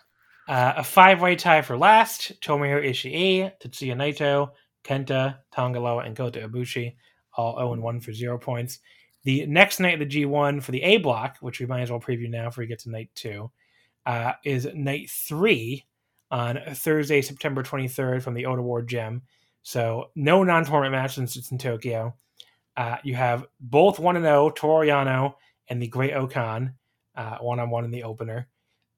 Uh, 0.49 0.75
a 0.77 0.85
five 0.85 1.21
way 1.21 1.37
tie 1.37 1.63
for 1.63 1.77
last 1.77 2.41
Tomohiro 2.41 2.85
Ishii, 2.85 3.53
Tetsuya 3.63 3.95
Naito, 3.95 4.51
Kenta, 4.85 5.39
Tanga 5.53 5.81
Loa, 5.81 6.05
and 6.05 6.17
Kota 6.17 6.41
Ibushi, 6.49 6.95
all 7.35 7.57
0 7.57 7.75
and 7.75 7.83
1 7.83 8.01
for 8.01 8.13
zero 8.13 8.39
points. 8.39 8.81
The 9.25 9.47
next 9.47 9.79
night 9.79 10.01
of 10.01 10.09
the 10.09 10.25
G1 10.25 10.63
for 10.63 10.73
the 10.73 10.83
A 10.83 10.97
block, 10.97 11.37
which 11.41 11.61
we 11.61 11.67
might 11.67 11.83
as 11.83 11.91
well 11.91 12.01
preview 12.01 12.29
now 12.29 12.49
before 12.49 12.63
we 12.63 12.67
get 12.67 12.81
to 12.81 12.91
night 12.91 13.11
two, 13.15 13.51
uh, 14.05 14.33
is 14.45 14.67
night 14.75 15.11
three 15.11 15.85
on 16.31 16.59
Thursday, 16.73 17.23
September 17.23 17.63
23rd 17.63 18.23
from 18.23 18.35
the 18.35 18.47
Ota 18.47 18.63
Ward 18.63 18.89
Gym. 18.89 19.23
So 19.63 20.11
no 20.17 20.43
non-tournament 20.43 20.93
match 20.93 21.15
since 21.15 21.37
it's 21.37 21.53
in 21.53 21.59
Tokyo. 21.59 22.17
Uh, 22.77 22.97
you 23.05 23.15
have 23.15 23.47
both 23.61 24.01
1 24.01 24.21
0 24.21 24.51
Toru 24.51 24.89
Yano 24.89 25.35
and 25.69 25.81
the 25.81 25.89
Great-O-Khan 25.89 26.75
one 27.41 27.61
on 27.61 27.71
one 27.71 27.85
in 27.85 27.91
the 27.91 28.03
opener. 28.05 28.49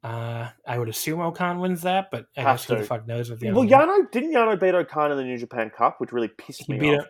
Uh, 0.03 0.51
I 0.67 0.79
would 0.79 0.91
assume 0.91 1.21
O-Khan 1.21 1.61
wins 1.61 1.83
that, 1.83 2.11
but 2.11 2.27
I 2.37 2.43
guess 2.43 2.67
to. 2.67 2.75
who 2.75 2.81
the 2.83 2.87
fuck 2.87 3.07
knows 3.07 3.31
with 3.31 3.41
the 3.41 3.51
Well, 3.53 3.65
Yano 3.65 4.11
didn't 4.11 4.35
Yano 4.35 4.61
beat 4.61 4.75
O-Khan 4.75 5.11
in 5.11 5.17
the 5.17 5.25
New 5.25 5.39
Japan 5.39 5.71
Cup, 5.71 5.99
which 5.99 6.13
really 6.13 6.29
pissed 6.29 6.65
he 6.67 6.75
me 6.75 6.79
beat 6.79 6.99
off. 6.99 7.07
A, 7.07 7.09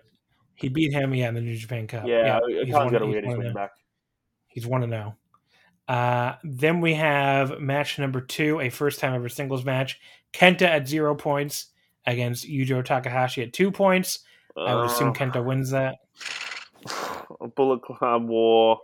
he 0.55 0.69
beat 0.69 0.93
him, 0.93 1.13
yeah, 1.13 1.29
in 1.29 1.35
the 1.35 1.41
New 1.41 1.57
Japan 1.57 1.89
Cup. 1.89 2.07
Yeah, 2.07 2.39
yeah 2.47 2.63
O-Khan's 2.63 2.93
got 2.93 3.03
a 3.03 3.07
weird 3.07 3.25
he's 3.25 3.53
back. 3.53 3.73
He's 4.47 4.67
one 4.67 4.83
to 4.83 4.87
know. 4.87 5.17
Uh, 5.89 6.37
then 6.45 6.81
we 6.81 6.95
have 6.95 7.61
match 7.61 7.99
number 7.99 8.21
two, 8.21 8.61
a 8.61 8.71
first 8.71 9.01
time 9.01 9.13
ever 9.13 9.29
singles 9.29 9.65
match. 9.65 9.99
Kenta 10.33 10.63
at 10.63 10.87
zero 10.87 11.17
points 11.17 11.67
against 12.07 12.49
Yujiro 12.49 12.85
Takahashi 12.85 13.43
at 13.43 13.53
two 13.53 13.73
points. 13.73 14.21
Uh, 14.57 14.63
I 14.63 14.75
would 14.77 14.87
assume 14.87 15.13
Kenta 15.13 15.45
wins 15.45 15.71
that. 15.71 15.97
Bullet 17.57 17.83
Club 17.83 18.29
War. 18.29 18.81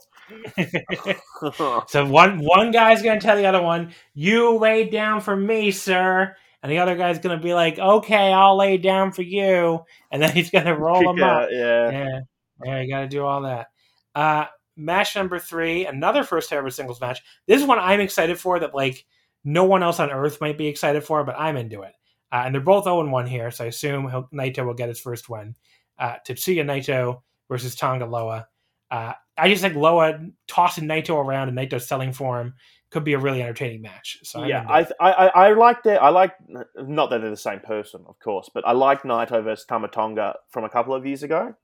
so 1.89 2.07
one 2.07 2.39
one 2.39 2.71
guy's 2.71 3.03
gonna 3.03 3.21
tell 3.21 3.37
the 3.37 3.47
other 3.47 3.63
one, 3.63 3.93
"You 4.15 4.59
lay 4.59 4.89
down 4.89 5.21
for 5.21 5.37
me, 5.37 5.71
sir," 5.71 6.35
and 6.63 6.71
the 6.71 6.79
other 6.79 6.97
guy's 6.97 7.19
gonna 7.19 7.41
be 7.41 7.55
like, 7.55 7.79
"Okay, 7.79 8.33
I'll 8.33 8.57
lay 8.57 8.77
down 8.77 9.13
for 9.13 9.23
you," 9.23 9.81
and 10.11 10.23
then 10.23 10.33
he's 10.33 10.51
gonna 10.51 10.77
roll 10.77 11.01
them 11.05 11.23
up. 11.23 11.49
Yeah, 11.51 11.91
yeah, 11.91 12.21
yeah. 12.65 12.81
You 12.81 12.91
got 12.91 13.01
to 13.01 13.09
do 13.09 13.25
all 13.25 13.43
that. 13.43 13.69
Uh, 14.15 14.47
match 14.77 15.17
number 15.17 15.39
three, 15.39 15.87
another 15.87 16.25
first 16.25 16.53
ever 16.53 16.71
singles 16.71 17.01
match. 17.01 17.21
This 17.47 17.61
is 17.61 17.67
one 17.67 17.79
I'm 17.79 18.01
excited 18.01 18.39
for. 18.39 18.61
That 18.61 18.75
like 18.75 19.05
no 19.45 19.65
one 19.65 19.83
else 19.83 20.01
on 20.01 20.11
earth 20.11 20.41
might 20.41 20.59
be 20.59 20.69
excited 20.69 21.05
for, 21.05 21.25
but 21.25 21.39
I'm 21.39 21.57
into 21.57 21.83
it. 21.83 21.93
Uh, 22.33 22.43
and 22.45 22.55
they're 22.55 22.63
both 22.63 22.85
0 22.85 23.09
1 23.09 23.27
here, 23.27 23.51
so 23.51 23.65
I 23.65 23.69
assume 23.69 24.07
Naito 24.33 24.65
will 24.65 24.75
get 24.75 24.89
his 24.89 25.01
first 25.01 25.29
win. 25.29 25.57
Uh, 25.99 26.17
Tetsuya 26.27 26.65
Naito 26.65 27.23
versus 27.51 27.75
Tanga 27.75 28.07
Loa. 28.07 28.47
Uh, 28.91 29.13
I 29.37 29.49
just 29.49 29.63
think 29.63 29.75
Loa 29.75 30.19
tossing 30.49 30.85
Naito 30.85 31.17
around 31.17 31.49
and 31.49 31.59
Naito 31.59 31.81
selling 31.81 32.13
for 32.13 32.41
him 32.41 32.55
could 32.91 33.05
be 33.05 33.13
a 33.13 33.19
really 33.19 33.43
entertaining 33.43 33.83
match. 33.83 34.19
So 34.23 34.45
yeah, 34.45 34.65
I, 34.69 34.87
I 35.01 35.13
I 35.29 35.53
like 35.53 35.83
that. 35.85 36.03
I 36.03 36.09
like 36.09 36.35
not 36.77 37.11
that 37.11 37.21
they're 37.21 37.31
the 37.31 37.37
same 37.37 37.61
person, 37.61 38.05
of 38.09 38.19
course, 38.19 38.51
but 38.53 38.67
I 38.67 38.73
like 38.73 39.03
Naito 39.03 39.45
versus 39.45 39.67
Tama 39.67 39.89
Tonga 39.89 40.37
from 40.49 40.65
a 40.65 40.69
couple 40.69 40.95
of 40.95 41.07
years 41.07 41.23
ago. 41.23 41.55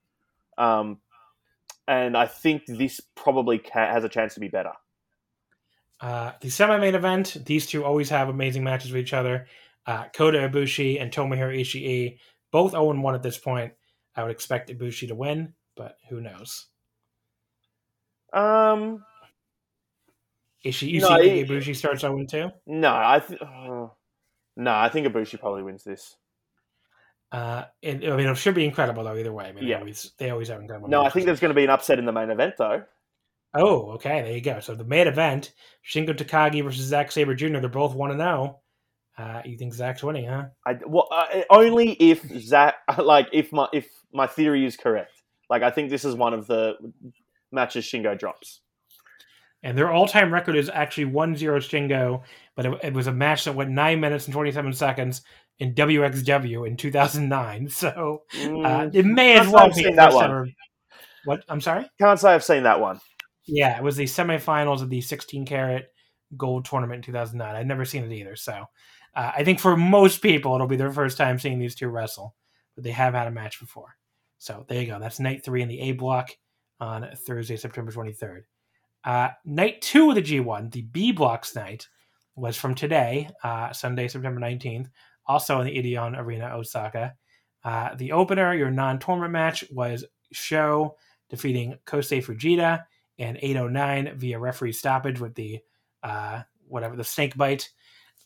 Um, 0.59 0.99
and 1.89 2.17
I 2.17 2.27
think 2.27 2.67
this 2.67 3.01
probably 3.15 3.63
has 3.73 4.05
a 4.05 4.09
chance 4.09 4.35
to 4.35 4.41
be 4.41 4.49
better. 4.49 4.73
Uh, 6.01 6.33
the 6.41 6.51
semi-main 6.51 6.95
event, 6.95 7.37
these 7.47 7.67
two 7.67 7.85
always 7.85 8.11
have 8.11 8.29
amazing 8.29 8.65
matches 8.65 8.93
with 8.93 9.01
each 9.01 9.15
other. 9.15 9.47
Uh, 9.87 10.05
Kota 10.15 10.39
Ibushi 10.39 11.01
and 11.01 11.13
Tomohiro 11.13 11.59
Ishii, 11.59 12.19
both 12.51 12.73
0-1 12.73 13.15
at 13.15 13.23
this 13.23 13.39
point. 13.39 13.73
I 14.15 14.23
would 14.23 14.33
expect 14.33 14.71
Ibushi 14.71 15.09
to 15.09 15.15
win, 15.15 15.55
but 15.77 15.97
who 16.09 16.21
knows? 16.21 16.67
Um, 18.33 19.05
is 20.65 20.75
she? 20.75 20.89
you 20.89 21.01
No, 21.01 21.09
see 21.21 21.41
it- 21.41 21.49
Ibushi 21.49 21.77
starts 21.77 22.03
0-2? 22.03 22.53
no, 22.67 22.89
I 22.95 23.21
th- 23.21 23.41
uh, 23.41 23.87
no, 24.57 24.75
I 24.75 24.89
think 24.89 25.07
Ibushi 25.07 25.39
probably 25.39 25.63
wins 25.63 25.85
this. 25.85 26.17
Uh, 27.33 27.65
it, 27.83 28.05
I 28.11 28.17
mean, 28.17 28.29
it 28.29 28.37
should 28.37 28.55
be 28.55 28.65
incredible 28.65 29.05
though. 29.05 29.17
Either 29.17 29.33
way, 29.33 29.47
I 29.47 29.53
mean, 29.53 29.65
Yeah. 29.65 29.77
they 29.77 29.81
always 29.81 30.13
they 30.19 30.31
always 30.31 30.49
have 30.49 30.61
incredible. 30.61 30.89
No, 30.89 31.05
I 31.05 31.11
think 31.11 31.27
there's 31.27 31.41
going 31.41 31.51
to 31.51 31.55
be 31.57 31.65
an 31.65 31.71
upset 31.71 31.99
in 31.99 32.05
the 32.05 32.13
main 32.13 32.31
event 32.31 32.55
though. 32.57 32.85
Oh, 33.55 33.93
okay, 33.93 34.23
there 34.23 34.33
you 34.33 34.41
go. 34.41 34.61
So 34.61 34.75
the 34.75 34.85
main 34.85 35.07
event, 35.07 35.53
Shingo 35.89 36.11
Takagi 36.15 36.63
versus 36.63 36.85
Zack 36.87 37.11
Sabre 37.11 37.35
Jr. 37.35 37.59
They're 37.59 37.69
both 37.69 37.95
one 37.95 38.11
and 38.11 38.21
zero. 38.21 38.61
Uh, 39.19 39.41
you 39.47 39.57
think 39.57 39.73
Zack's 39.73 40.03
winning, 40.03 40.27
huh? 40.27 40.45
I 40.67 40.75
well, 40.87 41.09
uh, 41.11 41.41
only 41.51 41.93
if 41.93 42.23
Zack, 42.41 42.75
like 43.03 43.29
if 43.33 43.53
my 43.53 43.67
if 43.73 43.89
my 44.13 44.27
theory 44.27 44.65
is 44.65 44.77
correct. 44.77 45.13
Like 45.51 45.63
I 45.63 45.71
think 45.71 45.91
this 45.91 46.05
is 46.05 46.15
one 46.15 46.35
of 46.35 46.47
the 46.47 46.75
matches 47.53 47.85
Shingo 47.85 48.19
drops. 48.19 48.61
And 49.63 49.77
their 49.77 49.91
all-time 49.91 50.33
record 50.33 50.55
is 50.57 50.69
actually 50.69 51.07
1-0 51.07 51.39
Shingo, 51.39 52.23
but 52.55 52.67
it, 52.67 52.79
it 52.85 52.93
was 52.95 53.07
a 53.09 53.13
match 53.13 53.45
that 53.45 53.55
went 53.55 53.71
nine 53.71 54.01
minutes 54.01 54.27
and 54.27 54.35
twenty-seven 54.35 54.73
seconds 54.75 55.23
in 55.59 55.75
WXW 55.75 56.67
in 56.69 56.77
2009. 56.77 57.69
So 57.71 58.23
uh, 58.33 58.37
Mm, 58.37 58.95
it 58.95 59.07
may 59.07 59.39
as 59.39 59.49
well 59.49 59.71
be 59.73 59.91
that 59.95 60.13
one. 60.13 60.25
ever- 60.25 60.49
What? 61.25 61.45
I'm 61.49 61.61
sorry. 61.61 61.91
can't 61.99 62.21
say 62.21 62.33
I've 62.35 62.45
seen 62.45 62.63
that 62.65 62.81
one. 62.81 63.01
Yeah, 63.47 63.77
it 63.77 63.83
was 63.83 63.97
the 63.97 64.05
semifinals 64.05 64.83
of 64.83 64.91
the 64.91 65.01
16 65.01 65.47
Carat 65.47 65.87
Gold 66.37 66.65
tournament 66.67 66.99
in 66.99 67.03
2009. 67.13 67.57
I'd 67.57 67.67
never 67.67 67.85
seen 67.85 68.05
it 68.05 68.13
either. 68.13 68.37
So 68.37 68.65
uh, 69.15 69.33
I 69.37 69.43
think 69.45 69.59
for 69.59 69.77
most 69.77 70.21
people, 70.21 70.55
it'll 70.55 70.67
be 70.67 70.77
their 70.77 70.93
first 70.93 71.17
time 71.17 71.39
seeing 71.39 71.59
these 71.59 71.75
two 71.75 71.89
wrestle, 71.89 72.35
but 72.75 72.85
they 72.85 72.91
have 72.91 73.15
had 73.15 73.27
a 73.27 73.31
match 73.33 73.59
before. 73.59 73.97
So 74.39 74.65
there 74.69 74.81
you 74.81 74.87
go. 74.87 74.99
That's 74.99 75.21
night 75.21 75.45
three 75.45 75.63
in 75.63 75.69
the 75.69 75.81
A 75.81 75.93
block 75.93 76.31
on 76.81 77.09
Thursday, 77.27 77.57
September 77.57 77.93
23rd. 77.93 78.43
Uh, 79.05 79.29
night 79.45 79.81
two 79.83 80.11
of 80.11 80.17
the 80.17 80.23
G1, 80.23 80.73
the 80.73 80.83
B 80.83 81.13
blocks 81.13 81.55
night, 81.55 81.89
was 82.35 82.57
from 82.57 82.75
today, 82.75 83.31
uh, 83.45 83.73
Sunday, 83.73 84.09
September 84.09 84.41
19th, 84.41 84.89
also 85.27 85.61
in 85.61 85.67
the 85.67 85.77
Edion 85.77 86.19
Arena, 86.19 86.49
Osaka. 86.55 87.15
Uh, 87.65 87.95
the 87.95 88.13
opener, 88.13 88.55
your 88.55 88.71
non 88.71 88.99
tournament 88.99 89.33
match, 89.33 89.65
was 89.71 90.05
SHO 90.33 90.97
defeating 91.31 91.77
Kosei 91.87 92.23
Fujita 92.23 92.85
and 93.19 93.39
809 93.41 94.19
via 94.19 94.39
referee 94.39 94.73
stoppage 94.73 95.21
with 95.21 95.35
the 95.35 95.61
uh, 96.03 96.43
whatever 96.69 96.97
the 96.97 97.05
snake 97.05 97.37
bite. 97.37 97.71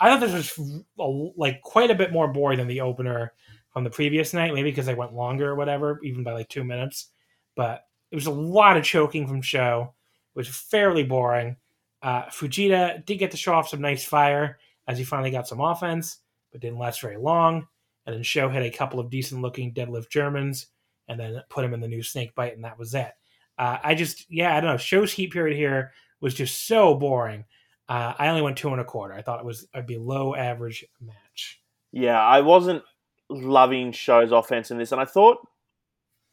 I 0.01 0.09
thought 0.09 0.21
this 0.21 0.57
was 0.57 1.33
like 1.37 1.61
quite 1.63 1.91
a 1.91 1.95
bit 1.95 2.13
more 2.13 2.33
boring 2.33 2.59
than 2.59 2.69
the 2.69 2.81
opener 2.81 3.33
from 3.73 3.85
the 3.85 3.91
previous 3.91 4.35
night, 4.35 4.55
maybe 4.55 4.71
because 4.71 4.89
I 4.89 4.95
went 4.95 5.15
longer 5.15 5.51
or 5.51 5.55
whatever, 5.55 6.01
even 6.03 6.25
by 6.25 6.33
like 6.33 6.49
two 6.49 6.65
minutes. 6.65 7.09
But 7.57 7.85
it 8.11 8.15
was 8.15 8.27
a 8.27 8.33
lot 8.33 8.77
of 8.77 8.85
choking 8.85 9.27
from 9.27 9.43
SHO. 9.43 9.95
It 10.35 10.39
was 10.39 10.49
fairly 10.49 11.05
boring. 11.05 11.57
Uh, 12.03 12.25
Fujita 12.27 13.05
did 13.05 13.19
get 13.19 13.31
to 13.31 13.37
show 13.37 13.55
off 13.55 13.69
some 13.69 13.81
nice 13.81 14.05
fire 14.05 14.59
as 14.89 14.99
he 14.99 15.05
finally 15.05 15.31
got 15.31 15.47
some 15.47 15.61
offense, 15.61 16.19
but 16.51 16.61
didn't 16.61 16.79
last 16.79 17.01
very 17.01 17.17
long. 17.17 17.67
And 18.07 18.17
then 18.17 18.23
SHO 18.23 18.49
had 18.49 18.63
a 18.63 18.71
couple 18.71 18.99
of 18.99 19.11
decent 19.11 19.43
looking 19.43 19.73
deadlift 19.73 20.09
Germans 20.09 20.67
and 21.09 21.21
then 21.21 21.43
put 21.49 21.65
him 21.65 21.75
in 21.75 21.81
the 21.81 21.89
new 21.89 22.03
snake 22.03 22.35
bite, 22.35 22.55
and 22.55 22.65
that 22.65 22.79
was 22.79 22.95
it. 22.95 23.13
Uh, 23.59 23.79
I 23.83 23.95
just, 23.95 24.27
yeah, 24.31 24.57
I 24.57 24.61
don't 24.61 24.71
know. 24.71 24.77
SHO's 24.79 25.13
heat 25.13 25.33
period 25.33 25.57
here 25.57 25.93
was 26.21 26.35
just 26.35 26.67
so 26.67 26.95
boring. 26.95 27.45
Uh, 27.89 28.15
I 28.19 28.29
only 28.29 28.43
went 28.43 28.57
two 28.57 28.71
and 28.71 28.81
a 28.81 28.85
quarter. 28.85 29.15
I 29.15 29.23
thought 29.23 29.41
it 29.41 29.45
was 29.45 29.67
a 29.75 29.83
below 29.83 30.35
average 30.35 30.85
match. 31.01 31.61
Yeah, 31.93 32.21
I 32.21 32.41
wasn't 32.41 32.85
loving 33.31 33.93
SHO's 33.93 34.33
offense 34.33 34.71
in 34.71 34.79
this, 34.79 34.93
and 34.93 35.01
I 35.01 35.05
thought, 35.05 35.39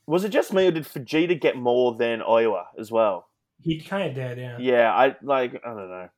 was 0.05 0.23
it 0.23 0.29
just 0.29 0.53
me 0.53 0.67
or 0.67 0.71
did 0.71 0.85
Fujita 0.85 1.39
get 1.39 1.55
more 1.55 1.93
than 1.93 2.21
Oiwa 2.21 2.65
as 2.79 2.91
well? 2.91 3.27
He 3.61 3.79
kind 3.81 4.09
of 4.09 4.15
did, 4.15 4.37
yeah. 4.37 4.57
Yeah, 4.59 4.93
I 4.93 5.15
like. 5.21 5.61
I 5.65 5.69
don't 5.69 5.89
know. 5.89 6.09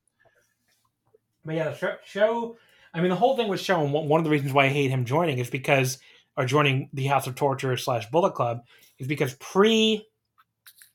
But 1.45 1.55
yeah, 1.55 1.69
the 1.69 1.97
show. 2.05 2.57
I 2.93 3.01
mean, 3.01 3.09
the 3.09 3.15
whole 3.15 3.37
thing 3.37 3.47
was 3.47 3.61
shown. 3.61 3.91
One 3.91 4.07
one 4.07 4.19
of 4.19 4.23
the 4.23 4.29
reasons 4.29 4.53
why 4.53 4.65
I 4.65 4.69
hate 4.69 4.91
him 4.91 5.05
joining 5.05 5.39
is 5.39 5.49
because, 5.49 5.99
or 6.37 6.45
joining 6.45 6.89
the 6.93 7.05
House 7.05 7.27
of 7.27 7.35
Torture 7.35 7.75
slash 7.77 8.09
Bullet 8.09 8.33
Club, 8.33 8.61
is 8.99 9.07
because 9.07 9.33
pre, 9.35 10.05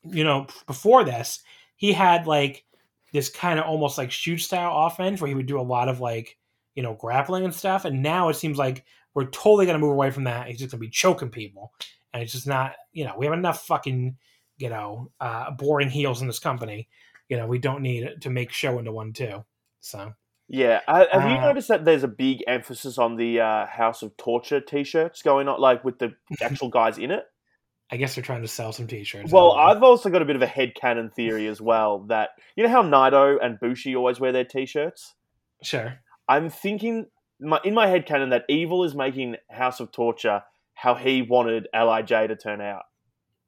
you 0.03 0.25
know, 0.25 0.47
before 0.67 1.05
this, 1.05 1.41
he 1.77 1.93
had 1.93 2.27
like 2.27 2.65
this 3.13 3.29
kind 3.29 3.59
of 3.59 3.67
almost 3.67 3.97
like 3.97 4.11
shoot 4.11 4.39
style 4.39 4.87
offense 4.87 5.21
where 5.21 5.29
he 5.29 5.35
would 5.35 5.47
do 5.47 5.61
a 5.61 5.63
lot 5.63 5.89
of 5.89 6.01
like, 6.01 6.37
you 6.75 6.83
know, 6.83 6.95
grappling 6.95 7.45
and 7.45 7.55
stuff. 7.55 7.85
And 7.85 8.03
now 8.03 8.29
it 8.29 8.35
seems 8.35 8.59
like 8.59 8.85
we're 9.15 9.27
totally 9.27 9.67
going 9.67 9.79
to 9.79 9.85
move 9.85 9.93
away 9.93 10.11
from 10.11 10.25
that. 10.25 10.49
He's 10.49 10.59
just 10.59 10.71
going 10.71 10.81
to 10.81 10.87
be 10.87 10.91
choking 10.91 11.31
people. 11.31 11.73
And 12.13 12.23
it's 12.23 12.33
just 12.33 12.47
not, 12.47 12.73
you 12.93 13.05
know, 13.05 13.15
we 13.17 13.27
have 13.27 13.33
enough 13.33 13.67
fucking, 13.67 14.17
you 14.59 14.69
know, 14.69 15.11
uh, 15.21 15.51
boring 15.53 15.91
heels 15.91 16.21
in 16.21 16.27
this 16.27 16.39
company. 16.39 16.89
You 17.29 17.37
know, 17.37 17.47
we 17.47 17.59
don't 17.59 17.83
need 17.83 18.21
to 18.21 18.31
make 18.31 18.53
SHO 18.53 18.79
into 18.79 18.93
one 18.93 19.13
too. 19.13 19.45
So. 19.81 20.13
Yeah, 20.47 20.81
uh, 20.87 21.07
have 21.11 21.23
you 21.31 21.37
Uh, 21.39 21.47
noticed 21.47 21.69
that 21.69 21.87
there's 21.87 22.03
a 22.03 22.09
big 22.09 22.45
emphasis 22.47 22.99
on 22.99 23.17
the 23.17 23.41
uh, 23.41 23.67
House 23.67 24.03
of 24.03 24.15
Torture 24.19 24.61
T-shirts 24.61 25.23
going 25.23 25.49
on, 25.49 25.59
like 25.59 25.85
with 25.85 25.99
the 25.99 26.15
actual 26.43 26.69
guys 26.69 26.99
in 26.99 27.11
it? 27.11 27.25
I 27.91 27.97
guess 27.97 28.15
they're 28.15 28.25
trying 28.25 28.43
to 28.43 28.49
sell 28.49 28.73
some 28.73 28.87
T-shirts. 28.87 29.33
Well, 29.33 29.53
I've 29.53 29.83
also 29.83 30.11
got 30.11 30.21
a 30.21 30.25
bit 30.25 30.37
of 30.37 30.43
a 30.43 30.47
head 30.47 30.75
headcanon 30.75 31.15
theory 31.15 31.47
as 31.47 31.61
well 31.61 32.01
that 32.09 32.31
you 32.57 32.63
know 32.63 32.69
how 32.69 32.83
Naito 32.83 33.39
and 33.43 33.59
Bushi 33.59 33.97
always 33.97 34.21
wear 34.21 34.33
their 34.33 34.45
T-shirts. 34.45 35.15
sure. 35.63 35.99
I'm 36.29 36.49
thinking 36.49 37.07
my, 37.41 37.61
in 37.65 37.75
my 37.75 37.87
head 37.87 38.07
canon 38.07 38.31
that 38.31 38.45
Evil 38.49 38.85
is 38.85 38.95
making 38.95 39.37
House 39.51 39.81
of 39.81 39.93
Torture 39.93 40.43
how 40.75 40.95
he 40.95 41.23
wanted 41.23 41.69
Lij 41.73 42.09
to 42.09 42.37
turn 42.37 42.61
out. 42.61 42.85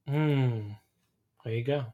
Hmm. 0.09 0.70
There 1.45 1.55
you 1.55 1.64
go. 1.64 1.87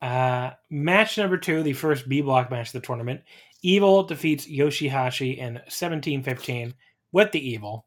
Uh, 0.00 0.52
match 0.70 1.18
number 1.18 1.36
two, 1.36 1.62
the 1.62 1.72
first 1.72 2.08
B 2.08 2.20
block 2.20 2.50
match 2.50 2.68
of 2.68 2.72
the 2.74 2.80
tournament. 2.80 3.22
Evil 3.62 4.02
defeats 4.02 4.46
Yoshihashi 4.46 5.36
in 5.36 5.60
17-15 5.68 6.74
with 7.12 7.32
the 7.32 7.50
Evil. 7.50 7.84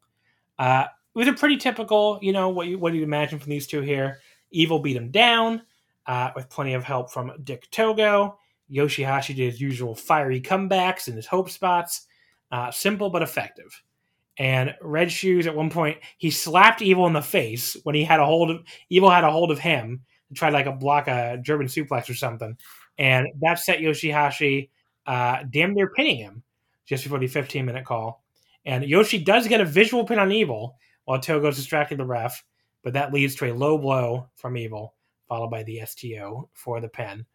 Uh, 0.58 0.86
it 1.14 1.18
was 1.18 1.28
a 1.28 1.32
pretty 1.32 1.56
typical, 1.56 2.18
you 2.22 2.32
know, 2.32 2.48
what 2.48 2.66
you 2.66 2.78
what 2.78 2.92
you 2.92 3.02
imagine 3.02 3.38
from 3.38 3.50
these 3.50 3.66
two 3.66 3.80
here. 3.80 4.18
Evil 4.50 4.78
beat 4.78 4.96
him 4.96 5.10
down 5.10 5.62
uh, 6.06 6.30
with 6.34 6.50
plenty 6.50 6.74
of 6.74 6.84
help 6.84 7.10
from 7.12 7.32
Dick 7.42 7.68
Togo. 7.70 8.38
Yoshihashi 8.70 9.34
did 9.34 9.52
his 9.52 9.60
usual 9.60 9.94
fiery 9.94 10.40
comebacks 10.40 11.06
and 11.06 11.16
his 11.16 11.26
hope 11.26 11.50
spots. 11.50 12.06
Uh, 12.54 12.70
simple 12.70 13.10
but 13.10 13.20
effective. 13.20 13.82
And 14.38 14.76
Red 14.80 15.10
Shoes 15.10 15.48
at 15.48 15.56
one 15.56 15.70
point 15.70 15.98
he 16.18 16.30
slapped 16.30 16.82
Evil 16.82 17.08
in 17.08 17.12
the 17.12 17.20
face 17.20 17.76
when 17.82 17.96
he 17.96 18.04
had 18.04 18.20
a 18.20 18.24
hold 18.24 18.48
of 18.48 18.62
Evil 18.90 19.10
had 19.10 19.24
a 19.24 19.30
hold 19.30 19.50
of 19.50 19.58
him 19.58 20.02
and 20.28 20.38
tried 20.38 20.52
like 20.52 20.66
a 20.66 20.72
block 20.72 21.08
a 21.08 21.36
German 21.42 21.66
suplex 21.66 22.08
or 22.08 22.14
something, 22.14 22.56
and 22.96 23.26
that 23.40 23.58
set 23.58 23.80
Yoshihashi 23.80 24.70
uh, 25.04 25.38
damn 25.50 25.74
near 25.74 25.90
pinning 25.90 26.18
him 26.18 26.44
just 26.86 27.02
before 27.02 27.18
the 27.18 27.26
15 27.26 27.66
minute 27.66 27.84
call. 27.84 28.22
And 28.64 28.84
Yoshi 28.84 29.18
does 29.18 29.48
get 29.48 29.60
a 29.60 29.64
visual 29.64 30.04
pin 30.04 30.20
on 30.20 30.30
Evil 30.30 30.76
while 31.06 31.18
Togo's 31.18 31.56
distracting 31.56 31.98
the 31.98 32.06
ref, 32.06 32.44
but 32.84 32.92
that 32.92 33.12
leads 33.12 33.34
to 33.34 33.50
a 33.50 33.52
low 33.52 33.76
blow 33.78 34.28
from 34.36 34.56
Evil, 34.56 34.94
followed 35.26 35.50
by 35.50 35.64
the 35.64 35.80
STO 35.84 36.48
for 36.52 36.80
the 36.80 36.88
pin. 36.88 37.26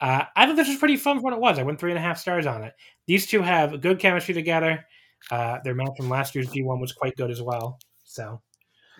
Uh, 0.00 0.24
I 0.34 0.46
thought 0.46 0.56
this 0.56 0.68
was 0.68 0.76
pretty 0.76 0.96
fun 0.96 1.18
for 1.18 1.22
what 1.22 1.32
it 1.32 1.40
was. 1.40 1.58
I 1.58 1.62
went 1.62 1.80
three 1.80 1.90
and 1.90 1.98
a 1.98 2.02
half 2.02 2.18
stars 2.18 2.46
on 2.46 2.62
it. 2.62 2.74
These 3.06 3.26
two 3.26 3.42
have 3.42 3.80
good 3.80 3.98
chemistry 3.98 4.34
together. 4.34 4.84
Uh, 5.30 5.58
their 5.64 5.74
match 5.74 5.92
from 5.96 6.10
last 6.10 6.34
year's 6.34 6.48
G1 6.50 6.80
was 6.80 6.92
quite 6.92 7.16
good 7.16 7.30
as 7.30 7.40
well. 7.40 7.78
So, 8.04 8.42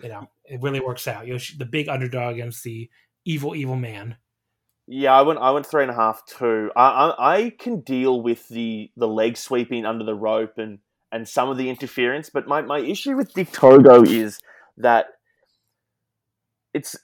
you 0.01 0.09
know, 0.09 0.27
it 0.45 0.61
really 0.61 0.79
works 0.79 1.07
out. 1.07 1.27
Yoshi, 1.27 1.55
the 1.57 1.65
big 1.65 1.87
underdog 1.87 2.35
against 2.35 2.63
the 2.63 2.89
evil, 3.25 3.55
evil 3.55 3.75
man. 3.75 4.17
Yeah, 4.87 5.13
I 5.13 5.21
went. 5.21 5.39
I 5.39 5.51
went 5.51 5.65
three 5.65 5.83
and 5.83 5.91
a 5.91 5.95
half 5.95 6.25
too. 6.25 6.71
I, 6.73 6.87
I 6.87 7.35
I 7.35 7.49
can 7.49 7.81
deal 7.81 8.21
with 8.21 8.47
the 8.47 8.89
the 8.95 9.07
leg 9.07 9.35
sweeping 9.35 9.85
under 9.85 10.05
the 10.05 10.15
rope 10.15 10.57
and 10.57 10.79
and 11.11 11.27
some 11.27 11.49
of 11.49 11.57
the 11.57 11.69
interference, 11.69 12.29
but 12.29 12.47
my, 12.47 12.61
my 12.61 12.79
issue 12.79 13.15
with 13.15 13.33
Dick 13.33 13.51
Togo 13.51 14.03
is 14.03 14.39
that 14.77 15.07
it's 16.73 16.95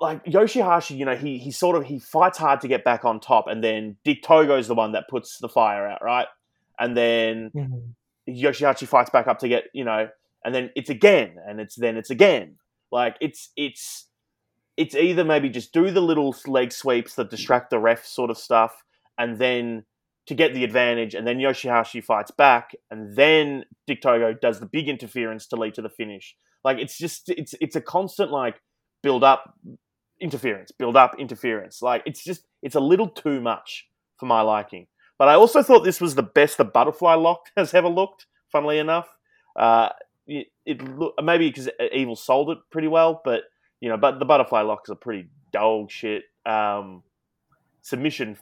like 0.00 0.24
Yoshihashi. 0.24 0.96
You 0.96 1.04
know, 1.04 1.16
he 1.16 1.38
he 1.38 1.50
sort 1.50 1.76
of 1.76 1.84
he 1.84 1.98
fights 1.98 2.38
hard 2.38 2.60
to 2.62 2.68
get 2.68 2.84
back 2.84 3.04
on 3.04 3.20
top, 3.20 3.46
and 3.46 3.62
then 3.62 3.96
Dick 4.04 4.22
Togo's 4.22 4.66
the 4.68 4.74
one 4.74 4.92
that 4.92 5.08
puts 5.08 5.38
the 5.38 5.48
fire 5.48 5.86
out, 5.86 6.02
right? 6.02 6.26
And 6.78 6.96
then 6.96 7.50
mm-hmm. 7.54 8.32
Yoshihashi 8.32 8.88
fights 8.88 9.10
back 9.10 9.26
up 9.26 9.38
to 9.40 9.48
get 9.48 9.64
you 9.74 9.84
know, 9.84 10.08
and 10.44 10.54
then 10.54 10.70
it's 10.74 10.90
again, 10.90 11.36
and 11.46 11.60
it's 11.60 11.76
then 11.76 11.96
it's 11.96 12.10
again. 12.10 12.56
Like 12.90 13.16
it's 13.20 13.50
it's 13.56 14.06
it's 14.76 14.94
either 14.94 15.24
maybe 15.24 15.50
just 15.50 15.72
do 15.72 15.90
the 15.90 16.00
little 16.00 16.34
leg 16.46 16.72
sweeps 16.72 17.14
that 17.16 17.30
distract 17.30 17.70
the 17.70 17.78
ref 17.78 18.04
sort 18.04 18.30
of 18.30 18.38
stuff, 18.38 18.82
and 19.18 19.38
then 19.38 19.84
to 20.26 20.34
get 20.34 20.54
the 20.54 20.64
advantage, 20.64 21.14
and 21.14 21.26
then 21.26 21.38
Yoshihashi 21.38 22.02
fights 22.02 22.30
back, 22.30 22.72
and 22.90 23.16
then 23.16 23.64
Dick 23.86 24.00
Togo 24.00 24.32
does 24.32 24.60
the 24.60 24.66
big 24.66 24.88
interference 24.88 25.46
to 25.48 25.56
lead 25.56 25.74
to 25.74 25.82
the 25.82 25.90
finish. 25.90 26.34
Like 26.64 26.78
it's 26.78 26.96
just 26.98 27.28
it's 27.28 27.54
it's 27.60 27.76
a 27.76 27.80
constant 27.80 28.30
like 28.30 28.60
build 29.02 29.24
up 29.24 29.54
interference, 30.20 30.70
build 30.72 30.96
up 30.96 31.16
interference. 31.18 31.82
Like 31.82 32.02
it's 32.06 32.22
just 32.22 32.44
it's 32.62 32.74
a 32.74 32.80
little 32.80 33.08
too 33.08 33.40
much 33.40 33.88
for 34.18 34.26
my 34.26 34.40
liking. 34.42 34.86
But 35.18 35.28
I 35.28 35.34
also 35.34 35.62
thought 35.62 35.84
this 35.84 36.00
was 36.00 36.14
the 36.14 36.22
best 36.22 36.56
the 36.56 36.64
butterfly 36.64 37.14
lock 37.14 37.46
has 37.56 37.74
ever 37.74 37.88
looked. 37.88 38.26
Funnily 38.50 38.78
enough, 38.78 39.08
uh, 39.54 39.90
it, 40.26 40.48
it 40.66 40.82
look, 40.82 41.14
maybe 41.22 41.48
because 41.48 41.68
Evil 41.92 42.16
sold 42.16 42.50
it 42.50 42.58
pretty 42.70 42.88
well, 42.88 43.20
but 43.24 43.42
you 43.80 43.88
know, 43.88 43.96
but 43.96 44.18
the 44.18 44.24
butterfly 44.24 44.62
lock 44.62 44.80
is 44.86 44.90
a 44.90 44.96
pretty 44.96 45.28
dog 45.52 45.90
shit 45.90 46.24
um, 46.44 47.04
submission 47.82 48.36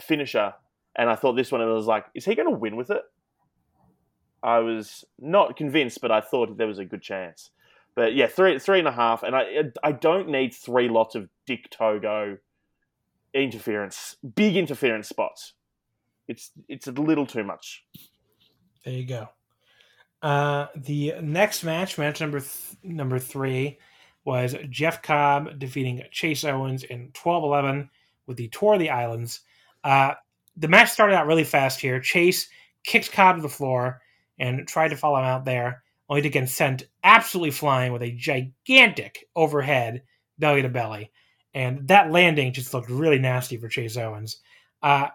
finisher, 0.00 0.52
and 0.96 1.08
I 1.08 1.16
thought 1.16 1.32
this 1.32 1.50
one 1.50 1.62
it 1.62 1.66
was 1.66 1.86
like, 1.86 2.04
is 2.14 2.26
he 2.26 2.34
going 2.34 2.50
to 2.50 2.58
win 2.58 2.76
with 2.76 2.90
it? 2.90 3.02
I 4.42 4.58
was 4.58 5.06
not 5.18 5.56
convinced, 5.56 6.02
but 6.02 6.10
I 6.10 6.20
thought 6.20 6.58
there 6.58 6.66
was 6.66 6.78
a 6.78 6.84
good 6.84 7.00
chance. 7.00 7.50
But 7.96 8.14
yeah, 8.14 8.26
three 8.26 8.58
three 8.58 8.80
and 8.80 8.88
a 8.88 8.92
half, 8.92 9.22
and 9.22 9.36
I 9.36 9.64
I 9.82 9.92
don't 9.92 10.28
need 10.28 10.54
three 10.54 10.88
lots 10.88 11.14
of 11.14 11.28
Dick 11.46 11.70
Togo 11.70 12.38
interference, 13.32 14.16
big 14.34 14.56
interference 14.56 15.08
spots. 15.08 15.54
It's 16.26 16.50
it's 16.68 16.86
a 16.86 16.92
little 16.92 17.26
too 17.26 17.44
much. 17.44 17.84
There 18.84 18.94
you 18.94 19.06
go. 19.06 19.28
Uh, 20.22 20.68
the 20.74 21.14
next 21.20 21.64
match, 21.64 21.98
match 21.98 22.20
number 22.20 22.40
th- 22.40 22.76
number 22.82 23.18
three, 23.18 23.78
was 24.24 24.56
Jeff 24.70 25.02
Cobb 25.02 25.58
defeating 25.58 26.02
Chase 26.10 26.44
Owens 26.44 26.82
in 26.82 27.10
12-11 27.12 27.90
with 28.26 28.38
the 28.38 28.48
Tour 28.48 28.74
of 28.74 28.80
the 28.80 28.88
Islands. 28.88 29.40
Uh, 29.82 30.14
the 30.56 30.68
match 30.68 30.90
started 30.90 31.14
out 31.14 31.26
really 31.26 31.44
fast 31.44 31.78
here. 31.78 32.00
Chase 32.00 32.48
kicked 32.84 33.12
Cobb 33.12 33.36
to 33.36 33.42
the 33.42 33.50
floor 33.50 34.00
and 34.38 34.66
tried 34.66 34.88
to 34.88 34.96
follow 34.96 35.18
him 35.18 35.24
out 35.24 35.44
there, 35.44 35.82
only 36.08 36.22
to 36.22 36.30
get 36.30 36.48
sent 36.48 36.84
absolutely 37.02 37.50
flying 37.50 37.92
with 37.92 38.02
a 38.02 38.12
gigantic 38.12 39.26
overhead 39.34 40.02
belly 40.38 40.62
to 40.62 40.68
belly. 40.68 41.10
And 41.54 41.86
that 41.88 42.10
landing 42.10 42.52
just 42.52 42.74
looked 42.74 42.90
really 42.90 43.18
nasty 43.18 43.56
for 43.56 43.68
Chase 43.68 43.96
Owens. 43.96 44.40
Uh, 44.82 45.08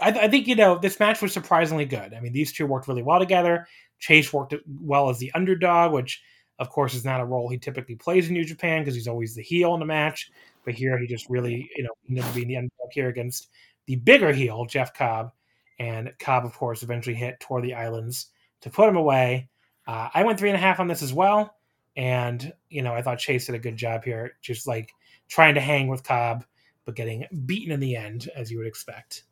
I, 0.00 0.10
I, 0.10 0.28
think, 0.28 0.46
you 0.46 0.56
know, 0.56 0.78
this 0.78 0.98
match 0.98 1.20
was 1.20 1.32
surprisingly 1.32 1.84
good. 1.84 2.14
I 2.14 2.20
mean, 2.20 2.32
these 2.32 2.52
two 2.52 2.66
worked 2.66 2.88
really 2.88 3.02
well 3.02 3.18
together. 3.18 3.66
Chase 3.98 4.32
worked 4.32 4.54
well 4.80 5.10
as 5.10 5.18
the 5.18 5.32
underdog, 5.34 5.92
which, 5.92 6.22
of 6.58 6.70
course, 6.70 6.94
is 6.94 7.04
not 7.04 7.20
a 7.20 7.24
role 7.24 7.48
he 7.48 7.58
typically 7.58 7.96
plays 7.96 8.28
in 8.28 8.34
New 8.34 8.44
Japan 8.44 8.82
because 8.82 8.94
he's 8.94 9.08
always 9.08 9.34
the 9.34 9.42
heel 9.42 9.74
in 9.74 9.80
the 9.80 9.86
match. 9.86 10.30
But 10.64 10.74
here 10.74 10.98
he 10.98 11.06
just 11.06 11.28
really, 11.28 11.68
you 11.76 11.84
know, 11.84 11.90
ended 12.08 12.24
up 12.24 12.34
being 12.34 12.48
the 12.48 12.56
underdog 12.56 12.90
here 12.92 13.08
against 13.08 13.48
the 13.86 13.96
bigger 13.96 14.32
heel, 14.32 14.64
Jeff 14.66 14.94
Cobb. 14.94 15.32
And 15.78 16.12
Cobb, 16.18 16.44
of 16.44 16.54
course, 16.54 16.82
eventually 16.82 17.14
hit 17.14 17.40
Tour 17.40 17.60
the 17.60 17.74
Islands 17.74 18.30
to 18.62 18.70
put 18.70 18.88
him 18.88 18.96
away. 18.96 19.47
Uh, 19.88 20.10
I 20.12 20.22
went 20.22 20.38
three 20.38 20.50
and 20.50 20.56
a 20.56 20.60
half 20.60 20.78
on 20.78 20.86
this 20.86 21.02
as 21.02 21.14
well. 21.14 21.56
And, 21.96 22.52
you 22.68 22.82
know, 22.82 22.92
I 22.92 23.02
thought 23.02 23.18
Chase 23.18 23.46
did 23.46 23.54
a 23.54 23.58
good 23.58 23.76
job 23.76 24.04
here, 24.04 24.36
just 24.42 24.68
like 24.68 24.92
trying 25.28 25.54
to 25.54 25.60
hang 25.60 25.88
with 25.88 26.04
Cobb, 26.04 26.44
but 26.84 26.94
getting 26.94 27.24
beaten 27.46 27.72
in 27.72 27.80
the 27.80 27.96
end, 27.96 28.28
as 28.36 28.52
you 28.52 28.58
would 28.58 28.66
expect. 28.66 29.24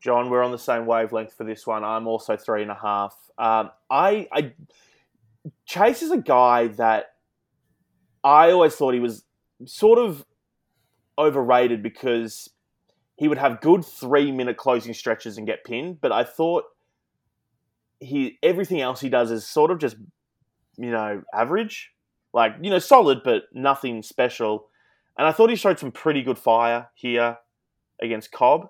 John, 0.00 0.30
we're 0.30 0.42
on 0.42 0.50
the 0.50 0.58
same 0.58 0.86
wavelength 0.86 1.34
for 1.34 1.44
this 1.44 1.66
one. 1.66 1.84
I'm 1.84 2.06
also 2.06 2.36
three 2.36 2.62
and 2.62 2.70
a 2.70 2.74
half. 2.74 3.14
Um, 3.36 3.70
I, 3.90 4.28
I 4.32 4.52
Chase 5.66 6.02
is 6.02 6.10
a 6.10 6.18
guy 6.18 6.68
that 6.68 7.14
I 8.24 8.50
always 8.50 8.74
thought 8.74 8.94
he 8.94 9.00
was 9.00 9.24
sort 9.66 9.98
of 9.98 10.24
overrated 11.18 11.82
because 11.82 12.48
he 13.16 13.28
would 13.28 13.38
have 13.38 13.60
good 13.60 13.84
three 13.84 14.32
minute 14.32 14.56
closing 14.56 14.94
stretches 14.94 15.36
and 15.36 15.46
get 15.46 15.64
pinned, 15.64 16.00
but 16.00 16.12
I 16.12 16.24
thought 16.24 16.64
he 18.00 18.38
everything 18.42 18.80
else 18.80 19.00
he 19.00 19.08
does 19.08 19.30
is 19.30 19.46
sort 19.46 19.70
of 19.70 19.78
just 19.78 19.96
you 20.76 20.90
know 20.90 21.22
average, 21.34 21.92
like 22.32 22.54
you 22.62 22.70
know 22.70 22.78
solid 22.78 23.22
but 23.24 23.44
nothing 23.52 24.02
special. 24.02 24.68
And 25.16 25.26
I 25.26 25.32
thought 25.32 25.50
he 25.50 25.56
showed 25.56 25.78
some 25.78 25.90
pretty 25.90 26.22
good 26.22 26.38
fire 26.38 26.88
here 26.94 27.38
against 28.00 28.30
Cobb. 28.30 28.68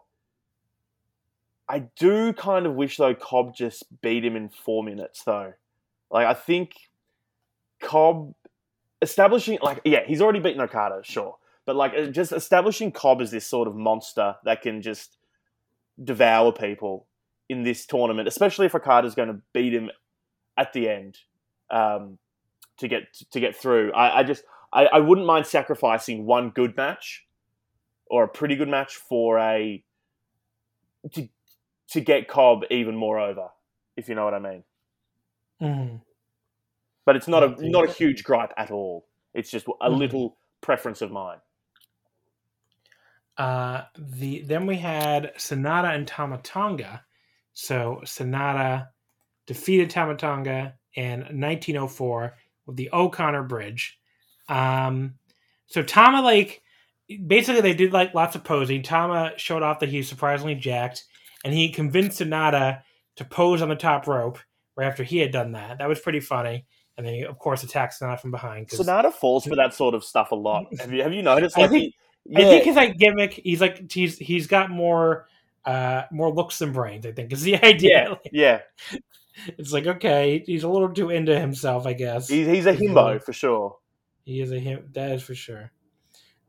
I 1.68 1.80
do 1.98 2.32
kind 2.32 2.64
of 2.64 2.74
wish 2.74 2.96
though 2.96 3.14
Cobb 3.14 3.54
just 3.54 3.84
beat 4.00 4.24
him 4.24 4.36
in 4.36 4.48
four 4.48 4.82
minutes 4.82 5.22
though. 5.24 5.52
Like 6.10 6.26
I 6.26 6.34
think 6.34 6.72
Cobb 7.80 8.34
establishing 9.02 9.58
like 9.62 9.80
yeah 9.84 10.00
he's 10.06 10.22
already 10.22 10.40
beaten 10.40 10.60
Okada 10.60 11.00
sure, 11.04 11.36
but 11.66 11.76
like 11.76 11.92
uh, 11.94 12.06
just 12.06 12.32
establishing 12.32 12.92
Cobb 12.92 13.20
as 13.20 13.30
this 13.30 13.46
sort 13.46 13.68
of 13.68 13.76
monster 13.76 14.36
that 14.44 14.62
can 14.62 14.80
just 14.80 15.18
devour 16.02 16.52
people 16.52 17.07
in 17.48 17.62
this 17.62 17.86
tournament, 17.86 18.28
especially 18.28 18.66
if 18.66 18.74
Okada's 18.74 19.14
going 19.14 19.28
to 19.28 19.40
beat 19.52 19.72
him 19.72 19.90
at 20.56 20.72
the 20.72 20.88
end 20.88 21.18
um, 21.70 22.18
to 22.78 22.88
get 22.88 23.04
to 23.32 23.40
get 23.40 23.56
through. 23.56 23.92
I, 23.92 24.18
I 24.20 24.22
just 24.22 24.44
I, 24.72 24.86
I 24.86 24.98
wouldn't 24.98 25.26
mind 25.26 25.46
sacrificing 25.46 26.26
one 26.26 26.50
good 26.50 26.76
match 26.76 27.26
or 28.06 28.24
a 28.24 28.28
pretty 28.28 28.56
good 28.56 28.68
match 28.68 28.96
for 28.96 29.38
a 29.38 29.82
to 31.12 31.28
to 31.90 32.00
get 32.00 32.28
Cobb 32.28 32.64
even 32.70 32.96
more 32.96 33.18
over, 33.18 33.48
if 33.96 34.08
you 34.08 34.14
know 34.14 34.24
what 34.24 34.34
I 34.34 34.38
mean. 34.38 34.64
Mm. 35.60 36.00
But 37.04 37.16
it's 37.16 37.28
not 37.28 37.42
a 37.42 37.70
not 37.70 37.88
a 37.88 37.92
huge 37.92 38.24
gripe 38.24 38.52
at 38.56 38.70
all. 38.70 39.06
It's 39.34 39.50
just 39.50 39.66
a 39.80 39.90
mm. 39.90 39.98
little 39.98 40.36
preference 40.60 41.00
of 41.00 41.10
mine. 41.10 41.38
Uh, 43.36 43.82
the 43.96 44.42
then 44.42 44.66
we 44.66 44.76
had 44.76 45.32
Sanada 45.36 45.94
and 45.94 46.06
Tama 46.06 46.38
Tonga. 46.38 47.04
So 47.58 48.00
Sanada 48.04 48.86
defeated 49.48 49.90
Tama 49.90 50.14
Tonga 50.14 50.74
in 50.94 51.18
1904 51.22 52.36
with 52.66 52.76
the 52.76 52.88
O'Connor 52.92 53.42
Bridge. 53.42 53.98
Um, 54.48 55.14
so 55.66 55.82
Tama 55.82 56.22
like 56.22 56.62
basically 57.26 57.60
they 57.60 57.74
did 57.74 57.92
like 57.92 58.14
lots 58.14 58.36
of 58.36 58.44
posing. 58.44 58.84
Tama 58.84 59.32
showed 59.38 59.64
off 59.64 59.80
that 59.80 59.88
he's 59.88 60.08
surprisingly 60.08 60.54
jacked, 60.54 61.02
and 61.44 61.52
he 61.52 61.70
convinced 61.70 62.20
Sanada 62.20 62.82
to 63.16 63.24
pose 63.24 63.60
on 63.60 63.68
the 63.68 63.74
top 63.74 64.06
rope 64.06 64.38
right 64.76 64.86
after 64.86 65.02
he 65.02 65.18
had 65.18 65.32
done 65.32 65.50
that. 65.52 65.78
That 65.78 65.88
was 65.88 65.98
pretty 65.98 66.20
funny. 66.20 66.64
And 66.96 67.04
then 67.04 67.14
he, 67.14 67.22
of 67.24 67.40
course, 67.40 67.64
attacks 67.64 67.98
Sanada 67.98 68.20
from 68.20 68.30
behind. 68.30 68.68
Sanada 68.68 69.12
falls 69.12 69.44
for 69.44 69.56
that 69.56 69.74
sort 69.74 69.96
of 69.96 70.04
stuff 70.04 70.30
a 70.30 70.36
lot. 70.36 70.66
Have 70.78 70.92
you 70.92 71.02
have 71.02 71.12
you 71.12 71.22
noticed? 71.22 71.58
Like, 71.58 71.66
I 71.66 71.72
think, 71.72 71.94
yeah. 72.24 72.38
I 72.38 72.42
think 72.42 72.64
his 72.66 72.76
like 72.76 72.96
gimmick. 72.98 73.32
He's 73.32 73.60
like 73.60 73.90
he's 73.90 74.16
he's 74.16 74.46
got 74.46 74.70
more 74.70 75.26
uh 75.64 76.02
more 76.10 76.32
looks 76.32 76.58
than 76.58 76.72
brains. 76.72 77.06
I 77.06 77.12
think 77.12 77.32
is 77.32 77.42
the 77.42 77.56
idea. 77.64 78.18
Yeah, 78.32 78.60
yeah. 78.92 79.00
It's 79.56 79.72
like 79.72 79.86
okay, 79.86 80.42
he's 80.44 80.64
a 80.64 80.68
little 80.68 80.92
too 80.92 81.10
into 81.10 81.38
himself, 81.38 81.86
I 81.86 81.92
guess. 81.92 82.28
He's, 82.28 82.46
he's 82.46 82.66
a 82.66 82.74
himbo 82.74 83.22
for 83.22 83.32
sure. 83.32 83.76
He 84.24 84.42
is 84.42 84.52
a 84.52 84.58
him. 84.58 84.90
That 84.92 85.12
is 85.12 85.22
for 85.22 85.34
sure. 85.34 85.72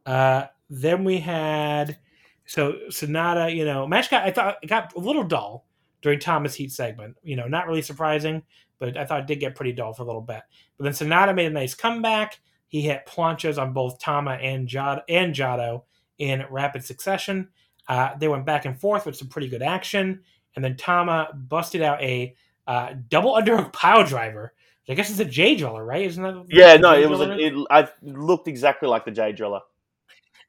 Uh, 0.06 0.48
then 0.70 1.06
we 1.06 1.20
had 1.20 1.98
so 2.46 2.74
Sanada. 2.90 3.56
You 3.56 3.64
know, 3.64 3.88
match 3.88 4.10
got 4.10 4.26
I 4.26 4.32
thought 4.32 4.58
it 4.62 4.68
got 4.68 4.94
a 4.96 5.00
little 5.00 5.24
dull 5.24 5.66
during 6.02 6.20
Tama's 6.20 6.56
Heat 6.56 6.74
segment. 6.74 7.16
You 7.24 7.38
know, 7.38 7.48
not 7.48 7.68
really 7.68 7.82
surprising, 7.82 8.44
but 8.80 8.98
I 8.98 9.06
thought 9.06 9.22
it 9.22 9.28
did 9.28 9.40
get 9.40 9.56
pretty 9.56 9.72
dull 9.72 9.94
for 9.94 10.04
a 10.04 10.06
little 10.06 10.22
bit. 10.22 10.42
But 10.78 10.84
then 10.84 10.94
Sanada 10.94 11.34
made 11.34 11.46
a 11.46 11.52
nice 11.52 11.74
comeback. 11.74 12.42
He 12.68 12.82
hit 12.82 13.06
planchas 13.08 13.58
on 13.58 13.72
both 13.72 14.00
Tama 14.00 14.32
and 14.32 14.68
Jado, 14.68 15.02
and 15.08 15.34
Jado 15.34 15.84
in 16.18 16.44
rapid 16.50 16.84
succession. 16.84 17.48
Uh, 17.90 18.12
they 18.18 18.30
went 18.30 18.46
back 18.46 18.64
and 18.64 18.80
forth 18.80 19.06
with 19.06 19.18
some 19.18 19.28
pretty 19.28 19.50
good 19.50 19.62
action, 19.62 20.22
and 20.56 20.64
then 20.64 20.78
Tama 20.78 21.30
busted 21.34 21.82
out 21.82 22.02
a 22.02 22.34
uh, 22.68 22.94
double 23.10 23.34
underhook 23.34 23.74
pile 23.74 24.06
driver 24.06 24.54
I 24.90 24.96
guess 24.96 25.12
it's 25.12 25.20
a 25.20 25.26
Jay 25.26 25.56
Driller, 25.56 25.86
right? 25.86 26.04
Isn't 26.04 26.24
that? 26.24 26.46
Yeah, 26.50 26.76
no, 26.78 27.00
it 27.00 27.08
was. 27.08 27.22
A, 27.22 27.38
it, 27.38 27.54
I 27.70 27.88
looked 28.02 28.48
exactly 28.48 28.90
like 28.90 29.06
the 29.06 29.12
Jay 29.12 29.32
Driller. 29.32 29.60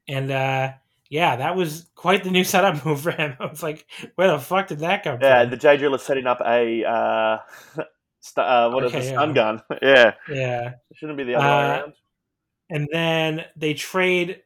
And 0.09 0.31
uh, 0.31 0.73
yeah, 1.11 1.37
that 1.37 1.57
was 1.57 1.91
quite 1.95 2.25
the 2.25 2.31
new 2.31 2.45
setup 2.45 2.85
move 2.87 3.03
for 3.03 3.11
him. 3.11 3.37
I 3.41 3.47
was 3.47 3.62
like, 3.62 3.87
where 4.15 4.29
the 4.29 4.39
fuck 4.39 4.69
did 4.69 4.79
that 4.79 5.05
come 5.05 5.19
yeah, 5.21 5.43
from? 5.43 5.51
the 5.51 5.57
J 5.59 5.77
driller 5.77 5.99
setting 5.99 6.27
up 6.27 6.41
a 6.41 6.85
uh, 6.85 7.39
st- 8.21 8.47
uh, 8.47 8.71
what 8.71 8.85
okay, 8.85 9.01
is 9.01 9.07
a 9.07 9.09
stun 9.11 9.29
yeah. 9.29 9.35
gun? 9.35 9.62
yeah, 9.83 10.12
yeah, 10.31 10.69
it 10.91 10.97
shouldn't 10.97 11.19
be 11.19 11.25
the 11.25 11.35
other 11.35 11.47
way 11.47 11.53
uh, 11.53 11.79
around. 11.81 11.93
And 12.71 12.89
then 12.91 13.45
they 13.57 13.75
trade 13.75 14.41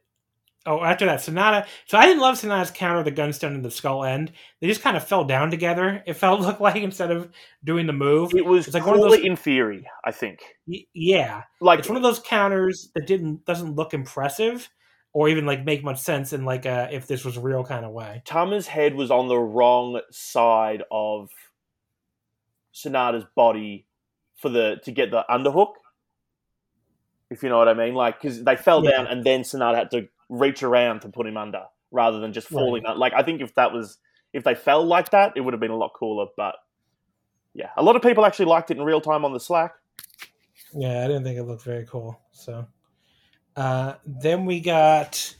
Oh, 0.67 0.83
after 0.83 1.05
that, 1.05 1.19
Sanada. 1.19 1.67
So 1.85 1.97
I 1.97 2.05
didn't 2.05 2.21
love 2.21 2.35
Sanada's 2.35 2.71
counter, 2.71 3.03
the 3.03 3.11
Gun 3.11 3.31
Stun 3.33 3.53
and 3.53 3.63
the 3.63 3.69
skull 3.69 4.03
end. 4.03 4.31
They 4.59 4.67
just 4.67 4.81
kind 4.81 4.97
of 4.97 5.07
fell 5.07 5.23
down 5.23 5.51
together. 5.51 6.03
It 6.07 6.13
felt 6.13 6.41
look 6.41 6.59
like 6.59 6.77
instead 6.77 7.11
of 7.11 7.29
doing 7.63 7.85
the 7.85 7.93
move. 7.93 8.33
It 8.35 8.45
was 8.45 8.67
it's 8.67 8.73
like 8.73 8.85
one 8.85 8.95
of 8.95 9.01
those 9.01 9.19
in 9.19 9.35
theory. 9.35 9.87
I 10.03 10.11
think. 10.11 10.39
Y- 10.67 10.85
yeah, 10.93 11.43
like 11.61 11.79
it's 11.79 11.87
one 11.87 11.97
of 11.97 12.03
those 12.03 12.19
counters 12.19 12.89
that 12.95 13.05
didn't 13.05 13.45
doesn't 13.45 13.75
look 13.75 13.93
impressive 13.93 14.69
or 15.15 15.29
even 15.29 15.45
like 15.45 15.63
make 15.63 15.81
much 15.83 15.99
sense 15.99 16.33
in 16.33 16.43
like 16.43 16.65
a 16.65 16.89
if 16.91 17.07
this 17.07 17.23
was 17.23 17.37
real 17.37 17.63
kind 17.63 17.85
of 17.85 17.91
way. 17.91 18.21
Tama's 18.25 18.67
head 18.67 18.95
was 18.95 19.11
on 19.11 19.27
the 19.29 19.37
wrong 19.39 20.01
side 20.11 20.83
of 20.91 21.29
Sanada's 22.73 23.25
body 23.35 23.87
for 24.35 24.49
the 24.49 24.75
to 24.83 24.91
get 24.91 25.11
the 25.11 25.23
underhook. 25.29 25.73
If 27.29 27.43
you 27.43 27.49
know 27.49 27.57
what 27.57 27.69
I 27.69 27.73
mean, 27.73 27.95
like 27.95 28.21
because 28.21 28.43
they 28.43 28.55
fell 28.55 28.83
yeah. 28.83 28.91
down 28.91 29.07
and 29.07 29.23
then 29.23 29.41
Sanada 29.41 29.75
had 29.75 29.91
to 29.91 30.07
reach 30.29 30.63
around 30.63 31.01
to 31.01 31.09
put 31.09 31.27
him 31.27 31.37
under 31.37 31.65
rather 31.91 32.19
than 32.19 32.33
just 32.33 32.47
falling. 32.47 32.83
Right. 32.83 32.97
Like 32.97 33.13
I 33.13 33.23
think 33.23 33.41
if 33.41 33.55
that 33.55 33.73
was 33.73 33.97
if 34.33 34.43
they 34.43 34.55
fell 34.55 34.85
like 34.85 35.11
that, 35.11 35.33
it 35.35 35.41
would 35.41 35.53
have 35.53 35.61
been 35.61 35.71
a 35.71 35.77
lot 35.77 35.93
cooler. 35.93 36.27
But 36.35 36.55
yeah, 37.53 37.69
a 37.77 37.83
lot 37.83 37.95
of 37.95 38.01
people 38.01 38.25
actually 38.25 38.45
liked 38.45 38.71
it 38.71 38.77
in 38.77 38.83
real 38.83 39.01
time 39.01 39.23
on 39.23 39.33
the 39.33 39.39
Slack. 39.39 39.73
Yeah, 40.73 41.03
I 41.03 41.07
didn't 41.07 41.23
think 41.23 41.39
it 41.39 41.43
looked 41.43 41.63
very 41.63 41.85
cool. 41.85 42.19
So 42.31 42.67
uh, 43.55 43.93
then 44.05 44.45
we 44.45 44.59
got 44.59 45.35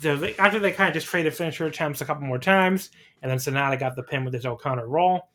the, 0.00 0.34
after 0.38 0.58
they 0.58 0.72
kind 0.72 0.88
of 0.88 0.94
just 0.94 1.06
traded 1.06 1.34
finisher 1.34 1.66
attempts 1.66 2.00
a 2.00 2.04
couple 2.04 2.26
more 2.26 2.38
times, 2.38 2.90
and 3.22 3.30
then 3.30 3.38
Sanada 3.38 3.78
got 3.78 3.94
the 3.94 4.02
pin 4.02 4.24
with 4.24 4.34
his 4.34 4.46
O'Connor 4.46 4.88
roll. 4.88 5.28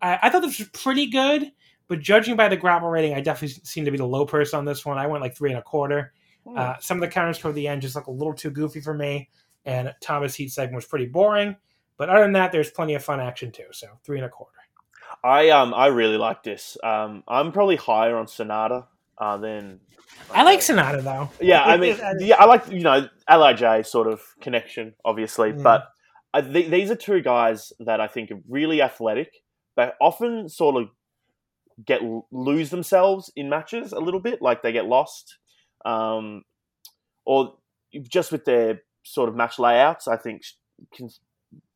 I, 0.00 0.18
I 0.22 0.30
thought 0.30 0.42
this 0.42 0.58
was 0.58 0.68
pretty 0.68 1.06
good, 1.06 1.50
but 1.88 2.00
judging 2.00 2.36
by 2.36 2.48
the 2.48 2.56
grapple 2.56 2.88
rating, 2.88 3.14
I 3.14 3.20
definitely 3.20 3.60
seem 3.64 3.84
to 3.84 3.90
be 3.90 3.98
the 3.98 4.06
low 4.06 4.24
person 4.24 4.58
on 4.58 4.64
this 4.64 4.84
one. 4.84 4.98
I 4.98 5.06
went 5.06 5.22
like 5.22 5.36
three 5.36 5.50
and 5.50 5.58
a 5.58 5.62
quarter. 5.62 6.12
Uh, 6.56 6.74
some 6.80 6.96
of 6.96 7.00
the 7.02 7.08
counters 7.08 7.38
toward 7.38 7.54
the 7.54 7.68
end 7.68 7.82
just 7.82 7.94
look 7.94 8.06
a 8.06 8.10
little 8.10 8.34
too 8.34 8.50
goofy 8.50 8.80
for 8.80 8.94
me, 8.94 9.28
and 9.64 9.94
Tama's 10.00 10.34
Heat 10.34 10.48
segment 10.50 10.76
was 10.76 10.86
pretty 10.86 11.06
boring. 11.06 11.56
But 11.96 12.08
other 12.08 12.22
than 12.22 12.32
that, 12.32 12.50
there's 12.50 12.70
plenty 12.70 12.94
of 12.94 13.04
fun 13.04 13.20
action 13.20 13.52
too. 13.52 13.66
So 13.72 13.86
three 14.04 14.18
and 14.18 14.26
a 14.26 14.28
quarter. 14.28 14.52
I 15.22 15.50
um 15.50 15.74
I 15.74 15.86
really 15.86 16.16
like 16.16 16.42
this. 16.42 16.76
Um, 16.82 17.22
I'm 17.28 17.52
probably 17.52 17.76
higher 17.76 18.16
on 18.16 18.26
Sanada 18.26 18.86
uh, 19.18 19.36
than. 19.36 19.80
I 20.32 20.42
like 20.42 20.60
Sanada 20.60 21.02
though. 21.02 21.30
Yeah, 21.40 21.62
I 21.62 21.76
mean, 21.76 21.96
yeah, 22.18 22.36
I 22.36 22.46
like 22.46 22.70
you 22.70 22.80
know 22.80 23.08
Lij 23.28 23.86
sort 23.86 24.08
of 24.08 24.22
connection, 24.40 24.94
obviously, 25.04 25.50
yeah. 25.50 25.62
but 25.62 25.88
I, 26.32 26.40
th- 26.40 26.70
these 26.70 26.90
are 26.90 26.96
two 26.96 27.20
guys 27.20 27.72
that 27.80 28.00
I 28.00 28.06
think 28.06 28.30
are 28.30 28.40
really 28.48 28.82
athletic. 28.82 29.42
They 29.76 29.90
often 30.00 30.48
sort 30.48 30.76
of 30.76 30.88
get 31.84 32.00
lose 32.30 32.70
themselves 32.70 33.30
in 33.36 33.48
matches 33.48 33.92
a 33.92 34.00
little 34.00 34.20
bit, 34.20 34.42
like 34.42 34.62
they 34.62 34.72
get 34.72 34.86
lost, 34.86 35.38
um, 35.84 36.44
or 37.24 37.54
just 38.02 38.32
with 38.32 38.44
their 38.44 38.82
sort 39.04 39.28
of 39.28 39.36
match 39.36 39.58
layouts. 39.58 40.08
I 40.08 40.16
think 40.16 40.42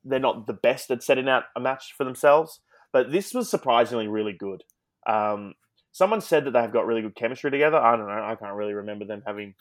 they're 0.05 0.19
not 0.19 0.47
the 0.47 0.53
best 0.53 0.91
at 0.91 1.03
setting 1.03 1.29
out 1.29 1.45
a 1.57 1.61
match 1.61 1.95
for 1.97 2.05
themselves. 2.05 2.61
But 2.93 3.11
this 3.11 3.35
was 3.35 3.51
surprisingly 3.51 4.07
really 4.07 4.33
good. 4.33 4.63
Um, 5.07 5.55
someone 5.91 6.21
said 6.21 6.45
that 6.45 6.53
they've 6.53 6.73
got 6.73 6.87
really 6.87 7.03
good 7.03 7.17
chemistry 7.17 7.51
together. 7.51 7.77
I 7.77 7.97
don't 7.97 8.07
know. 8.07 8.13
I 8.13 8.37
can't 8.37 8.55
really 8.55 8.75
remember 8.75 9.05
them 9.05 9.23
having 9.27 9.55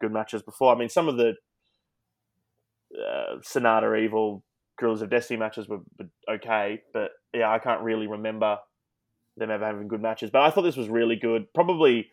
good 0.00 0.12
matches 0.12 0.42
before. 0.42 0.74
I 0.74 0.78
mean, 0.78 0.88
some 0.88 1.08
of 1.08 1.16
the 1.16 1.34
uh, 2.94 3.36
Sanada 3.40 4.02
Evil 4.02 4.42
Guerrillas 4.78 5.02
of 5.02 5.10
Destiny 5.10 5.38
matches 5.38 5.68
were, 5.68 5.80
were, 5.98 6.34
okay, 6.36 6.80
but 6.94 7.10
yeah, 7.34 7.52
I 7.52 7.58
can't 7.58 7.82
really 7.82 8.06
remember 8.06 8.58
them 9.36 9.50
ever 9.50 9.66
having 9.66 9.88
good 9.88 10.00
matches. 10.00 10.30
But 10.30 10.42
I 10.42 10.50
thought 10.50 10.62
this 10.62 10.76
was 10.76 10.88
really 10.88 11.16
good. 11.16 11.52
Probably, 11.52 12.08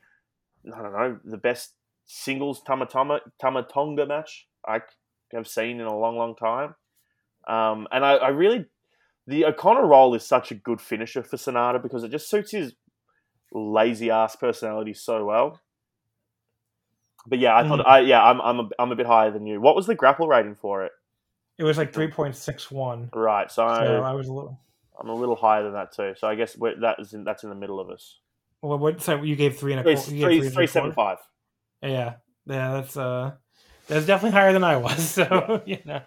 I 0.73 0.81
don't 0.81 0.93
know, 0.93 1.19
the 1.23 1.37
best 1.37 1.73
singles 2.05 2.61
Tama 2.65 2.85
Tama 2.85 3.19
Tama 3.39 3.63
Tonga 3.63 4.05
match 4.05 4.47
I 4.67 4.81
have 5.33 5.47
seen 5.47 5.79
in 5.79 5.85
a 5.85 5.97
long, 5.97 6.17
long 6.17 6.35
time. 6.35 6.75
Um, 7.47 7.87
and 7.91 8.03
I, 8.05 8.13
I 8.15 8.27
really 8.29 8.65
the 9.27 9.45
O'Connor 9.45 9.87
roll 9.87 10.13
is 10.15 10.23
such 10.23 10.51
a 10.51 10.55
good 10.55 10.81
finisher 10.81 11.23
for 11.23 11.37
Sanada 11.37 11.81
because 11.81 12.03
it 12.03 12.11
just 12.11 12.29
suits 12.29 12.51
his 12.51 12.73
lazy 13.51 14.09
ass 14.11 14.35
personality 14.35 14.93
so 14.93 15.25
well. 15.25 15.61
But 17.27 17.39
yeah, 17.39 17.55
I 17.55 17.67
thought 17.67 17.79
mm. 17.79 17.87
I 17.87 17.99
yeah 18.01 18.23
I'm 18.23 18.39
I'm 18.41 18.59
a, 18.59 18.69
I'm 18.77 18.91
a 18.91 18.95
bit 18.95 19.07
higher 19.07 19.31
than 19.31 19.47
you. 19.47 19.59
What 19.59 19.75
was 19.75 19.87
the 19.87 19.95
grapple 19.95 20.27
rating 20.27 20.55
for 20.55 20.85
it? 20.85 20.91
It 21.57 21.63
was 21.63 21.77
like 21.77 21.93
three 21.93 22.09
point 22.09 22.35
six 22.35 22.69
one. 22.69 23.09
Right, 23.13 23.49
so, 23.49 23.67
so, 23.67 24.01
I 24.03 24.13
was 24.13 24.27
a 24.27 24.33
little. 24.33 24.59
I'm 24.99 25.09
a 25.09 25.13
little 25.13 25.35
higher 25.35 25.63
than 25.63 25.73
that 25.73 25.91
too. 25.91 26.13
So 26.17 26.27
I 26.27 26.35
guess 26.35 26.53
that 26.53 26.95
is 26.99 27.13
in, 27.13 27.23
that's 27.23 27.43
in 27.43 27.49
the 27.49 27.55
middle 27.55 27.79
of 27.79 27.89
us. 27.89 28.19
Well, 28.61 28.79
what 28.79 29.01
so 29.01 29.21
you 29.23 29.35
gave 29.35 29.57
three 29.57 29.73
and 29.73 29.81
a 29.81 29.83
quarter? 29.83 29.99
Three, 29.99 30.21
three, 30.21 30.49
three 30.49 30.67
seven 30.67 30.91
five. 30.91 31.17
Yeah, 31.81 32.15
yeah, 32.45 32.73
that's 32.73 32.97
uh, 32.97 33.33
that's 33.87 34.05
definitely 34.05 34.31
higher 34.31 34.53
than 34.53 34.63
I 34.63 34.77
was. 34.77 34.95
So 35.15 35.61
yeah. 35.65 35.77
you 35.77 35.79
know. 35.85 36.01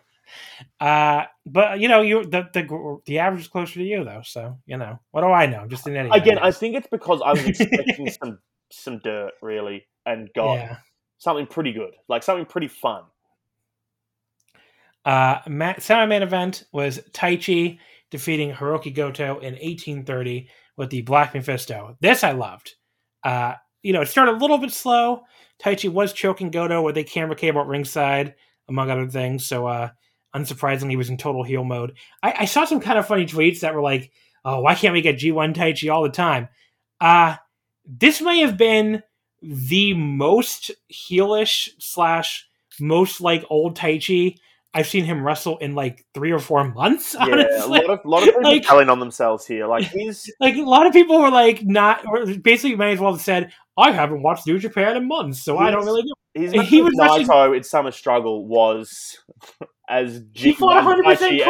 Uh, 0.81 1.25
but 1.47 1.81
you 1.81 1.89
know, 1.89 2.03
you 2.03 2.25
the, 2.25 2.49
the 2.53 2.99
the 3.07 3.19
average 3.19 3.43
is 3.43 3.49
closer 3.49 3.75
to 3.75 3.85
you 3.85 4.05
though. 4.05 4.23
So 4.25 4.59
you 4.67 4.77
know, 4.77 4.99
what 5.11 5.23
do 5.23 5.29
I 5.29 5.47
know? 5.47 5.61
I'm 5.61 5.71
just 5.71 5.87
an 5.87 5.97
idiot. 5.97 6.15
Again, 6.15 6.39
I 6.39 6.51
think 6.51 6.77
it's 6.77 6.89
because 6.89 7.23
I 7.25 7.33
was 7.33 7.45
expecting 7.45 8.11
some 8.23 8.39
some 8.71 8.99
dirt 8.99 9.33
really, 9.41 9.87
and 10.05 10.29
got 10.35 10.55
yeah. 10.55 10.77
something 11.19 11.47
pretty 11.47 11.73
good, 11.73 11.95
like 12.09 12.23
something 12.23 12.47
pretty 12.47 12.69
fun. 12.69 13.05
Uh, 15.05 15.41
semi-main 15.79 16.23
event 16.23 16.65
was 16.73 16.99
Taichi 17.13 17.79
defeating 18.11 18.53
Hiroki 18.53 18.95
Goto 18.95 19.39
in 19.39 19.55
1830 19.55 20.49
with 20.79 20.89
the 20.89 21.03
Black 21.03 21.35
Mephisto. 21.35 21.99
This 22.01 22.25
I 22.25 22.33
loved. 22.33 22.77
Uh, 23.23 23.55
you 23.83 23.93
know, 23.93 24.01
it 24.01 24.09
started 24.09 24.37
a 24.37 24.39
little 24.39 24.57
bit 24.57 24.73
slow. 24.73 25.25
Taichi 25.63 25.91
was 25.91 26.15
choking 26.15 26.51
Goto 26.51 26.81
with 26.81 26.97
a 26.97 27.05
camera 27.05 27.37
cable 27.37 27.61
at 27.61 27.67
ringside, 27.67 28.35
among 28.69 28.91
other 28.91 29.09
things. 29.09 29.45
So, 29.45 29.67
uh, 29.67 29.91
unsurprisingly, 30.35 30.91
he 30.91 30.97
was 30.97 31.11
in 31.11 31.19
total 31.19 31.43
heel 31.43 31.65
mode. 31.65 31.95
I, 32.23 32.35
I, 32.41 32.45
saw 32.45 32.65
some 32.65 32.81
kind 32.81 32.99
of 32.99 33.07
funny 33.07 33.27
tweets 33.27 33.61
that 33.61 33.75
were 33.75 33.83
like, 33.83 34.13
"Oh, 34.45 34.61
why 34.61 34.75
can't 34.75 34.95
we 34.95 35.03
get 35.03 35.19
G1 35.19 35.55
Taichi 35.55 35.93
all 35.93 36.03
the 36.03 36.11
time?" 36.11 36.49
Uh 37.01 37.37
this 37.89 38.21
may 38.21 38.41
have 38.41 38.59
been 38.59 39.03
the 39.41 39.95
most 39.95 40.71
heelish 40.93 41.69
slash 41.79 42.47
most 42.79 43.21
like 43.21 43.45
old 43.49 43.77
Taichi 43.77 44.37
I've 44.75 44.87
seen 44.87 45.05
him 45.05 45.25
wrestle 45.25 45.59
in 45.59 45.75
like 45.75 46.05
three 46.15 46.31
or 46.31 46.39
four 46.39 46.65
months. 46.65 47.15
Honestly. 47.15 47.47
Yeah, 47.51 47.65
a 47.65 47.67
lot 47.67 47.91
of 47.91 48.01
lot 48.05 48.23
of 48.23 48.27
people 48.27 48.43
like, 48.51 48.63
telling 48.63 48.89
on 48.89 49.01
themselves 49.01 49.47
here. 49.47 49.67
Like 49.67 49.85
he's 49.93 50.31
like 50.41 50.57
a 50.57 50.63
lot 50.63 50.87
of 50.87 50.93
people 50.93 51.21
were 51.21 51.31
like 51.31 51.65
not 51.65 52.05
basically 52.43 52.77
may 52.77 52.93
as 52.93 53.01
well 53.01 53.13
have 53.13 53.21
said 53.21 53.53
I 53.77 53.93
haven't 53.93 54.23
watched 54.23 54.47
New 54.47 54.59
Japan 54.59 54.97
in 54.97 55.07
months, 55.07 55.43
so 55.43 55.57
I 55.57 55.71
don't 55.71 55.85
really 55.85 56.03
know. 56.03 56.15
His 56.35 56.53
he 56.69 56.83
was 56.83 56.95
Naito 56.95 57.21
actually, 57.21 57.57
in 57.57 57.65
Summer 57.65 57.91
Struggle 57.91 58.47
was 58.47 59.19
as 59.89 60.23
G 60.33 60.55
one 60.59 61.03
Taichi 61.03 61.41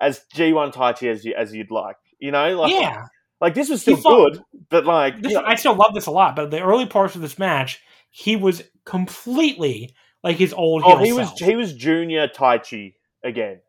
as, 0.00 0.18
as 0.18 0.24
G 0.32 0.52
one 0.52 0.72
Taichi 0.72 1.10
as 1.10 1.24
you 1.24 1.34
as 1.34 1.52
you'd 1.52 1.70
like. 1.70 1.96
You 2.18 2.30
know, 2.30 2.60
like 2.60 2.72
yeah, 2.72 3.06
like 3.40 3.54
this 3.54 3.68
was 3.68 3.82
still 3.82 3.96
fought, 3.96 4.32
good, 4.32 4.42
but 4.70 4.86
like 4.86 5.20
this, 5.20 5.32
you 5.32 5.40
know, 5.40 5.44
I 5.46 5.56
still 5.56 5.74
love 5.74 5.94
this 5.94 6.06
a 6.06 6.10
lot. 6.10 6.36
But 6.36 6.50
the 6.50 6.62
early 6.62 6.86
parts 6.86 7.14
of 7.14 7.20
this 7.20 7.38
match, 7.38 7.82
he 8.10 8.36
was 8.36 8.62
completely 8.84 9.94
like 10.26 10.36
his 10.38 10.52
old. 10.52 10.82
Oh, 10.84 10.98
he 10.98 11.12
self. 11.12 11.30
was 11.32 11.38
he 11.38 11.54
was 11.54 11.72
junior 11.72 12.26
Taichi 12.26 12.94
again. 13.22 13.60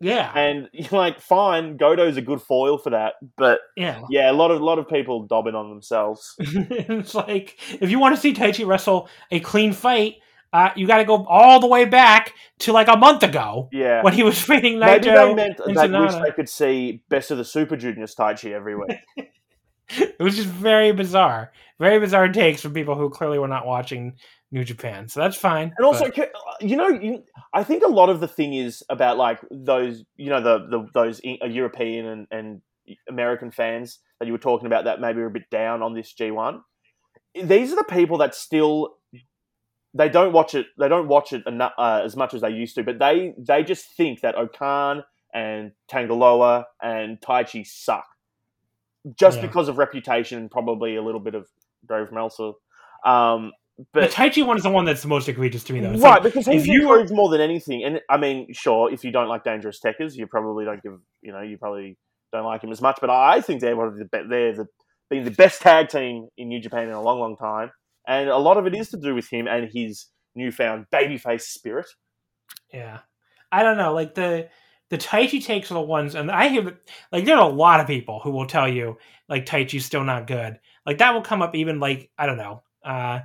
Yeah, 0.00 0.36
and 0.36 0.68
like 0.90 1.20
fine, 1.20 1.78
Goto's 1.78 2.16
a 2.16 2.22
good 2.22 2.42
foil 2.42 2.76
for 2.76 2.90
that, 2.90 3.14
but 3.36 3.60
yeah, 3.76 4.02
yeah, 4.10 4.30
a 4.30 4.34
lot 4.34 4.50
of 4.50 4.60
a 4.60 4.64
lot 4.64 4.80
of 4.80 4.88
people 4.88 5.26
dobbing 5.28 5.54
on 5.54 5.70
themselves. 5.70 6.34
it's 6.40 7.14
like 7.14 7.56
if 7.80 7.88
you 7.88 8.00
want 8.00 8.16
to 8.16 8.20
see 8.20 8.34
Taichi 8.34 8.66
wrestle 8.66 9.08
a 9.30 9.38
clean 9.38 9.72
fight, 9.72 10.16
uh, 10.52 10.70
you 10.74 10.88
got 10.88 10.98
to 10.98 11.04
go 11.04 11.24
all 11.26 11.60
the 11.60 11.68
way 11.68 11.84
back 11.84 12.34
to 12.58 12.72
like 12.72 12.88
a 12.88 12.96
month 12.96 13.22
ago. 13.22 13.68
Yeah, 13.70 14.02
when 14.02 14.12
he 14.12 14.24
was 14.24 14.40
fighting 14.42 14.78
Naito. 14.78 15.04
Maybe 15.04 15.10
they 15.10 15.34
meant 15.34 15.60
they 15.64 16.00
wish 16.00 16.14
they 16.14 16.32
could 16.34 16.48
see 16.48 17.04
best 17.08 17.30
of 17.30 17.38
the 17.38 17.44
Super 17.44 17.76
Juniors 17.76 18.16
Taichi 18.16 18.50
every 18.50 18.74
week. 18.74 18.98
it 19.98 20.22
was 20.22 20.36
just 20.36 20.48
very 20.48 20.92
bizarre, 20.92 21.52
very 21.78 21.98
bizarre 21.98 22.28
takes 22.28 22.62
from 22.62 22.72
people 22.72 22.94
who 22.94 23.10
clearly 23.10 23.38
were 23.38 23.48
not 23.48 23.66
watching 23.66 24.16
New 24.50 24.64
Japan. 24.64 25.08
So 25.08 25.20
that's 25.20 25.36
fine. 25.36 25.72
And 25.76 25.86
also, 25.86 26.10
but... 26.14 26.32
you 26.60 26.76
know, 26.76 26.88
you, 26.88 27.24
I 27.52 27.64
think 27.64 27.82
a 27.82 27.88
lot 27.88 28.08
of 28.08 28.20
the 28.20 28.28
thing 28.28 28.54
is 28.54 28.82
about 28.88 29.16
like 29.18 29.40
those, 29.50 30.04
you 30.16 30.30
know, 30.30 30.42
the, 30.42 30.66
the 30.68 30.86
those 30.94 31.20
uh, 31.42 31.46
European 31.46 32.06
and, 32.06 32.26
and 32.30 32.62
American 33.08 33.50
fans 33.50 33.98
that 34.18 34.26
you 34.26 34.32
were 34.32 34.38
talking 34.38 34.66
about 34.66 34.84
that 34.84 35.00
maybe 35.00 35.20
are 35.20 35.26
a 35.26 35.30
bit 35.30 35.50
down 35.50 35.82
on 35.82 35.94
this 35.94 36.14
G1. 36.18 36.60
These 37.34 37.72
are 37.72 37.76
the 37.76 37.84
people 37.84 38.18
that 38.18 38.34
still 38.34 38.96
they 39.94 40.08
don't 40.08 40.32
watch 40.32 40.54
it. 40.54 40.66
They 40.78 40.88
don't 40.88 41.08
watch 41.08 41.32
it 41.32 41.42
enough, 41.46 41.72
uh, 41.76 42.00
as 42.04 42.16
much 42.16 42.32
as 42.34 42.40
they 42.40 42.50
used 42.50 42.74
to, 42.76 42.82
but 42.82 42.98
they 42.98 43.34
they 43.38 43.62
just 43.62 43.94
think 43.96 44.20
that 44.20 44.36
O-Khan 44.36 45.04
and 45.34 45.72
Tanga 45.88 46.14
Loa 46.14 46.66
and 46.82 47.20
Taichi 47.20 47.66
suck 47.66 48.04
just 49.18 49.38
yeah. 49.38 49.46
because 49.46 49.68
of 49.68 49.78
reputation 49.78 50.38
and 50.38 50.50
probably 50.50 50.96
a 50.96 51.02
little 51.02 51.20
bit 51.20 51.34
of 51.34 51.46
Dave 51.88 52.12
Meltzer. 52.12 52.52
Um, 53.04 53.52
but 53.92 54.10
the 54.10 54.14
Taichi 54.14 54.46
one 54.46 54.56
is 54.56 54.62
the 54.62 54.70
one 54.70 54.84
that's 54.84 55.02
the 55.02 55.08
most 55.08 55.28
egregious 55.28 55.64
to 55.64 55.72
me, 55.72 55.80
though. 55.80 55.92
It's 55.92 56.02
right, 56.02 56.22
like, 56.22 56.34
because 56.34 56.46
he's 56.46 56.66
you 56.66 56.82
improved 56.82 57.12
more 57.12 57.30
than 57.30 57.40
anything. 57.40 57.82
And 57.84 58.00
I 58.08 58.16
mean, 58.18 58.52
sure, 58.52 58.92
if 58.92 59.02
you 59.02 59.10
don't 59.10 59.28
like 59.28 59.44
Dangerous 59.44 59.80
Tekkers, 59.84 60.14
you 60.14 60.26
probably 60.26 60.64
don't 60.64 60.82
give, 60.82 60.92
you 61.22 61.32
know, 61.32 61.40
you 61.40 61.58
probably 61.58 61.98
don't 62.32 62.44
like 62.44 62.62
him 62.62 62.70
as 62.70 62.80
much. 62.80 62.98
But 63.00 63.10
I 63.10 63.40
think 63.40 63.60
they're 63.60 63.76
one 63.76 63.88
of 63.88 63.96
the 63.96 64.08
they're 64.28 64.54
the 64.54 64.66
being 65.10 65.24
the 65.24 65.30
best 65.30 65.62
tag 65.62 65.88
team 65.88 66.28
in 66.36 66.48
New 66.48 66.60
Japan 66.60 66.84
in 66.84 66.92
a 66.92 67.02
long, 67.02 67.18
long 67.18 67.36
time, 67.36 67.70
and 68.06 68.28
a 68.28 68.38
lot 68.38 68.56
of 68.56 68.66
it 68.66 68.74
is 68.74 68.90
to 68.90 68.98
do 68.98 69.14
with 69.14 69.28
him 69.30 69.46
and 69.48 69.68
his 69.72 70.06
newfound 70.34 70.86
babyface 70.92 71.42
spirit. 71.42 71.86
Yeah, 72.72 73.00
I 73.50 73.62
don't 73.62 73.78
know, 73.78 73.94
like 73.94 74.14
the 74.14 74.48
the 74.92 74.98
Taichi 74.98 75.42
takes 75.42 75.70
are 75.70 75.74
the 75.74 75.80
ones, 75.80 76.14
and 76.14 76.30
I 76.30 76.48
hear 76.48 76.78
like 77.10 77.24
there 77.24 77.38
are 77.38 77.50
a 77.50 77.54
lot 77.54 77.80
of 77.80 77.86
people 77.86 78.20
who 78.22 78.30
will 78.30 78.46
tell 78.46 78.68
you 78.68 78.98
like 79.26 79.46
tai 79.46 79.64
Taichi's 79.64 79.86
still 79.86 80.04
not 80.04 80.26
good. 80.26 80.60
Like 80.84 80.98
that 80.98 81.14
will 81.14 81.22
come 81.22 81.40
up 81.40 81.54
even 81.54 81.80
like 81.80 82.10
I 82.18 82.26
don't 82.26 82.36
know. 82.36 82.62
Uh, 82.84 83.20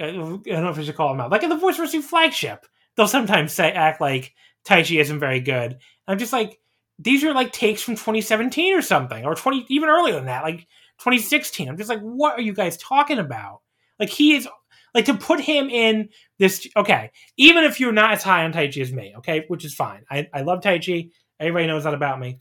I 0.00 0.10
don't 0.10 0.46
know 0.46 0.70
if 0.70 0.78
I 0.78 0.82
should 0.82 0.96
call 0.96 1.10
them 1.10 1.20
out. 1.20 1.30
Like 1.30 1.42
in 1.42 1.50
the 1.50 1.58
Voices 1.58 1.78
of 1.78 1.82
Wrestling 1.82 2.00
flagship, 2.00 2.64
they'll 2.96 3.06
sometimes 3.06 3.52
say 3.52 3.70
act 3.70 4.00
like 4.00 4.32
Taichi 4.64 4.98
isn't 4.98 5.20
very 5.20 5.40
good. 5.40 5.72
And 5.72 5.78
I'm 6.06 6.18
just 6.18 6.32
like, 6.32 6.58
these 6.98 7.22
are 7.22 7.34
like 7.34 7.52
takes 7.52 7.82
from 7.82 7.96
2017 7.96 8.74
or 8.74 8.80
something, 8.80 9.26
or 9.26 9.34
20 9.34 9.66
even 9.68 9.90
earlier 9.90 10.14
than 10.14 10.24
that, 10.24 10.42
like 10.42 10.60
2016. 11.00 11.68
I'm 11.68 11.76
just 11.76 11.90
like, 11.90 12.00
what 12.00 12.38
are 12.38 12.42
you 12.42 12.54
guys 12.54 12.78
talking 12.78 13.18
about? 13.18 13.60
Like 14.00 14.08
he 14.08 14.36
is 14.36 14.48
like 14.94 15.06
to 15.06 15.14
put 15.14 15.40
him 15.40 15.68
in 15.68 16.08
this. 16.38 16.66
Okay, 16.76 17.10
even 17.36 17.64
if 17.64 17.80
you're 17.80 17.92
not 17.92 18.12
as 18.12 18.22
high 18.22 18.44
on 18.44 18.52
Taichi 18.52 18.80
as 18.80 18.92
me, 18.92 19.14
okay, 19.18 19.44
which 19.48 19.64
is 19.64 19.74
fine. 19.74 20.04
I, 20.10 20.28
I 20.32 20.42
love 20.42 20.60
Taichi. 20.60 21.10
Everybody 21.40 21.66
knows 21.66 21.84
that 21.84 21.94
about 21.94 22.20
me. 22.20 22.38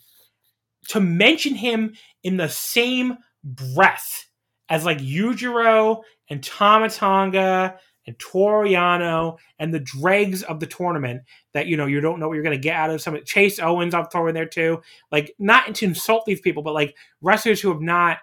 To 0.89 0.99
mention 0.99 1.55
him 1.55 1.95
in 2.23 2.38
the 2.38 2.49
same 2.49 3.17
breath 3.43 4.27
as 4.69 4.85
like 4.85 4.99
Yujiro 4.99 6.01
and 6.30 6.43
Tama 6.43 6.89
Tonga 6.89 7.75
and 8.05 8.19
Toru 8.19 8.67
Yano 8.67 9.38
and 9.59 9.73
the 9.73 9.80
dregs 9.80 10.43
of 10.43 10.59
the 10.59 10.67
tournament 10.67 11.21
that 11.53 11.67
you 11.67 11.77
know 11.77 11.85
you 11.85 12.01
don't 12.01 12.19
know 12.19 12.27
what 12.27 12.35
you're 12.35 12.43
going 12.43 12.57
to 12.57 12.61
get 12.61 12.75
out 12.75 12.89
of 12.89 13.01
some 13.01 13.17
Chase 13.25 13.59
Owens 13.59 13.93
I'm 13.93 14.07
throwing 14.07 14.34
there 14.34 14.45
too. 14.45 14.81
Like 15.11 15.34
not 15.39 15.73
to 15.75 15.85
insult 15.85 16.25
these 16.25 16.41
people, 16.41 16.63
but 16.63 16.73
like 16.73 16.95
wrestlers 17.21 17.61
who 17.61 17.69
have 17.69 17.81
not 17.81 18.19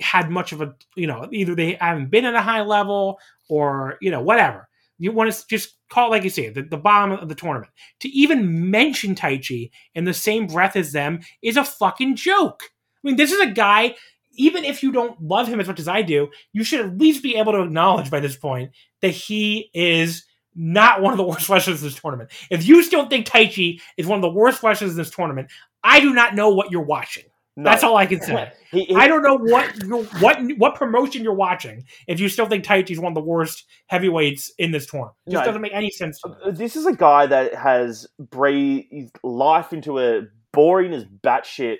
had 0.00 0.30
much 0.30 0.52
of 0.52 0.60
a 0.60 0.74
you 0.96 1.06
know 1.06 1.28
either 1.32 1.54
they 1.54 1.74
haven't 1.80 2.10
been 2.10 2.24
at 2.24 2.34
a 2.34 2.40
high 2.42 2.62
level 2.62 3.18
or 3.48 3.98
you 4.00 4.10
know 4.10 4.20
whatever. 4.20 4.68
You 4.98 5.10
want 5.10 5.32
to 5.32 5.46
just 5.48 5.74
call 5.90 6.08
it 6.08 6.10
like 6.10 6.24
you 6.24 6.30
say 6.30 6.50
the, 6.50 6.62
the 6.62 6.76
bottom 6.76 7.18
of 7.18 7.28
the 7.28 7.34
tournament. 7.34 7.72
To 8.00 8.08
even 8.08 8.70
mention 8.70 9.14
Taichi 9.14 9.70
in 9.94 10.04
the 10.04 10.14
same 10.14 10.46
breath 10.46 10.76
as 10.76 10.92
them 10.92 11.20
is 11.42 11.56
a 11.56 11.64
fucking 11.64 12.16
joke. 12.16 12.62
I 12.62 13.08
mean, 13.08 13.16
this 13.16 13.32
is 13.32 13.40
a 13.40 13.50
guy 13.50 13.96
even 14.36 14.64
if 14.64 14.82
you 14.82 14.92
don't 14.92 15.20
love 15.22 15.48
him 15.48 15.60
as 15.60 15.68
much 15.68 15.80
as 15.80 15.88
I 15.88 16.02
do, 16.02 16.28
you 16.52 16.64
should 16.64 16.84
at 16.84 16.98
least 16.98 17.22
be 17.22 17.36
able 17.36 17.52
to 17.52 17.62
acknowledge 17.62 18.10
by 18.10 18.20
this 18.20 18.36
point 18.36 18.72
that 19.00 19.10
he 19.10 19.70
is 19.74 20.24
not 20.54 21.02
one 21.02 21.12
of 21.12 21.18
the 21.18 21.24
worst 21.24 21.48
wrestlers 21.50 21.82
in 21.82 21.88
this 21.88 22.00
tournament. 22.00 22.30
If 22.50 22.66
you 22.66 22.82
still 22.82 23.06
think 23.06 23.26
Taichi 23.26 23.80
is 23.96 24.06
one 24.06 24.18
of 24.18 24.22
the 24.22 24.30
worst 24.30 24.62
wrestlers 24.62 24.92
in 24.92 24.96
this 24.96 25.10
tournament, 25.10 25.50
I 25.82 26.00
do 26.00 26.14
not 26.14 26.34
know 26.34 26.50
what 26.50 26.70
you're 26.70 26.82
watching. 26.82 27.24
No. 27.56 27.70
That's 27.70 27.84
all 27.84 27.96
I 27.96 28.06
can 28.06 28.20
say. 28.20 28.52
he, 28.72 28.84
he, 28.84 28.94
I 28.94 29.06
don't 29.06 29.22
know 29.22 29.36
what 29.36 29.72
what 30.20 30.38
what 30.58 30.74
promotion 30.74 31.22
you're 31.22 31.34
watching 31.34 31.84
if 32.08 32.18
you 32.18 32.28
still 32.28 32.46
think 32.46 32.64
Taichi 32.64 32.90
is 32.90 32.98
one 32.98 33.12
of 33.12 33.14
the 33.14 33.22
worst 33.22 33.64
heavyweights 33.86 34.52
in 34.58 34.72
this 34.72 34.86
tournament. 34.86 35.14
It 35.26 35.32
just 35.32 35.42
no, 35.42 35.46
doesn't 35.46 35.62
make 35.62 35.72
any 35.72 35.90
sense. 35.90 36.20
Uh, 36.24 36.50
this 36.50 36.74
is 36.74 36.84
a 36.86 36.94
guy 36.94 37.26
that 37.26 37.54
has 37.54 38.08
breathed 38.18 39.18
life 39.22 39.72
into 39.72 40.00
a 40.00 40.22
boring 40.52 40.92
as 40.92 41.04
batshit 41.04 41.76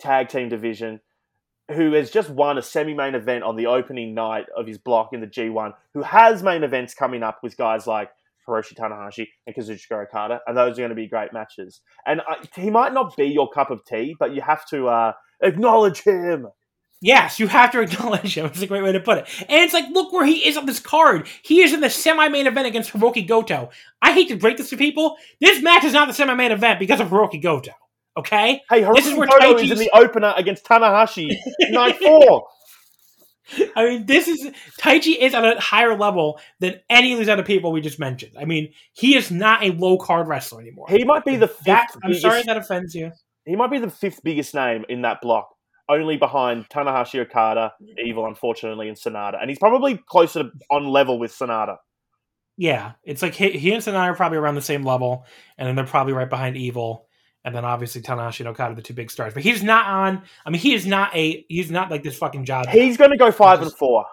tag 0.00 0.28
team 0.28 0.48
division 0.48 1.00
who 1.70 1.92
has 1.92 2.10
just 2.10 2.28
won 2.28 2.58
a 2.58 2.62
semi-main 2.62 3.14
event 3.14 3.44
on 3.44 3.56
the 3.56 3.66
opening 3.66 4.14
night 4.14 4.46
of 4.56 4.66
his 4.66 4.78
block 4.78 5.12
in 5.12 5.20
the 5.20 5.26
G1, 5.26 5.72
who 5.94 6.02
has 6.02 6.42
main 6.42 6.64
events 6.64 6.92
coming 6.92 7.22
up 7.22 7.38
with 7.42 7.56
guys 7.56 7.86
like 7.86 8.10
Hiroshi 8.48 8.74
Tanahashi 8.74 9.28
and 9.46 9.54
Kazuchika 9.54 10.06
Okada, 10.06 10.40
and 10.46 10.56
those 10.56 10.78
are 10.78 10.82
going 10.82 10.90
to 10.90 10.94
be 10.94 11.08
great 11.08 11.32
matches. 11.32 11.80
And 12.06 12.20
uh, 12.20 12.36
he 12.56 12.70
might 12.70 12.92
not 12.92 13.16
be 13.16 13.24
your 13.24 13.50
cup 13.50 13.70
of 13.70 13.84
tea, 13.84 14.14
but 14.18 14.34
you 14.34 14.40
have 14.42 14.66
to 14.68 14.88
uh, 14.88 15.12
acknowledge 15.42 16.02
him. 16.02 16.48
Yes, 17.00 17.40
you 17.40 17.48
have 17.48 17.72
to 17.72 17.80
acknowledge 17.80 18.36
him. 18.36 18.46
It's 18.52 18.62
a 18.62 18.66
great 18.66 18.84
way 18.84 18.92
to 18.92 19.00
put 19.00 19.18
it. 19.18 19.28
And 19.40 19.62
it's 19.62 19.74
like, 19.74 19.88
look 19.90 20.12
where 20.12 20.24
he 20.24 20.46
is 20.46 20.56
on 20.56 20.66
this 20.66 20.78
card. 20.78 21.26
He 21.42 21.60
is 21.62 21.72
in 21.72 21.80
the 21.80 21.90
semi-main 21.90 22.46
event 22.46 22.68
against 22.68 22.92
Hiroki 22.92 23.26
Goto. 23.26 23.70
I 24.00 24.12
hate 24.12 24.28
to 24.28 24.36
break 24.36 24.56
this 24.56 24.70
to 24.70 24.76
people. 24.76 25.16
This 25.40 25.60
match 25.62 25.82
is 25.82 25.92
not 25.92 26.06
the 26.06 26.14
semi-main 26.14 26.52
event 26.52 26.78
because 26.78 27.00
of 27.00 27.08
Hiroki 27.08 27.42
Goto. 27.42 27.72
Okay. 28.16 28.62
Hey, 28.70 28.82
Hiroki 28.82 28.96
this 28.96 29.06
is 29.06 29.14
where 29.14 29.26
Goto 29.26 29.58
is 29.58 29.72
in 29.72 29.78
the 29.78 29.90
opener 29.92 30.32
against 30.36 30.64
Tanahashi 30.64 31.34
night 31.70 31.98
four. 31.98 32.46
I 33.76 33.84
mean, 33.84 34.06
this 34.06 34.28
is 34.28 34.50
Taichi 34.80 35.16
is 35.16 35.34
at 35.34 35.44
a 35.44 35.60
higher 35.60 35.96
level 35.96 36.40
than 36.60 36.80
any 36.88 37.12
of 37.12 37.18
these 37.18 37.28
other 37.28 37.42
people 37.42 37.72
we 37.72 37.80
just 37.80 37.98
mentioned. 37.98 38.32
I 38.38 38.44
mean, 38.44 38.72
he 38.92 39.16
is 39.16 39.30
not 39.30 39.62
a 39.62 39.72
low 39.72 39.98
card 39.98 40.28
wrestler 40.28 40.60
anymore. 40.60 40.86
He 40.88 41.04
might 41.04 41.24
be 41.24 41.36
the 41.36 41.48
fifth. 41.48 41.64
That, 41.64 41.88
I'm 42.02 42.10
biggest, 42.10 42.22
sorry 42.22 42.42
that 42.44 42.56
offends 42.56 42.94
you. 42.94 43.12
He 43.44 43.56
might 43.56 43.70
be 43.70 43.78
the 43.78 43.90
fifth 43.90 44.22
biggest 44.22 44.54
name 44.54 44.84
in 44.88 45.02
that 45.02 45.20
block, 45.20 45.54
only 45.88 46.16
behind 46.16 46.68
Tanahashi 46.68 47.20
Okada, 47.20 47.72
Evil, 48.04 48.26
unfortunately, 48.26 48.88
and 48.88 48.96
Sanada, 48.96 49.40
and 49.40 49.50
he's 49.50 49.58
probably 49.58 49.98
closer 50.06 50.44
to, 50.44 50.50
on 50.70 50.86
level 50.86 51.18
with 51.18 51.32
Sanada. 51.32 51.76
Yeah, 52.56 52.92
it's 53.02 53.22
like 53.22 53.34
he, 53.34 53.50
he 53.50 53.72
and 53.72 53.82
Sanada 53.82 54.12
are 54.12 54.14
probably 54.14 54.38
around 54.38 54.54
the 54.54 54.62
same 54.62 54.84
level, 54.84 55.26
and 55.58 55.66
then 55.66 55.74
they're 55.74 55.86
probably 55.86 56.12
right 56.12 56.30
behind 56.30 56.56
Evil 56.56 57.06
and 57.44 57.54
then 57.54 57.64
obviously 57.64 58.02
Tanahashi 58.02 58.40
and 58.40 58.48
Okada, 58.48 58.74
the 58.74 58.82
two 58.82 58.94
big 58.94 59.10
stars. 59.10 59.34
But 59.34 59.42
he's 59.42 59.62
not 59.62 59.86
on. 59.86 60.22
I 60.46 60.50
mean, 60.50 60.60
he 60.60 60.74
is 60.74 60.86
not 60.86 61.14
a. 61.14 61.44
He's 61.48 61.70
not 61.70 61.90
like 61.90 62.02
this 62.02 62.16
fucking 62.16 62.44
job. 62.44 62.68
He's 62.68 62.96
going 62.96 63.10
to 63.10 63.16
go 63.16 63.32
five 63.32 63.60
just, 63.60 63.72
and 63.72 63.78
four. 63.78 64.04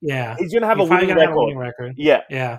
Yeah, 0.00 0.36
he's 0.38 0.52
going 0.52 0.62
to 0.62 0.68
have, 0.68 0.78
a 0.78 0.84
winning, 0.84 1.10
have 1.10 1.30
a 1.30 1.36
winning 1.36 1.58
record. 1.58 1.94
Yeah, 1.96 2.22
yeah, 2.28 2.58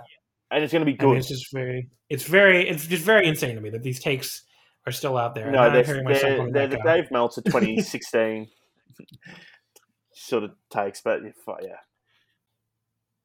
and 0.52 0.64
it's 0.64 0.72
going 0.72 0.86
to 0.86 0.92
be 0.92 0.98
good. 0.98 1.18
it's 1.18 1.28
just 1.28 1.52
very. 1.52 1.90
It's 2.10 2.24
very. 2.24 2.68
It's 2.68 2.88
just 2.88 3.04
very 3.04 3.28
insane 3.28 3.56
to 3.56 3.62
me 3.62 3.70
that 3.72 3.84
these 3.84 4.00
takes 4.00 4.44
are 4.86 4.92
still 4.92 5.18
out 5.18 5.36
there. 5.36 5.52
No, 5.52 5.70
they're, 5.70 5.84
they're, 5.84 6.52
they're 6.52 6.68
the 6.68 6.80
Dave 6.84 7.12
Meltzer 7.12 7.42
2016 7.46 8.48
sort 10.14 10.44
of 10.44 10.52
takes, 10.70 11.02
but 11.02 11.22
yeah. 11.62 11.76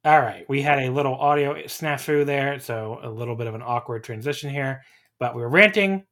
All 0.05 0.21
right, 0.21 0.45
we 0.49 0.63
had 0.63 0.81
a 0.81 0.91
little 0.91 1.15
audio 1.15 1.55
snafu 1.63 2.27
there, 2.27 2.59
so 2.59 2.99
a 3.05 3.09
little 3.09 3.37
bit 3.37 3.47
of 3.47 3.55
an 3.55 3.63
awkward 3.63 4.03
transition 4.03 4.51
here, 4.51 4.83
but 5.21 5.37
we 5.37 5.43
were 5.43 5.49
ranting 5.49 6.05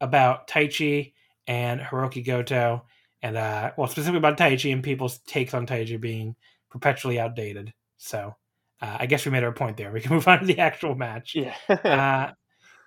about 0.00 0.48
Taichi 0.48 1.12
and 1.46 1.80
Hiroki 1.80 2.24
Goto, 2.24 2.84
and 3.22 3.36
uh, 3.36 3.72
well, 3.76 3.88
specifically 3.88 4.18
about 4.18 4.38
Taichi 4.38 4.72
and 4.72 4.82
people's 4.82 5.18
takes 5.20 5.54
on 5.54 5.66
Taichi 5.66 6.00
being 6.00 6.36
perpetually 6.70 7.18
outdated. 7.18 7.72
So 7.96 8.34
uh, 8.80 8.96
I 9.00 9.06
guess 9.06 9.24
we 9.24 9.32
made 9.32 9.44
our 9.44 9.52
point 9.52 9.76
there. 9.76 9.92
We 9.92 10.00
can 10.00 10.12
move 10.14 10.28
on 10.28 10.40
to 10.40 10.46
the 10.46 10.58
actual 10.58 10.94
match. 10.94 11.34
Yeah. 11.34 11.54
uh, 11.68 12.32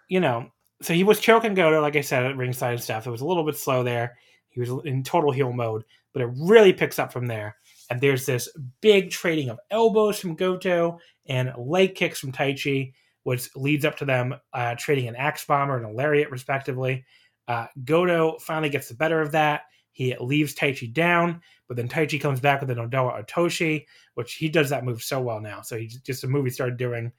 you 0.07 0.19
know, 0.19 0.51
so 0.81 0.93
he 0.93 1.03
was 1.03 1.19
choking 1.19 1.53
Goto, 1.53 1.81
like 1.81 1.95
I 1.95 2.01
said, 2.01 2.25
at 2.25 2.37
ringside 2.37 2.73
and 2.73 2.83
stuff. 2.83 3.05
It 3.05 3.11
was 3.11 3.21
a 3.21 3.25
little 3.25 3.45
bit 3.45 3.57
slow 3.57 3.83
there. 3.83 4.17
He 4.49 4.59
was 4.59 4.71
in 4.85 5.03
total 5.03 5.31
heel 5.31 5.51
mode, 5.51 5.83
but 6.13 6.21
it 6.21 6.29
really 6.37 6.73
picks 6.73 6.99
up 6.99 7.11
from 7.11 7.27
there. 7.27 7.55
And 7.89 7.99
there's 7.99 8.25
this 8.25 8.49
big 8.81 9.09
trading 9.09 9.49
of 9.49 9.59
elbows 9.71 10.19
from 10.19 10.35
Goto 10.35 10.99
and 11.27 11.51
leg 11.57 11.95
kicks 11.95 12.19
from 12.19 12.31
Taichi 12.31 12.93
which 13.29 13.55
leads 13.55 13.85
up 13.85 13.95
to 13.95 14.05
them 14.05 14.33
uh, 14.53 14.73
trading 14.79 15.07
an 15.07 15.15
axe 15.15 15.45
bomber 15.45 15.77
and 15.77 15.85
a 15.85 15.91
lariat, 15.91 16.31
respectively. 16.31 17.05
Uh, 17.47 17.67
Goto 17.85 18.39
finally 18.39 18.71
gets 18.71 18.87
the 18.87 18.95
better 18.95 19.21
of 19.21 19.31
that. 19.33 19.65
He 19.91 20.15
leaves 20.19 20.55
Taichi 20.55 20.91
down, 20.91 21.39
but 21.67 21.77
then 21.77 21.87
Taichi 21.87 22.19
comes 22.19 22.39
back 22.39 22.59
with 22.59 22.71
an 22.71 22.77
Nodowa 22.77 23.23
Otoshi, 23.23 23.85
which 24.15 24.33
he 24.33 24.49
does 24.49 24.71
that 24.71 24.83
move 24.83 25.03
so 25.03 25.21
well 25.21 25.39
now. 25.41 25.61
So 25.61 25.77
he's 25.77 26.01
just 26.01 26.23
a 26.23 26.27
move 26.27 26.45
he 26.45 26.49
started 26.49 26.77
doing 26.77 27.11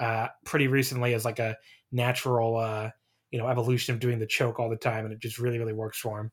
uh, 0.00 0.26
pretty 0.44 0.66
recently 0.66 1.14
as 1.14 1.24
like 1.24 1.38
a 1.38 1.56
natural, 1.92 2.56
uh, 2.56 2.90
you 3.30 3.38
know, 3.38 3.46
evolution 3.46 3.94
of 3.94 4.00
doing 4.00 4.18
the 4.18 4.26
choke 4.26 4.58
all 4.58 4.68
the 4.68 4.74
time, 4.74 5.04
and 5.04 5.14
it 5.14 5.20
just 5.20 5.38
really, 5.38 5.60
really 5.60 5.72
works 5.72 6.00
for 6.00 6.22
him. 6.22 6.32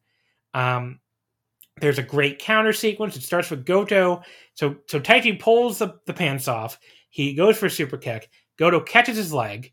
Um, 0.56 1.00
there's 1.82 2.00
a 2.00 2.04
great 2.04 2.40
counter 2.40 2.74
sequence. 2.74 3.16
It 3.16 3.22
starts 3.22 3.52
with 3.52 3.64
Goto. 3.64 4.24
So 4.56 4.78
so 4.88 5.00
Taichi 5.00 5.40
pulls 5.40 5.78
the, 5.78 6.00
the 6.08 6.16
pants 6.16 6.48
off. 6.48 6.80
He 7.12 7.36
goes 7.36 7.60
for 7.60 7.68
a 7.68 7.72
super 7.72 7.98
kick. 7.98 8.32
Goto 8.60 8.82
catches 8.82 9.16
his 9.16 9.32
leg, 9.32 9.72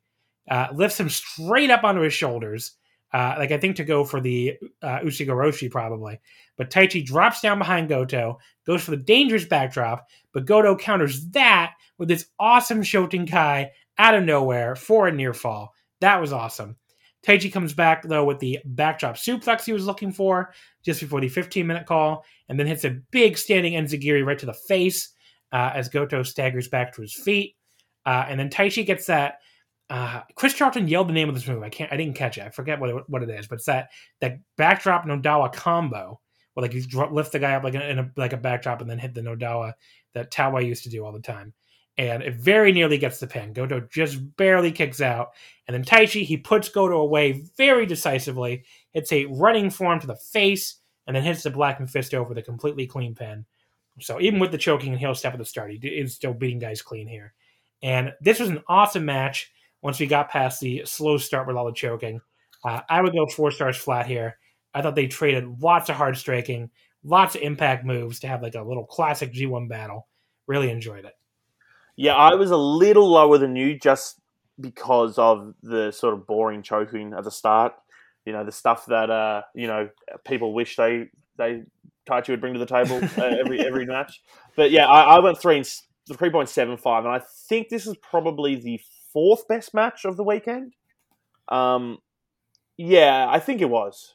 uh, 0.48 0.68
lifts 0.72 0.98
him 0.98 1.10
straight 1.10 1.70
up 1.70 1.82
onto 1.82 2.02
his 2.02 2.14
shoulders, 2.14 2.76
uh, 3.12 3.34
like 3.36 3.50
I 3.50 3.58
think 3.58 3.76
to 3.76 3.84
go 3.84 4.04
for 4.04 4.20
the 4.20 4.54
uh, 4.80 5.00
Ushigoroshi 5.00 5.68
probably. 5.68 6.20
But 6.56 6.70
Taichi 6.70 7.04
drops 7.04 7.40
down 7.40 7.58
behind 7.58 7.88
Goto, 7.88 8.38
goes 8.64 8.84
for 8.84 8.92
the 8.92 8.96
dangerous 8.96 9.44
backdrop, 9.44 10.08
but 10.32 10.46
Goto 10.46 10.76
counters 10.76 11.28
that 11.30 11.74
with 11.98 12.08
this 12.08 12.26
awesome 12.38 12.82
Shotenkai 12.82 13.70
out 13.98 14.14
of 14.14 14.24
nowhere 14.24 14.76
for 14.76 15.08
a 15.08 15.12
near 15.12 15.34
fall. 15.34 15.74
That 16.00 16.20
was 16.20 16.32
awesome. 16.32 16.76
Taichi 17.26 17.52
comes 17.52 17.74
back 17.74 18.04
though 18.04 18.24
with 18.24 18.38
the 18.38 18.60
backdrop 18.64 19.16
suplex 19.16 19.64
he 19.64 19.72
was 19.72 19.86
looking 19.86 20.12
for 20.12 20.52
just 20.84 21.00
before 21.00 21.20
the 21.20 21.28
15 21.28 21.66
minute 21.66 21.86
call, 21.86 22.24
and 22.48 22.56
then 22.56 22.68
hits 22.68 22.84
a 22.84 23.00
big 23.10 23.36
standing 23.36 23.72
enzigiri 23.72 24.24
right 24.24 24.38
to 24.38 24.46
the 24.46 24.54
face 24.54 25.08
uh, 25.50 25.72
as 25.74 25.88
Goto 25.88 26.22
staggers 26.22 26.68
back 26.68 26.94
to 26.94 27.02
his 27.02 27.14
feet. 27.14 27.55
Uh, 28.06 28.24
and 28.28 28.40
then 28.40 28.48
Taichi 28.48 28.86
gets 28.86 29.06
that. 29.06 29.40
Uh, 29.90 30.22
Chris 30.34 30.54
Charlton 30.54 30.88
yelled 30.88 31.08
the 31.08 31.12
name 31.12 31.28
of 31.28 31.34
this 31.34 31.46
move. 31.46 31.62
I 31.62 31.68
can't. 31.68 31.92
I 31.92 31.96
didn't 31.96 32.14
catch 32.14 32.38
it. 32.38 32.44
I 32.44 32.50
forget 32.50 32.80
what 32.80 32.90
it, 32.90 33.04
what 33.08 33.22
it 33.22 33.30
is, 33.30 33.46
but 33.46 33.56
it's 33.56 33.66
that 33.66 33.90
that 34.20 34.38
backdrop 34.56 35.04
Nodowa 35.04 35.52
combo 35.52 36.20
where 36.54 36.62
like 36.62 36.72
you 36.72 36.82
lift 37.10 37.32
the 37.32 37.38
guy 37.38 37.54
up 37.54 37.64
like 37.64 37.74
a, 37.74 37.90
in 37.90 37.98
a 37.98 38.10
like 38.16 38.32
a 38.32 38.38
backdrop 38.38 38.80
and 38.80 38.88
then 38.88 38.98
hit 38.98 39.12
the 39.12 39.20
Nodowa 39.20 39.74
that 40.14 40.30
Tawa 40.30 40.64
used 40.64 40.84
to 40.84 40.88
do 40.88 41.04
all 41.04 41.12
the 41.12 41.20
time. 41.20 41.52
And 41.98 42.22
it 42.22 42.34
very 42.34 42.72
nearly 42.72 42.98
gets 42.98 43.20
the 43.20 43.26
pin. 43.26 43.52
Goto 43.52 43.80
just 43.90 44.36
barely 44.36 44.72
kicks 44.72 45.00
out. 45.00 45.30
And 45.66 45.74
then 45.74 45.84
Taichi, 45.84 46.24
he 46.24 46.36
puts 46.36 46.68
Goto 46.68 47.00
away 47.00 47.44
very 47.56 47.86
decisively. 47.86 48.64
Hits 48.92 49.12
a 49.12 49.24
running 49.26 49.70
form 49.70 50.00
to 50.00 50.06
the 50.06 50.16
face, 50.16 50.76
and 51.06 51.14
then 51.14 51.22
hits 51.22 51.42
the 51.42 51.50
Black 51.50 51.80
Mephisto 51.80 52.26
the 52.34 52.42
completely 52.42 52.86
clean 52.86 53.14
pin. 53.14 53.46
So 54.00 54.20
even 54.20 54.40
with 54.40 54.50
the 54.50 54.58
choking 54.58 54.90
and 54.90 54.98
heel 54.98 55.14
step 55.14 55.32
at 55.32 55.38
the 55.38 55.44
start, 55.44 55.70
he 55.70 55.78
is 55.88 56.14
still 56.14 56.34
beating 56.34 56.58
guys 56.58 56.82
clean 56.82 57.08
here. 57.08 57.34
And 57.82 58.12
this 58.20 58.40
was 58.40 58.48
an 58.48 58.62
awesome 58.68 59.04
match 59.04 59.52
once 59.82 60.00
we 60.00 60.06
got 60.06 60.30
past 60.30 60.60
the 60.60 60.82
slow 60.84 61.18
start 61.18 61.46
with 61.46 61.56
all 61.56 61.66
the 61.66 61.72
choking. 61.72 62.20
Uh, 62.64 62.80
I 62.88 63.00
would 63.00 63.12
go 63.12 63.26
four 63.26 63.50
stars 63.50 63.76
flat 63.76 64.06
here. 64.06 64.38
I 64.74 64.82
thought 64.82 64.94
they 64.94 65.06
traded 65.06 65.62
lots 65.62 65.88
of 65.88 65.96
hard 65.96 66.16
striking, 66.16 66.70
lots 67.04 67.34
of 67.34 67.42
impact 67.42 67.84
moves 67.84 68.20
to 68.20 68.28
have 68.28 68.42
like 68.42 68.54
a 68.54 68.62
little 68.62 68.84
classic 68.84 69.32
G1 69.32 69.68
battle. 69.68 70.08
Really 70.46 70.70
enjoyed 70.70 71.04
it. 71.04 71.14
Yeah, 71.96 72.14
I 72.14 72.34
was 72.34 72.50
a 72.50 72.56
little 72.56 73.08
lower 73.08 73.38
than 73.38 73.56
you 73.56 73.78
just 73.78 74.20
because 74.60 75.18
of 75.18 75.54
the 75.62 75.92
sort 75.92 76.14
of 76.14 76.26
boring 76.26 76.62
choking 76.62 77.14
at 77.14 77.24
the 77.24 77.30
start. 77.30 77.74
You 78.24 78.32
know, 78.32 78.44
the 78.44 78.52
stuff 78.52 78.86
that 78.86 79.08
uh, 79.10 79.42
you 79.54 79.66
know 79.66 79.88
people 80.24 80.52
wish 80.52 80.76
they 80.76 81.08
they 81.38 81.62
Taichi 82.08 82.28
would 82.28 82.40
bring 82.40 82.54
to 82.54 82.58
the 82.58 82.66
table 82.66 83.00
uh, 83.16 83.24
every 83.24 83.60
every 83.60 83.86
match. 83.86 84.20
But 84.56 84.70
yeah, 84.70 84.86
I, 84.86 85.16
I 85.16 85.20
went 85.20 85.38
three 85.38 85.56
and 85.56 85.66
the 86.06 86.14
3.75, 86.14 86.98
and 86.98 87.08
I 87.08 87.20
think 87.48 87.68
this 87.68 87.86
is 87.86 87.96
probably 87.96 88.56
the 88.56 88.80
fourth 89.12 89.48
best 89.48 89.74
match 89.74 90.04
of 90.04 90.16
the 90.16 90.24
weekend. 90.24 90.74
Um, 91.48 91.98
yeah, 92.76 93.26
I 93.28 93.38
think 93.38 93.60
it 93.60 93.70
was. 93.70 94.14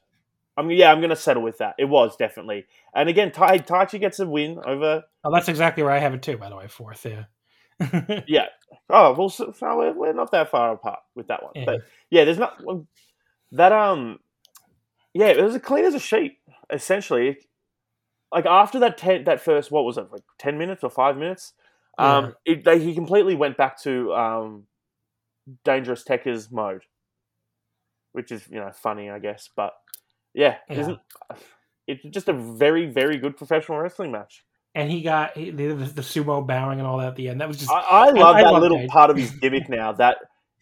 I 0.58 0.64
mean, 0.64 0.78
yeah, 0.78 0.92
I'm 0.92 1.00
going 1.00 1.10
to 1.10 1.16
settle 1.16 1.44
with 1.44 1.58
that. 1.60 1.76
It 1.80 1.86
was 1.86 2.16
definitely. 2.16 2.66
And 2.94 3.10
again, 3.10 3.32
Tai 3.32 3.60
Taichi 3.60 4.00
gets 4.00 4.20
a 4.20 4.28
win 4.28 4.60
over. 4.66 5.04
Oh, 5.24 5.34
that's 5.34 5.48
exactly 5.48 5.82
where 5.84 5.94
I 5.94 6.00
have 6.00 6.14
it 6.14 6.22
too. 6.22 6.38
By 6.38 6.50
the 6.50 6.58
way, 6.58 6.68
fourth. 6.68 7.06
Yeah. 7.06 7.24
yeah. 8.28 8.48
Oh 8.90 9.14
well, 9.14 9.30
so, 9.30 9.54
so 9.58 9.78
we're, 9.78 9.94
we're, 9.94 10.14
not 10.14 10.32
that 10.32 10.52
far 10.52 10.74
apart 10.74 11.00
with 11.16 11.28
that 11.28 11.42
one. 11.42 11.54
Yeah. 11.56 11.66
But 11.66 11.82
yeah, 12.10 12.26
there's 12.26 12.38
not 12.38 12.62
that. 13.54 13.72
Um, 13.72 14.20
yeah, 15.14 15.28
it 15.28 15.42
was 15.42 15.56
as 15.56 15.62
clean 15.62 15.86
as 15.86 15.96
a 15.96 16.00
sheet. 16.00 16.38
Essentially, 16.72 17.38
like 18.32 18.46
after 18.46 18.80
that 18.80 18.98
ten, 18.98 19.24
that 19.24 19.42
first 19.42 19.72
what 19.72 19.86
was 19.86 19.98
it 19.98 20.12
like 20.12 20.24
ten 20.38 20.58
minutes 20.58 20.84
or 20.84 20.90
five 20.90 21.18
minutes? 21.18 21.54
Um, 22.02 22.36
yeah. 22.46 22.54
it, 22.54 22.64
they, 22.64 22.80
he 22.80 22.96
completely 22.96 23.36
went 23.36 23.58
back 23.58 23.82
to 23.84 24.14
um, 24.14 24.64
Dangerous 25.64 26.04
Tekkers 26.04 26.52
mode, 26.52 26.84
which 28.14 28.32
is 28.32 28.48
you 28.50 28.60
know 28.60 28.72
funny, 28.74 29.10
I 29.10 29.20
guess. 29.20 29.50
But 29.56 29.74
yeah, 30.34 30.58
yeah. 30.70 30.80
isn't 30.80 31.00
it's 31.88 32.04
just 32.06 32.30
a 32.30 32.34
very 32.34 32.86
very 32.86 33.18
good 33.18 33.38
professional 33.38 33.80
wrestling 33.80 34.12
match. 34.12 34.44
And 34.74 34.90
he 34.90 35.02
got 35.02 35.36
the, 35.36 35.52
the, 35.52 36.02
sumo 36.02 36.48
bowing 36.48 36.80
and 36.80 36.88
all 36.88 36.98
that 37.00 37.10
at 37.10 37.16
the 37.18 37.28
end. 37.28 37.42
That 37.42 37.50
was 37.50 37.58
just 37.58 37.70
I, 37.70 37.82
I 37.82 38.10
love 38.12 38.38
I, 38.38 38.44
that 38.44 38.54
I 38.54 38.58
little 38.58 38.88
part 38.88 39.10
of 39.10 39.18
his 39.18 39.32
gimmick 39.32 39.68
now. 39.68 39.92
That 39.92 40.18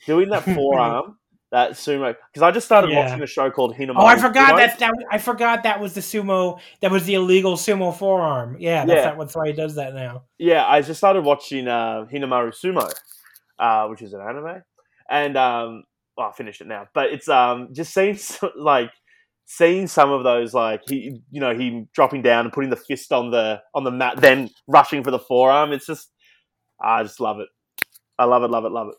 doing 0.07 0.29
that 0.29 0.43
forearm 0.55 1.19
that 1.51 1.71
sumo 1.71 2.15
because 2.31 2.43
I 2.43 2.51
just 2.51 2.65
started 2.65 2.91
yeah. 2.91 3.05
watching 3.05 3.23
a 3.23 3.27
show 3.27 3.49
called 3.49 3.75
Hinomaru. 3.75 3.95
Oh, 3.97 4.05
I 4.05 4.17
forgot 4.17 4.55
that, 4.57 4.77
that 4.79 4.93
I 5.09 5.17
forgot 5.17 5.63
that 5.63 5.79
was 5.79 5.93
the 5.93 6.01
sumo 6.01 6.59
that 6.81 6.91
was 6.91 7.05
the 7.05 7.15
illegal 7.15 7.55
sumo 7.55 7.95
forearm. 7.95 8.57
Yeah, 8.59 8.85
that's, 8.85 9.05
yeah. 9.05 9.15
that's 9.15 9.35
why 9.35 9.47
he 9.47 9.53
does 9.53 9.75
that 9.75 9.93
now. 9.93 10.23
Yeah, 10.37 10.65
I 10.65 10.81
just 10.81 10.99
started 10.99 11.23
watching 11.23 11.67
uh, 11.67 12.05
Hinomaru 12.11 12.53
Sumo, 12.53 12.91
uh, 13.57 13.87
which 13.87 14.01
is 14.01 14.13
an 14.13 14.21
anime, 14.21 14.61
and 15.09 15.37
um, 15.37 15.83
well, 16.15 16.29
I 16.29 16.31
finished 16.33 16.61
it 16.61 16.67
now. 16.67 16.87
But 16.93 17.07
it's 17.07 17.27
um, 17.27 17.69
just 17.73 17.93
seems 17.93 18.39
like 18.55 18.91
seeing 19.45 19.87
some 19.87 20.11
of 20.11 20.23
those 20.23 20.53
like 20.53 20.81
he 20.87 21.19
you 21.31 21.41
know 21.41 21.55
him 21.55 21.89
dropping 21.95 22.21
down 22.21 22.45
and 22.45 22.53
putting 22.53 22.69
the 22.69 22.75
fist 22.75 23.11
on 23.11 23.31
the 23.31 23.59
on 23.73 23.83
the 23.83 23.89
mat 23.89 24.15
then 24.17 24.47
rushing 24.67 25.03
for 25.03 25.09
the 25.09 25.17
forearm 25.17 25.71
it's 25.71 25.87
just 25.87 26.11
i 26.79 27.01
just 27.01 27.19
love 27.19 27.39
it 27.39 27.47
i 28.19 28.25
love 28.25 28.43
it 28.43 28.51
love 28.51 28.63
it 28.63 28.71
love 28.71 28.89
it 28.89 28.95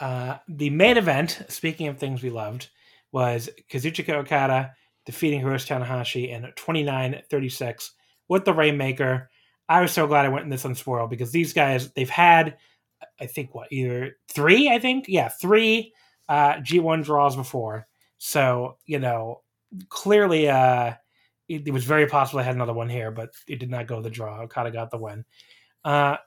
uh, 0.00 0.38
the 0.48 0.70
main 0.70 0.96
event 0.96 1.42
speaking 1.48 1.88
of 1.88 1.98
things 1.98 2.22
we 2.22 2.30
loved 2.30 2.68
was 3.12 3.48
kazuchika 3.70 4.14
okada 4.14 4.72
defeating 5.06 5.40
hiroshi 5.40 5.68
tanahashi 5.68 6.30
in 6.30 6.42
29-36 6.56 7.90
with 8.28 8.44
the 8.44 8.52
rainmaker 8.52 9.30
i 9.68 9.80
was 9.80 9.92
so 9.92 10.06
glad 10.06 10.24
i 10.24 10.28
went 10.28 10.44
in 10.44 10.50
this 10.50 10.64
unspoiled 10.64 11.10
because 11.10 11.32
these 11.32 11.52
guys 11.52 11.90
they've 11.92 12.10
had 12.10 12.56
i 13.20 13.26
think 13.26 13.54
what 13.54 13.70
either 13.70 14.16
three 14.28 14.70
i 14.70 14.78
think 14.78 15.06
yeah 15.08 15.28
three 15.28 15.92
uh, 16.28 16.54
g1 16.54 17.04
draws 17.04 17.34
before 17.34 17.88
so, 18.22 18.76
you 18.84 18.98
know, 18.98 19.40
clearly 19.88 20.50
uh, 20.50 20.92
it, 21.48 21.66
it 21.66 21.70
was 21.70 21.84
very 21.84 22.06
possible 22.06 22.38
I 22.40 22.42
had 22.42 22.54
another 22.54 22.74
one 22.74 22.90
here, 22.90 23.10
but 23.10 23.30
it 23.48 23.58
did 23.58 23.70
not 23.70 23.86
go 23.86 24.02
the 24.02 24.10
draw. 24.10 24.42
Okada 24.42 24.70
got 24.70 24.90
the 24.90 24.98
win. 24.98 25.24
Uh, 25.86 26.18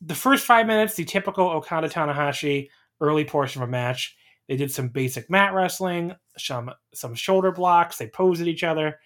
the 0.00 0.16
first 0.16 0.44
five 0.44 0.66
minutes, 0.66 0.94
the 0.94 1.04
typical 1.04 1.48
Okada 1.48 1.88
Tanahashi 1.88 2.68
early 3.00 3.24
portion 3.24 3.62
of 3.62 3.68
a 3.68 3.70
match. 3.70 4.16
They 4.48 4.56
did 4.56 4.70
some 4.70 4.88
basic 4.88 5.28
mat 5.28 5.54
wrestling, 5.54 6.14
some 6.38 6.70
some 6.94 7.14
shoulder 7.14 7.52
blocks. 7.52 7.98
They 7.98 8.08
posed 8.08 8.40
at 8.40 8.48
each 8.48 8.64
other. 8.64 8.98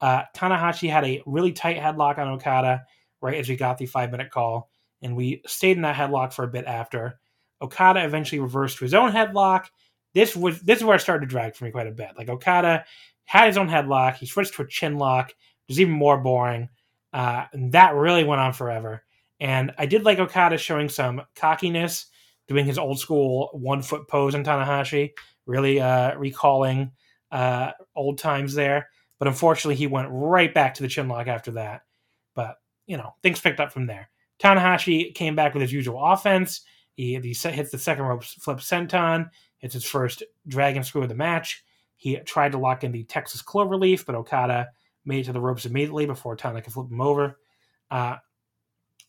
Uh, 0.00 0.22
Tanahashi 0.36 0.90
had 0.90 1.04
a 1.04 1.22
really 1.26 1.52
tight 1.52 1.78
headlock 1.78 2.18
on 2.18 2.28
Okada 2.28 2.82
right 3.20 3.36
as 3.36 3.48
we 3.48 3.56
got 3.56 3.78
the 3.78 3.86
five 3.86 4.10
minute 4.10 4.30
call, 4.30 4.70
and 5.02 5.16
we 5.16 5.42
stayed 5.46 5.76
in 5.76 5.82
that 5.82 5.96
headlock 5.96 6.32
for 6.32 6.44
a 6.44 6.48
bit 6.48 6.64
after. 6.66 7.18
Okada 7.60 8.04
eventually 8.04 8.40
reversed 8.40 8.78
to 8.78 8.84
his 8.84 8.94
own 8.94 9.10
headlock 9.10 9.66
this 10.14 10.34
was 10.34 10.60
this 10.62 10.78
is 10.78 10.84
where 10.84 10.96
it 10.96 11.00
started 11.00 11.26
to 11.26 11.30
drag 11.30 11.54
for 11.54 11.64
me 11.64 11.70
quite 11.70 11.86
a 11.86 11.92
bit. 11.92 12.10
Like 12.16 12.28
Okada 12.28 12.84
had 13.24 13.46
his 13.46 13.58
own 13.58 13.68
headlock, 13.68 14.16
he 14.16 14.26
switched 14.26 14.54
to 14.54 14.62
a 14.62 14.66
chin 14.66 14.96
lock, 14.96 15.30
it 15.30 15.36
was 15.68 15.80
even 15.80 15.92
more 15.92 16.18
boring. 16.18 16.68
Uh, 17.12 17.44
and 17.52 17.72
that 17.72 17.94
really 17.94 18.24
went 18.24 18.40
on 18.40 18.52
forever. 18.52 19.04
And 19.40 19.72
I 19.78 19.86
did 19.86 20.04
like 20.04 20.18
Okada 20.18 20.58
showing 20.58 20.88
some 20.88 21.22
cockiness, 21.36 22.06
doing 22.48 22.66
his 22.66 22.78
old 22.78 22.98
school 22.98 23.50
one 23.52 23.82
foot 23.82 24.08
pose 24.08 24.34
in 24.34 24.42
Tanahashi, 24.42 25.12
really 25.46 25.80
uh, 25.80 26.16
recalling 26.16 26.90
uh, 27.30 27.72
old 27.94 28.18
times 28.18 28.54
there. 28.54 28.88
But 29.18 29.28
unfortunately, 29.28 29.76
he 29.76 29.86
went 29.86 30.08
right 30.10 30.52
back 30.52 30.74
to 30.74 30.82
the 30.82 30.88
chin 30.88 31.08
lock 31.08 31.26
after 31.26 31.52
that. 31.52 31.82
But, 32.34 32.56
you 32.86 32.96
know, 32.96 33.14
things 33.22 33.40
picked 33.40 33.60
up 33.60 33.72
from 33.72 33.86
there. 33.86 34.10
Tanahashi 34.38 35.14
came 35.14 35.36
back 35.36 35.54
with 35.54 35.62
his 35.62 35.72
usual 35.72 36.02
offense. 36.02 36.62
He, 36.94 37.18
he 37.20 37.34
hits 37.50 37.70
the 37.70 37.78
second 37.78 38.04
rope 38.04 38.24
flip 38.24 38.58
senton. 38.58 39.30
It's 39.60 39.74
his 39.74 39.84
first 39.84 40.22
dragon 40.46 40.84
screw 40.84 41.02
of 41.02 41.08
the 41.08 41.14
match. 41.14 41.64
He 41.96 42.16
tried 42.18 42.52
to 42.52 42.58
lock 42.58 42.84
in 42.84 42.92
the 42.92 43.04
Texas 43.04 43.42
Cloverleaf, 43.42 44.06
but 44.06 44.14
Okada 44.14 44.68
made 45.04 45.20
it 45.20 45.24
to 45.24 45.32
the 45.32 45.40
ropes 45.40 45.66
immediately 45.66 46.06
before 46.06 46.36
Tana 46.36 46.62
could 46.62 46.72
flip 46.72 46.90
him 46.90 47.00
over. 47.00 47.38
Uh, 47.90 48.16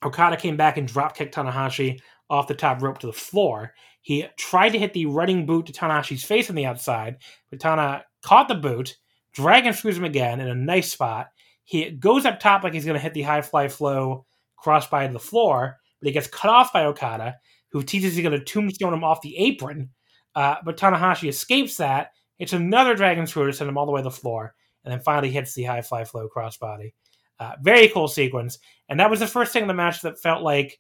Okada 0.03 0.37
came 0.37 0.57
back 0.57 0.77
and 0.77 0.87
drop 0.87 1.15
kicked 1.15 1.35
Tanahashi 1.35 1.99
off 2.29 2.47
the 2.47 2.55
top 2.55 2.81
rope 2.81 2.99
to 2.99 3.07
the 3.07 3.13
floor. 3.13 3.73
He 4.01 4.25
tried 4.37 4.69
to 4.69 4.79
hit 4.79 4.93
the 4.93 5.05
running 5.05 5.45
boot 5.45 5.65
to 5.67 5.73
Tanahashi's 5.73 6.23
face 6.23 6.49
on 6.49 6.55
the 6.55 6.65
outside, 6.65 7.17
but 7.49 7.59
Tana 7.59 8.03
caught 8.23 8.47
the 8.47 8.55
boot, 8.55 8.95
dragon 9.33 9.73
screws 9.73 9.97
him 9.97 10.05
again 10.05 10.39
in 10.39 10.47
a 10.47 10.55
nice 10.55 10.91
spot. 10.91 11.27
He 11.63 11.91
goes 11.91 12.25
up 12.25 12.39
top 12.39 12.63
like 12.63 12.73
he's 12.73 12.85
going 12.85 12.97
to 12.97 13.03
hit 13.03 13.13
the 13.13 13.21
high 13.21 13.41
fly 13.41 13.67
flow 13.67 14.25
crossbody 14.63 15.07
to 15.07 15.13
the 15.13 15.19
floor, 15.19 15.77
but 16.01 16.07
he 16.07 16.13
gets 16.13 16.27
cut 16.27 16.49
off 16.49 16.73
by 16.73 16.85
Okada, 16.85 17.35
who 17.71 17.83
teases 17.83 18.15
he's 18.15 18.23
going 18.23 18.37
to 18.37 18.43
tombstone 18.43 18.93
him 18.93 19.03
off 19.03 19.21
the 19.21 19.37
apron 19.37 19.89
uh, 20.35 20.55
but 20.63 20.77
Tanahashi 20.77 21.29
escapes 21.29 21.77
that. 21.77 22.11
It's 22.37 22.53
another 22.53 22.95
Dragon 22.95 23.27
Screw 23.27 23.47
to 23.47 23.53
send 23.53 23.69
him 23.69 23.77
all 23.77 23.85
the 23.85 23.91
way 23.91 23.99
to 23.99 24.05
the 24.05 24.11
floor, 24.11 24.53
and 24.83 24.91
then 24.91 25.01
finally 25.01 25.29
hits 25.29 25.53
the 25.53 25.63
high 25.63 25.81
fly 25.81 26.05
flow 26.05 26.29
crossbody. 26.33 26.93
Uh, 27.39 27.53
very 27.61 27.89
cool 27.89 28.07
sequence. 28.07 28.59
And 28.87 28.99
that 28.99 29.09
was 29.09 29.19
the 29.19 29.27
first 29.27 29.53
thing 29.53 29.63
in 29.63 29.67
the 29.67 29.73
match 29.73 30.01
that 30.01 30.21
felt 30.21 30.41
like 30.41 30.79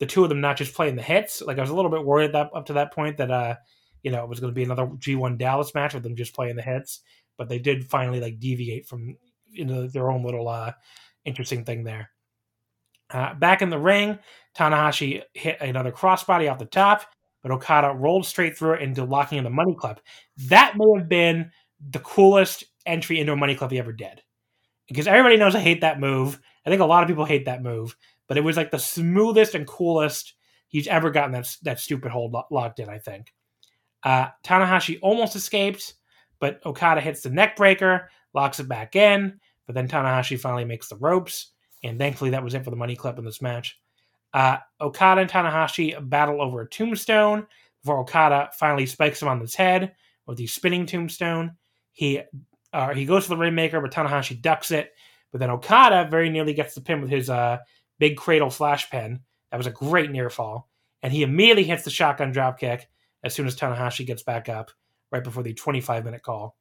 the 0.00 0.06
two 0.06 0.22
of 0.22 0.28
them 0.28 0.40
not 0.40 0.56
just 0.56 0.74
playing 0.74 0.96
the 0.96 1.02
hits. 1.02 1.40
Like 1.40 1.58
I 1.58 1.60
was 1.60 1.70
a 1.70 1.74
little 1.74 1.90
bit 1.90 2.04
worried 2.04 2.32
that 2.32 2.50
up 2.54 2.66
to 2.66 2.72
that 2.74 2.92
point 2.92 3.18
that 3.18 3.30
uh, 3.30 3.54
you 4.02 4.10
know, 4.10 4.24
it 4.24 4.28
was 4.28 4.40
going 4.40 4.52
to 4.52 4.54
be 4.54 4.64
another 4.64 4.86
G1 4.86 5.38
Dallas 5.38 5.74
match 5.74 5.94
with 5.94 6.02
them 6.02 6.16
just 6.16 6.34
playing 6.34 6.56
the 6.56 6.62
hits, 6.62 7.00
but 7.38 7.48
they 7.48 7.58
did 7.58 7.88
finally 7.88 8.20
like 8.20 8.40
deviate 8.40 8.86
from 8.86 9.16
into 9.54 9.88
their 9.88 10.10
own 10.10 10.24
little 10.24 10.48
uh, 10.48 10.72
interesting 11.24 11.64
thing 11.64 11.84
there. 11.84 12.10
Uh, 13.10 13.34
back 13.34 13.62
in 13.62 13.70
the 13.70 13.78
ring, 13.78 14.18
Tanahashi 14.56 15.22
hit 15.34 15.60
another 15.60 15.92
crossbody 15.92 16.50
off 16.50 16.58
the 16.58 16.64
top 16.64 17.06
but 17.42 17.52
Okada 17.52 17.94
rolled 17.94 18.26
straight 18.26 18.56
through 18.56 18.74
it 18.74 18.82
into 18.82 19.04
locking 19.04 19.38
in 19.38 19.44
the 19.44 19.50
money 19.50 19.74
clip. 19.74 20.00
That 20.48 20.74
may 20.76 20.98
have 20.98 21.08
been 21.08 21.50
the 21.90 22.00
coolest 22.00 22.64
entry 22.86 23.18
into 23.18 23.32
a 23.32 23.36
money 23.36 23.54
clip 23.54 23.70
he 23.70 23.78
ever 23.78 23.92
did. 23.92 24.22
Because 24.88 25.06
everybody 25.06 25.36
knows 25.36 25.54
I 25.54 25.60
hate 25.60 25.82
that 25.82 26.00
move. 26.00 26.40
I 26.66 26.70
think 26.70 26.82
a 26.82 26.86
lot 26.86 27.02
of 27.02 27.08
people 27.08 27.24
hate 27.24 27.46
that 27.46 27.62
move, 27.62 27.96
but 28.30 28.38
it 28.38 28.44
was 28.44 28.56
like 28.56 28.70
the 28.70 28.78
smoothest 28.78 29.56
and 29.56 29.66
coolest 29.66 30.34
he's 30.68 30.86
ever 30.86 31.10
gotten 31.10 31.32
that, 31.32 31.52
that 31.64 31.80
stupid 31.80 32.12
hold 32.12 32.32
locked 32.52 32.78
in, 32.78 32.88
I 32.88 33.00
think. 33.00 33.34
Uh, 34.04 34.28
Tanahashi 34.44 35.00
almost 35.02 35.34
escaped, 35.34 35.94
but 36.38 36.64
Okada 36.64 37.00
hits 37.00 37.22
the 37.22 37.30
neck 37.30 37.56
breaker, 37.56 38.08
locks 38.32 38.60
it 38.60 38.68
back 38.68 38.94
in, 38.94 39.40
but 39.66 39.74
then 39.74 39.88
Tanahashi 39.88 40.38
finally 40.38 40.64
makes 40.64 40.88
the 40.88 40.96
ropes, 40.98 41.54
and 41.82 41.98
thankfully 41.98 42.30
that 42.30 42.44
was 42.44 42.54
it 42.54 42.62
for 42.62 42.70
the 42.70 42.76
money 42.76 42.94
clip 42.94 43.18
in 43.18 43.24
this 43.24 43.42
match. 43.42 43.80
Uh, 44.32 44.58
Okada 44.80 45.22
and 45.22 45.30
Tanahashi 45.30 46.08
battle 46.08 46.40
over 46.40 46.60
a 46.60 46.68
tombstone 46.68 47.48
before 47.82 47.98
Okada 47.98 48.50
finally 48.56 48.86
spikes 48.86 49.20
him 49.20 49.26
on 49.26 49.40
his 49.40 49.56
head 49.56 49.92
with 50.28 50.38
the 50.38 50.46
spinning 50.46 50.86
tombstone. 50.86 51.56
He 51.90 52.20
uh, 52.72 52.94
he 52.94 53.06
goes 53.06 53.24
for 53.24 53.30
the 53.30 53.38
Rainmaker, 53.38 53.80
but 53.80 53.90
Tanahashi 53.90 54.40
ducks 54.40 54.70
it. 54.70 54.92
But 55.32 55.40
then 55.40 55.50
Okada 55.50 56.06
very 56.08 56.30
nearly 56.30 56.54
gets 56.54 56.76
the 56.76 56.80
pin 56.80 57.00
with 57.00 57.10
his 57.10 57.28
uh, 57.28 57.58
big 58.00 58.16
cradle 58.16 58.50
flash 58.50 58.90
pen. 58.90 59.20
That 59.52 59.58
was 59.58 59.68
a 59.68 59.70
great 59.70 60.10
near 60.10 60.30
fall. 60.30 60.68
And 61.02 61.12
he 61.12 61.22
immediately 61.22 61.64
hits 61.64 61.84
the 61.84 61.90
shotgun 61.90 62.32
drop 62.32 62.58
kick 62.58 62.88
as 63.22 63.34
soon 63.34 63.46
as 63.46 63.54
Tanahashi 63.54 64.04
gets 64.04 64.24
back 64.24 64.48
up, 64.48 64.72
right 65.12 65.22
before 65.22 65.44
the 65.44 65.54
25 65.54 66.04
minute 66.04 66.22
call. 66.22 66.56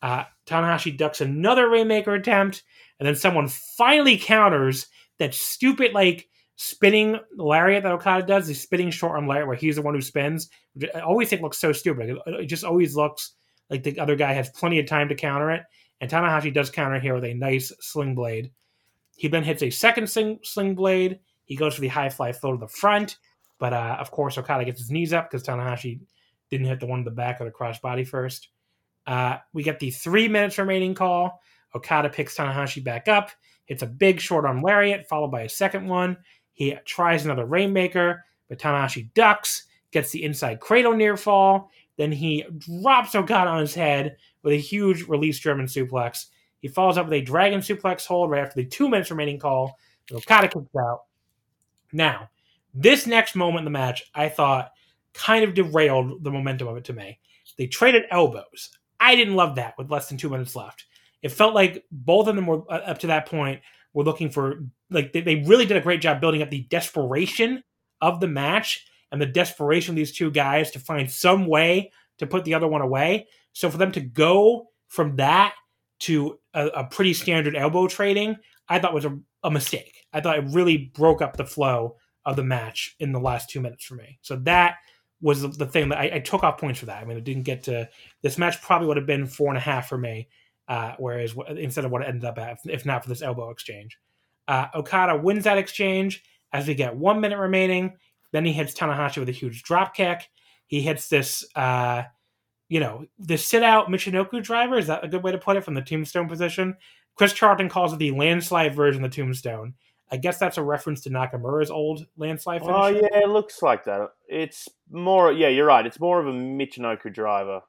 Uh, 0.00 0.24
Tanahashi 0.46 0.96
ducks 0.96 1.20
another 1.20 1.68
Rainmaker 1.68 2.14
attempt, 2.14 2.62
and 2.98 3.06
then 3.06 3.16
someone 3.16 3.48
finally 3.48 4.16
counters 4.16 4.86
that 5.18 5.34
stupid, 5.34 5.92
like, 5.92 6.28
spinning 6.56 7.18
lariat 7.36 7.82
that 7.82 7.92
Okada 7.92 8.26
does, 8.26 8.46
the 8.46 8.54
spinning 8.54 8.90
short 8.90 9.12
arm 9.12 9.26
lariat 9.26 9.46
where 9.46 9.56
he's 9.56 9.76
the 9.76 9.82
one 9.82 9.94
who 9.94 10.00
spins, 10.00 10.48
which 10.74 10.90
I 10.94 11.00
always 11.00 11.28
think 11.28 11.42
looks 11.42 11.58
so 11.58 11.72
stupid. 11.72 12.16
It 12.26 12.46
just 12.46 12.64
always 12.64 12.96
looks 12.96 13.32
like 13.70 13.82
the 13.82 13.98
other 13.98 14.16
guy 14.16 14.32
has 14.32 14.50
plenty 14.50 14.78
of 14.78 14.86
time 14.86 15.08
to 15.08 15.14
counter 15.14 15.50
it. 15.50 15.62
And 16.00 16.10
Tanahashi 16.10 16.52
does 16.52 16.70
counter 16.70 16.98
here 16.98 17.14
with 17.14 17.24
a 17.24 17.34
nice 17.34 17.72
sling 17.80 18.14
blade. 18.14 18.50
He 19.16 19.28
then 19.28 19.42
hits 19.42 19.62
a 19.62 19.70
second 19.70 20.08
sling, 20.08 20.38
sling 20.42 20.74
blade. 20.74 21.20
He 21.44 21.56
goes 21.56 21.74
for 21.74 21.80
the 21.80 21.88
high 21.88 22.10
fly 22.10 22.32
flow 22.32 22.52
to 22.52 22.58
the 22.58 22.68
front. 22.68 23.16
But 23.58 23.72
uh, 23.72 23.96
of 23.98 24.10
course, 24.10 24.36
Okada 24.36 24.64
gets 24.64 24.80
his 24.80 24.90
knees 24.90 25.12
up 25.12 25.30
because 25.30 25.46
Tanahashi 25.46 26.00
didn't 26.50 26.66
hit 26.66 26.80
the 26.80 26.86
one 26.86 27.00
in 27.00 27.04
the 27.04 27.10
back 27.10 27.40
of 27.40 27.46
the 27.46 27.52
crossbody 27.52 28.06
first. 28.06 28.48
Uh, 29.06 29.38
we 29.52 29.62
get 29.62 29.78
the 29.78 29.90
three 29.90 30.28
minutes 30.28 30.58
remaining 30.58 30.94
call. 30.94 31.40
Okada 31.74 32.08
picks 32.08 32.36
Tanahashi 32.36 32.82
back 32.82 33.08
up, 33.08 33.30
hits 33.66 33.82
a 33.82 33.86
big 33.86 34.20
short 34.20 34.44
arm 34.44 34.62
lariat, 34.62 35.08
followed 35.08 35.30
by 35.30 35.42
a 35.42 35.48
second 35.48 35.86
one. 35.86 36.16
He 36.52 36.76
tries 36.84 37.24
another 37.24 37.44
Rainmaker, 37.44 38.24
but 38.48 38.58
Tanahashi 38.58 39.12
ducks, 39.14 39.64
gets 39.90 40.10
the 40.10 40.24
inside 40.24 40.60
cradle 40.60 40.94
near 40.94 41.16
fall. 41.16 41.70
Then 41.96 42.12
he 42.12 42.44
drops 42.58 43.14
Okada 43.14 43.50
on 43.50 43.60
his 43.60 43.74
head 43.74 44.16
with 44.42 44.52
a 44.52 44.58
huge 44.58 45.08
release 45.08 45.38
German 45.38 45.66
suplex. 45.66 46.26
He 46.60 46.68
follows 46.68 46.98
up 46.98 47.06
with 47.06 47.14
a 47.14 47.20
dragon 47.20 47.60
suplex 47.60 48.06
hold 48.06 48.30
right 48.30 48.42
after 48.42 48.56
the 48.56 48.66
two 48.66 48.88
minutes 48.88 49.10
remaining 49.10 49.38
call. 49.38 49.78
Okada 50.12 50.48
kicks 50.48 50.74
out. 50.78 51.02
Now, 51.92 52.30
This 52.74 53.06
next 53.06 53.34
moment 53.34 53.60
in 53.60 53.64
the 53.64 53.70
match, 53.70 54.02
I 54.14 54.28
thought, 54.28 54.70
kind 55.14 55.44
of 55.44 55.54
derailed 55.54 56.22
the 56.22 56.30
momentum 56.30 56.68
of 56.68 56.76
it 56.76 56.84
to 56.84 56.92
me. 56.92 57.18
They 57.56 57.66
traded 57.66 58.04
elbows. 58.10 58.70
I 59.00 59.16
didn't 59.16 59.34
love 59.34 59.54
that 59.56 59.78
with 59.78 59.90
less 59.90 60.08
than 60.08 60.18
two 60.18 60.28
minutes 60.28 60.54
left. 60.54 60.84
It 61.22 61.30
felt 61.30 61.54
like 61.54 61.84
both 61.90 62.28
of 62.28 62.36
them 62.36 62.46
were 62.46 62.70
uh, 62.70 62.82
up 62.84 62.98
to 62.98 63.06
that 63.08 63.26
point 63.26 63.62
were 63.94 64.04
looking 64.04 64.28
for 64.28 64.62
like 64.90 65.12
they, 65.12 65.22
they 65.22 65.36
really 65.36 65.64
did 65.64 65.78
a 65.78 65.80
great 65.80 66.02
job 66.02 66.20
building 66.20 66.42
up 66.42 66.50
the 66.50 66.64
desperation 66.64 67.62
of 68.02 68.20
the 68.20 68.28
match 68.28 68.86
and 69.10 69.20
the 69.20 69.26
desperation 69.26 69.92
of 69.92 69.96
these 69.96 70.12
two 70.12 70.30
guys 70.30 70.70
to 70.70 70.78
find 70.78 71.10
some 71.10 71.46
way 71.46 71.90
to 72.18 72.26
put 72.26 72.44
the 72.44 72.52
other 72.52 72.68
one 72.68 72.82
away. 72.82 73.26
So 73.54 73.70
for 73.70 73.78
them 73.78 73.92
to 73.92 74.00
go 74.00 74.68
from 74.88 75.16
that 75.16 75.54
to 76.00 76.38
a, 76.54 76.66
a 76.68 76.84
pretty 76.84 77.14
standard 77.14 77.56
elbow 77.56 77.86
trading, 77.86 78.36
I 78.68 78.78
thought 78.78 78.94
was 78.94 79.04
a, 79.04 79.18
a 79.42 79.50
mistake. 79.50 80.04
I 80.12 80.20
thought 80.20 80.38
it 80.38 80.44
really 80.50 80.90
broke 80.94 81.22
up 81.22 81.36
the 81.36 81.44
flow 81.44 81.96
of 82.24 82.36
the 82.36 82.44
match 82.44 82.96
in 82.98 83.12
the 83.12 83.20
last 83.20 83.48
two 83.48 83.60
minutes 83.60 83.84
for 83.84 83.94
me. 83.94 84.18
So 84.22 84.36
that 84.36 84.76
was 85.20 85.56
the, 85.56 85.66
thing 85.66 85.88
that 85.88 85.98
I, 85.98 86.10
I, 86.14 86.18
took 86.18 86.42
off 86.42 86.58
points 86.58 86.80
for 86.80 86.86
that. 86.86 87.02
I 87.02 87.06
mean, 87.06 87.16
it 87.16 87.24
didn't 87.24 87.44
get 87.44 87.62
to 87.64 87.88
this 88.22 88.36
match. 88.36 88.60
Probably 88.60 88.86
would 88.88 88.96
have 88.96 89.06
been 89.06 89.26
four 89.26 89.48
and 89.48 89.56
a 89.56 89.60
half 89.60 89.88
for 89.88 89.96
me, 89.96 90.28
uh, 90.68 90.92
whereas 90.98 91.34
instead 91.56 91.84
of 91.84 91.90
what 91.90 92.02
it 92.02 92.08
ended 92.08 92.24
up 92.24 92.38
at, 92.38 92.58
if 92.64 92.84
not 92.84 93.02
for 93.02 93.08
this 93.08 93.22
elbow 93.22 93.50
exchange, 93.50 93.98
uh, 94.48 94.66
Okada 94.74 95.16
wins 95.16 95.44
that 95.44 95.58
exchange 95.58 96.22
as 96.52 96.68
we 96.68 96.74
get 96.74 96.96
one 96.96 97.20
minute 97.20 97.38
remaining. 97.38 97.96
Then 98.32 98.44
he 98.44 98.52
hits 98.52 98.74
Tanahashi 98.74 99.18
with 99.18 99.28
a 99.28 99.32
huge 99.32 99.62
drop 99.62 99.94
kick. 99.94 100.28
He 100.66 100.82
hits 100.82 101.08
this, 101.08 101.44
uh, 101.54 102.02
you 102.68 102.80
know, 102.80 103.06
the 103.18 103.36
sit 103.36 103.62
out 103.62 103.88
Michinoku 103.88 104.42
driver. 104.42 104.78
Is 104.78 104.86
that 104.88 105.04
a 105.04 105.08
good 105.08 105.22
way 105.22 105.32
to 105.32 105.38
put 105.38 105.56
it 105.56 105.64
from 105.64 105.74
the 105.74 105.82
tombstone 105.82 106.28
position? 106.28 106.76
Chris 107.14 107.32
Charlton 107.32 107.68
calls 107.68 107.92
it 107.92 107.98
the 107.98 108.10
landslide 108.10 108.74
version 108.74 109.04
of 109.04 109.10
the 109.10 109.16
tombstone. 109.16 109.74
I 110.10 110.16
guess 110.16 110.38
that's 110.38 110.58
a 110.58 110.62
reference 110.62 111.00
to 111.02 111.10
Nakamura's 111.10 111.70
old 111.70 112.06
landslide 112.16 112.60
finish. 112.60 112.76
Oh 112.76 112.86
yeah, 112.86 113.08
it 113.12 113.28
looks 113.28 113.62
like 113.62 113.84
that. 113.84 114.10
It's 114.28 114.68
more. 114.90 115.32
Yeah, 115.32 115.48
you're 115.48 115.66
right. 115.66 115.86
It's 115.86 115.98
more 115.98 116.20
of 116.20 116.26
a 116.26 116.32
Michinoku 116.32 117.12
driver. 117.12 117.62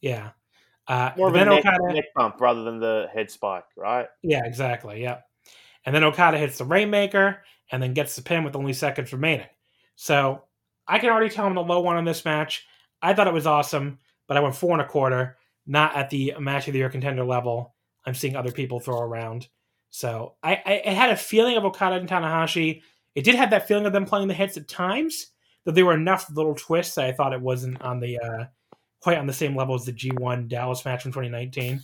Yeah. 0.00 0.30
Uh, 0.88 1.10
more 1.16 1.28
of 1.28 1.34
a 1.34 1.44
neck, 1.44 1.66
Okada, 1.66 1.92
neck 1.92 2.04
bump 2.14 2.40
rather 2.40 2.62
than 2.62 2.78
the 2.78 3.08
head 3.12 3.30
spike, 3.30 3.64
right? 3.76 4.06
Yeah, 4.22 4.44
exactly. 4.44 5.02
Yeah. 5.02 5.18
And 5.84 5.94
then 5.94 6.04
Okada 6.04 6.38
hits 6.38 6.58
the 6.58 6.64
Rainmaker 6.64 7.42
and 7.70 7.82
then 7.82 7.92
gets 7.92 8.14
the 8.16 8.22
pin 8.22 8.44
with 8.44 8.56
only 8.56 8.72
seconds 8.72 9.12
remaining. 9.12 9.48
So 9.96 10.44
I 10.86 10.98
can 10.98 11.10
already 11.10 11.28
tell 11.28 11.46
I'm 11.46 11.54
the 11.54 11.62
low 11.62 11.80
one 11.80 11.96
on 11.96 12.04
this 12.04 12.24
match. 12.24 12.66
I 13.02 13.14
thought 13.14 13.26
it 13.26 13.34
was 13.34 13.46
awesome, 13.46 13.98
but 14.26 14.36
I 14.36 14.40
went 14.40 14.56
four 14.56 14.72
and 14.72 14.82
a 14.82 14.86
quarter, 14.86 15.36
not 15.66 15.96
at 15.96 16.10
the 16.10 16.34
match 16.38 16.66
of 16.66 16.72
the 16.72 16.80
year 16.80 16.90
contender 16.90 17.24
level. 17.24 17.74
I'm 18.04 18.14
seeing 18.14 18.36
other 18.36 18.52
people 18.52 18.80
throw 18.80 19.00
around. 19.00 19.48
So 19.90 20.34
I, 20.42 20.54
I, 20.66 20.82
I 20.86 20.90
had 20.90 21.10
a 21.10 21.16
feeling 21.16 21.56
of 21.56 21.64
Okada 21.64 21.96
and 21.96 22.08
Tanahashi. 22.08 22.82
It 23.14 23.24
did 23.24 23.34
have 23.34 23.50
that 23.50 23.66
feeling 23.66 23.86
of 23.86 23.92
them 23.92 24.04
playing 24.04 24.28
the 24.28 24.34
hits 24.34 24.56
at 24.56 24.68
times, 24.68 25.28
that 25.64 25.74
there 25.74 25.86
were 25.86 25.94
enough 25.94 26.30
little 26.30 26.54
twists 26.54 26.94
that 26.96 27.06
I 27.06 27.12
thought 27.12 27.32
it 27.32 27.40
wasn't 27.40 27.80
on 27.82 28.00
the 28.00 28.18
uh, 28.18 28.44
quite 29.00 29.18
on 29.18 29.26
the 29.26 29.32
same 29.32 29.56
level 29.56 29.74
as 29.74 29.84
the 29.84 29.92
G1 29.92 30.48
Dallas 30.48 30.84
match 30.84 31.02
from 31.02 31.12
2019. 31.12 31.80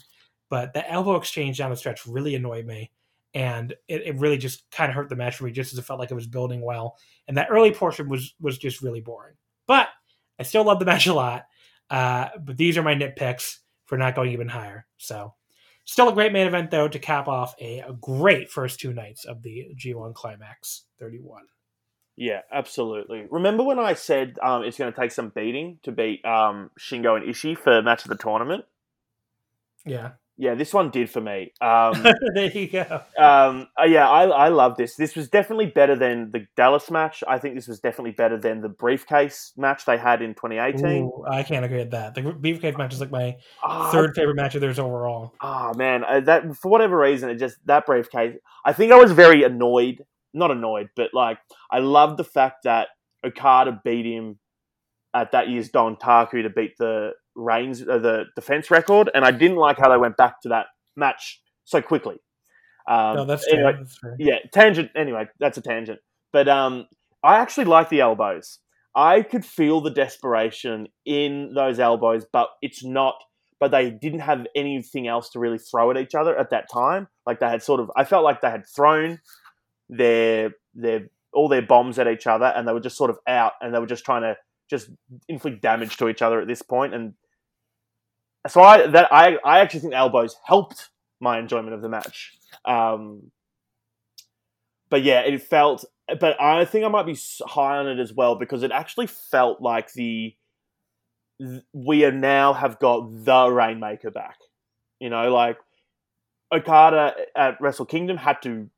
But 0.51 0.74
the 0.74 0.89
elbow 0.90 1.16
exchange 1.16 1.59
down 1.59 1.70
the 1.70 1.77
stretch 1.77 2.06
really 2.06 2.35
annoyed 2.35 2.66
me. 2.66 2.90
And 3.35 3.73
it, 3.89 4.02
it 4.02 4.19
really 4.19 4.36
just 4.36 4.70
kind 4.70 4.90
of 4.90 4.94
hurt 4.94 5.09
the 5.09 5.16
match 5.16 5.36
for 5.36 5.44
me 5.44 5.52
just 5.52 5.73
as 5.73 5.78
it 5.78 5.85
felt 5.86 5.98
like 5.98 6.10
it 6.10 6.14
was 6.14 6.27
building 6.27 6.60
well. 6.60 6.98
And 7.27 7.36
that 7.39 7.48
early 7.51 7.73
portion 7.73 8.09
was 8.09 8.35
was 8.40 8.59
just 8.59 8.82
really 8.82 9.01
boring. 9.01 9.35
But 9.66 9.89
I 10.39 10.43
still 10.43 10.64
love 10.64 10.78
the 10.78 10.85
match 10.85 11.06
a 11.06 11.14
lot. 11.14 11.47
Uh, 11.93 12.31
but 12.40 12.56
these 12.56 12.77
are 12.77 12.82
my 12.82 12.94
nitpicks 12.94 13.59
for 13.85 13.97
not 13.97 14.16
going 14.16 14.32
even 14.32 14.48
higher. 14.48 14.86
So 14.97 15.35
Still 15.85 16.09
a 16.09 16.12
great 16.12 16.32
main 16.32 16.47
event, 16.47 16.70
though, 16.70 16.86
to 16.86 16.98
cap 16.98 17.27
off 17.27 17.55
a, 17.60 17.81
a 17.81 17.93
great 17.93 18.51
first 18.51 18.78
two 18.78 18.93
nights 18.93 19.24
of 19.24 19.43
the 19.43 19.74
G1 19.77 20.14
Climax 20.14 20.85
31. 21.01 21.43
Yeah, 22.14 22.43
absolutely. 22.52 23.27
Remember 23.31 23.64
when 23.64 23.78
I 23.78 23.94
said 23.94 24.39
um, 24.43 24.62
it's 24.62 24.78
going 24.78 24.93
to 24.93 24.98
take 24.98 25.10
some 25.10 25.31
beating 25.31 25.81
to 25.82 25.90
beat 25.90 26.24
um, 26.24 26.70
Shingo 26.78 27.16
and 27.16 27.27
Ishii 27.27 27.59
for 27.59 27.82
match 27.82 28.05
of 28.05 28.10
the 28.10 28.16
tournament? 28.16 28.64
Yeah 29.85 30.12
yeah, 30.43 30.56
this 30.56 30.74
one 30.74 30.90
did 30.90 31.09
for 31.09 31.20
me. 31.20 31.52
Um, 31.62 32.02
there 32.35 32.51
you 32.51 32.69
go. 32.69 33.02
Um, 33.16 33.69
uh, 33.81 33.85
yeah, 33.85 34.09
I, 34.09 34.24
I 34.24 34.48
love 34.48 34.77
this. 34.77 34.97
This 34.97 35.14
was 35.14 35.28
definitely 35.28 35.66
better 35.66 35.94
than 35.94 36.31
the 36.32 36.47
Dallas 36.56 36.90
match. 36.90 37.23
I 37.27 37.39
think 37.39 37.55
this 37.55 37.69
was 37.69 37.78
definitely 37.78 38.10
better 38.10 38.36
than 38.36 38.60
the 38.60 38.69
briefcase 38.69 39.52
match 39.56 39.85
they 39.85 39.97
had 39.97 40.23
in 40.23 40.35
2018. 40.35 41.05
Ooh, 41.05 41.24
I 41.31 41.44
can't 41.44 41.64
agree 41.64 41.78
with 41.78 41.93
that. 41.93 42.14
The 42.14 42.23
briefcase 42.23 42.77
match 42.77 42.93
is 42.93 43.01
like 43.01 43.12
my 43.12 43.36
uh, 43.62 43.90
third 43.93 44.14
favorite 44.16 44.35
match 44.35 44.55
of 44.56 44.60
theirs 44.60 44.78
overall. 44.78 45.32
Oh 45.40 45.73
man, 45.74 46.05
uh, 46.05 46.20
that 46.20 46.56
for 46.56 46.69
whatever 46.69 46.98
reason, 46.98 47.31
it 47.31 47.36
just 47.36 47.56
that 47.66 47.86
briefcase. 47.86 48.36
I 48.64 48.73
think 48.73 48.93
I 48.93 48.97
was 48.97 49.12
very 49.12 49.44
annoyed. 49.44 50.05
Not 50.35 50.51
annoyed, 50.51 50.90
but 50.97 51.10
like 51.14 51.39
I 51.70 51.78
love 51.78 52.16
the 52.16 52.24
fact 52.24 52.64
that 52.64 52.89
Okada 53.24 53.81
beat 53.85 54.06
him 54.06 54.39
at 55.14 55.32
that 55.32 55.48
year's 55.48 55.70
Dontaku 55.70 56.43
to 56.43 56.51
beat 56.51 56.77
the 56.78 57.12
Reigns 57.34 57.82
uh, 57.82 57.98
the 57.98 58.24
defense 58.36 58.70
record, 58.70 59.10
and 59.14 59.24
I 59.24 59.30
didn't 59.30 59.56
like 59.56 59.78
how 59.78 59.90
they 59.90 59.96
went 59.96 60.16
back 60.16 60.40
to 60.42 60.50
that 60.50 60.66
match 60.96 61.40
so 61.64 61.80
quickly. 61.80 62.16
Um, 62.88 63.16
no, 63.16 63.24
that's, 63.24 63.46
anyway, 63.48 63.74
that's. 63.78 63.98
Yeah, 64.18 64.38
tangent. 64.52 64.90
Anyway, 64.96 65.26
that's 65.38 65.56
a 65.59 65.62
tangent. 65.62 66.00
But 66.32 66.48
um, 66.48 66.86
I 67.22 67.36
actually 67.38 67.66
like 67.66 67.88
the 67.88 68.00
elbows. 68.00 68.59
I 68.94 69.22
could 69.22 69.44
feel 69.44 69.80
the 69.80 69.90
desperation 69.90 70.88
in 71.06 71.52
those 71.54 71.78
elbows, 71.78 72.26
but 72.30 72.48
it's 72.60 72.84
not. 72.84 73.14
But 73.60 73.70
they 73.70 73.90
didn't 73.90 74.20
have 74.20 74.44
anything 74.56 75.06
else 75.06 75.30
to 75.30 75.38
really 75.38 75.59
throw 75.59 75.90
at 75.92 75.96
each 75.96 76.16
other 76.16 76.36
at 76.36 76.50
that 76.50 76.66
time. 76.72 77.06
Like 77.24 77.38
they 77.38 77.48
had 77.48 77.62
sort 77.62 77.80
of, 77.80 77.90
I 77.96 78.04
felt 78.04 78.24
like 78.24 78.40
they 78.40 78.50
had 78.50 78.64
thrown 78.66 79.20
their 79.88 80.50
their 80.74 81.09
all 81.32 81.48
their 81.48 81.62
bombs 81.62 81.98
at 81.98 82.09
each 82.09 82.26
other, 82.26 82.46
and 82.46 82.66
they 82.66 82.72
were 82.72 82.80
just 82.80 82.96
sort 82.96 83.10
of 83.10 83.18
out, 83.26 83.52
and 83.60 83.72
they 83.72 83.78
were 83.78 83.86
just 83.86 84.04
trying 84.04 84.22
to 84.22 84.36
just 84.68 84.90
inflict 85.28 85.62
damage 85.62 85.96
to 85.98 86.09
each 86.09 86.22
other 86.22 86.40
at 86.40 86.48
this. 86.48 86.62
And 86.70 87.14
so 88.48 88.60
I 88.60 88.86
that 88.89 89.12
I 89.12 89.36
I 89.44 89.60
actually 89.60 89.81
think 89.81 89.94
elbows 89.94 90.36
helped 90.44 90.90
my 91.20 91.39
enjoyment 91.39 91.74
of 91.74 91.82
the 91.82 91.89
match. 91.89 92.32
Um, 92.64 93.31
but 94.90 95.02
yeah, 95.02 95.20
it 95.20 95.43
felt. 95.43 95.85
But 96.20 96.40
I 96.40 96.64
think 96.64 96.85
I 96.85 96.89
might 96.89 97.06
be 97.06 97.16
high 97.47 97.78
on 97.78 97.89
it 97.89 97.98
as 97.98 98.12
well 98.12 98.35
because 98.35 98.62
it 98.62 98.73
actually 98.73 99.06
felt 99.06 99.62
like 99.62 99.93
the 99.93 100.35
we 101.73 102.05
are 102.05 102.12
now 102.12 102.52
have 102.52 102.78
got 102.78 103.24
the 103.24 103.51
Rainmaker 103.51 104.10
back. 104.10 104.36
You 105.01 105.10
know, 105.10 105.32
like 105.32 105.59
Okada 106.52 107.14
at 107.36 107.60
Wrestle 107.60 107.86
Kingdom 107.86 108.16
had 108.16 108.43
to 108.43 108.69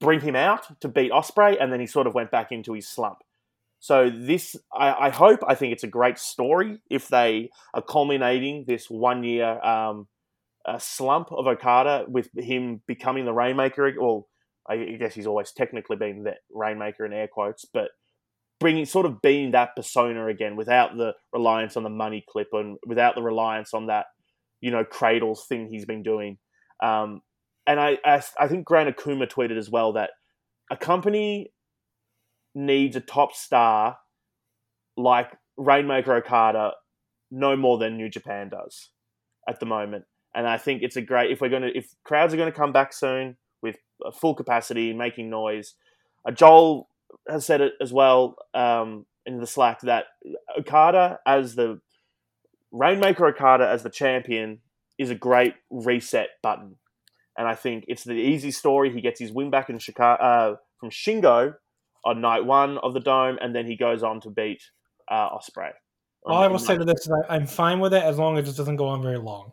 bring 0.00 0.20
him 0.20 0.36
out 0.36 0.80
to 0.80 0.88
beat 0.88 1.12
Ospreay, 1.12 1.56
and 1.60 1.72
then 1.72 1.80
he 1.80 1.86
sort 1.86 2.06
of 2.06 2.14
went 2.14 2.30
back 2.30 2.50
into 2.50 2.72
his 2.72 2.88
slump. 2.88 3.18
So 3.80 4.10
this, 4.10 4.56
I, 4.76 5.06
I, 5.06 5.10
hope, 5.10 5.40
I 5.46 5.54
think 5.54 5.72
it's 5.72 5.84
a 5.84 5.88
great 5.88 6.18
story 6.18 6.80
if 6.90 7.08
they 7.08 7.50
are 7.74 7.82
culminating 7.82 8.64
this 8.66 8.90
one 8.90 9.22
year 9.22 9.60
um, 9.64 10.08
slump 10.78 11.28
of 11.30 11.46
Okada 11.46 12.04
with 12.08 12.28
him 12.36 12.82
becoming 12.86 13.24
the 13.24 13.32
Rainmaker. 13.32 13.92
Well, 13.98 14.26
I 14.68 14.96
guess 14.98 15.14
he's 15.14 15.26
always 15.26 15.52
technically 15.52 15.96
been 15.96 16.24
the 16.24 16.34
Rainmaker 16.52 17.06
in 17.06 17.12
air 17.12 17.28
quotes, 17.28 17.64
but 17.64 17.90
bringing 18.60 18.84
sort 18.84 19.06
of 19.06 19.22
being 19.22 19.52
that 19.52 19.76
persona 19.76 20.26
again 20.26 20.56
without 20.56 20.96
the 20.96 21.14
reliance 21.32 21.76
on 21.76 21.84
the 21.84 21.88
money 21.88 22.24
clip 22.28 22.48
and 22.52 22.76
without 22.84 23.14
the 23.14 23.22
reliance 23.22 23.72
on 23.72 23.86
that, 23.86 24.06
you 24.60 24.70
know, 24.70 24.84
cradles 24.84 25.46
thing 25.48 25.68
he's 25.68 25.84
been 25.84 26.02
doing. 26.02 26.38
Um, 26.82 27.22
and 27.66 27.78
I, 27.78 27.98
I, 28.04 28.22
I 28.38 28.48
think 28.48 28.64
Grant 28.64 28.94
Akuma 28.94 29.30
tweeted 29.30 29.56
as 29.56 29.70
well 29.70 29.92
that 29.92 30.10
a 30.70 30.76
company 30.76 31.52
needs 32.54 32.96
a 32.96 33.00
top 33.00 33.34
star 33.34 33.98
like 34.96 35.32
Rainmaker 35.56 36.14
Okada 36.16 36.72
no 37.30 37.56
more 37.56 37.78
than 37.78 37.96
New 37.96 38.08
Japan 38.08 38.48
does 38.48 38.90
at 39.48 39.60
the 39.60 39.66
moment. 39.66 40.04
And 40.34 40.46
I 40.46 40.58
think 40.58 40.82
it's 40.82 40.96
a 40.96 41.02
great 41.02 41.30
if 41.30 41.40
we're 41.40 41.48
going 41.48 41.62
to 41.62 41.76
if 41.76 41.94
crowds 42.04 42.34
are 42.34 42.36
going 42.36 42.50
to 42.50 42.56
come 42.56 42.72
back 42.72 42.92
soon 42.92 43.36
with 43.62 43.76
full 44.14 44.34
capacity 44.34 44.92
making 44.92 45.30
noise. 45.30 45.74
Uh, 46.26 46.32
Joel 46.32 46.88
has 47.28 47.46
said 47.46 47.60
it 47.60 47.72
as 47.80 47.92
well 47.92 48.36
um, 48.54 49.06
in 49.26 49.38
the 49.40 49.46
Slack 49.46 49.80
that 49.82 50.06
Okada 50.58 51.18
as 51.26 51.54
the 51.54 51.80
Rainmaker 52.70 53.26
Okada 53.26 53.68
as 53.68 53.82
the 53.82 53.90
champion 53.90 54.60
is 54.98 55.10
a 55.10 55.14
great 55.14 55.54
reset 55.70 56.28
button. 56.42 56.76
And 57.36 57.46
I 57.46 57.54
think 57.54 57.84
it's 57.86 58.04
the 58.04 58.14
easy 58.14 58.50
story. 58.50 58.92
He 58.92 59.00
gets 59.00 59.20
his 59.20 59.32
win 59.32 59.48
back 59.48 59.70
in 59.70 59.78
Chicago, 59.78 60.22
uh, 60.22 60.56
from 60.80 60.90
Shingo 60.90 61.54
on 62.04 62.20
night 62.20 62.44
one 62.44 62.78
of 62.78 62.94
the 62.94 63.00
dome, 63.00 63.38
and 63.40 63.54
then 63.54 63.66
he 63.66 63.76
goes 63.76 64.02
on 64.02 64.20
to 64.22 64.30
beat 64.30 64.62
uh, 65.10 65.30
Ospreay. 65.30 65.72
All 66.24 66.42
I 66.42 66.48
will 66.48 66.58
say 66.58 66.76
to 66.76 66.84
this 66.84 67.00
is 67.00 67.12
I, 67.28 67.36
am 67.36 67.46
fine 67.46 67.80
with 67.80 67.94
it 67.94 68.02
as 68.02 68.18
long 68.18 68.36
as 68.38 68.48
it 68.48 68.56
doesn't 68.56 68.76
go 68.76 68.86
on 68.88 69.02
very 69.02 69.18
long. 69.18 69.52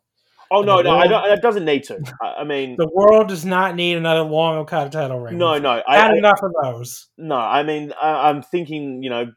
Oh 0.51 0.61
no, 0.61 0.81
no, 0.81 0.97
world, 0.97 1.11
it 1.27 1.41
doesn't 1.41 1.65
need 1.65 1.83
to. 1.85 1.99
I 2.21 2.43
mean, 2.43 2.75
the 2.77 2.87
world 2.87 3.29
does 3.29 3.45
not 3.45 3.75
need 3.75 3.97
another 3.97 4.21
long 4.21 4.57
Okada 4.57 4.89
title 4.89 5.19
reign. 5.19 5.37
No, 5.37 5.57
no, 5.57 5.81
I 5.87 5.97
had 5.97 6.15
enough 6.15 6.39
of 6.43 6.51
those. 6.61 7.07
No, 7.17 7.35
I 7.35 7.63
mean, 7.63 7.93
I, 8.01 8.29
am 8.29 8.43
thinking, 8.43 9.01
you 9.01 9.09
know, 9.09 9.31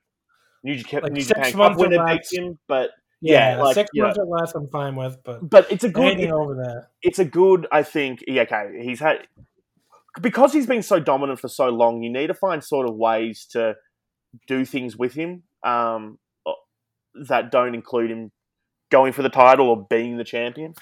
New 0.63 0.77
Japan, 0.77 1.03
like 1.03 1.13
New 1.13 1.23
Japan 1.23 1.53
Cup 1.53 1.79
winner 1.79 2.05
beats 2.07 2.33
him, 2.33 2.59
but 2.69 2.91
yeah, 3.21 3.57
yeah 3.57 3.63
like, 3.63 3.75
six 3.75 3.91
months 3.95 4.19
know, 4.19 4.25
or 4.25 4.39
less, 4.39 4.55
I'm 4.55 4.69
fine 4.69 4.97
with. 4.97 5.17
But 5.25 5.49
but 5.49 5.71
it's 5.73 5.85
a 5.85 5.89
good 5.89 6.21
it, 6.21 6.31
over 6.31 6.55
that. 6.57 6.89
It's 7.03 7.19
a 7.19 7.25
good, 7.25 7.67
I 7.73 7.83
think. 7.85 8.23
Yeah, 8.27 8.43
okay, 8.43 8.83
he's 8.83 9.01
had 9.01 9.27
because 10.21 10.53
he's 10.53 10.67
been 10.67 10.83
so 10.83 11.01
dominant 11.01 11.41
for 11.41 11.49
so 11.49 11.69
long, 11.69 12.03
you 12.03 12.11
need 12.11 12.29
to 12.29 12.35
find 12.35 12.63
sort 12.63 12.89
of 12.89 12.95
ways 12.95 13.47
to 13.53 13.75
do 14.47 14.65
things 14.65 14.97
with 14.97 15.15
him 15.15 15.43
um, 15.65 16.19
that 17.29 17.51
don't 17.51 17.75
include 17.75 18.11
him 18.11 18.31
going 18.91 19.13
for 19.13 19.23
the 19.23 19.29
title 19.29 19.69
or 19.69 19.87
being 19.89 20.17
the 20.17 20.25
champion. 20.25 20.75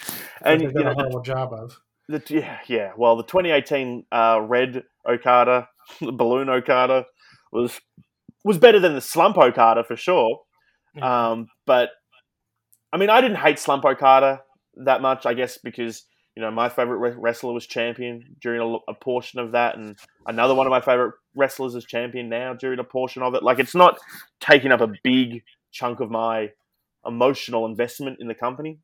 And 0.43 0.63
you 0.63 0.73
know, 0.73 0.91
a 0.91 0.95
horrible 0.95 1.23
job 1.23 1.53
of. 1.53 1.79
The, 2.09 2.23
yeah, 2.29 2.59
yeah. 2.69 2.93
Well, 2.97 3.17
the 3.17 3.25
2018 3.25 4.05
uh, 4.13 4.41
Red 4.43 4.85
Okada, 5.09 5.69
the 6.01 6.13
Balloon 6.13 6.49
Okada, 6.49 7.07
was 7.53 7.81
was 8.45 8.59
better 8.59 8.79
than 8.79 8.95
the 8.95 9.01
Slump 9.01 9.37
Okada 9.37 9.83
for 9.83 9.97
sure. 9.97 10.41
Um, 11.03 11.49
but 11.67 11.91
I 12.93 12.97
mean, 12.97 13.11
I 13.11 13.21
didn't 13.21 13.39
hate 13.39 13.59
Slump 13.59 13.85
Okada 13.85 14.41
that 14.85 15.03
much. 15.03 15.27
I 15.27 15.35
guess 15.35 15.59
because 15.59 16.05
you 16.37 16.43
know 16.43 16.51
my 16.51 16.69
favorite 16.69 17.17
wrestler 17.17 17.53
was 17.53 17.67
champion 17.67 18.37
during 18.41 18.61
a, 18.61 18.91
a, 18.91 18.95
portion 18.95 19.41
of 19.41 19.53
that, 19.53 19.77
and 19.77 19.97
another 20.27 20.55
one 20.55 20.67
of 20.67 20.71
my 20.71 20.81
favorite 20.81 21.15
wrestlers 21.35 21.75
is 21.75 21.85
champion 21.85 22.29
now 22.29 22.53
during 22.53 22.79
a 22.79 22.85
portion 22.85 23.23
of 23.23 23.35
it. 23.35 23.43
Like 23.43 23.59
it's 23.59 23.75
not 23.75 23.99
taking 24.41 24.71
up 24.71 24.81
a 24.81 24.93
big 25.03 25.43
chunk 25.73 26.01
of 26.01 26.11
my 26.11 26.51
emotional 27.07 27.67
investment 27.67 28.19
in 28.21 28.29
the 28.29 28.35
company. 28.35 28.79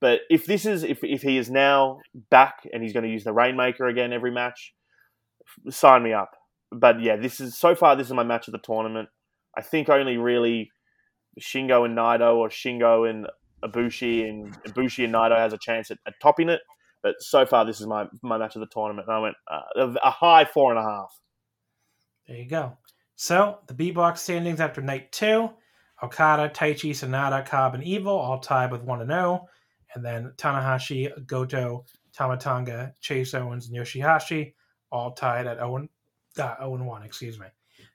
But 0.00 0.20
if 0.30 0.46
this 0.46 0.66
is 0.66 0.82
if 0.84 1.02
if 1.02 1.22
he 1.22 1.38
is 1.38 1.50
now 1.50 2.00
back 2.30 2.66
and 2.72 2.82
he's 2.82 2.92
going 2.92 3.04
to 3.04 3.10
use 3.10 3.24
the 3.24 3.32
Rainmaker 3.32 3.86
again 3.86 4.12
every 4.12 4.30
match, 4.30 4.74
sign 5.70 6.02
me 6.02 6.12
up. 6.12 6.32
But 6.70 7.00
yeah, 7.00 7.16
this 7.16 7.40
is 7.40 7.56
so 7.56 7.74
far 7.74 7.96
this 7.96 8.08
is 8.08 8.12
my 8.12 8.24
match 8.24 8.48
of 8.48 8.52
the 8.52 8.58
tournament. 8.58 9.08
I 9.56 9.62
think 9.62 9.88
only 9.88 10.16
really 10.16 10.70
Shingo 11.40 11.84
and 11.84 11.96
Naito 11.96 12.36
or 12.36 12.48
Shingo 12.48 13.08
and 13.08 13.26
Ibushi 13.64 14.28
and 14.28 14.54
Ibushi 14.64 15.04
and 15.04 15.14
Naito 15.14 15.36
has 15.36 15.52
a 15.52 15.58
chance 15.58 15.90
at, 15.90 15.98
at, 16.06 16.14
topping 16.20 16.48
it. 16.48 16.60
But 17.02 17.16
so 17.20 17.46
far, 17.46 17.64
this 17.64 17.80
is 17.80 17.86
my 17.86 18.06
my 18.22 18.38
match 18.38 18.56
of 18.56 18.60
the 18.60 18.66
tournament. 18.66 19.08
And 19.08 19.16
I 19.16 19.20
went 19.20 19.36
uh, 19.46 19.94
a 20.02 20.10
high 20.10 20.44
four 20.44 20.70
and 20.70 20.78
a 20.78 20.82
half. 20.82 21.20
There 22.26 22.36
you 22.36 22.48
go. 22.48 22.76
So 23.16 23.58
the 23.66 23.74
B 23.74 23.90
box 23.90 24.22
standings 24.22 24.60
after 24.60 24.80
night 24.80 25.12
two: 25.12 25.50
Okada, 26.02 26.48
Taichi, 26.50 26.90
Sanada, 26.90 27.46
Cobb, 27.46 27.74
and 27.74 27.84
Evil 27.84 28.16
all 28.16 28.38
tied 28.38 28.72
with 28.72 28.82
one 28.82 29.00
and 29.00 29.10
zero, 29.10 29.42
oh. 29.44 29.48
and 29.94 30.04
then 30.04 30.32
Tanahashi, 30.36 31.26
Goto, 31.26 31.84
Tama 32.12 32.36
Tonga, 32.36 32.92
Chase 33.00 33.34
Owens, 33.34 33.68
and 33.68 33.76
Yoshihashi 33.76 34.54
all 34.90 35.12
tied 35.12 35.46
at 35.46 35.58
0 35.58 35.88
uh, 36.38 36.56
0 36.58 36.74
and 36.74 36.86
1, 36.86 37.02
excuse 37.02 37.38
me. 37.38 37.46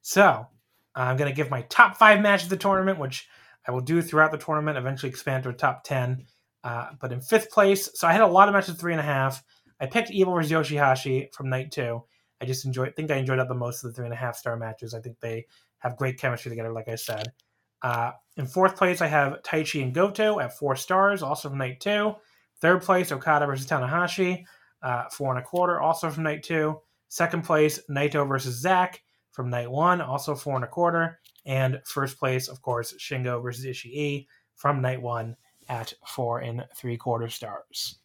So 0.02 0.48
I'm 0.96 1.18
going 1.18 1.30
to 1.30 1.36
give 1.36 1.50
my 1.50 1.64
top 1.64 1.98
five 1.98 2.22
matches 2.22 2.46
of 2.46 2.50
the 2.52 2.58
tournament, 2.58 3.00
which 3.00 3.28
I 3.68 3.72
will 3.72 3.82
do 3.82 4.02
throughout 4.02 4.32
the 4.32 4.38
tournament, 4.38 4.78
eventually 4.78 5.10
expand 5.10 5.44
to 5.44 5.50
a 5.50 5.54
top 5.54 5.84
10. 5.84 6.26
Uh, 6.64 6.90
but 7.00 7.12
in 7.12 7.22
fifth 7.22 7.52
place, 7.52 7.90
so 7.94 8.08
I 8.08 8.14
had 8.14 8.22
a 8.22 8.28
lot 8.28 8.48
of 8.48 8.54
matches 8.54 8.76
three 8.76 8.94
and 8.94 9.00
a 9.00 9.04
half. 9.04 9.44
I 9.80 9.86
picked 9.86 10.12
Evil 10.12 10.34
versus 10.34 10.52
Yoshihashi 10.52 11.34
from 11.34 11.50
night 11.50 11.72
two. 11.72 12.04
I 12.42 12.46
just 12.46 12.66
enjoyed, 12.66 12.96
think 12.96 13.12
I 13.12 13.18
enjoyed 13.18 13.40
out 13.40 13.48
the 13.48 13.56
most 13.56 13.84
of 13.84 13.90
the 13.90 13.96
three 13.96 14.06
and 14.06 14.14
a 14.14 14.18
half 14.18 14.36
star 14.36 14.56
matches. 14.56 14.94
I 14.94 15.00
think 15.00 15.20
they 15.20 15.46
have 15.80 15.98
great 15.98 16.18
chemistry 16.18 16.50
together, 16.50 16.72
like 16.72 16.88
I 16.88 16.96
said. 16.96 17.34
Uh, 17.82 18.12
in 18.38 18.46
fourth 18.46 18.78
place, 18.78 19.02
I 19.02 19.08
have 19.08 19.42
Taichi 19.44 19.84
and 19.84 19.94
Goto 19.94 20.40
at 20.40 20.58
four 20.58 20.76
stars, 20.76 21.22
also 21.22 21.50
from 21.50 21.58
night 21.58 21.82
two. 21.82 22.16
Third 22.62 22.82
place, 22.82 23.12
Okada 23.12 23.46
versus 23.46 23.68
Tanahashi, 23.68 24.46
uh, 24.82 25.10
four 25.10 25.36
and 25.36 25.40
a 25.40 25.46
quarter, 25.46 25.82
also 25.82 26.10
from 26.10 26.24
night 26.24 26.44
two. 26.44 26.80
Second 27.10 27.44
place, 27.44 27.80
Naito 27.90 28.28
versus 28.28 28.60
Zack 28.60 29.02
from 29.32 29.50
night 29.50 29.70
one, 29.70 30.00
also 30.00 30.34
four 30.34 30.56
and 30.56 30.64
a 30.64 30.68
quarter. 30.68 31.20
And 31.46 31.82
first 31.86 32.18
place, 32.18 32.48
of 32.48 32.62
course, 32.62 32.94
Shingo 32.98 33.44
versus 33.44 33.66
Ishii 33.66 34.28
from 34.56 34.82
night 34.82 35.02
one 35.02 35.36
at 35.74 35.94
four 36.06 36.40
and 36.40 36.66
three 36.76 36.98
quarter 36.98 37.28
stars. 37.28 37.98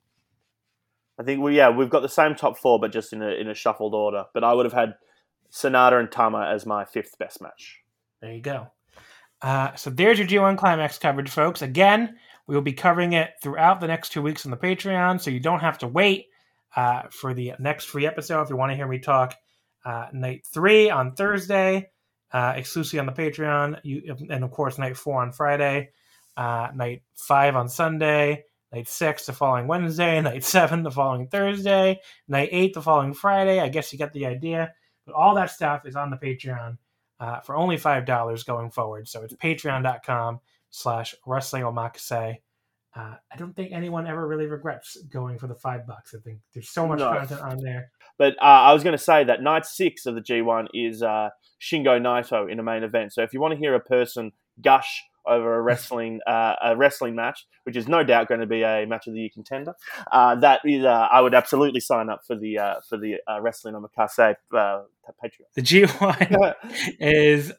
I 1.18 1.22
think 1.22 1.42
we 1.42 1.56
yeah 1.56 1.70
we've 1.70 1.90
got 1.90 2.00
the 2.00 2.08
same 2.08 2.34
top 2.34 2.56
four, 2.56 2.80
but 2.80 2.92
just 2.92 3.12
in 3.12 3.22
a 3.22 3.28
in 3.28 3.48
a 3.48 3.54
shuffled 3.54 3.94
order. 3.94 4.24
But 4.32 4.44
I 4.44 4.54
would 4.54 4.64
have 4.64 4.72
had 4.72 4.94
Sanada 5.52 6.00
and 6.00 6.10
Tama 6.10 6.50
as 6.52 6.64
my 6.64 6.84
fifth 6.84 7.18
best 7.18 7.42
match. 7.42 7.80
There 8.20 8.32
you 8.32 8.40
go. 8.40 8.68
Uh, 9.40 9.74
so 9.76 9.90
there's 9.90 10.18
your 10.18 10.26
G1 10.26 10.58
Climax 10.58 10.98
coverage, 10.98 11.30
folks. 11.30 11.62
Again, 11.62 12.16
we 12.46 12.54
will 12.54 12.62
be 12.62 12.72
covering 12.72 13.12
it 13.12 13.30
throughout 13.40 13.80
the 13.80 13.86
next 13.86 14.10
two 14.10 14.22
weeks 14.22 14.44
on 14.44 14.50
the 14.50 14.56
Patreon, 14.56 15.20
so 15.20 15.30
you 15.30 15.38
don't 15.38 15.60
have 15.60 15.78
to 15.78 15.86
wait 15.86 16.26
uh, 16.74 17.02
for 17.10 17.34
the 17.34 17.52
next 17.60 17.84
free 17.84 18.06
episode 18.06 18.42
if 18.42 18.50
you 18.50 18.56
want 18.56 18.72
to 18.72 18.76
hear 18.76 18.88
me 18.88 18.98
talk 18.98 19.34
uh, 19.84 20.06
night 20.12 20.44
three 20.52 20.90
on 20.90 21.12
Thursday, 21.12 21.90
uh, 22.32 22.54
exclusively 22.56 22.98
on 22.98 23.06
the 23.06 23.12
Patreon, 23.12 23.78
you, 23.84 24.16
and 24.30 24.42
of 24.42 24.50
course 24.50 24.78
night 24.78 24.96
four 24.96 25.22
on 25.22 25.30
Friday, 25.32 25.90
uh, 26.38 26.68
night 26.74 27.02
five 27.16 27.56
on 27.56 27.68
Sunday, 27.68 28.44
night 28.72 28.88
six 28.88 29.26
the 29.26 29.32
following 29.32 29.66
Wednesday, 29.66 30.20
night 30.22 30.44
seven 30.44 30.84
the 30.84 30.90
following 30.90 31.26
Thursday, 31.26 32.00
night 32.28 32.48
eight 32.52 32.72
the 32.72 32.80
following 32.80 33.12
Friday. 33.12 33.60
I 33.60 33.68
guess 33.68 33.92
you 33.92 33.98
get 33.98 34.12
the 34.12 34.26
idea. 34.26 34.72
But 35.04 35.16
all 35.16 35.34
that 35.34 35.50
stuff 35.50 35.84
is 35.84 35.96
on 35.96 36.10
the 36.10 36.16
Patreon 36.16 36.78
uh, 37.18 37.40
for 37.40 37.56
only 37.56 37.76
five 37.76 38.06
dollars 38.06 38.44
going 38.44 38.70
forward. 38.70 39.08
So 39.08 39.22
it's 39.22 39.34
patreon.com 39.34 40.40
slash 40.70 41.14
wrestling 41.26 41.64
omakase. 41.64 42.36
Uh, 42.94 43.14
I 43.32 43.36
don't 43.36 43.54
think 43.54 43.72
anyone 43.72 44.06
ever 44.06 44.26
really 44.26 44.46
regrets 44.46 44.96
going 45.10 45.38
for 45.38 45.46
the 45.46 45.54
five 45.54 45.86
bucks. 45.86 46.14
I 46.14 46.20
think 46.20 46.38
there's 46.54 46.70
so 46.70 46.86
much 46.86 47.00
no. 47.00 47.10
content 47.10 47.40
on 47.40 47.58
there. 47.58 47.90
But 48.16 48.34
uh, 48.40 48.44
I 48.44 48.72
was 48.72 48.82
going 48.82 48.96
to 48.96 49.02
say 49.02 49.24
that 49.24 49.42
night 49.42 49.66
six 49.66 50.06
of 50.06 50.14
the 50.14 50.20
G1 50.20 50.68
is 50.72 51.02
uh, 51.02 51.30
Shingo 51.60 52.00
Naito 52.00 52.50
in 52.50 52.58
a 52.58 52.62
main 52.62 52.82
event. 52.82 53.12
So 53.12 53.22
if 53.22 53.32
you 53.32 53.40
want 53.40 53.52
to 53.52 53.58
hear 53.58 53.74
a 53.74 53.80
person 53.80 54.32
gush 54.60 55.04
over 55.26 55.56
a 55.56 55.62
wrestling 55.62 56.20
uh, 56.26 56.54
a 56.62 56.76
wrestling 56.76 57.14
match, 57.14 57.46
which 57.64 57.76
is 57.76 57.88
no 57.88 58.02
doubt 58.02 58.28
going 58.28 58.40
to 58.40 58.46
be 58.46 58.62
a 58.62 58.86
match 58.86 59.06
of 59.06 59.14
the 59.14 59.20
year 59.20 59.30
contender. 59.32 59.74
Uh, 60.12 60.34
that 60.36 60.60
is, 60.64 60.84
uh, 60.84 61.08
I 61.10 61.20
would 61.20 61.34
absolutely 61.34 61.80
sign 61.80 62.08
up 62.08 62.22
for 62.26 62.36
the 62.36 62.58
uh, 62.58 62.74
for 62.88 62.98
the 62.98 63.16
uh, 63.28 63.40
wrestling 63.40 63.74
Omakase 63.74 64.36
uh, 64.56 64.82
Patreon. 65.22 65.46
The 65.54 65.62
G 65.62 65.84
one 65.84 66.16
is 67.00 67.52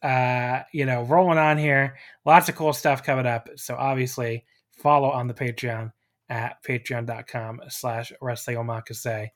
you 0.74 0.86
know 0.86 1.04
rolling 1.04 1.38
on 1.38 1.58
here. 1.58 1.98
Lots 2.26 2.50
of 2.50 2.56
cool 2.56 2.74
stuff 2.74 3.04
coming 3.04 3.26
up. 3.26 3.50
So 3.56 3.76
obviously 3.76 4.46
follow 4.72 5.10
on 5.10 5.28
the 5.28 5.34
Patreon 5.34 5.92
at 6.30 6.64
patreon.com 6.64 7.62
slash 7.70 8.14
wrestling 8.22 8.58
omakase. 8.58 9.30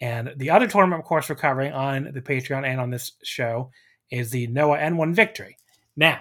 And 0.00 0.32
the 0.36 0.50
other 0.50 0.66
tournament, 0.66 1.00
of 1.00 1.06
course, 1.06 1.28
we're 1.28 1.36
covering 1.36 1.72
on 1.72 2.10
the 2.12 2.22
Patreon 2.22 2.66
and 2.66 2.80
on 2.80 2.90
this 2.90 3.12
show 3.22 3.70
is 4.10 4.30
the 4.30 4.46
Noah 4.48 4.78
N1 4.78 5.14
Victory. 5.14 5.56
Now, 5.96 6.20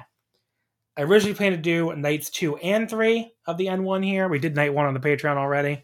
I 1.00 1.04
originally 1.04 1.34
planned 1.34 1.56
to 1.56 1.62
do 1.62 1.96
nights 1.96 2.30
two 2.30 2.58
and 2.58 2.90
three 2.90 3.32
of 3.48 3.56
the 3.56 3.68
N1 3.68 4.04
here. 4.04 4.28
We 4.28 4.38
did 4.38 4.54
night 4.54 4.74
one 4.74 4.86
on 4.86 4.94
the 4.94 5.00
Patreon 5.00 5.38
already. 5.38 5.82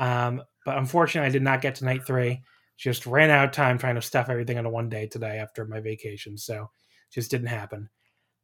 Um, 0.00 0.42
but 0.64 0.76
unfortunately, 0.76 1.28
I 1.28 1.30
did 1.30 1.44
not 1.44 1.62
get 1.62 1.76
to 1.76 1.84
night 1.84 2.04
three. 2.04 2.42
Just 2.76 3.06
ran 3.06 3.30
out 3.30 3.44
of 3.44 3.52
time 3.52 3.78
trying 3.78 3.94
to 3.94 4.02
stuff 4.02 4.28
everything 4.28 4.56
into 4.56 4.68
one 4.68 4.88
day 4.88 5.06
today 5.06 5.38
after 5.38 5.64
my 5.66 5.78
vacation. 5.78 6.36
So 6.36 6.68
just 7.12 7.30
didn't 7.30 7.46
happen. 7.46 7.88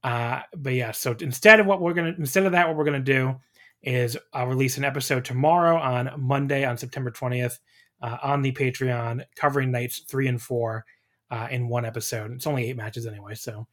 Uh, 0.05 0.43
but 0.57 0.75
yeah, 0.75 0.93
so 0.93 1.17
instead 1.21 1.59
of 1.59 1.67
what 1.67 1.81
we're 1.81 1.93
gonna 1.93 2.15
instead 2.17 2.47
of 2.47 2.53
that, 2.53 2.69
what 2.69 2.77
we're 2.77 2.85
gonna 2.85 3.01
do 3.01 3.35
is 3.83 4.17
I'll 4.33 4.47
release 4.47 4.79
an 4.79 4.85
episode 4.85 5.25
tomorrow 5.25 5.77
on 5.77 6.09
Monday 6.19 6.65
on 6.65 6.79
September 6.79 7.11
20th 7.11 7.59
uh, 8.01 8.19
on 8.23 8.43
the 8.43 8.53
Patreon, 8.53 9.25
covering 9.35 9.73
nights 9.73 10.05
three 10.09 10.29
and 10.29 10.41
four 10.41 10.85
uh, 11.33 11.49
in 11.51 11.67
one 11.67 11.85
episode. 11.85 12.31
It's 12.31 12.47
only 12.47 12.71
eight 12.71 12.77
matches 12.77 13.07
anyway, 13.07 13.35
so 13.35 13.67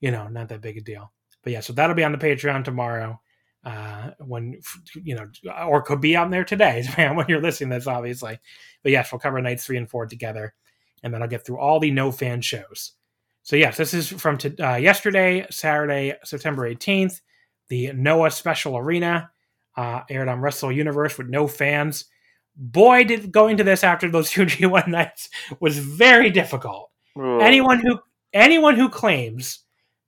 you 0.00 0.10
know, 0.10 0.28
not 0.28 0.50
that 0.50 0.60
big 0.60 0.76
a 0.76 0.82
deal. 0.82 1.10
But 1.46 1.52
yeah, 1.52 1.60
so 1.60 1.72
that'll 1.72 1.94
be 1.94 2.02
on 2.02 2.10
the 2.10 2.18
Patreon 2.18 2.64
tomorrow. 2.64 3.20
Uh, 3.64 4.10
when 4.18 4.60
you 4.96 5.14
know, 5.14 5.28
or 5.64 5.80
could 5.80 6.00
be 6.00 6.16
on 6.16 6.28
there 6.28 6.44
today, 6.44 6.82
man. 6.98 7.14
When 7.14 7.26
you're 7.28 7.40
listening, 7.40 7.70
that's 7.70 7.86
obviously. 7.86 8.40
But 8.82 8.90
yes, 8.90 9.12
we'll 9.12 9.20
cover 9.20 9.40
nights 9.40 9.64
three 9.64 9.76
and 9.76 9.88
four 9.88 10.06
together, 10.06 10.54
and 11.04 11.14
then 11.14 11.22
I'll 11.22 11.28
get 11.28 11.46
through 11.46 11.60
all 11.60 11.78
the 11.78 11.92
no 11.92 12.10
fan 12.10 12.40
shows. 12.40 12.94
So 13.44 13.54
yes, 13.54 13.76
this 13.76 13.94
is 13.94 14.08
from 14.08 14.38
to, 14.38 14.56
uh, 14.58 14.74
yesterday, 14.74 15.46
Saturday, 15.48 16.14
September 16.24 16.68
18th. 16.68 17.20
The 17.68 17.92
Noah 17.92 18.32
Special 18.32 18.76
Arena 18.76 19.30
uh, 19.76 20.00
aired 20.10 20.26
on 20.26 20.40
Wrestle 20.40 20.72
Universe 20.72 21.16
with 21.16 21.28
no 21.28 21.46
fans. 21.46 22.06
Boy, 22.56 23.04
did 23.04 23.30
going 23.30 23.56
to 23.58 23.64
this 23.64 23.84
after 23.84 24.10
those 24.10 24.30
two 24.32 24.46
G1 24.46 24.88
nights 24.88 25.28
was 25.60 25.78
very 25.78 26.30
difficult. 26.30 26.90
Anyone 27.40 27.78
who 27.78 28.00
anyone 28.32 28.74
who 28.74 28.88
claims 28.88 29.60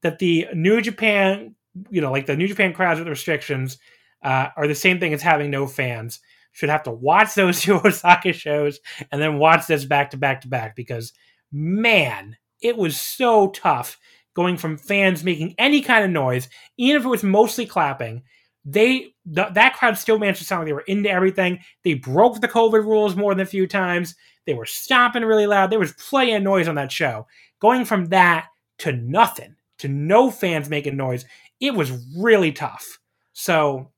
that 0.02 0.18
the 0.18 0.46
New 0.54 0.80
Japan, 0.80 1.54
you 1.90 2.00
know, 2.00 2.10
like 2.10 2.26
the 2.26 2.36
New 2.36 2.48
Japan 2.48 2.72
crowds 2.72 2.98
with 2.98 3.08
restrictions, 3.08 3.78
uh, 4.22 4.48
are 4.56 4.66
the 4.66 4.74
same 4.74 4.98
thing 4.98 5.12
as 5.12 5.22
having 5.22 5.50
no 5.50 5.66
fans. 5.66 6.20
Should 6.52 6.70
have 6.70 6.82
to 6.84 6.90
watch 6.90 7.34
those 7.34 7.60
two 7.62 7.76
Osaka 7.76 8.32
shows 8.32 8.80
and 9.12 9.20
then 9.20 9.38
watch 9.38 9.66
this 9.66 9.84
back 9.84 10.10
to 10.10 10.16
back 10.16 10.40
to 10.42 10.48
back 10.48 10.76
because, 10.76 11.12
man, 11.52 12.36
it 12.60 12.76
was 12.76 12.98
so 12.98 13.50
tough 13.50 13.98
going 14.34 14.56
from 14.56 14.78
fans 14.78 15.24
making 15.24 15.54
any 15.58 15.80
kind 15.80 16.04
of 16.04 16.10
noise, 16.10 16.48
even 16.76 17.00
if 17.00 17.04
it 17.04 17.10
was 17.10 17.24
mostly 17.24 17.66
clapping. 17.66 18.22
They 18.64 19.14
th- 19.34 19.52
that 19.54 19.74
crowd 19.74 19.96
still 19.96 20.18
managed 20.18 20.40
to 20.40 20.44
sound 20.44 20.60
like 20.60 20.66
they 20.66 20.72
were 20.74 20.80
into 20.82 21.10
everything. 21.10 21.60
They 21.84 21.94
broke 21.94 22.40
the 22.40 22.48
COVID 22.48 22.84
rules 22.84 23.16
more 23.16 23.34
than 23.34 23.42
a 23.42 23.46
few 23.46 23.66
times. 23.66 24.14
They 24.46 24.54
were 24.54 24.66
stomping 24.66 25.24
really 25.24 25.46
loud. 25.46 25.70
There 25.70 25.78
was 25.78 25.92
plenty 25.94 26.34
of 26.34 26.42
noise 26.42 26.68
on 26.68 26.74
that 26.74 26.92
show. 26.92 27.26
Going 27.60 27.84
from 27.84 28.06
that 28.06 28.46
to 28.78 28.92
nothing 28.92 29.56
to 29.78 29.88
no 29.88 30.30
fans 30.30 30.68
making 30.68 30.96
noise, 30.96 31.24
it 31.60 31.74
was 31.74 31.90
really 32.16 32.52
tough. 32.52 32.98
So, 33.32 33.90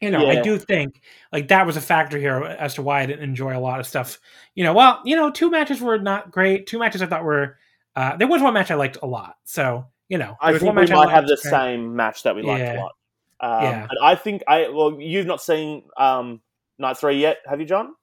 you 0.00 0.10
know, 0.10 0.30
yeah. 0.30 0.40
I 0.40 0.42
do 0.42 0.58
think 0.58 1.00
like 1.32 1.48
that 1.48 1.66
was 1.66 1.76
a 1.76 1.80
factor 1.80 2.18
here 2.18 2.42
as 2.42 2.74
to 2.74 2.82
why 2.82 3.02
I 3.02 3.06
didn't 3.06 3.24
enjoy 3.24 3.56
a 3.56 3.60
lot 3.60 3.80
of 3.80 3.86
stuff. 3.86 4.18
You 4.54 4.64
know, 4.64 4.72
well, 4.72 5.00
you 5.04 5.16
know, 5.16 5.30
two 5.30 5.50
matches 5.50 5.80
were 5.80 5.98
not 5.98 6.30
great. 6.30 6.66
Two 6.66 6.78
matches 6.78 7.02
I 7.02 7.06
thought 7.06 7.24
were 7.24 7.58
uh, 7.96 8.16
there 8.16 8.28
was 8.28 8.42
one 8.42 8.54
match 8.54 8.70
I 8.70 8.76
liked 8.76 8.98
a 9.02 9.06
lot. 9.06 9.36
So, 9.44 9.86
you 10.08 10.18
know, 10.18 10.36
I 10.40 10.52
think 10.58 10.74
we 10.74 10.86
might 10.86 11.10
have 11.10 11.26
the 11.26 11.36
same 11.36 11.94
match 11.96 12.22
that 12.24 12.34
we 12.34 12.42
liked 12.42 12.60
yeah. 12.60 12.78
a 12.78 12.80
lot. 12.80 12.92
Um, 13.40 13.62
yeah. 13.62 13.86
I 14.02 14.14
think 14.16 14.42
I 14.46 14.68
well, 14.68 15.00
you've 15.00 15.26
not 15.26 15.42
seen 15.42 15.84
um, 15.96 16.40
Night 16.78 16.98
Three 16.98 17.20
yet, 17.20 17.38
have 17.46 17.60
you, 17.60 17.66
John? 17.66 17.94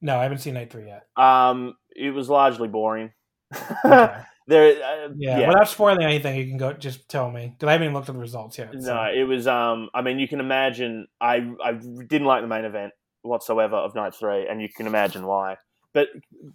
No, 0.00 0.18
I 0.18 0.24
haven't 0.24 0.38
seen 0.38 0.54
Night 0.54 0.70
Three 0.70 0.86
yet. 0.86 1.06
Um, 1.16 1.76
it 1.94 2.10
was 2.10 2.28
largely 2.28 2.68
boring. 2.68 3.12
Okay. 3.84 4.22
There, 4.46 4.82
uh, 4.82 5.08
yeah, 5.16 5.38
yeah, 5.38 5.48
without 5.48 5.68
spoiling 5.68 6.02
anything, 6.02 6.36
you 6.36 6.46
can 6.46 6.56
go 6.56 6.72
just 6.72 7.08
tell 7.08 7.30
me 7.30 7.54
because 7.56 7.68
I 7.68 7.72
haven't 7.72 7.86
even 7.86 7.94
looked 7.94 8.08
at 8.08 8.14
the 8.14 8.20
results 8.20 8.58
yet. 8.58 8.72
So. 8.72 8.94
No, 8.94 9.04
it 9.04 9.24
was. 9.24 9.46
Um, 9.46 9.88
I 9.94 10.02
mean, 10.02 10.18
you 10.18 10.26
can 10.26 10.40
imagine. 10.40 11.06
I 11.20 11.48
I 11.64 11.72
didn't 11.72 12.26
like 12.26 12.42
the 12.42 12.48
main 12.48 12.64
event 12.64 12.92
whatsoever 13.22 13.76
of 13.76 13.94
Night 13.94 14.14
Three, 14.14 14.46
and 14.48 14.60
you 14.60 14.68
can 14.68 14.86
imagine 14.86 15.26
why. 15.26 15.56
But 15.94 16.08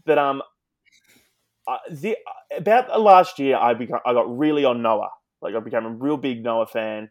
but 0.06 0.18
um, 0.18 0.42
uh, 1.68 1.78
the 1.90 2.18
about 2.56 3.00
last 3.00 3.40
year, 3.40 3.58
I 3.58 3.74
became 3.74 4.00
I 4.06 4.14
got 4.14 4.38
really 4.38 4.66
on 4.66 4.82
Noah. 4.82 5.12
Like 5.42 5.56
I 5.56 5.60
became 5.60 5.86
a 5.86 5.90
real 5.90 6.18
big 6.18 6.44
Noah 6.44 6.68
fan, 6.68 7.10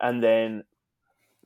and 0.00 0.22
then 0.22 0.64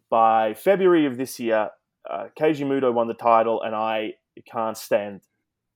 by 0.08 0.54
February 0.54 1.06
of 1.06 1.16
this 1.16 1.40
year, 1.40 1.70
uh, 2.08 2.26
Keiji 2.38 2.64
Muto 2.64 2.92
won 2.92 3.08
the 3.08 3.14
title, 3.14 3.62
and 3.62 3.74
I 3.74 4.14
can't 4.50 4.76
stand 4.76 5.22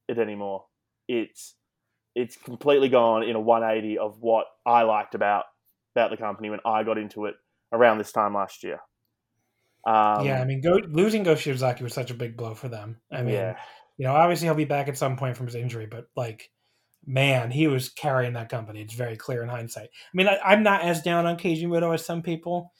it 0.08 0.18
anymore. 0.18 0.66
It's 1.08 1.54
it's 2.14 2.36
completely 2.36 2.88
gone 2.88 3.22
in 3.22 3.36
a 3.36 3.40
180 3.40 3.98
of 3.98 4.20
what 4.20 4.46
I 4.66 4.82
liked 4.82 5.14
about 5.14 5.44
about 5.94 6.10
the 6.10 6.16
company 6.16 6.50
when 6.50 6.60
I 6.64 6.82
got 6.84 6.98
into 6.98 7.26
it 7.26 7.34
around 7.72 7.98
this 7.98 8.12
time 8.12 8.34
last 8.34 8.62
year. 8.62 8.80
Um, 9.86 10.24
yeah, 10.24 10.40
I 10.40 10.44
mean, 10.44 10.60
go, 10.60 10.78
losing 10.88 11.22
Go 11.22 11.34
Shiozaki 11.34 11.82
was 11.82 11.92
such 11.92 12.10
a 12.10 12.14
big 12.14 12.36
blow 12.36 12.54
for 12.54 12.68
them. 12.68 13.00
I 13.10 13.22
mean, 13.22 13.34
yeah. 13.34 13.56
you 13.96 14.06
know, 14.06 14.14
obviously 14.14 14.46
he'll 14.46 14.54
be 14.54 14.64
back 14.64 14.88
at 14.88 14.96
some 14.96 15.16
point 15.16 15.36
from 15.36 15.46
his 15.46 15.56
injury, 15.56 15.86
but 15.90 16.06
like, 16.16 16.50
man, 17.04 17.50
he 17.50 17.66
was 17.66 17.88
carrying 17.88 18.34
that 18.34 18.48
company. 18.48 18.80
It's 18.80 18.94
very 18.94 19.16
clear 19.16 19.42
in 19.42 19.48
hindsight. 19.48 19.88
I 19.88 20.14
mean, 20.14 20.28
I, 20.28 20.52
am 20.52 20.62
not 20.62 20.82
as 20.82 21.02
down 21.02 21.26
on 21.26 21.36
Keiji 21.36 21.64
Muto 21.64 21.92
as 21.92 22.06
some 22.06 22.22
people, 22.22 22.72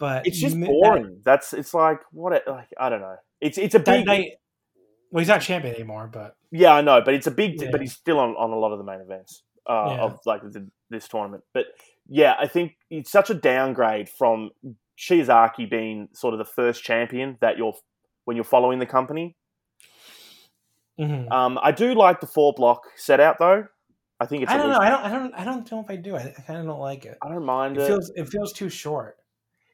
but 0.00 0.26
it's 0.26 0.40
just 0.40 0.58
boring. 0.58 1.04
That, 1.04 1.24
That's 1.24 1.52
it's 1.52 1.74
like 1.74 2.00
what 2.10 2.32
it, 2.32 2.44
like 2.46 2.68
I 2.78 2.88
don't 2.88 3.02
know. 3.02 3.16
It's 3.40 3.58
it's 3.58 3.74
a 3.74 3.80
big. 3.80 4.06
Night, 4.06 4.32
well, 5.16 5.22
he's 5.22 5.28
not 5.28 5.40
champion 5.40 5.74
anymore, 5.74 6.10
but 6.12 6.36
yeah, 6.50 6.74
I 6.74 6.82
know, 6.82 7.00
but 7.00 7.14
it's 7.14 7.26
a 7.26 7.30
big. 7.30 7.58
Yeah. 7.58 7.70
But 7.72 7.80
he's 7.80 7.94
still 7.94 8.18
on, 8.18 8.36
on 8.36 8.50
a 8.50 8.58
lot 8.58 8.72
of 8.72 8.76
the 8.76 8.84
main 8.84 9.00
events 9.00 9.44
uh, 9.66 9.86
yeah. 9.88 10.02
of 10.02 10.20
like 10.26 10.42
the, 10.42 10.68
this 10.90 11.08
tournament. 11.08 11.42
But 11.54 11.68
yeah, 12.06 12.34
I 12.38 12.46
think 12.46 12.76
it's 12.90 13.10
such 13.10 13.30
a 13.30 13.34
downgrade 13.34 14.10
from 14.10 14.50
Shiozaki 14.98 15.70
being 15.70 16.10
sort 16.12 16.34
of 16.34 16.38
the 16.38 16.44
first 16.44 16.84
champion 16.84 17.38
that 17.40 17.56
you're 17.56 17.72
when 18.26 18.36
you're 18.36 18.44
following 18.44 18.78
the 18.78 18.84
company. 18.84 19.34
Mm-hmm. 21.00 21.32
Um, 21.32 21.58
I 21.62 21.72
do 21.72 21.94
like 21.94 22.20
the 22.20 22.26
four 22.26 22.52
block 22.54 22.82
set 22.96 23.18
out 23.18 23.38
though. 23.38 23.64
I 24.20 24.26
think 24.26 24.42
it's. 24.42 24.52
I 24.52 24.58
don't 24.58 24.68
know. 24.68 24.76
I 24.76 24.90
don't. 24.90 25.02
I 25.02 25.08
don't. 25.08 25.34
I 25.34 25.44
don't 25.46 25.72
know 25.72 25.80
if 25.80 25.88
I 25.88 25.96
do. 25.96 26.14
I, 26.14 26.34
I 26.36 26.42
kind 26.42 26.60
of 26.60 26.66
don't 26.66 26.78
like 26.78 27.06
it. 27.06 27.16
I 27.22 27.30
don't 27.30 27.46
mind 27.46 27.78
it. 27.78 27.84
It 27.84 27.86
feels. 27.86 28.12
It 28.16 28.28
feels 28.28 28.52
too 28.52 28.68
short. 28.68 29.16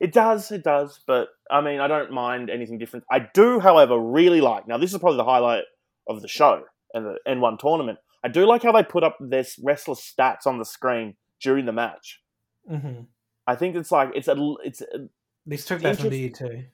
It 0.02 0.12
does, 0.12 0.50
it 0.50 0.64
does, 0.64 0.98
but 1.06 1.28
I 1.48 1.60
mean, 1.60 1.78
I 1.78 1.86
don't 1.86 2.10
mind 2.10 2.50
anything 2.50 2.76
different. 2.76 3.04
I 3.08 3.20
do, 3.32 3.60
however, 3.60 3.96
really 3.96 4.40
like. 4.40 4.66
Now, 4.66 4.76
this 4.76 4.92
is 4.92 4.98
probably 4.98 5.18
the 5.18 5.24
highlight 5.24 5.62
of 6.08 6.22
the 6.22 6.26
show 6.26 6.64
and 6.92 7.06
the 7.06 7.18
N1 7.24 7.60
tournament. 7.60 8.00
I 8.24 8.28
do 8.28 8.44
like 8.44 8.64
how 8.64 8.72
they 8.72 8.82
put 8.82 9.04
up 9.04 9.16
their 9.20 9.44
wrestler 9.62 9.94
stats 9.94 10.44
on 10.44 10.58
the 10.58 10.64
screen 10.64 11.14
during 11.40 11.66
the 11.66 11.72
match. 11.72 12.20
Mm-hmm. 12.68 13.02
I 13.46 13.54
think 13.54 13.76
it's 13.76 13.92
like 13.92 14.10
it's 14.16 14.26
a 14.26 14.54
it's. 14.64 14.80
A, 14.80 15.08
These 15.46 15.66
took 15.66 15.82
that 15.82 15.98
from 15.98 16.10
the 16.10 16.30
too. 16.30 16.64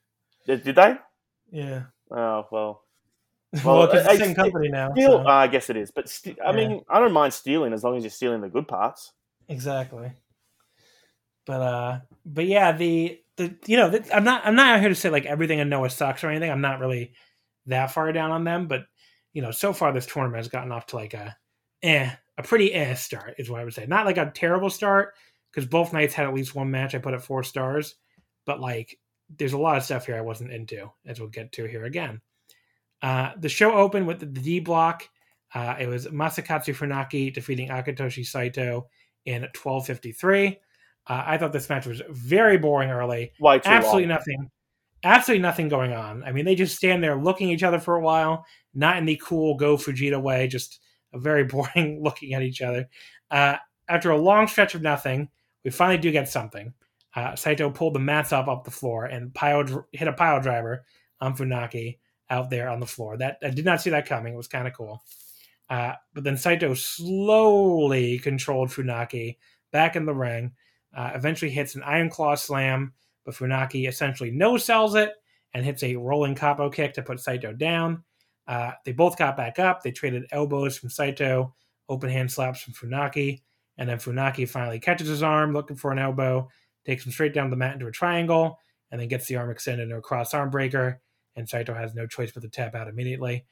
Did 0.46 0.64
they? 0.64 0.96
Yeah. 1.50 1.82
Oh 2.10 2.46
well. 2.50 2.82
Well, 3.64 3.78
well 3.78 3.90
it's 3.90 4.06
the 4.06 4.16
same 4.18 4.34
company 4.34 4.68
now. 4.68 4.92
Still, 4.92 5.22
so. 5.22 5.26
uh, 5.26 5.32
I 5.32 5.46
guess 5.46 5.70
it 5.70 5.76
is, 5.78 5.90
but 5.90 6.06
st- 6.06 6.38
I 6.44 6.50
yeah. 6.50 6.56
mean, 6.56 6.82
I 6.88 6.98
don't 7.00 7.14
mind 7.14 7.32
stealing 7.32 7.72
as 7.72 7.82
long 7.82 7.96
as 7.96 8.02
you're 8.02 8.10
stealing 8.10 8.42
the 8.42 8.50
good 8.50 8.68
parts. 8.68 9.12
Exactly. 9.48 10.12
But 11.48 11.62
uh, 11.62 12.00
but 12.26 12.46
yeah, 12.46 12.72
the 12.72 13.18
the 13.36 13.56
you 13.66 13.78
know 13.78 13.88
the, 13.88 14.14
I'm 14.14 14.22
not 14.22 14.44
I'm 14.44 14.54
not 14.54 14.74
out 14.74 14.80
here 14.80 14.90
to 14.90 14.94
say 14.94 15.08
like 15.08 15.24
everything 15.24 15.60
in 15.60 15.70
Noah 15.70 15.88
sucks 15.88 16.22
or 16.22 16.28
anything. 16.28 16.50
I'm 16.50 16.60
not 16.60 16.78
really 16.78 17.14
that 17.64 17.90
far 17.90 18.12
down 18.12 18.32
on 18.32 18.44
them, 18.44 18.68
but 18.68 18.84
you 19.32 19.40
know, 19.40 19.50
so 19.50 19.72
far 19.72 19.90
this 19.90 20.04
tournament 20.04 20.36
has 20.36 20.48
gotten 20.48 20.72
off 20.72 20.84
to 20.88 20.96
like 20.96 21.14
a 21.14 21.34
eh 21.82 22.10
a 22.36 22.42
pretty 22.42 22.74
eh 22.74 22.92
start 22.92 23.36
is 23.38 23.48
what 23.48 23.62
I 23.62 23.64
would 23.64 23.72
say. 23.72 23.86
Not 23.86 24.04
like 24.04 24.18
a 24.18 24.30
terrible 24.30 24.68
start 24.68 25.14
because 25.50 25.66
both 25.66 25.94
nights 25.94 26.12
had 26.12 26.26
at 26.26 26.34
least 26.34 26.54
one 26.54 26.70
match 26.70 26.94
I 26.94 26.98
put 26.98 27.14
at 27.14 27.22
four 27.22 27.42
stars, 27.42 27.94
but 28.44 28.60
like 28.60 28.98
there's 29.38 29.54
a 29.54 29.58
lot 29.58 29.78
of 29.78 29.84
stuff 29.84 30.04
here 30.04 30.16
I 30.16 30.20
wasn't 30.20 30.52
into, 30.52 30.90
as 31.06 31.18
we'll 31.18 31.30
get 31.30 31.50
to 31.52 31.64
here 31.64 31.84
again. 31.84 32.20
Uh, 33.00 33.30
the 33.38 33.48
show 33.48 33.72
opened 33.72 34.06
with 34.06 34.20
the 34.20 34.26
D 34.26 34.60
block. 34.60 35.08
Uh, 35.54 35.76
it 35.80 35.86
was 35.86 36.08
Masakatsu 36.08 36.76
Funaki 36.76 37.32
defeating 37.32 37.70
Akitoshi 37.70 38.26
Saito 38.26 38.88
in 39.24 39.40
1253. 39.42 40.58
Uh, 41.08 41.24
I 41.26 41.38
thought 41.38 41.52
this 41.52 41.68
match 41.68 41.86
was 41.86 42.02
very 42.10 42.58
boring 42.58 42.90
early. 42.90 43.32
Why 43.38 43.60
absolutely 43.64 44.02
long? 44.02 44.08
nothing, 44.08 44.50
absolutely 45.02 45.42
nothing 45.42 45.68
going 45.68 45.92
on. 45.92 46.22
I 46.24 46.32
mean, 46.32 46.44
they 46.44 46.54
just 46.54 46.76
stand 46.76 47.02
there 47.02 47.16
looking 47.16 47.50
at 47.50 47.54
each 47.54 47.62
other 47.62 47.80
for 47.80 47.96
a 47.96 48.00
while, 48.02 48.44
not 48.74 48.98
in 48.98 49.06
the 49.06 49.20
cool 49.22 49.56
Go 49.56 49.76
Fujita 49.76 50.20
way, 50.20 50.48
just 50.48 50.80
a 51.12 51.18
very 51.18 51.44
boring 51.44 52.02
looking 52.02 52.34
at 52.34 52.42
each 52.42 52.60
other. 52.60 52.88
Uh, 53.30 53.56
after 53.88 54.10
a 54.10 54.18
long 54.18 54.46
stretch 54.46 54.74
of 54.74 54.82
nothing, 54.82 55.28
we 55.64 55.70
finally 55.70 55.98
do 55.98 56.12
get 56.12 56.28
something. 56.28 56.74
Uh, 57.16 57.34
Saito 57.34 57.70
pulled 57.70 57.94
the 57.94 58.00
mats 58.00 58.32
up 58.32 58.48
off 58.48 58.64
the 58.64 58.70
floor 58.70 59.06
and 59.06 59.34
piled, 59.34 59.84
hit 59.92 60.08
a 60.08 60.12
pile 60.12 60.40
driver 60.40 60.84
on 61.20 61.36
Funaki 61.36 61.98
out 62.30 62.50
there 62.50 62.68
on 62.68 62.80
the 62.80 62.86
floor. 62.86 63.16
That 63.16 63.38
I 63.42 63.50
did 63.50 63.64
not 63.64 63.80
see 63.80 63.90
that 63.90 64.06
coming. 64.06 64.34
It 64.34 64.36
was 64.36 64.48
kind 64.48 64.68
of 64.68 64.74
cool. 64.74 65.02
Uh, 65.70 65.94
but 66.14 66.24
then 66.24 66.36
Saito 66.36 66.74
slowly 66.74 68.18
controlled 68.18 68.70
Funaki 68.70 69.36
back 69.72 69.96
in 69.96 70.06
the 70.06 70.14
ring, 70.14 70.52
uh, 70.96 71.12
eventually 71.14 71.50
hits 71.50 71.74
an 71.74 71.82
Iron 71.82 72.10
Claw 72.10 72.34
slam, 72.34 72.92
but 73.24 73.34
Funaki 73.34 73.88
essentially 73.88 74.30
no 74.30 74.56
sells 74.56 74.94
it 74.94 75.12
and 75.54 75.64
hits 75.64 75.82
a 75.82 75.96
rolling 75.96 76.34
capo 76.34 76.70
kick 76.70 76.94
to 76.94 77.02
put 77.02 77.20
Saito 77.20 77.52
down. 77.52 78.04
Uh, 78.46 78.72
they 78.84 78.92
both 78.92 79.18
got 79.18 79.36
back 79.36 79.58
up. 79.58 79.82
They 79.82 79.92
traded 79.92 80.26
elbows 80.32 80.78
from 80.78 80.88
Saito, 80.88 81.54
open 81.88 82.10
hand 82.10 82.32
slaps 82.32 82.62
from 82.62 82.74
Funaki, 82.74 83.42
and 83.76 83.88
then 83.88 83.98
Funaki 83.98 84.48
finally 84.48 84.80
catches 84.80 85.08
his 85.08 85.22
arm 85.22 85.52
looking 85.52 85.76
for 85.76 85.92
an 85.92 85.98
elbow, 85.98 86.48
takes 86.84 87.04
him 87.04 87.12
straight 87.12 87.34
down 87.34 87.50
the 87.50 87.56
mat 87.56 87.74
into 87.74 87.86
a 87.86 87.92
triangle, 87.92 88.58
and 88.90 89.00
then 89.00 89.08
gets 89.08 89.26
the 89.26 89.36
arm 89.36 89.50
extended 89.50 89.84
into 89.84 89.96
a 89.96 90.02
cross 90.02 90.32
arm 90.34 90.50
breaker. 90.50 91.00
And 91.36 91.48
Saito 91.48 91.74
has 91.74 91.94
no 91.94 92.06
choice 92.06 92.32
but 92.32 92.42
to 92.42 92.48
tap 92.48 92.74
out 92.74 92.88
immediately. 92.88 93.44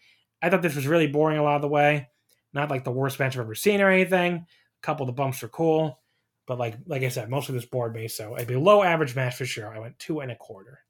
I 0.43 0.51
thought 0.51 0.63
this 0.63 0.75
was 0.75 0.87
really 0.87 1.07
boring 1.07 1.39
a 1.39 1.43
lot 1.43 1.57
of 1.57 1.63
the 1.63 1.69
way. 1.69 2.09
Not 2.53 2.71
like 2.71 2.85
the 2.85 2.91
worst 2.91 3.19
match 3.19 3.37
I've 3.37 3.43
ever 3.43 3.55
seen 3.55 3.81
or 3.81 3.91
anything. 3.91 4.35
A 4.35 4.47
couple 4.83 5.05
of 5.05 5.09
the 5.09 5.21
bumps 5.21 5.43
were 5.43 5.49
cool. 5.49 6.01
But 6.47 6.59
like 6.59 6.77
like 6.87 7.03
I 7.03 7.09
said, 7.09 7.29
most 7.29 7.49
of 7.49 7.55
this 7.55 7.67
bored 7.67 7.95
me, 7.95 8.09
so 8.09 8.37
a 8.37 8.45
below 8.45 8.83
average 8.83 9.17
match 9.17 9.37
for 9.37 9.45
sure. 9.45 9.75
I 9.75 9.79
went 9.79 9.99
two 9.99 10.21
and 10.21 10.31
a 10.31 10.37
quarter. 10.37 10.81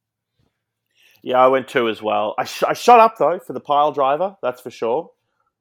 Yeah, 1.22 1.38
I 1.38 1.48
went 1.48 1.66
two 1.66 1.88
as 1.88 2.00
well. 2.00 2.34
I, 2.38 2.44
sh- 2.44 2.62
I 2.62 2.72
shot 2.74 3.00
up 3.00 3.16
though 3.18 3.38
for 3.38 3.52
the 3.52 3.60
pile 3.60 3.90
driver, 3.90 4.36
that's 4.42 4.60
for 4.60 4.70
sure. 4.70 5.10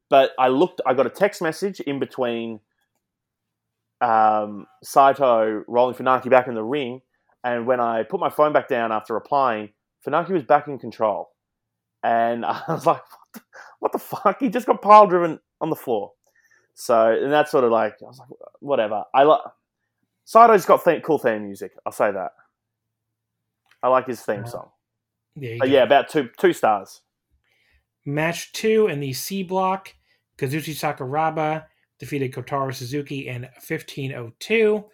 But 0.09 0.31
I 0.37 0.49
looked, 0.49 0.81
I 0.85 0.93
got 0.93 1.07
a 1.07 1.09
text 1.09 1.41
message 1.41 1.79
in 1.79 1.97
between 1.99 2.59
um, 4.01 4.67
Saito 4.83 5.63
rolling 5.67 5.95
Funaki 5.95 6.29
back 6.29 6.47
in 6.47 6.53
the 6.53 6.63
ring, 6.63 7.01
and 7.43 7.65
when 7.65 7.79
I 7.79 8.03
put 8.03 8.19
my 8.19 8.29
phone 8.29 8.53
back 8.53 8.67
down 8.67 8.91
after 8.91 9.13
replying, 9.13 9.69
Funaki 10.05 10.29
was 10.29 10.43
back 10.43 10.67
in 10.67 10.77
control, 10.77 11.31
and 12.03 12.45
I 12.45 12.61
was 12.67 12.85
like, 12.85 13.01
"What 13.01 13.33
the, 13.33 13.41
what 13.79 13.91
the 13.91 13.99
fuck?" 13.99 14.39
He 14.39 14.49
just 14.49 14.67
got 14.67 14.81
pile 14.81 15.07
driven 15.07 15.39
on 15.61 15.71
the 15.71 15.75
floor. 15.75 16.11
So, 16.75 17.11
and 17.11 17.31
that's 17.31 17.49
sort 17.49 17.63
of 17.63 17.71
like 17.71 17.93
I 18.01 18.05
was 18.05 18.19
like, 18.19 18.29
"Whatever." 18.59 19.05
I 19.13 19.23
like 19.23 19.41
Saito's 20.25 20.65
got 20.65 20.83
th- 20.83 21.03
cool 21.03 21.19
theme 21.19 21.43
music. 21.43 21.73
I'll 21.85 21.91
say 21.91 22.11
that. 22.11 22.31
I 23.83 23.89
like 23.89 24.07
his 24.07 24.21
theme 24.21 24.47
song. 24.47 24.69
Yeah, 25.35 25.63
yeah, 25.63 25.83
about 25.83 26.09
two 26.09 26.29
two 26.39 26.53
stars. 26.53 27.01
Match 28.05 28.51
two 28.53 28.87
in 28.87 28.99
the 28.99 29.13
C 29.13 29.43
block, 29.43 29.93
Kazushi 30.37 30.73
Sakuraba 30.73 31.65
defeated 31.99 32.33
Kotaro 32.33 32.73
Suzuki 32.73 33.27
in 33.27 33.43
1502. 33.43 34.85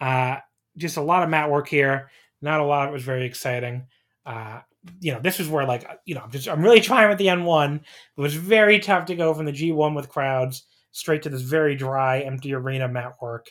Uh, 0.00 0.36
just 0.76 0.96
a 0.96 1.02
lot 1.02 1.22
of 1.22 1.30
mat 1.30 1.50
work 1.50 1.68
here. 1.68 2.10
Not 2.40 2.60
a 2.60 2.64
lot. 2.64 2.88
It 2.88 2.92
was 2.92 3.04
very 3.04 3.24
exciting. 3.24 3.86
Uh, 4.26 4.60
you 5.00 5.12
know, 5.12 5.20
this 5.20 5.38
is 5.38 5.48
where 5.48 5.64
like 5.64 5.88
you 6.04 6.14
know, 6.14 6.22
I'm 6.22 6.30
just 6.30 6.48
I'm 6.48 6.62
really 6.62 6.80
trying 6.88 7.08
with 7.08 7.18
the 7.18 7.26
N1. 7.26 7.76
It 7.76 8.20
was 8.20 8.34
very 8.34 8.80
tough 8.80 9.06
to 9.06 9.14
go 9.14 9.32
from 9.34 9.44
the 9.44 9.52
G1 9.52 9.94
with 9.94 10.08
crowds 10.08 10.64
straight 10.90 11.22
to 11.22 11.28
this 11.28 11.42
very 11.42 11.76
dry, 11.76 12.20
empty 12.20 12.52
arena 12.54 12.88
mat 12.88 13.14
work 13.20 13.50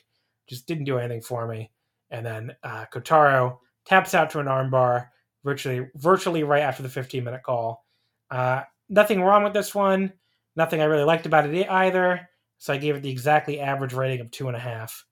just 0.52 0.68
didn't 0.68 0.84
do 0.84 0.98
anything 0.98 1.22
for 1.22 1.48
me. 1.48 1.72
And 2.10 2.26
then 2.26 2.56
uh, 2.62 2.86
Kotaro 2.94 3.60
taps 3.86 4.14
out 4.14 4.30
to 4.32 4.40
an 4.40 4.48
armbar 4.48 5.08
virtually 5.46 5.88
virtually 5.96 6.44
right 6.44 6.62
after 6.62 6.84
the 6.84 6.90
15 6.90 7.24
minute 7.24 7.42
call. 7.42 7.86
Uh, 8.30 8.64
nothing 8.90 9.22
wrong 9.22 9.46
with 9.46 9.54
this 9.54 9.74
one. 9.74 10.12
Nothing 10.58 10.82
I 10.82 10.86
really 10.86 11.06
liked 11.06 11.26
about 11.26 11.48
it 11.48 11.70
either. 11.70 12.28
So 12.58 12.74
I 12.74 12.78
gave 12.78 12.96
it 12.96 13.02
the 13.02 13.10
exactly 13.10 13.62
average 13.62 13.94
rating 13.94 14.20
of 14.20 14.30
two 14.30 14.50
and 14.50 14.58
a 14.58 14.60
half. 14.60 15.06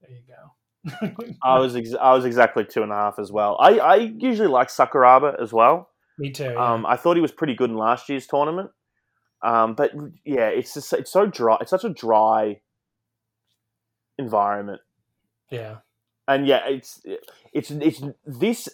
There 0.00 0.10
you 0.10 0.24
go. 0.26 1.32
I 1.44 1.60
was 1.60 1.76
ex- 1.76 1.94
I 1.94 2.12
was 2.12 2.24
exactly 2.24 2.64
two 2.64 2.82
and 2.82 2.90
a 2.90 2.96
half 2.96 3.20
as 3.20 3.30
well. 3.30 3.56
I, 3.60 3.78
I 3.78 3.94
usually 4.18 4.48
like 4.48 4.66
Sakuraba 4.66 5.40
as 5.40 5.52
well. 5.52 5.90
Me 6.18 6.30
too. 6.30 6.50
Yeah. 6.54 6.72
Um, 6.72 6.84
I 6.84 6.96
thought 6.96 7.16
he 7.16 7.22
was 7.22 7.30
pretty 7.30 7.54
good 7.54 7.70
in 7.70 7.76
last 7.76 8.08
year's 8.08 8.26
tournament. 8.26 8.70
Um, 9.42 9.74
but 9.74 9.92
yeah, 10.24 10.48
it's 10.48 10.74
just 10.74 10.92
it's 10.92 11.12
so 11.12 11.26
dry. 11.26 11.58
It's 11.60 11.70
such 11.70 11.84
a 11.84 11.88
dry 11.88 12.60
environment. 14.18 14.80
Yeah. 15.50 15.78
And 16.28 16.46
yeah, 16.46 16.68
it's 16.68 17.00
it's 17.52 17.70
it's 17.70 18.02
this. 18.24 18.68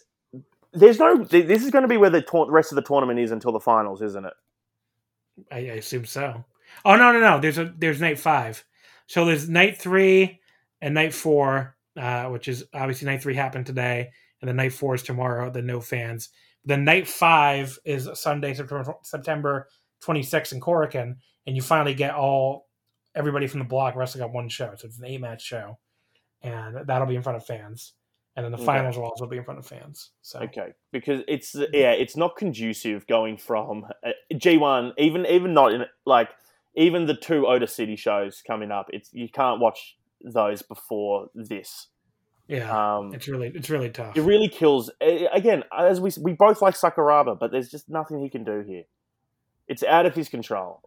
There's 0.73 0.99
no. 0.99 1.25
This 1.25 1.65
is 1.65 1.71
going 1.71 1.83
to 1.83 1.89
be 1.89 1.97
where 1.97 2.11
the 2.11 2.23
ta- 2.23 2.47
rest 2.49 2.73
of 2.73 2.77
the 2.77 2.83
tournament 2.83 3.19
is 3.19 3.31
until 3.31 3.53
the 3.53 3.61
finals, 3.61 4.03
isn't 4.03 4.25
it? 4.25 4.35
I, 5.51 5.57
I 5.57 5.75
assume 5.75 6.05
so. 6.05 6.45
Oh 6.85 6.97
no 6.97 7.13
no 7.13 7.21
no! 7.21 7.41
There's 7.41 7.59
a 7.59 7.73
there's 7.77 8.01
night 8.01 8.19
five. 8.19 8.65
So 9.07 9.25
there's 9.25 9.49
night 9.49 9.79
three 9.79 10.41
and 10.83 10.95
night 10.95 11.15
four, 11.15 11.75
uh, 11.97 12.27
which 12.27 12.49
is 12.49 12.65
obviously 12.75 13.07
night 13.07 13.23
three 13.23 13.35
happened 13.35 13.67
today, 13.67 14.11
and 14.41 14.49
then 14.49 14.57
night 14.57 14.75
four 14.75 14.95
is 14.95 15.03
tomorrow. 15.03 15.51
The 15.51 15.63
no 15.63 15.81
fans. 15.81 16.29
Then 16.65 16.85
night 16.85 17.09
five 17.09 17.79
is 17.87 18.09
Sunday, 18.15 18.53
September 18.53 18.95
September 19.03 19.69
26th 20.05 20.53
in 20.53 20.61
Korakuen, 20.61 21.17
and 21.47 21.57
you 21.57 21.63
finally 21.63 21.95
get 21.95 22.15
all 22.15 22.68
everybody 23.15 23.47
from 23.47 23.59
the 23.61 23.65
block 23.67 23.97
wrestling 23.97 24.25
on 24.25 24.33
one 24.33 24.49
show. 24.49 24.75
So 24.77 24.87
it's 24.87 24.99
an 24.99 25.05
eight 25.07 25.21
match 25.21 25.43
show, 25.43 25.79
and 26.43 26.87
that'll 26.87 27.07
be 27.07 27.17
in 27.17 27.23
front 27.23 27.37
of 27.37 27.47
fans. 27.47 27.95
And 28.37 28.45
then 28.45 28.53
the 28.53 28.59
Okay. 28.59 28.67
finals 28.67 28.97
will 28.97 29.05
also 29.05 29.27
be 29.27 29.37
in 29.37 29.45
front 29.45 29.59
of 29.59 29.67
fans. 29.67 30.11
So 30.23 30.41
Okay, 30.41 30.69
because 30.93 31.23
it's 31.27 31.55
yeah, 31.73 31.91
it's 31.91 32.17
not 32.17 32.37
conducive 32.37 33.07
going 33.09 33.37
from 33.37 33.85
uh, 34.07 34.11
G 34.37 34.57
one, 34.59 34.93
even 34.97 35.27
even 35.27 35.55
not 35.55 35.73
in 35.73 35.85
like 36.07 36.29
even 36.77 37.07
the 37.07 37.17
two 37.17 37.47
Ota 37.49 37.67
City 37.67 37.97
shows 37.97 38.43
coming 38.47 38.71
up. 38.71 38.87
It's 38.93 39.13
you 39.13 39.29
can't 39.29 39.61
watch 39.61 39.97
those 40.25 40.63
before 40.63 41.29
this. 41.35 41.89
yeah, 42.47 42.71
Um, 42.99 43.13
it's 43.13 43.27
really 43.27 43.51
it's 43.53 43.71
really 43.71 43.91
tough. 43.91 44.17
it 44.17 44.21
really 44.23 44.49
kills. 44.49 44.89
Again, 45.01 45.65
as 45.77 46.01
we 46.01 46.13
we 46.21 46.33
both 46.35 46.63
like 46.63 46.75
Sakuraba, 46.75 47.37
but 47.41 47.51
there's 47.51 47.69
just 47.71 47.89
nothing 47.89 48.21
he 48.23 48.31
can 48.31 48.45
do 48.45 48.61
here. 48.65 48.85
It's 49.67 49.83
out 49.83 50.07
of 50.07 50.15
his 50.15 50.29
control. 50.29 50.83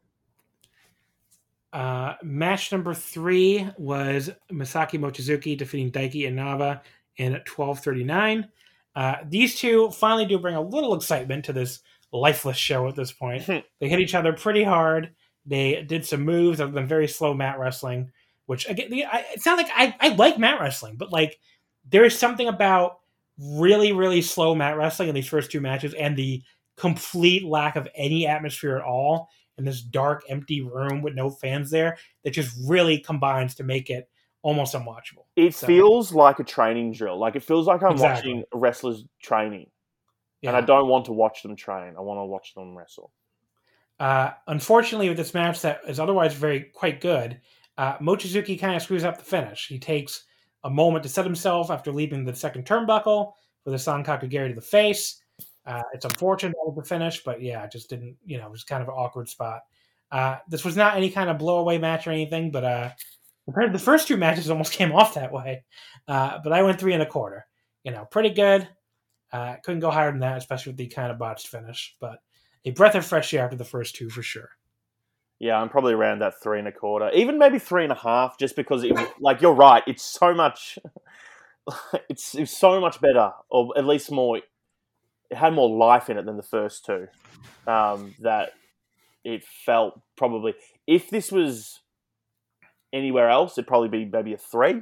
Uh, 1.74 2.16
match 2.22 2.72
number 2.72 2.94
three 2.94 3.68
was 3.78 4.30
Masaki 4.52 5.00
Mochizuki 5.00 5.58
defeating 5.58 5.92
Daiki 5.92 6.28
Inaba 6.28 6.82
in 7.18 7.40
12:39. 7.46 8.50
Uh, 8.96 9.16
these 9.30 9.58
two 9.58 9.90
finally 9.92 10.26
do 10.26 10.38
bring 10.38 10.56
a 10.56 10.62
little 10.62 10.94
excitement 10.94 11.46
to 11.46 11.54
this 11.54 11.80
lifeless 12.12 12.58
show 12.58 12.88
at 12.88 12.96
this 12.96 13.14
point. 13.14 13.46
they 13.80 13.88
hit 13.88 14.02
each 14.02 14.16
other 14.16 14.34
pretty 14.34 14.64
hard. 14.64 15.12
They 15.46 15.84
did 15.84 16.06
some 16.06 16.24
moves 16.24 16.60
other 16.60 16.74
than 16.74 16.88
very 16.88 17.08
slow 17.08 17.34
mat 17.34 17.58
wrestling, 17.58 18.12
which 18.48 18.68
again, 18.70 18.92
I, 19.12 19.26
it's 19.34 19.46
not 19.46 19.58
like 19.58 19.70
I, 19.74 19.96
I 20.00 20.10
like 20.10 20.38
mat 20.38 20.60
wrestling, 20.60 20.96
but 20.98 21.12
like 21.12 21.40
there 21.90 22.04
is 22.04 22.18
something 22.18 22.48
about 22.48 23.00
really, 23.40 23.94
really 23.94 24.22
slow 24.22 24.54
mat 24.54 24.78
wrestling 24.78 25.10
in 25.10 25.16
these 25.16 25.28
first 25.28 25.52
two 25.52 25.62
matches 25.62 25.94
and 25.94 26.18
the 26.18 26.44
complete 26.76 27.46
lack 27.46 27.76
of 27.76 27.88
any 27.96 28.28
atmosphere 28.28 28.78
at 28.78 28.84
all 28.84 29.30
in 29.62 29.66
this 29.66 29.82
dark, 29.82 30.24
empty 30.28 30.62
room 30.62 31.02
with 31.04 31.14
no 31.14 31.30
fans 31.30 31.70
there 31.70 31.98
that 32.24 32.32
just 32.32 32.58
really 32.68 32.98
combines 32.98 33.54
to 33.56 33.64
make 33.64 33.90
it 33.92 34.10
almost 34.42 34.74
unwatchable. 34.74 35.26
It 35.36 35.54
So- 35.54 35.68
feels 35.68 36.12
like 36.14 36.40
a 36.40 36.44
training 36.44 36.94
drill. 36.94 37.18
Like 37.20 37.36
it 37.36 37.44
feels 37.44 37.68
like 37.68 37.84
I'm 37.84 37.92
Exactly. 37.92 38.34
watching 38.34 38.46
wrestlers 38.54 39.06
training, 39.22 39.70
and 40.44 40.56
I 40.56 40.62
don't 40.62 40.88
want 40.88 41.06
to 41.06 41.14
watch 41.14 41.44
them 41.44 41.56
train. 41.56 41.94
I 41.96 42.02
want 42.02 42.18
to 42.20 42.26
watch 42.26 42.56
them 42.56 42.76
wrestle. 42.76 43.12
Uh, 44.00 44.32
unfortunately, 44.48 45.10
with 45.10 45.18
this 45.18 45.36
match 45.36 45.62
that 45.62 45.82
is 45.88 46.00
otherwise 46.00 46.34
very 46.34 46.62
quite 46.74 47.02
good, 47.02 47.40
uh, 47.78 47.98
Mochizuki 48.00 48.60
kind 48.60 48.76
of 48.76 48.82
screws 48.82 49.04
up 49.04 49.18
the 49.20 49.24
finish. 49.24 49.68
He 49.68 49.78
takes 49.78 50.24
a 50.64 50.70
moment 50.72 51.04
to 51.04 51.10
set 51.10 51.24
himself 51.26 51.70
after 51.70 51.92
leaping 51.92 52.26
the 52.26 52.36
second 52.36 52.66
turnbuckle 52.66 53.34
with 53.64 53.74
the 53.74 53.78
Sankaku 53.92 54.28
Geri 54.28 54.50
to 54.50 54.56
the 54.56 54.62
face. 54.62 55.21
Uh, 55.66 55.84
it's 55.94 56.06
unfortunate 56.06 56.56
with 56.66 56.76
the 56.76 56.84
finish, 56.84 57.24
but 57.24 57.42
yeah, 57.42 57.68
just 57.68 57.90
didn't, 57.90 58.18
you 58.26 58.38
know, 58.38 58.46
it 58.46 58.52
was 58.52 58.64
kind 58.64 58.82
of 58.82 58.90
an 58.90 58.96
awkward 58.96 59.30
spot. 59.30 59.62
Uh, 60.12 60.38
this 60.50 60.66
was 60.66 60.76
not 60.76 60.98
any 60.98 61.10
kind 61.10 61.30
of 61.30 61.38
blowaway 61.38 61.80
match 61.80 62.08
or 62.08 62.12
anything, 62.12 62.52
but 62.52 62.64
uh, 62.64 62.90
the 63.48 63.80
first 63.80 64.08
two 64.08 64.18
matches, 64.18 64.50
almost 64.50 64.74
came 64.74 64.92
off 64.92 65.14
that 65.14 65.32
way. 65.32 65.64
Uh, 66.08 66.40
but 66.44 66.54
I 66.54 66.64
went 66.64 66.80
three 66.80 66.94
and 66.94 67.04
a 67.04 67.08
quarter. 67.08 67.46
You 67.84 67.92
know, 67.92 68.06
pretty 68.06 68.30
good. 68.32 68.68
Uh, 69.32 69.56
couldn't 69.64 69.80
go 69.80 69.92
higher 69.92 70.12
than 70.12 70.20
that, 70.20 70.38
especially 70.38 70.72
with 70.72 70.78
the 70.78 70.88
kind 70.88 71.12
of 71.12 71.18
botched 71.18 71.48
finish. 71.48 71.96
But 72.00 72.20
a 72.66 72.72
breath 72.72 72.96
of 72.96 73.06
fresh 73.06 73.34
air 73.34 73.46
after 73.46 73.56
the 73.56 73.64
first 73.64 73.96
two 73.96 74.10
for 74.10 74.22
sure. 74.22 74.50
Yeah, 75.40 75.60
I'm 75.60 75.70
probably 75.70 75.94
around 75.94 76.20
that 76.20 76.40
three 76.42 76.60
and 76.60 76.68
a 76.68 76.72
quarter, 76.72 77.10
even 77.16 77.40
maybe 77.40 77.58
three 77.58 77.84
and 77.84 77.92
a 77.92 77.96
half, 77.96 78.38
just 78.38 78.56
because 78.56 78.84
it, 78.84 78.96
like 79.20 79.42
you're 79.42 79.56
right, 79.56 79.82
it's 79.88 80.04
so 80.04 80.36
much, 80.36 80.78
it's, 82.10 82.36
it's 82.36 82.56
so 82.56 82.80
much 82.80 83.02
better, 83.02 83.32
or 83.50 83.76
at 83.76 83.88
least 83.88 84.12
more. 84.12 84.42
It 85.32 85.38
had 85.38 85.54
more 85.54 85.70
life 85.70 86.10
in 86.10 86.18
it 86.18 86.26
than 86.26 86.38
the 86.38 86.44
first 86.44 86.86
two. 86.86 87.08
Um, 87.66 88.16
that 88.20 88.52
it 89.24 89.44
felt 89.44 90.00
probably 90.18 90.54
if 90.88 91.10
this 91.10 91.32
was 91.32 91.80
anywhere 92.92 93.30
else, 93.30 93.54
it'd 93.54 93.68
probably 93.68 93.90
be 93.90 94.06
maybe 94.06 94.34
a 94.34 94.38
three, 94.38 94.82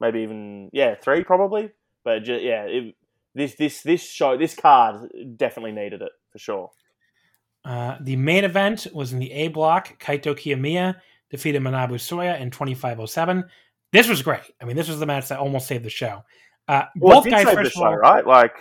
maybe 0.00 0.20
even 0.20 0.70
yeah 0.72 0.94
three 0.94 1.24
probably. 1.24 1.70
But 2.04 2.24
ju- 2.24 2.40
yeah, 2.40 2.64
it, 2.64 2.94
this 3.34 3.54
this 3.56 3.82
this 3.82 4.02
show 4.02 4.36
this 4.36 4.54
card 4.54 5.10
definitely 5.36 5.72
needed 5.72 6.02
it 6.02 6.12
for 6.30 6.38
sure. 6.38 6.70
Uh, 7.64 7.96
the 8.00 8.16
main 8.16 8.44
event 8.44 8.86
was 8.94 9.12
in 9.12 9.18
the 9.18 9.32
A 9.32 9.48
block. 9.48 9.98
Kaito 9.98 10.34
Kiyomiya 10.34 10.96
defeated 11.30 11.60
Manabu 11.62 11.94
Soya 11.94 12.40
in 12.40 12.50
2507. 12.50 13.44
This 13.92 14.08
was 14.08 14.22
great. 14.22 14.40
I 14.60 14.64
mean, 14.64 14.76
this 14.76 14.88
was 14.88 15.00
the 15.00 15.06
match 15.06 15.28
that 15.28 15.38
almost 15.38 15.66
saved 15.66 15.84
the 15.84 15.90
show. 15.90 16.24
Uh, 16.66 16.84
Well, 16.96 17.20
both 17.22 17.30
guys, 17.30 17.46
the 17.46 17.52
first 17.52 17.66
of 17.68 17.72
show, 17.72 17.84
all, 17.84 17.96
right? 17.96 18.26
Like. 18.26 18.54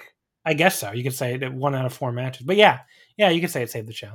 I 0.47 0.53
guess 0.53 0.79
so. 0.79 0.93
You 0.93 1.03
could 1.03 1.13
say 1.13 1.35
that 1.35 1.53
one 1.53 1.75
out 1.75 1.85
of 1.85 1.93
four 1.93 2.13
matches. 2.13 2.45
But 2.45 2.55
yeah, 2.55 2.79
yeah, 3.17 3.29
you 3.31 3.41
could 3.41 3.51
say 3.51 3.63
it 3.63 3.69
saved 3.69 3.89
the 3.89 3.93
show. 3.93 4.13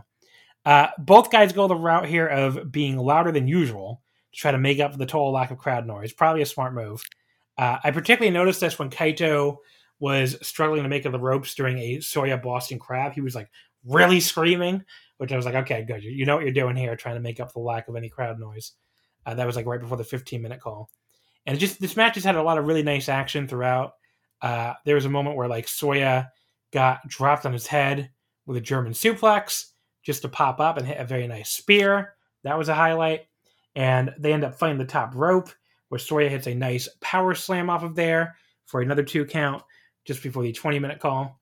Uh, 0.65 0.87
both 0.99 1.31
guys 1.31 1.53
go 1.53 1.69
the 1.69 1.75
route 1.75 2.07
here 2.07 2.27
of 2.27 2.73
being 2.73 2.97
louder 2.97 3.31
than 3.31 3.47
usual 3.47 4.01
to 4.33 4.39
try 4.41 4.51
to 4.51 4.57
make 4.57 4.81
up 4.81 4.93
for 4.93 4.99
the 4.99 5.05
total 5.05 5.31
lack 5.31 5.51
of 5.51 5.59
crowd 5.59 5.87
noise. 5.87 6.15
Probably 6.15 6.41
a 6.41 6.47
smart 6.47 6.73
move. 6.73 7.03
Uh, 7.59 7.77
I 7.85 7.91
particularly 7.91 8.33
noticed 8.33 8.61
this 8.61 8.79
when 8.79 8.89
Kaito 8.89 9.59
was 10.01 10.39
struggling 10.41 10.85
to 10.85 10.89
make 10.89 11.05
up 11.05 11.13
the 11.13 11.21
ropes 11.21 11.55
during 11.55 11.77
a 11.79 11.99
Soya 11.99 12.43
Boston 12.43 12.79
Crab. 12.79 13.13
He 13.13 13.21
was 13.21 13.35
like 13.35 13.51
really 13.85 14.21
screaming, 14.21 14.85
which 15.19 15.33
I 15.33 15.37
was 15.37 15.45
like, 15.45 15.55
okay, 15.55 15.85
good. 15.85 16.03
You 16.03 16.25
know 16.25 16.37
what 16.37 16.45
you're 16.45 16.55
doing 16.55 16.77
here, 16.77 16.97
trying 16.97 17.17
to 17.17 17.21
make 17.21 17.41
up 17.41 17.53
for 17.53 17.63
the 17.63 17.67
lack 17.67 17.89
of 17.89 17.97
any 17.97 18.09
crowd 18.09 18.41
noise. 18.41 18.73
Uh, 19.27 19.35
that 19.35 19.47
was 19.47 19.55
like 19.55 19.67
right 19.67 19.81
before 19.81 19.99
the 19.99 20.05
15 20.05 20.41
minute 20.41 20.61
call. 20.61 20.89
And 21.45 21.59
it 21.59 21.61
just 21.61 21.79
this 21.79 21.95
match 21.95 22.15
just 22.15 22.25
had 22.25 22.37
a 22.37 22.43
lot 22.43 22.57
of 22.57 22.67
really 22.67 22.83
nice 22.83 23.11
action 23.11 23.47
throughout. 23.47 23.93
Uh, 24.43 24.75
there 24.85 24.97
was 24.97 25.05
a 25.05 25.11
moment 25.11 25.37
where 25.37 25.49
like 25.49 25.67
Soya 25.67 26.29
got 26.73 27.07
dropped 27.09 27.47
on 27.47 27.53
his 27.53 27.67
head 27.67 28.11
with 28.45 28.57
a 28.57 28.61
German 28.61 28.93
suplex 28.93 29.67
just 30.03 30.23
to 30.23 30.29
pop 30.29 30.61
up 30.61 30.77
and 30.77 30.87
hit 30.87 30.99
a 30.99 31.05
very 31.05 31.27
nice 31.27 31.51
spear. 31.51 32.15
That 32.43 32.59
was 32.59 32.69
a 32.69 32.75
highlight. 32.75 33.23
And 33.75 34.13
they 34.19 34.33
end 34.33 34.45
up 34.45 34.59
fighting 34.59 34.79
the 34.79 34.85
top 34.85 35.15
rope 35.15 35.51
where 35.89 35.99
Soya 35.99 36.29
hits 36.29 36.47
a 36.47 36.55
nice 36.55 36.89
power 37.01 37.35
slam 37.35 37.71
off 37.71 37.85
of 37.85 37.95
there 37.95 38.37
for 38.67 38.81
another 38.81 39.03
two 39.03 39.25
count 39.25 39.63
just 40.05 40.23
before 40.23 40.43
the 40.43 40.53
20 40.53 40.79
minute 40.79 40.99
call. 40.99 41.41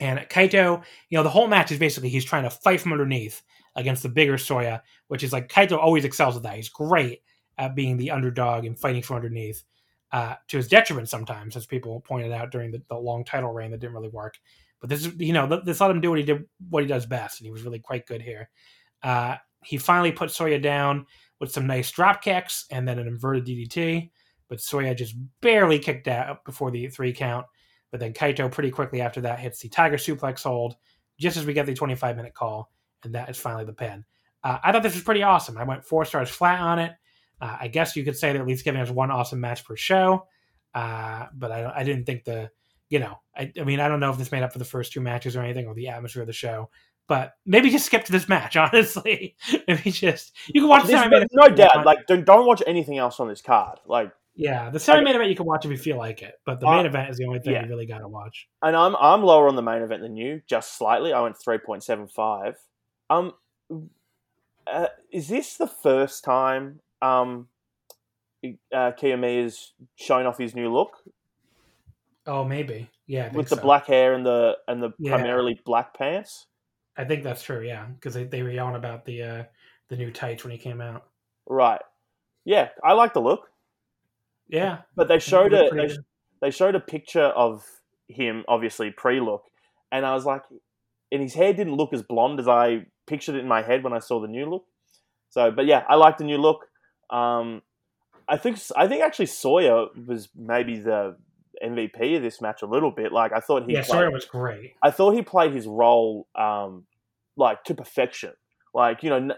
And 0.00 0.18
Kaito, 0.18 0.82
you 1.08 1.16
know, 1.16 1.22
the 1.22 1.30
whole 1.30 1.46
match 1.46 1.72
is 1.72 1.78
basically 1.78 2.10
he's 2.10 2.24
trying 2.24 2.42
to 2.42 2.50
fight 2.50 2.80
from 2.80 2.92
underneath 2.92 3.42
against 3.76 4.02
the 4.02 4.08
bigger 4.08 4.34
Soya, 4.34 4.80
which 5.08 5.22
is 5.22 5.32
like 5.32 5.48
Kaito 5.48 5.78
always 5.78 6.04
excels 6.04 6.36
at 6.36 6.42
that. 6.42 6.56
He's 6.56 6.68
great 6.68 7.22
at 7.56 7.74
being 7.74 7.96
the 7.96 8.10
underdog 8.10 8.64
and 8.64 8.78
fighting 8.78 9.02
from 9.02 9.16
underneath. 9.16 9.62
Uh, 10.12 10.36
to 10.46 10.56
his 10.56 10.68
detriment 10.68 11.08
sometimes, 11.08 11.56
as 11.56 11.66
people 11.66 12.00
pointed 12.00 12.32
out 12.32 12.52
during 12.52 12.70
the, 12.70 12.80
the 12.88 12.96
long 12.96 13.24
title 13.24 13.52
reign 13.52 13.72
that 13.72 13.80
didn't 13.80 13.94
really 13.94 14.08
work. 14.08 14.38
But 14.80 14.88
this 14.88 15.04
is, 15.04 15.12
you 15.18 15.32
know, 15.32 15.60
this 15.64 15.80
let 15.80 15.90
him 15.90 16.00
do 16.00 16.10
what 16.10 16.18
he 16.18 16.24
did, 16.24 16.44
what 16.70 16.82
he 16.82 16.88
does 16.88 17.06
best, 17.06 17.40
and 17.40 17.44
he 17.46 17.50
was 17.50 17.62
really 17.62 17.80
quite 17.80 18.06
good 18.06 18.22
here. 18.22 18.48
Uh, 19.02 19.36
he 19.64 19.78
finally 19.78 20.12
put 20.12 20.30
Soya 20.30 20.62
down 20.62 21.06
with 21.40 21.50
some 21.50 21.66
nice 21.66 21.90
drop 21.90 22.22
kicks 22.22 22.66
and 22.70 22.86
then 22.86 22.98
an 22.98 23.08
inverted 23.08 23.46
DDT, 23.46 24.10
but 24.48 24.58
Soya 24.58 24.96
just 24.96 25.16
barely 25.40 25.78
kicked 25.78 26.08
out 26.08 26.44
before 26.44 26.70
the 26.70 26.88
three 26.88 27.12
count. 27.12 27.46
But 27.90 28.00
then 28.00 28.12
Kaito 28.12 28.50
pretty 28.50 28.70
quickly 28.70 29.00
after 29.00 29.20
that 29.22 29.40
hits 29.40 29.60
the 29.60 29.68
Tiger 29.68 29.96
Suplex 29.96 30.42
hold, 30.42 30.76
just 31.18 31.36
as 31.36 31.46
we 31.46 31.52
get 31.52 31.66
the 31.66 31.74
25 31.74 32.16
minute 32.16 32.34
call, 32.34 32.70
and 33.04 33.14
that 33.14 33.28
is 33.28 33.38
finally 33.38 33.64
the 33.64 33.72
pin. 33.72 34.04
Uh, 34.44 34.58
I 34.62 34.72
thought 34.72 34.82
this 34.82 34.94
was 34.94 35.04
pretty 35.04 35.22
awesome. 35.22 35.56
I 35.56 35.64
went 35.64 35.84
four 35.84 36.04
stars 36.04 36.30
flat 36.30 36.60
on 36.60 36.78
it. 36.78 36.92
Uh, 37.40 37.56
I 37.60 37.68
guess 37.68 37.96
you 37.96 38.04
could 38.04 38.16
say 38.16 38.32
they're 38.32 38.42
at 38.42 38.48
least 38.48 38.64
giving 38.64 38.80
us 38.80 38.90
one 38.90 39.10
awesome 39.10 39.40
match 39.40 39.64
per 39.64 39.76
show. 39.76 40.26
Uh, 40.74 41.26
but 41.34 41.50
I, 41.52 41.72
I 41.76 41.84
didn't 41.84 42.04
think 42.04 42.24
the, 42.24 42.50
you 42.88 42.98
know, 42.98 43.18
I, 43.36 43.52
I 43.60 43.64
mean, 43.64 43.80
I 43.80 43.88
don't 43.88 44.00
know 44.00 44.10
if 44.10 44.18
this 44.18 44.32
made 44.32 44.42
up 44.42 44.52
for 44.52 44.58
the 44.58 44.64
first 44.64 44.92
two 44.92 45.00
matches 45.00 45.36
or 45.36 45.42
anything 45.42 45.66
or 45.66 45.74
the 45.74 45.88
atmosphere 45.88 46.22
of 46.22 46.26
the 46.26 46.32
show. 46.32 46.70
But 47.08 47.34
maybe 47.44 47.70
just 47.70 47.86
skip 47.86 48.04
to 48.06 48.12
this 48.12 48.28
match, 48.28 48.56
honestly. 48.56 49.36
maybe 49.68 49.90
just 49.90 50.34
you 50.52 50.60
can 50.62 50.68
watch 50.68 50.82
This- 50.82 50.92
the 50.92 51.02
semi 51.02 51.26
no 51.32 51.48
doubt. 51.48 51.86
Like, 51.86 52.06
don't, 52.06 52.24
don't 52.24 52.46
watch 52.46 52.62
anything 52.66 52.98
else 52.98 53.20
on 53.20 53.28
this 53.28 53.42
card. 53.42 53.78
Like, 53.86 54.10
yeah, 54.34 54.68
the 54.70 54.78
semi 54.80 55.02
main 55.02 55.14
event 55.14 55.30
you 55.30 55.36
can 55.36 55.46
watch 55.46 55.64
if 55.64 55.70
you 55.70 55.78
feel 55.78 55.96
like 55.96 56.20
it, 56.20 56.34
but 56.44 56.60
the 56.60 56.66
Uh, 56.66 56.76
main 56.76 56.86
event 56.86 57.08
is 57.10 57.16
the 57.16 57.24
only 57.24 57.38
thing 57.38 57.54
yeah. 57.54 57.62
you 57.62 57.68
really 57.70 57.86
got 57.86 57.98
to 58.00 58.08
watch. 58.08 58.48
and 58.60 58.76
I'm 58.76 58.94
I'm 58.96 59.22
lower 59.22 59.48
on 59.48 59.56
the 59.56 59.62
main 59.62 59.80
event 59.82 60.02
than 60.02 60.14
you, 60.16 60.42
just 60.46 60.76
slightly. 60.76 61.12
I 61.14 61.20
went 61.22 61.38
three 61.42 61.56
point 61.56 61.82
seven 61.84 62.06
five. 62.06 62.58
Um, 63.08 63.32
uh, 64.66 64.88
is 65.12 65.28
this 65.28 65.56
the 65.56 65.66
first 65.66 66.22
time 66.24 66.80
um, 67.02 67.48
uh, 68.72 68.92
is 69.02 69.72
shown 69.96 70.26
off 70.26 70.38
his 70.38 70.54
new 70.54 70.72
look 70.72 71.02
Oh, 72.26 72.44
maybe. 72.44 72.90
Yeah, 73.06 73.32
with 73.32 73.48
the 73.48 73.56
so. 73.56 73.62
black 73.62 73.86
hair 73.86 74.14
and 74.14 74.26
the 74.26 74.58
and 74.66 74.82
the 74.82 74.90
Yeah. 74.98 75.12
primarily 75.12 75.60
black 75.64 75.94
pants? 75.94 76.46
I 76.96 77.04
think 77.04 77.22
that's 77.22 77.42
true. 77.42 77.62
Yeah, 77.62 77.86
because 77.86 78.14
they, 78.14 78.24
they 78.24 78.42
were 78.42 78.50
yelling 78.50 78.74
about 78.74 79.04
the 79.04 79.22
uh, 79.22 79.44
the 79.88 79.96
new 79.96 80.10
tights 80.10 80.42
when 80.42 80.50
he 80.50 80.58
came 80.58 80.80
out. 80.80 81.06
Right. 81.46 81.80
Yeah, 82.44 82.70
I 82.82 82.94
like 82.94 83.12
the 83.12 83.20
look. 83.20 83.48
Yeah, 84.48 84.78
but 84.96 85.08
they 85.08 85.18
showed 85.18 85.52
a 85.52 85.70
they, 85.72 85.96
they 86.40 86.50
showed 86.50 86.74
a 86.74 86.80
picture 86.80 87.24
of 87.24 87.64
him, 88.08 88.44
obviously 88.48 88.90
pre 88.90 89.20
look, 89.20 89.44
and 89.92 90.04
I 90.04 90.14
was 90.14 90.24
like, 90.24 90.42
and 91.12 91.22
his 91.22 91.34
hair 91.34 91.52
didn't 91.52 91.76
look 91.76 91.92
as 91.92 92.02
blonde 92.02 92.40
as 92.40 92.48
I 92.48 92.86
pictured 93.06 93.36
it 93.36 93.40
in 93.40 93.48
my 93.48 93.62
head 93.62 93.84
when 93.84 93.92
I 93.92 94.00
saw 94.00 94.20
the 94.20 94.28
new 94.28 94.50
look. 94.50 94.64
So, 95.30 95.50
but 95.52 95.66
yeah, 95.66 95.84
I 95.88 95.94
like 95.94 96.18
the 96.18 96.24
new 96.24 96.38
look. 96.38 96.66
Um, 97.10 97.62
I 98.28 98.36
think 98.36 98.58
I 98.76 98.88
think 98.88 99.02
actually 99.02 99.26
Soya 99.26 99.88
was 100.06 100.28
maybe 100.34 100.78
the 100.78 101.16
MVP 101.62 102.16
of 102.16 102.22
this 102.22 102.40
match 102.40 102.62
a 102.62 102.66
little 102.66 102.90
bit. 102.90 103.12
Like 103.12 103.32
I 103.32 103.40
thought 103.40 103.64
he 103.66 103.74
yeah 103.74 103.82
played, 103.82 104.00
Soya 104.02 104.12
was 104.12 104.24
great. 104.24 104.74
I 104.82 104.90
thought 104.90 105.12
he 105.12 105.22
played 105.22 105.52
his 105.52 105.66
role 105.66 106.26
um, 106.34 106.86
like 107.36 107.64
to 107.64 107.74
perfection. 107.74 108.32
Like 108.74 109.02
you 109.02 109.10
know, 109.10 109.34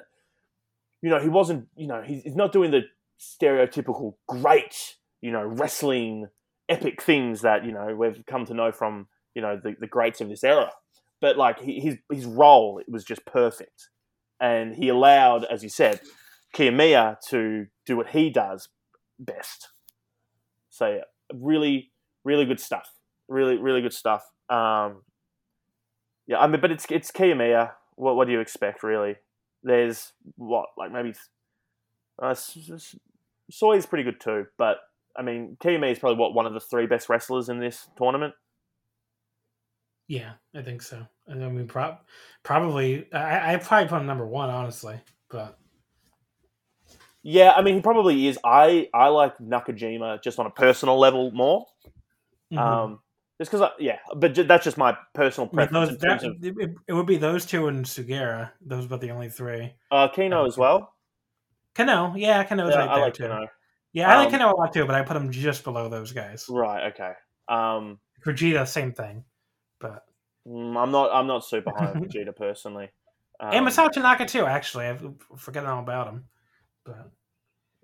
you 1.03 1.11
know 1.11 1.21
he 1.21 1.29
wasn't 1.29 1.69
you 1.77 1.87
know 1.87 2.03
he's, 2.03 2.23
he's 2.23 2.37
not 2.37 2.53
doing 2.53 2.71
the 2.71 2.83
stereotypical 3.21 4.15
great 4.29 4.95
you 5.21 5.33
know 5.33 5.45
wrestling 5.45 6.29
epic 6.69 7.03
things 7.03 7.41
that 7.43 7.65
you 7.65 7.73
know 7.73 7.95
we've 7.97 8.25
come 8.27 8.45
to 8.47 8.55
know 8.55 8.73
from 8.73 9.09
you 9.35 9.43
know 9.43 9.59
the, 9.63 9.75
the 9.79 9.87
greats 9.87 10.21
of 10.21 10.29
this 10.29 10.45
era. 10.45 10.71
But 11.21 11.37
like 11.37 11.61
his 11.61 11.97
his 12.11 12.25
role 12.25 12.79
it 12.79 12.91
was 12.91 13.05
just 13.05 13.27
perfect, 13.27 13.89
and 14.41 14.75
he 14.77 14.89
allowed, 14.89 15.45
as 15.45 15.63
you 15.63 15.69
said, 15.69 16.01
Kiyomiya 16.55 17.17
to 17.29 17.67
do 17.87 17.97
what 17.97 18.09
he 18.09 18.31
does 18.31 18.69
best. 19.19 19.69
So 20.71 20.87
yeah, 20.87 21.03
really, 21.35 21.91
really 22.25 22.45
good 22.45 22.61
stuff. 22.61 22.91
Really, 23.29 23.57
really 23.57 23.83
good 23.83 23.93
stuff. 23.93 24.25
Um, 24.49 25.03
yeah, 26.27 26.39
I 26.39 26.47
mean, 26.47 26.61
but 26.61 26.71
it's 26.71 26.87
it's 26.91 27.11
Kiyomiya. 27.11 27.73
What 27.97 28.17
what 28.17 28.27
do 28.27 28.33
you 28.33 28.41
expect, 28.41 28.83
really? 28.83 29.17
There's 29.63 30.13
what 30.37 30.67
like 30.77 30.93
maybe 30.93 31.15
uh, 32.23 32.35
Soya's 33.51 33.87
pretty 33.87 34.05
good 34.05 34.21
too, 34.21 34.47
but 34.57 34.79
I 35.17 35.23
mean, 35.23 35.57
Kiyomiya 35.61 35.93
is 35.93 35.99
probably 35.99 36.19
what 36.19 36.35
one 36.35 36.47
of 36.47 36.55
the 36.55 36.61
three 36.61 36.87
best 36.87 37.09
wrestlers 37.09 37.49
in 37.49 37.59
this 37.59 37.89
tournament. 37.97 38.35
Yeah, 40.07 40.33
I 40.55 40.63
think 40.63 40.81
so. 40.81 41.07
I 41.29 41.35
mean, 41.35 41.67
pro- 41.67 41.99
probably 42.43 43.13
I 43.13 43.55
I 43.55 43.57
probably 43.57 43.89
put 43.89 44.01
him 44.01 44.07
number 44.07 44.27
one, 44.27 44.49
honestly, 44.49 45.01
but 45.29 45.59
yeah, 47.23 47.53
I 47.57 47.63
mean, 47.63 47.77
he 47.77 47.81
probably 47.81 48.27
is. 48.27 48.39
I 48.45 48.89
I 48.95 49.09
like 49.09 49.39
Nakajima 49.39 50.23
just 50.23 50.39
on 50.39 50.47
a 50.47 50.51
personal 50.51 50.99
level 50.99 51.31
more. 51.33 51.67
Mm-hmm. 52.53 52.59
Um, 52.59 53.01
just 53.39 53.53
because, 53.53 53.71
yeah, 53.79 53.99
but 54.17 54.35
that's 54.49 54.65
just 54.65 54.77
my 54.77 54.97
personal 55.15 55.47
preference. 55.47 55.91
those, 55.91 55.99
that, 55.99 56.25
of, 56.25 56.45
it, 56.45 56.75
it, 56.89 56.93
would 56.93 57.07
be 57.07 57.19
those 57.19 57.47
two 57.47 57.69
and 57.69 57.85
Sugiura. 57.85 58.51
Those 58.61 58.91
are 58.91 58.99
the 58.99 59.11
only 59.11 59.29
three. 59.29 59.75
Uh, 59.93 60.09
Kenoh 60.09 60.47
as 60.47 60.59
well. 60.59 60.93
Kenoh, 61.77 62.15
yeah, 62.17 62.43
Kenoh's 62.45 62.71
yeah, 62.75 62.79
right 62.79 62.89
I 62.89 62.95
there 62.95 63.05
like 63.05 63.15
too. 63.15 63.23
Kenoh. 63.25 63.47
Yeah, 63.93 64.11
I 64.11 64.17
um, 64.17 64.25
like 64.25 64.35
Kenoh 64.35 64.53
a 64.53 64.57
lot 64.57 64.73
too, 64.73 64.87
but 64.87 64.97
I 64.97 65.03
put 65.03 65.17
him 65.17 65.31
just 65.31 65.63
below 65.63 65.89
those 65.89 66.11
guys. 66.13 66.47
Right. 66.49 66.93
Okay. 66.93 67.13
Um, 67.49 68.01
Fujita, 68.27 68.67
same 68.67 68.93
thing, 68.93 69.25
but 69.79 70.05
mm, 70.47 70.77
I'm 70.77 70.91
not. 70.91 71.11
I'm 71.13 71.29
not 71.29 71.45
super 71.45 71.71
high 71.77 71.93
on 71.93 72.05
Fujita 72.05 72.35
personally. 72.35 72.91
Um, 73.39 73.53
and 73.53 73.67
Masato 73.67 73.93
Tanaka 73.93 74.27
too. 74.27 74.47
Actually, 74.47 74.89
I 74.89 74.99
forget 75.37 75.65
all 75.65 75.79
about 75.79 76.09
him. 76.09 76.25
But 76.89 76.97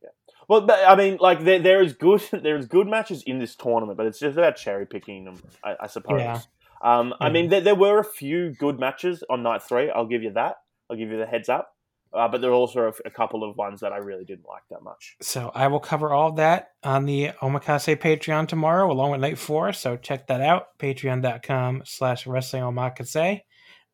yeah, 0.02 0.08
well, 0.48 0.66
I 0.70 0.96
mean, 0.96 1.18
like 1.20 1.44
there, 1.44 1.58
there 1.58 1.82
is 1.82 1.92
good 1.92 2.22
there 2.32 2.56
is 2.56 2.66
good 2.66 2.86
matches 2.86 3.22
in 3.22 3.38
this 3.38 3.54
tournament, 3.54 3.96
but 3.96 4.06
it's 4.06 4.18
just 4.18 4.36
about 4.36 4.56
cherry 4.56 4.86
picking 4.86 5.24
them, 5.24 5.42
I, 5.62 5.76
I 5.82 5.86
suppose. 5.86 6.20
Yeah. 6.20 6.40
Um, 6.82 7.14
I 7.18 7.30
mean, 7.30 7.48
there, 7.48 7.62
there 7.62 7.74
were 7.74 7.98
a 7.98 8.04
few 8.04 8.50
good 8.50 8.78
matches 8.78 9.24
on 9.30 9.42
night 9.42 9.62
three. 9.62 9.90
I'll 9.90 10.06
give 10.06 10.22
you 10.22 10.32
that. 10.32 10.56
I'll 10.90 10.96
give 10.96 11.10
you 11.10 11.16
the 11.16 11.26
heads 11.26 11.48
up. 11.48 11.70
Uh, 12.12 12.28
but 12.28 12.40
there 12.40 12.50
are 12.50 12.54
also 12.54 12.82
a, 12.82 13.08
a, 13.08 13.10
couple 13.10 13.42
of 13.42 13.56
ones 13.56 13.80
that 13.80 13.92
I 13.92 13.96
really 13.96 14.24
didn't 14.24 14.46
like 14.46 14.62
that 14.70 14.82
much. 14.82 15.16
So 15.20 15.50
I 15.52 15.66
will 15.66 15.80
cover 15.80 16.12
all 16.12 16.28
of 16.28 16.36
that 16.36 16.68
on 16.84 17.06
the 17.06 17.30
Omakase 17.42 17.96
Patreon 17.96 18.46
tomorrow, 18.46 18.88
along 18.92 19.10
with 19.10 19.20
Night 19.20 19.36
Four. 19.36 19.72
So 19.72 19.96
check 19.96 20.28
that 20.28 20.40
out: 20.40 20.78
patreon.com 20.78 21.82
slash 21.84 22.26
wrestling 22.26 22.62
omakase. 22.62 23.40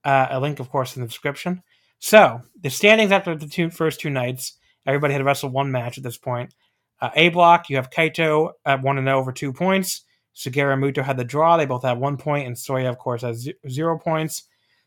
Uh, 0.04 0.26
a 0.30 0.38
link, 0.40 0.60
of 0.60 0.68
course, 0.68 0.96
in 0.96 1.02
the 1.02 1.08
description. 1.08 1.62
So 1.98 2.42
the 2.60 2.68
standings 2.68 3.12
after 3.12 3.34
the 3.34 3.46
two, 3.46 3.70
first 3.70 4.00
two 4.00 4.10
nights. 4.10 4.58
Everybody 4.86 5.14
had 5.14 5.24
wrestled 5.24 5.52
one 5.52 5.70
match 5.70 5.98
at 5.98 6.04
this 6.04 6.18
point. 6.18 6.54
Uh, 7.00 7.10
a 7.14 7.28
block, 7.30 7.70
you 7.70 7.76
have 7.76 7.90
Kaito 7.90 8.52
at 8.64 8.82
1 8.82 8.96
0 8.96 9.18
over 9.18 9.32
two 9.32 9.52
points. 9.52 10.02
Sugiura 10.34 10.74
and 10.74 10.82
Muto 10.82 11.02
had 11.02 11.16
the 11.16 11.24
draw. 11.24 11.56
They 11.56 11.66
both 11.66 11.82
have 11.82 11.98
one 11.98 12.16
point, 12.16 12.46
and 12.46 12.56
Soya, 12.56 12.88
of 12.88 12.98
course, 12.98 13.22
has 13.22 13.48
zero 13.68 13.98
points. 13.98 14.44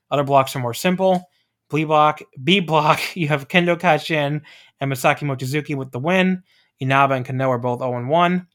Other 0.10 0.24
blocks 0.24 0.56
are 0.56 0.60
more 0.60 0.74
simple. 0.74 1.30
B 1.70 1.86
block, 1.86 2.22
B 2.44 2.60
block, 2.60 3.00
you 3.16 3.28
have 3.28 3.48
Kendo 3.48 3.78
Kashin 3.80 4.42
and 4.80 4.92
Masaki 4.92 5.22
Mochizuki 5.22 5.76
with 5.76 5.92
the 5.92 6.00
win. 6.00 6.44
Inaba 6.80 7.16
and 7.16 7.26
Kenoh 7.26 7.50
are 7.50 7.60
both 7.60 7.80
0 7.80 8.06
1. 8.08 8.48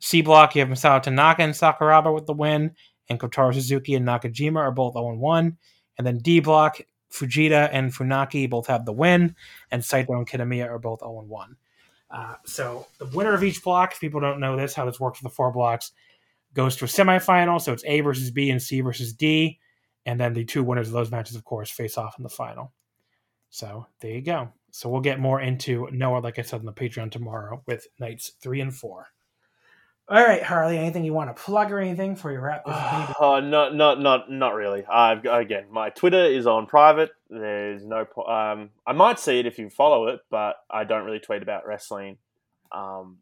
C 0.00 0.22
block, 0.22 0.54
you 0.54 0.60
have 0.60 0.68
Masato 0.68 1.02
Tanaka 1.02 1.42
and 1.42 1.54
Sakuraba 1.54 2.14
with 2.14 2.26
the 2.26 2.32
win, 2.32 2.72
and 3.08 3.18
Kotaro 3.18 3.52
Suzuki 3.54 3.94
and 3.94 4.06
Nakajima 4.06 4.58
are 4.58 4.72
both 4.72 4.94
0 4.94 5.16
1. 5.16 5.56
And 5.98 6.06
then 6.06 6.18
D 6.18 6.40
block, 6.40 6.80
Fujita 7.12 7.68
and 7.72 7.92
Funaki 7.92 8.48
both 8.48 8.66
have 8.66 8.84
the 8.84 8.92
win, 8.92 9.34
and 9.70 9.84
Saito 9.84 10.12
and 10.14 10.28
Kitamiya 10.28 10.68
are 10.68 10.78
both 10.78 11.00
0 11.00 11.24
1. 11.26 11.56
Uh, 12.10 12.34
so 12.44 12.86
the 12.98 13.06
winner 13.06 13.34
of 13.34 13.42
each 13.42 13.62
block, 13.62 13.92
if 13.92 14.00
people 14.00 14.20
don't 14.20 14.40
know 14.40 14.56
this, 14.56 14.74
how 14.74 14.84
this 14.84 15.00
works 15.00 15.18
for 15.18 15.24
the 15.24 15.34
four 15.34 15.52
blocks, 15.52 15.92
goes 16.54 16.76
to 16.76 16.84
a 16.84 16.88
semifinal. 16.88 17.60
So 17.60 17.72
it's 17.72 17.84
A 17.84 18.00
versus 18.00 18.30
B 18.30 18.50
and 18.50 18.62
C 18.62 18.80
versus 18.80 19.12
D. 19.12 19.58
And 20.04 20.20
then 20.20 20.34
the 20.34 20.44
two 20.44 20.62
winners 20.62 20.86
of 20.86 20.94
those 20.94 21.10
matches, 21.10 21.34
of 21.36 21.44
course, 21.44 21.70
face 21.70 21.98
off 21.98 22.16
in 22.18 22.22
the 22.22 22.28
final. 22.28 22.72
So 23.50 23.86
there 24.00 24.12
you 24.12 24.22
go. 24.22 24.52
So 24.70 24.88
we'll 24.88 25.00
get 25.00 25.18
more 25.18 25.40
into 25.40 25.88
Noah, 25.90 26.18
like 26.18 26.38
I 26.38 26.42
said, 26.42 26.60
on 26.60 26.66
the 26.66 26.72
Patreon 26.72 27.10
tomorrow 27.10 27.62
with 27.66 27.86
nights 27.98 28.32
three 28.40 28.60
and 28.60 28.74
four. 28.74 29.08
All 30.08 30.22
right, 30.22 30.42
Harley. 30.42 30.78
Anything 30.78 31.04
you 31.04 31.12
want 31.12 31.34
to 31.34 31.42
plug 31.42 31.72
or 31.72 31.80
anything 31.80 32.14
for 32.14 32.30
your 32.30 32.42
wrap? 32.42 32.64
Uh, 33.18 33.40
not, 33.40 33.74
not, 33.74 34.00
not, 34.00 34.30
not 34.30 34.54
really. 34.54 34.84
Uh, 34.88 35.16
again, 35.30 35.64
my 35.70 35.90
Twitter 35.90 36.24
is 36.24 36.46
on 36.46 36.66
private. 36.66 37.10
There's 37.30 37.84
no. 37.84 38.00
Um, 38.26 38.70
I 38.86 38.92
might 38.92 39.18
see 39.18 39.40
it 39.40 39.46
if 39.46 39.58
you 39.58 39.70
follow 39.70 40.08
it, 40.08 40.20
but 40.30 40.56
I 40.70 40.84
don't 40.84 41.04
really 41.04 41.18
tweet 41.18 41.42
about 41.42 41.66
wrestling, 41.66 42.18
um, 42.72 43.18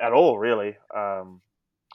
at 0.00 0.12
all. 0.12 0.38
Really, 0.38 0.76
um, 0.94 1.40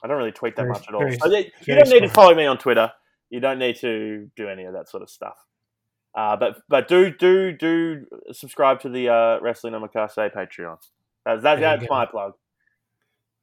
I 0.02 0.08
don't 0.08 0.16
really 0.16 0.32
tweet 0.32 0.56
that 0.56 0.62
very, 0.62 0.72
much 0.72 0.88
at 0.88 0.94
all. 0.94 1.00
Very, 1.00 1.18
so 1.18 1.28
you 1.28 1.74
don't 1.74 1.88
need 1.88 2.00
to 2.00 2.08
follow 2.08 2.34
me 2.34 2.46
on 2.46 2.58
Twitter. 2.58 2.90
You 3.30 3.40
don't 3.40 3.58
need 3.58 3.76
to 3.76 4.30
do 4.36 4.48
any 4.48 4.64
of 4.64 4.72
that 4.72 4.88
sort 4.88 5.02
of 5.02 5.10
stuff. 5.10 5.36
Uh, 6.14 6.36
but 6.36 6.62
but 6.68 6.88
do 6.88 7.10
do 7.10 7.52
do 7.52 8.06
subscribe 8.32 8.80
to 8.80 8.88
the 8.88 9.08
uh, 9.08 9.38
Wrestling 9.40 9.74
Omakase 9.74 10.32
Patreon. 10.32 10.78
That's, 11.24 11.42
that, 11.42 11.60
that's 11.60 11.86
my 11.88 12.06
plug. 12.06 12.34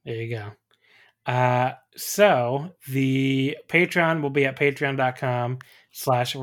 There 0.10 0.24
you 0.24 0.36
go. 0.38 0.52
Uh, 1.32 1.74
so 1.96 2.72
the 2.88 3.56
Patreon 3.68 4.24
will 4.24 4.32
be 4.32 4.48
at 4.48 4.58
patreon.com 4.58 5.60
slash. 5.92 6.36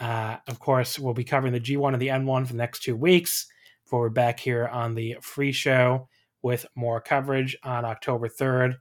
Uh, 0.00 0.36
of 0.46 0.58
course, 0.58 0.98
we'll 0.98 1.14
be 1.14 1.24
covering 1.24 1.54
the 1.54 1.60
G1 1.60 1.94
and 1.94 2.02
the 2.02 2.08
N1 2.08 2.46
for 2.46 2.52
the 2.52 2.58
next 2.58 2.82
two 2.82 2.94
weeks 2.94 3.46
before 3.84 4.00
we're 4.00 4.10
back 4.10 4.38
here 4.38 4.68
on 4.68 4.94
the 4.94 5.16
free 5.22 5.50
show 5.50 6.06
with 6.42 6.66
more 6.74 7.00
coverage 7.00 7.56
on 7.62 7.86
October 7.86 8.28
3rd, 8.28 8.74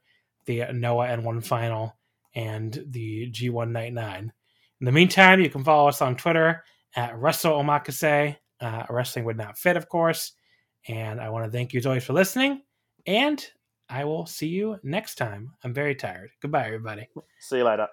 the 0.46 0.66
Noah 0.74 1.08
N1 1.08 1.46
final 1.46 1.96
and 2.36 2.84
the 2.88 3.32
G1 3.32 3.72
Night 3.72 3.94
9. 3.94 4.34
In 4.82 4.86
the 4.86 4.92
meantime, 4.92 5.40
you 5.40 5.50
can 5.50 5.64
follow 5.64 5.88
us 5.88 6.02
on 6.02 6.18
Twitter 6.18 6.62
at 6.98 7.16
Omakase. 7.16 8.36
Uh, 8.60 8.84
wrestling 8.90 9.24
would 9.24 9.38
not 9.38 9.58
fit, 9.58 9.78
of 9.78 9.88
course. 9.88 10.34
And 10.90 11.22
I 11.22 11.30
want 11.30 11.46
to 11.46 11.52
thank 11.52 11.72
you 11.72 11.78
as 11.78 11.86
always 11.86 12.04
for 12.04 12.12
listening. 12.12 12.64
And 13.06 13.46
I 13.90 14.06
will 14.06 14.26
see 14.26 14.48
you 14.48 14.80
next 14.84 15.16
time. 15.16 15.52
I'm 15.64 15.74
very 15.74 15.96
tired. 15.96 16.32
Goodbye, 16.42 16.66
everybody. 16.66 17.08
See 17.40 17.58
you 17.58 17.64
later. 17.64 17.88